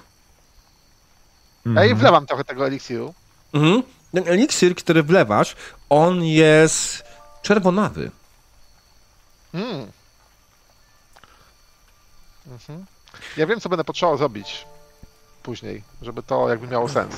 [1.65, 1.91] Ja Mhm.
[1.91, 3.13] i wlewam trochę tego eliksiru.
[3.53, 3.83] Mhm.
[4.13, 5.55] Ten eliksir, który wlewasz,
[5.89, 7.03] on jest
[7.41, 8.11] czerwonawy.
[9.53, 9.91] Mm.
[12.51, 12.85] Mhm.
[13.37, 14.65] Ja wiem, co będę potrzebował zrobić
[15.43, 17.15] później, żeby to jakby miało sens.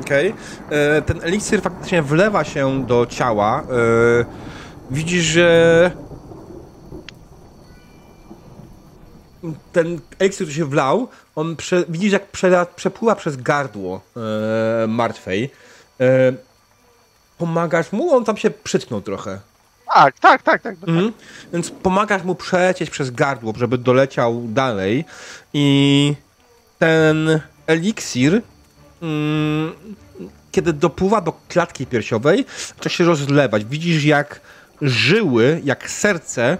[0.00, 0.34] Okej.
[0.70, 3.62] E, Ten eliksir faktycznie wlewa się do ciała.
[3.62, 3.64] E,
[4.90, 5.90] Widzisz, że
[9.72, 15.50] ten eliksir, który się wlał, on prze, widzisz, jak przela, przepływa przez gardło e, martwej.
[16.00, 16.32] E,
[17.38, 19.40] pomagasz mu, on tam się przytknął trochę.
[19.94, 20.74] Tak, tak, tak, tak.
[20.86, 21.12] Mhm.
[21.52, 25.04] Więc pomagasz mu przelecieć przez gardło, żeby doleciał dalej
[25.52, 26.14] i
[26.78, 28.42] ten eliksir
[29.02, 29.72] mm,
[30.52, 32.44] kiedy dopływa do klatki piersiowej,
[32.80, 33.64] to się rozlewać.
[33.64, 34.40] Widzisz jak
[34.82, 36.58] żyły, jak serce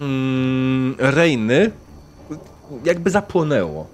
[0.00, 1.70] mm, Rejny
[2.84, 3.86] jakby zapłonęło.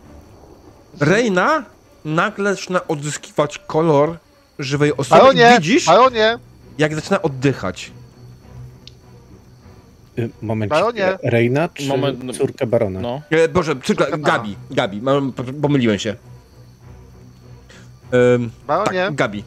[1.00, 1.64] Rejna
[2.04, 4.18] nagle zaczyna odzyskiwać kolor
[4.58, 6.38] żywej osoby Baronie, widzisz, baronie,
[6.78, 7.92] jak zaczyna oddychać.
[10.18, 10.70] Y, Moment.
[10.70, 11.18] Baronie.
[11.22, 13.00] Reina czy Moment, no- córkę barona?
[13.00, 13.22] No.
[13.30, 16.14] E, Boże, córka, Córka Gabi, Gabi, mam, pomyliłem się.
[18.34, 19.44] Ym, baronie, tak, Gabi.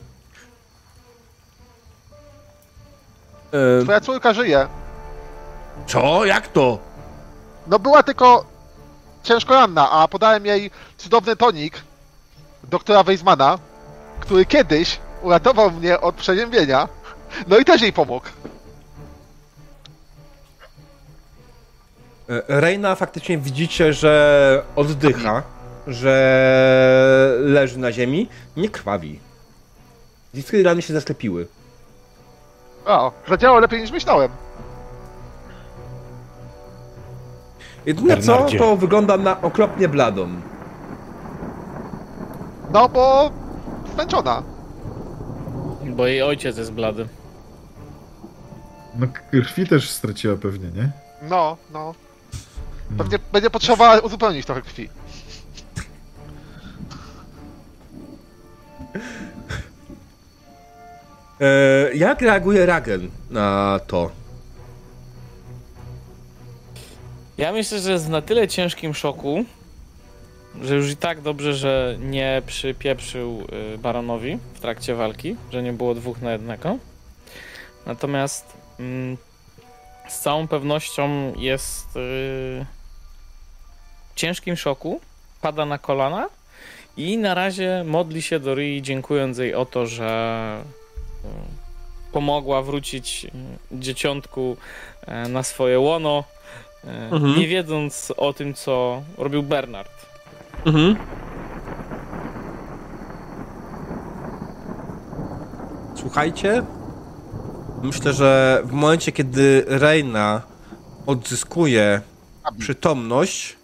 [3.80, 4.68] Ym, twoja córka żyje.
[5.88, 6.26] co?
[6.26, 6.80] Jak to?
[7.68, 8.46] No była tylko
[9.24, 11.82] ciężko ranna, a podałem jej cudowny tonik
[12.64, 13.60] doktora Weizmana,
[14.20, 16.88] który kiedyś uratował mnie od przeziębienia.
[17.48, 18.26] No i też jej pomógł.
[22.30, 25.44] E, Reina faktycznie widzicie, że oddycha,
[25.88, 29.20] że leży na ziemi, nie krwawi.
[30.34, 31.48] Wszystkie rany się zasklepiły.
[32.86, 34.32] O, zadziałało lepiej niż myślałem.
[37.86, 38.60] Jedyne co, Bernardzie.
[38.60, 40.28] to wygląda na okropnie bladą.
[42.74, 43.32] No bo
[43.94, 44.44] zmęczona.
[45.86, 47.08] Bo jej ojciec jest blady.
[48.96, 50.92] No krwi też straciła pewnie, nie?
[51.30, 51.94] No, no.
[52.98, 54.90] Pewnie będzie potrzebowała uzupełnić trochę krwi.
[61.42, 64.12] E, jak reaguje Ragen na to?
[67.42, 69.46] Ja myślę, że jest na tyle ciężkim szoku,
[70.62, 75.74] że już i tak dobrze, że nie przypieprzył y, baronowi w trakcie walki, że nie
[75.74, 76.78] było dwóch na jednego.
[77.86, 79.18] Natomiast mm,
[80.10, 82.00] z całą pewnością jest y,
[84.10, 85.02] w ciężkim szoku,
[85.42, 86.30] pada na kolana
[86.98, 90.64] i na razie modli się do Ryi, dziękując jej o to, że
[91.26, 93.30] y, pomogła wrócić y,
[93.80, 94.58] dzieciątku
[95.08, 96.24] e, na swoje łono,
[96.84, 97.40] Mhm.
[97.40, 99.92] nie wiedząc o tym, co robił Bernard.
[100.66, 100.96] Mhm.
[105.96, 106.64] Słuchajcie,
[107.84, 110.42] myślę, że w momencie, kiedy Reina
[111.06, 112.02] odzyskuje
[112.60, 113.56] przytomność,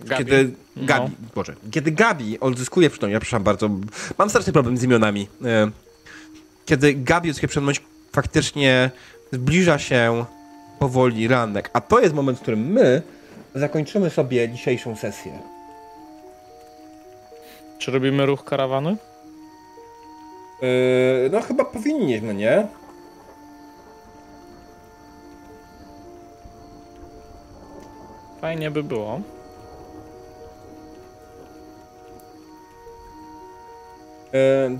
[0.00, 0.24] Gabi.
[0.24, 0.86] kiedy No.
[0.86, 3.70] Gabi, Boże, kiedy Gabi odzyskuje przytomność, ja przepraszam bardzo,
[4.18, 5.28] mam straszny problem z imionami.
[5.44, 5.70] E,
[6.66, 8.90] Kiedy Gabi odzyskuje przytomność, faktycznie
[9.32, 10.24] zbliża się
[10.78, 13.02] powoli ranek, a to jest moment, w którym my
[13.54, 15.38] zakończymy sobie dzisiejszą sesję.
[17.78, 18.96] Czy robimy ruch karawany?
[20.62, 22.66] Yy, no chyba powinniśmy, nie?
[28.40, 29.20] Fajnie by było.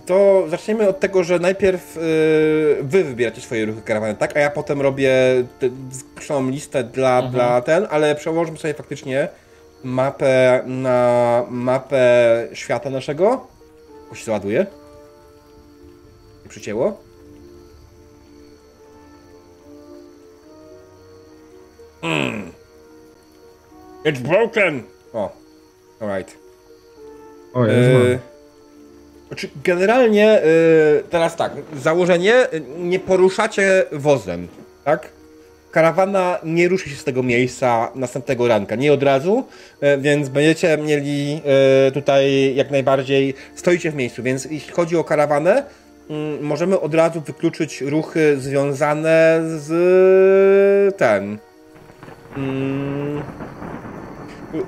[0.06, 2.02] To zaczniemy od tego, że najpierw yy,
[2.82, 4.36] wy wybieracie swoje ruchy karawany, tak?
[4.36, 5.12] A ja potem robię
[5.60, 5.68] tę
[6.14, 7.32] skrzydłową listę dla, Mhm.
[7.34, 9.28] dla ten, ale przełożmy sobie faktycznie
[9.84, 13.46] mapę na mapę świata naszego.
[14.12, 14.66] O, się załaduje.
[16.44, 17.00] Nie przycięło.
[22.02, 22.52] Mm.
[24.04, 24.82] It's broken!
[25.12, 25.30] O,
[26.00, 26.36] alright.
[27.54, 27.72] O, ja.
[29.28, 34.48] Znaczy, generalnie yy, teraz tak, założenie yy, nie poruszacie wozem,
[34.84, 35.08] tak?
[35.70, 39.44] Karawana nie ruszy się z tego miejsca następnego ranka, nie od razu,
[39.82, 45.04] yy, więc będziecie mieli yy, tutaj jak najbardziej, stoicie w miejscu, więc jeśli chodzi o
[45.04, 45.62] karawanę,
[46.10, 51.38] yy, możemy od razu wykluczyć ruchy związane z ten.
[52.36, 53.22] mm,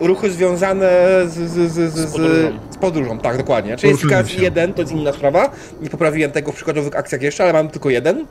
[0.00, 0.88] ruchy związane
[1.26, 2.58] z, z, z, z, Z podróżą.
[2.70, 3.76] z podróżą, tak, dokładnie.
[3.76, 5.50] Czyli jest tylko jeden, to jest inna sprawa.
[5.80, 8.26] Nie poprawiłem tego w przykładowych akcjach jeszcze, ale mam tylko jeden.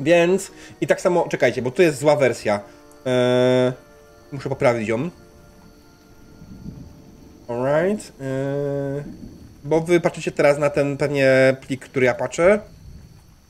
[0.00, 0.50] Więc
[0.80, 2.60] i tak samo, czekajcie, bo tu jest zła wersja.
[3.06, 3.72] Eee,
[4.32, 5.10] muszę poprawić ją.
[7.48, 8.12] Alright.
[8.20, 9.04] Yy,
[9.64, 12.60] bo wy patrzycie teraz na ten pewnie plik, który ja patrzę.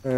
[0.04, 0.10] Yy,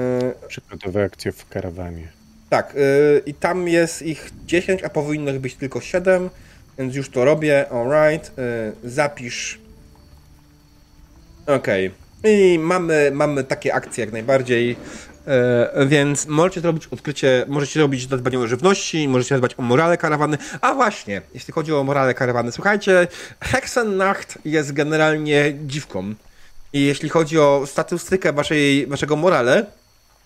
[0.49, 2.09] Przykładowe akcje w karawanie.
[2.51, 6.31] tak, yy, i tam jest ich 10, a powinno ich być tylko 7,
[6.79, 7.71] więc już to robię.
[7.71, 8.33] Alright.
[8.39, 9.59] Yy, zapisz.
[11.47, 11.91] Okej.
[12.25, 14.77] I mamy, mamy takie akcje jak najbardziej.
[15.27, 20.39] E, więc możecie zrobić odkrycie, możecie robić zadbanie o żywności, możecie zadbać o morale karawany.
[20.61, 23.09] A właśnie, jeśli chodzi o morale karawany, słuchajcie,
[23.41, 26.15] Hexennacht jest generalnie dziwką.
[26.73, 29.67] I jeśli chodzi o statystykę waszej, waszego morale,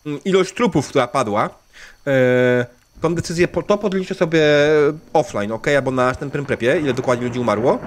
[0.07, 1.51] mm, ilość trupów, która padła,
[2.07, 2.67] e,
[3.01, 4.43] tą decyzję to podliczę sobie
[5.13, 5.69] offline, ok?
[5.69, 7.79] Albo na następnym prepie, ile dokładnie ludzi umarło.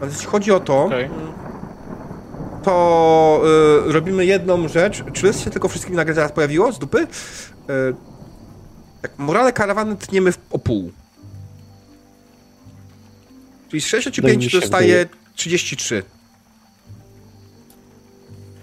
[0.00, 1.10] Więc jeśli chodzi o to, Okej.
[2.62, 3.42] to
[3.88, 5.04] y, robimy jedną rzecz.
[5.12, 6.98] Czy list się tylko wszystkim nagle zaraz pojawiło z dupy?
[6.98, 7.06] Y,
[9.02, 10.92] tak, morale karawany tniemy w, o pół.
[13.70, 16.02] Czyli z Wydaje 65 mi się, dostaje wydaje- 33.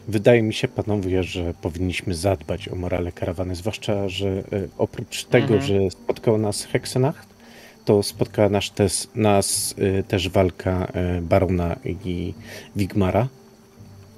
[0.08, 4.44] Wydaje mi się, panowie, że powinniśmy zadbać o morale karawany, zwłaszcza, że e,
[4.78, 5.62] oprócz tego, Mhm.
[5.62, 7.28] że spotkał nas Hexenacht,
[7.86, 12.34] to spotkała nas też, nas e, też walka e, Barona i
[12.76, 13.28] Wigmara.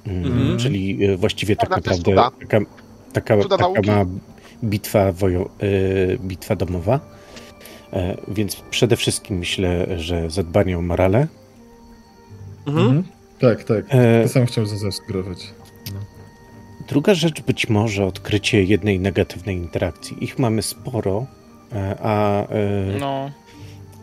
[0.07, 0.57] Mm, Mhm.
[0.59, 2.59] Czyli właściwie tak naprawdę taka,
[3.13, 4.05] taka, taka ma
[4.63, 5.49] bitwa, wojo,
[6.19, 6.99] bitwa domowa.
[8.27, 11.27] Więc przede wszystkim myślę, że zadbanie o morale.
[12.67, 12.88] Mhm.
[12.88, 13.03] Mhm.
[13.39, 13.85] Tak, tak.
[14.23, 15.53] To sam chciałem zasugerować.
[16.89, 20.23] Druga rzecz być może odkrycie jednej negatywnej interakcji.
[20.23, 21.25] Ich mamy sporo,
[21.73, 23.31] e, a e, No,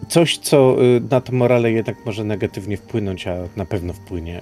[0.09, 4.41] coś, co e, na to morale jednak może negatywnie wpłynąć, a na pewno wpłynie.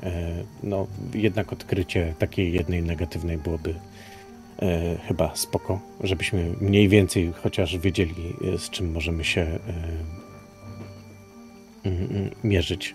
[0.62, 3.74] No, jednak odkrycie takiej jednej negatywnej byłoby
[5.08, 8.14] chyba spoko, żebyśmy mniej więcej chociaż wiedzieli,
[8.58, 9.46] z czym możemy się
[12.44, 12.94] mierzyć.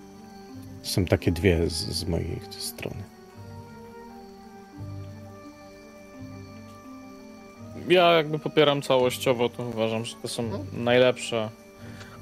[0.82, 3.09] Są takie dwie z, z mojej strony.
[7.90, 11.50] Ja jakby popieram całościowo, to uważam, że to są najlepsze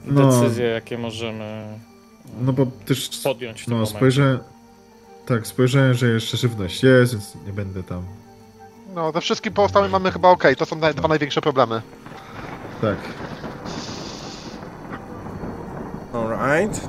[0.06, 0.28] No.
[0.32, 1.64] decyzje, jakie możemy
[2.42, 4.40] No bo też podjąć w tym no, spojrzałem,
[5.26, 8.04] tak, spojrzałem, że jeszcze żywność jest, więc nie będę tam.
[8.96, 11.82] No, ze wszystkim pozostałym mamy chyba okej, to są naj- dwa największe problemy.
[12.82, 12.98] Tak.
[16.14, 16.88] Alright.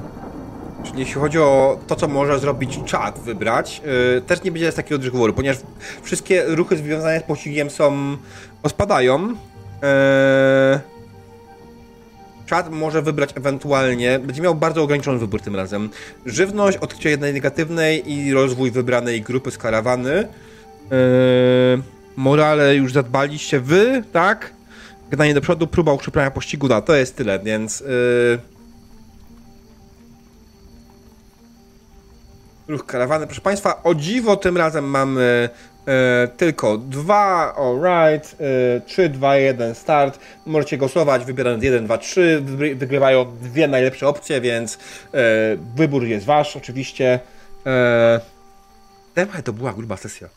[0.85, 3.83] Czyli jeśli chodzi o to, co może zrobić czat, wybrać,
[4.15, 5.59] yy, też nie będzie z takiego wyboru, ponieważ
[6.03, 8.17] wszystkie ruchy związane z pościgiem są.
[8.69, 9.29] Spadają.
[9.29, 9.37] Yy,
[12.47, 15.91] czat może wybrać ewentualnie, będzie miał bardzo ograniczony wybór tym razem.
[16.27, 20.11] Żywność, odkrycie jednej negatywnej i rozwój wybranej grupy z karawany.
[20.11, 20.29] Yy,
[22.17, 24.53] morale już zadbaliście wy, tak?
[25.11, 27.81] Gadanie do przodu, próba ukrzyplania pościgu, no to jest tyle, więc...
[27.81, 28.39] Yy...
[32.69, 33.27] Ruch karawany.
[33.27, 35.49] Proszę Państwa, o dziwo tym razem mamy
[35.89, 38.37] e, tylko dwa, alright,
[38.77, 40.19] e, 3, 2, 1, start.
[40.47, 42.43] Możecie głosować, wybierając 1, 2, 3.
[42.45, 44.75] Wygry- Wygrywają dwie najlepsze opcje, więc
[45.15, 45.19] e,
[45.77, 47.21] wybór jest Wasz, oczywiście.
[47.67, 48.21] E,
[49.15, 50.29] Temat to była gruba sesja.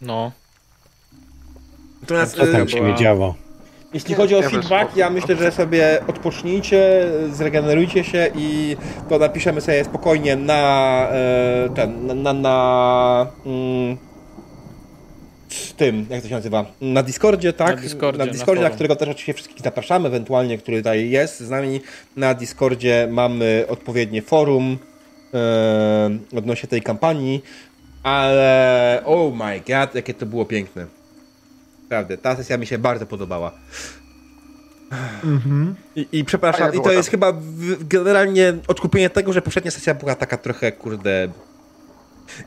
[0.00, 0.32] No,
[2.00, 3.34] Natomiast, Co e, tam się nie działo?
[3.94, 8.76] Jeśli chodzi o Ja feedback, ja myślę, że sobie odpocznijcie, zregenerujcie się i
[9.08, 13.96] to napiszemy sobie spokojnie na e, ten, na, na, na mm,
[15.76, 17.76] tym, jak to się nazywa, na Discordzie, tak?
[17.76, 18.74] Na Discordzie, na, na Discordzie, na, forum.
[18.74, 21.80] którego też oczywiście wszystkich zapraszamy, ewentualnie, który tutaj jest z nami.
[22.16, 24.78] Na Discordzie mamy odpowiednie forum
[25.34, 27.42] e, odnośnie tej kampanii,
[28.02, 31.01] ale oh my god, jakie to było piękne.
[31.92, 33.52] Naprawdę, ta sesja mi się bardzo podobała.
[35.24, 35.74] Mhm.
[35.96, 39.94] I, i przepraszam, Fajne i to jest chyba w, generalnie odkupienie tego, że poprzednia sesja
[39.94, 41.28] była taka trochę, kurde...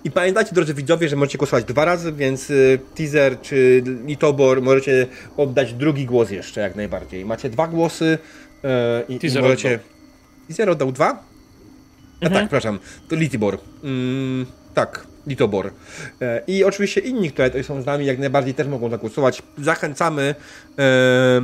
[0.04, 5.08] I pamiętajcie, drodzy widzowie, że możecie głosować dwa razy, więc y, teaser czy litobor możecie
[5.38, 7.26] oddać drugi głos jeszcze, jak najbardziej.
[7.26, 8.18] Macie dwa głosy
[8.64, 8.68] y,
[9.10, 9.68] i, i Teaser możecie...
[9.76, 9.88] oddał.
[10.48, 11.08] Teaser oddał dwa?
[11.10, 12.34] A Mhm.
[12.34, 12.80] tak, przepraszam,
[13.10, 13.58] to Litibor.
[13.84, 15.72] Mm, tak, Litobor.
[16.22, 19.42] E, I oczywiście inni, które tutaj są z nami, jak najbardziej też mogą zagłosować.
[19.58, 20.36] Zachęcamy.
[20.80, 21.42] E,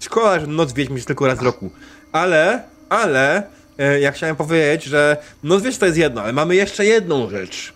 [0.00, 1.70] szkoda, że Noc Wiedźmy jest tylko raz w roku.
[2.12, 3.42] Ale, ale,
[3.78, 7.72] e, ja chciałem powiedzieć, że Noc Wiedźmy to jest jedno, ale mamy jeszcze jedną rzecz.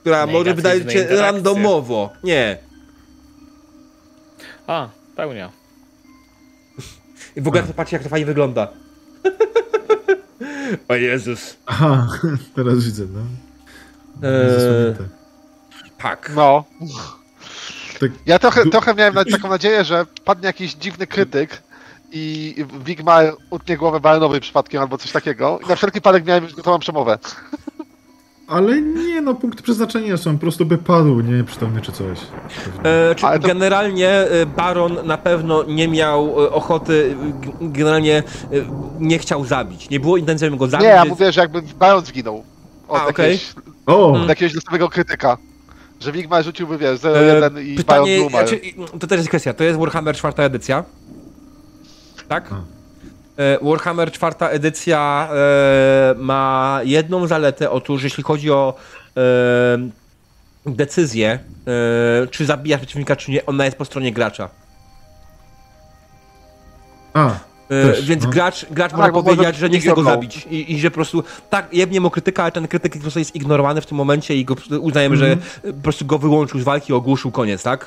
[0.00, 2.12] Która może wydaje się randomowo.
[2.24, 2.58] Nie.
[4.66, 5.50] a, pełnia.
[7.36, 8.68] I w ogóle to patrzcie, jak to fajnie wygląda.
[10.88, 11.56] o Jezus.
[11.66, 12.08] Aha,
[12.56, 13.47] teraz widzę, no.
[14.22, 15.04] Eee, Zasłonięte.
[15.98, 16.32] tak.
[16.36, 16.64] No.
[18.00, 21.62] Tak, Ja trochę, trochę miałem taką nadzieję, że padnie jakiś dziwny krytyk
[22.12, 25.58] i Wigmar utnie głowę Baronowi przypadkiem albo coś takiego.
[25.64, 27.18] I na wszelki wypadek miałem już gotową przemowę.
[28.48, 32.18] Ale nie no, punkty przeznaczenia są, po prostu by padł, nie przytomny czy coś.
[32.84, 37.16] E, czy to- generalnie e, Baron na pewno nie miał e, ochoty,
[37.60, 38.22] generalnie e,
[39.00, 39.90] nie chciał zabić.
[39.90, 40.84] Nie było intencji, żeby go zabić.
[40.86, 42.44] Nie, ja więc- mówię, że jakby Baron zginął.
[42.88, 43.32] Od, A, okej.
[43.32, 43.54] jakiegoś,
[43.88, 44.12] O!
[44.12, 45.36] od jakiegoś losowego krytyka.
[46.00, 48.48] Że Wigmar rzuciłby, wiesz, E, 0-1 i Baron Pytanie, by umarł.
[48.48, 48.60] znaczy,
[49.00, 50.84] to też jest kwestia, to jest Warhammer czwarta edycja,
[52.28, 52.50] tak?
[53.36, 58.74] E, Warhammer czwarta edycja e, ma jedną zaletę, otóż jeśli chodzi o
[59.16, 59.20] e,
[60.66, 61.38] decyzję,
[62.22, 64.48] e, czy zabija przeciwnika, czy nie, ona jest po stronie gracza.
[67.14, 68.30] A, E, Też, więc no.
[68.30, 70.94] gracz, gracz Tak, może powiedzieć, może że nie chce go zabić i, i że po
[70.94, 74.36] prostu tak, jebnie mu krytyka, ale ten krytyk po prostu jest ignorowany w tym momencie
[74.36, 75.50] i go, po prostu uznajemy, że Mhm.
[75.64, 77.86] e, po prostu go wyłączył z walki, ogłuszył koniec, tak?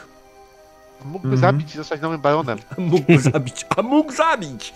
[1.05, 2.57] Mógłby zabić i zostać nowym Baronem.
[2.77, 4.73] Mógł zabić, a mógł zabić!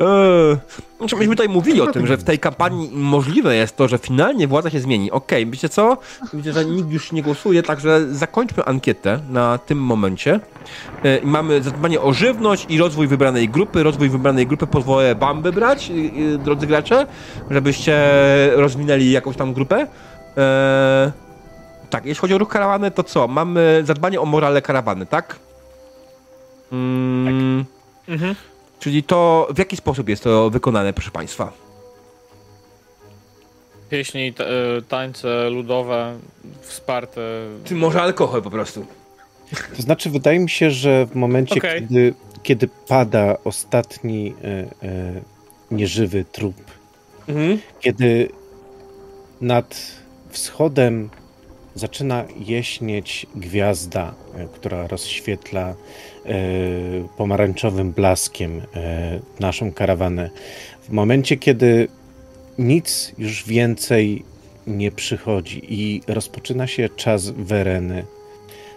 [0.00, 0.56] Eee,
[0.98, 4.48] znaczy, myśmy tutaj mówili o tym, że w tej kampanii możliwe jest to, że finalnie
[4.48, 5.10] władza się zmieni.
[5.10, 5.96] Okej, wiecie co?
[6.34, 10.40] Widzę, że nikt już nie głosuje, także zakończmy ankietę na tym momencie.
[11.04, 13.82] E, i mamy zadbanie o żywność i rozwój wybranej grupy.
[13.82, 17.06] Rozwój wybranej grupy pozwolę wam wybrać, y, drodzy gracze,
[17.50, 17.96] żebyście
[18.56, 19.86] rozwinęli jakąś tam grupę.
[20.36, 21.12] E,
[21.90, 23.28] tak, jeśli chodzi o ruch karawany, to co?
[23.28, 25.36] Mamy zadbanie o morale karawany, tak?
[26.72, 27.64] Mm,
[28.80, 31.52] Czyli to w jaki sposób jest to wykonane, proszę Państwa?
[33.90, 34.44] Pieśni, t-
[34.78, 36.18] e, tańce ludowe,
[36.60, 37.20] wsparte.
[37.64, 38.86] Czy może alkohol po prostu?
[39.76, 41.80] To znaczy, wydaje mi się, że w momencie, Okej.
[41.80, 44.46] kiedy, kiedy pada ostatni e,
[44.86, 45.20] e,
[45.70, 46.56] nieżywy trup,
[47.28, 47.58] Mhm.
[47.80, 48.28] kiedy
[49.40, 49.76] nad
[50.30, 51.10] wschodem
[51.74, 55.74] zaczyna jaśnieć gwiazda, e, która rozświetla
[57.16, 60.30] pomarańczowym blaskiem e, naszą karawanę.
[60.82, 61.88] W momencie, kiedy
[62.58, 64.24] nic już więcej
[64.66, 68.04] nie przychodzi i rozpoczyna się czas wereny,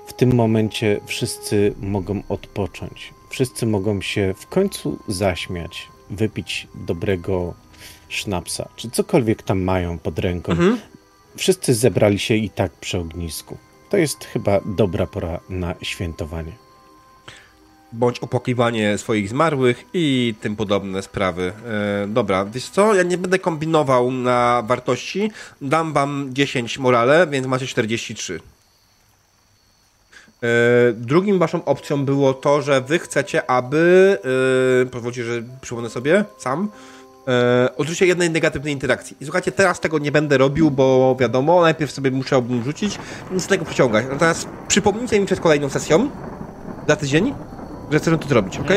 [0.08, 3.14] w tym momencie wszyscy mogą odpocząć.
[3.30, 7.54] Wszyscy mogą się w końcu zaśmiać, wypić dobrego
[8.08, 10.52] sznapsa, czy cokolwiek tam mają pod ręką.
[10.52, 10.80] Mhm.
[11.38, 13.58] Wszyscy zebrali się i tak przy ognisku.
[13.90, 16.69] To jest chyba dobra pora na świętowanie.
[17.92, 21.54] Bądź opłakiwanie swoich zmarłych i tym podobne sprawy.
[22.04, 22.96] E, dobra, wiesz co?
[22.96, 25.32] Ja nie będę kombinował na wartości.
[25.62, 28.40] Dam wam 10 morale, więc macie 43.
[30.44, 30.48] E,
[30.94, 34.18] drugim waszą opcją było to, że wy chcecie, aby.
[34.84, 36.70] E, pozwólcie, że przypomnę sobie sam.
[37.28, 39.18] E, użycie jednej negatywnej interakcji.
[39.22, 43.00] I słuchajcie, teraz tego nie będę robił, bo wiadomo, najpierw sobie musiałbym rzucić,
[43.32, 44.06] nic z tego pociągać.
[44.10, 46.10] Natomiast przypomnijcie mi przed kolejną sesją,
[46.88, 47.34] za tydzień,
[47.92, 48.72] że chcemy to zrobić, ok?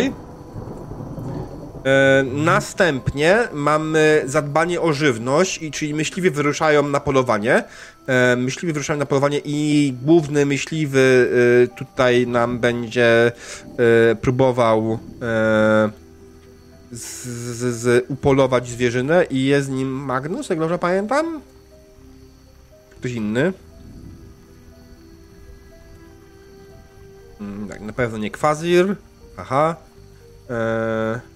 [1.85, 7.65] E, następnie mamy zadbanie o żywność, i, czyli myśliwi wyruszają na polowanie.
[8.07, 11.31] E, myśliwi wyruszają na polowanie i główny myśliwy
[11.65, 13.33] e, tutaj nam będzie
[14.21, 14.99] próbował
[16.93, 21.41] z, z, z, upolować zwierzynę i jest nim Magnus, jak dobrze pamiętam?
[22.91, 23.53] Ktoś inny?
[27.43, 28.97] Mm, Tak, na pewno nie Kwazir.
[29.37, 29.77] Aha.
[30.51, 31.33] Eee...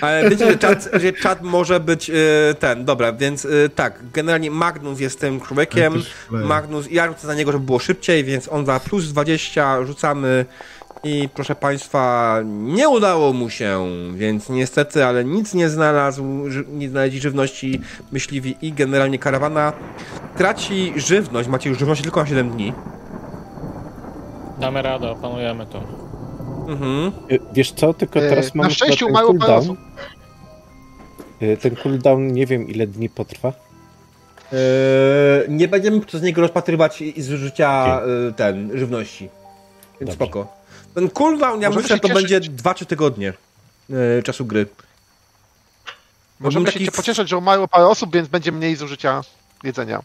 [0.00, 2.14] Ale wiecie, że czat, że czat może być e,
[2.58, 6.02] ten, dobra, więc e, tak, generalnie Magnus jest tym człowiekiem.
[6.30, 10.46] Magnus, ja rzucę na niego, żeby było szybciej, więc on za plus 20 rzucamy
[11.04, 16.24] i proszę Państwa, nie udało mu się, więc niestety, ale nic nie znalazł,
[16.72, 17.80] nie znaleźli żywności
[18.12, 19.72] myśliwi i generalnie karawana
[20.36, 22.72] traci żywność, macie już żywność tylko na 7 dni.
[24.60, 25.82] Damy radę, opanujemy to.
[26.68, 27.12] Mhm.
[27.30, 29.76] Y, Wiesz co, tylko E, teraz na mamy szczęście ten umarło parę cooldown.
[31.42, 33.52] Y, Ten cooldown nie wiem ile dni potrwa.
[34.52, 34.58] Eee,
[35.48, 39.28] nie będziemy przez niego rozpatrywać i- zużycia e, ten, żywności.
[40.00, 40.14] Więc Dobrze.
[40.14, 40.55] spoko.
[40.96, 42.30] Ten cooldown, ja Możemy myślę, to cieszyć.
[42.30, 43.32] będzie 2-3 tygodnie
[44.18, 44.66] e, czasu gry.
[46.40, 49.20] Możemy Taki- się pocieszyć, że umarło parę osób, więc będzie mniej zużycia
[49.64, 50.02] jedzenia.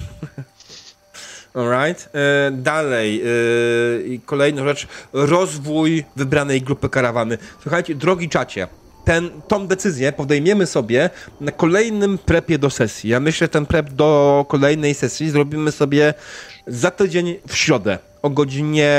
[1.54, 2.08] Alright.
[2.14, 3.22] E, dalej.
[3.22, 3.26] E,
[4.26, 4.86] kolejna rzecz.
[5.12, 7.38] Rozwój wybranej grupy karawany.
[7.62, 8.68] Słuchajcie, drogi czacie.
[9.04, 11.10] Ten, tą decyzję podejmiemy sobie
[11.40, 13.10] na kolejnym prepie do sesji.
[13.10, 16.14] Ja myślę, że ten prep do kolejnej sesji zrobimy sobie
[16.66, 18.90] za tydzień w środę o godzinie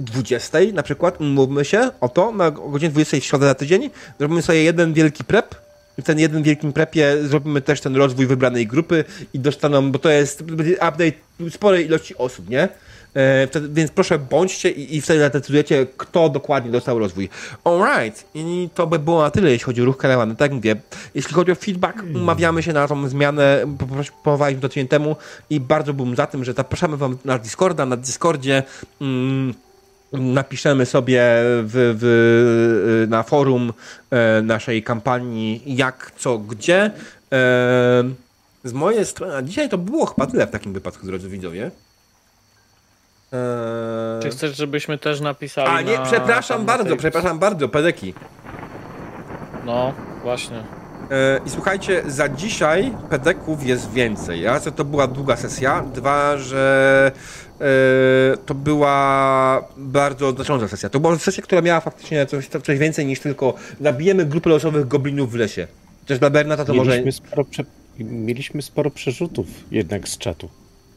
[0.00, 1.20] 20 na przykład.
[1.20, 3.90] Mówmy się o to, na godzinie 20 w środę za tydzień.
[4.18, 5.54] Zrobimy sobie jeden wielki prep
[5.98, 10.10] w ten jeden wielkim prepie zrobimy też ten rozwój wybranej grupy i dostaną, bo to
[10.10, 11.12] jest update
[11.50, 12.68] sporej ilości osób, nie?
[13.14, 17.28] E, wtedy, więc proszę bądźcie i, i wtedy decydujecie, kto dokładnie dostał rozwój.
[17.64, 20.36] Alright, i to by było na tyle, jeśli chodzi o ruch karawany.
[20.36, 20.76] Tak mówię,
[21.14, 25.16] jeśli chodzi o feedback, umawiamy się na tą zmianę, poprowadziliśmy to tydzień temu
[25.50, 28.62] i bardzo bym za tym, że zapraszamy wam na Discorda, na Discordzie
[29.00, 29.54] mm,
[30.12, 31.22] napiszemy sobie
[31.62, 33.72] w, w, na forum
[34.10, 36.82] e, naszej kampanii jak, co, gdzie.
[36.84, 36.90] E,
[38.64, 41.70] z mojej strony, a dzisiaj to było chyba tyle w takim wypadku, drodzy widzowie.
[43.32, 48.14] E, Czy chcesz, żebyśmy też napisali a nie, na, przepraszam bardzo, przepraszam bardzo, pedeki.
[49.66, 50.64] No, właśnie.
[51.46, 54.44] I słuchajcie, za dzisiaj pedeków jest więcej.
[54.44, 57.12] Raz, że to była długa sesja, dwa, że
[58.46, 60.88] to była bardzo znacząca sesja.
[60.88, 65.32] To była sesja, która miała faktycznie coś, coś więcej niż tylko zabijemy grupę losowych goblinów
[65.32, 65.66] w lesie.
[66.06, 66.90] Też dla Bernata to może...
[66.90, 67.64] Mieliśmy sporo, prze...
[67.98, 70.48] Mieliśmy sporo przerzutów jednak z czatu.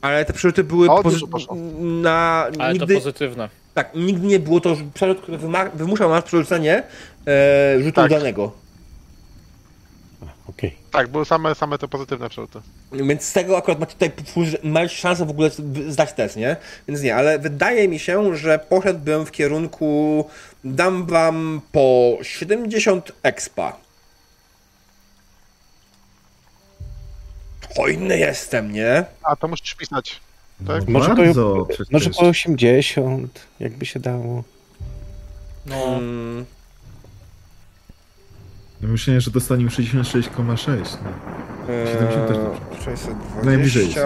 [0.01, 1.55] Ale te przerzuty były O, pozy-
[2.01, 2.47] na...
[2.59, 2.87] Ale nigdy...
[2.93, 3.49] to pozytywne.
[3.73, 5.37] Tak, nigdy nie było to przerzut, który
[5.73, 6.83] wymuszał nas przerzucenie
[7.27, 8.11] e, rzutu Tak.
[8.11, 8.51] udanego.
[10.63, 10.77] Okej.
[10.91, 12.61] Tak, były same, same te pozytywne przerzuty.
[12.91, 14.11] Więc z tego akurat macie tutaj
[14.63, 15.49] macie szansę w ogóle
[15.89, 16.55] zdać test, nie?
[16.87, 20.25] Więc nie, ale wydaje mi się, że poszedłbym w kierunku
[20.63, 23.77] dam wam po 70 expa.
[27.75, 29.05] Hojny jestem, nie?
[29.23, 30.19] A, to musisz pisać.
[30.67, 30.87] Tak?
[30.87, 34.43] No Może, po, może po 80, jakby się dało.
[35.65, 36.45] No, Mm,
[38.83, 40.97] Ja myślałem, że dostaniemy 66,6.
[41.03, 41.09] No.
[41.73, 42.85] e, 70 też dobrze.
[42.85, 43.43] 620.
[43.43, 43.97] Najbliżej jest.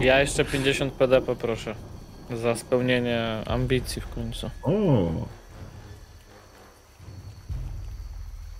[0.00, 1.74] ja jeszcze 50 PD poproszę.
[2.42, 4.50] Za spełnienie ambicji w końcu.
[4.62, 4.72] O,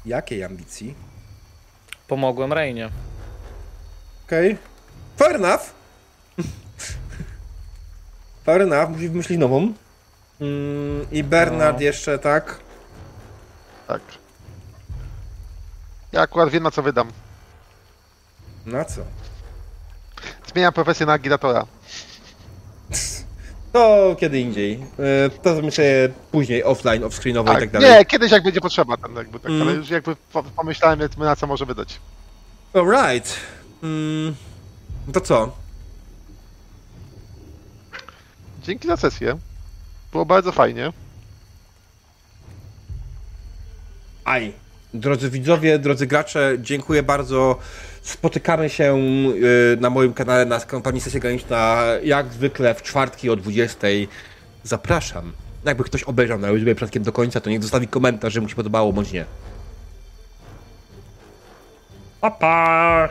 [0.07, 0.94] Jakiej ambicji?
[2.08, 2.91] Pomogłem Reinie.
[4.26, 4.58] Okej.
[5.17, 5.60] Fair enough.
[8.44, 9.73] Fair enough, musi wymyślić nową.
[10.41, 11.83] Mm, I Bernard No.
[11.83, 12.58] jeszcze, tak?
[13.92, 14.01] Tak.
[16.12, 17.08] Ja akurat wiem na co wydam.
[18.67, 19.01] Na co?
[20.53, 21.67] Zmieniam profesję na agitatora.
[23.73, 24.87] To kiedy indziej.
[25.26, 25.85] E, To zamyślę
[26.33, 27.91] później, offline, offscreenowo i Tak, tak dalej.
[27.91, 29.62] nie, kiedyś jak będzie potrzeba, ten jakby tak, Mm.
[29.69, 32.01] ale już jakby po- pomyślałem na co może wydać.
[32.75, 33.37] Alright.
[33.83, 34.35] Mm,
[35.12, 35.53] to co?
[38.62, 39.39] Dzięki za sesję.
[40.12, 40.92] Było bardzo fajnie.
[44.24, 44.53] Aj.
[44.94, 47.58] Drodzy widzowie, drodzy gracze, dziękuję bardzo.
[48.03, 53.37] Spotykamy się y, na moim kanale na kampanii Sesja Graniczna jak zwykle w czwartki o
[53.37, 53.88] 20.
[54.65, 55.33] Zapraszam.
[55.65, 58.55] Jakby ktoś obejrzał na YouTube przypadkiem do końca, to niech zostawi komentarz, że mu się
[58.55, 59.24] podobało, bądź nie.
[62.21, 63.08] Pa, pa!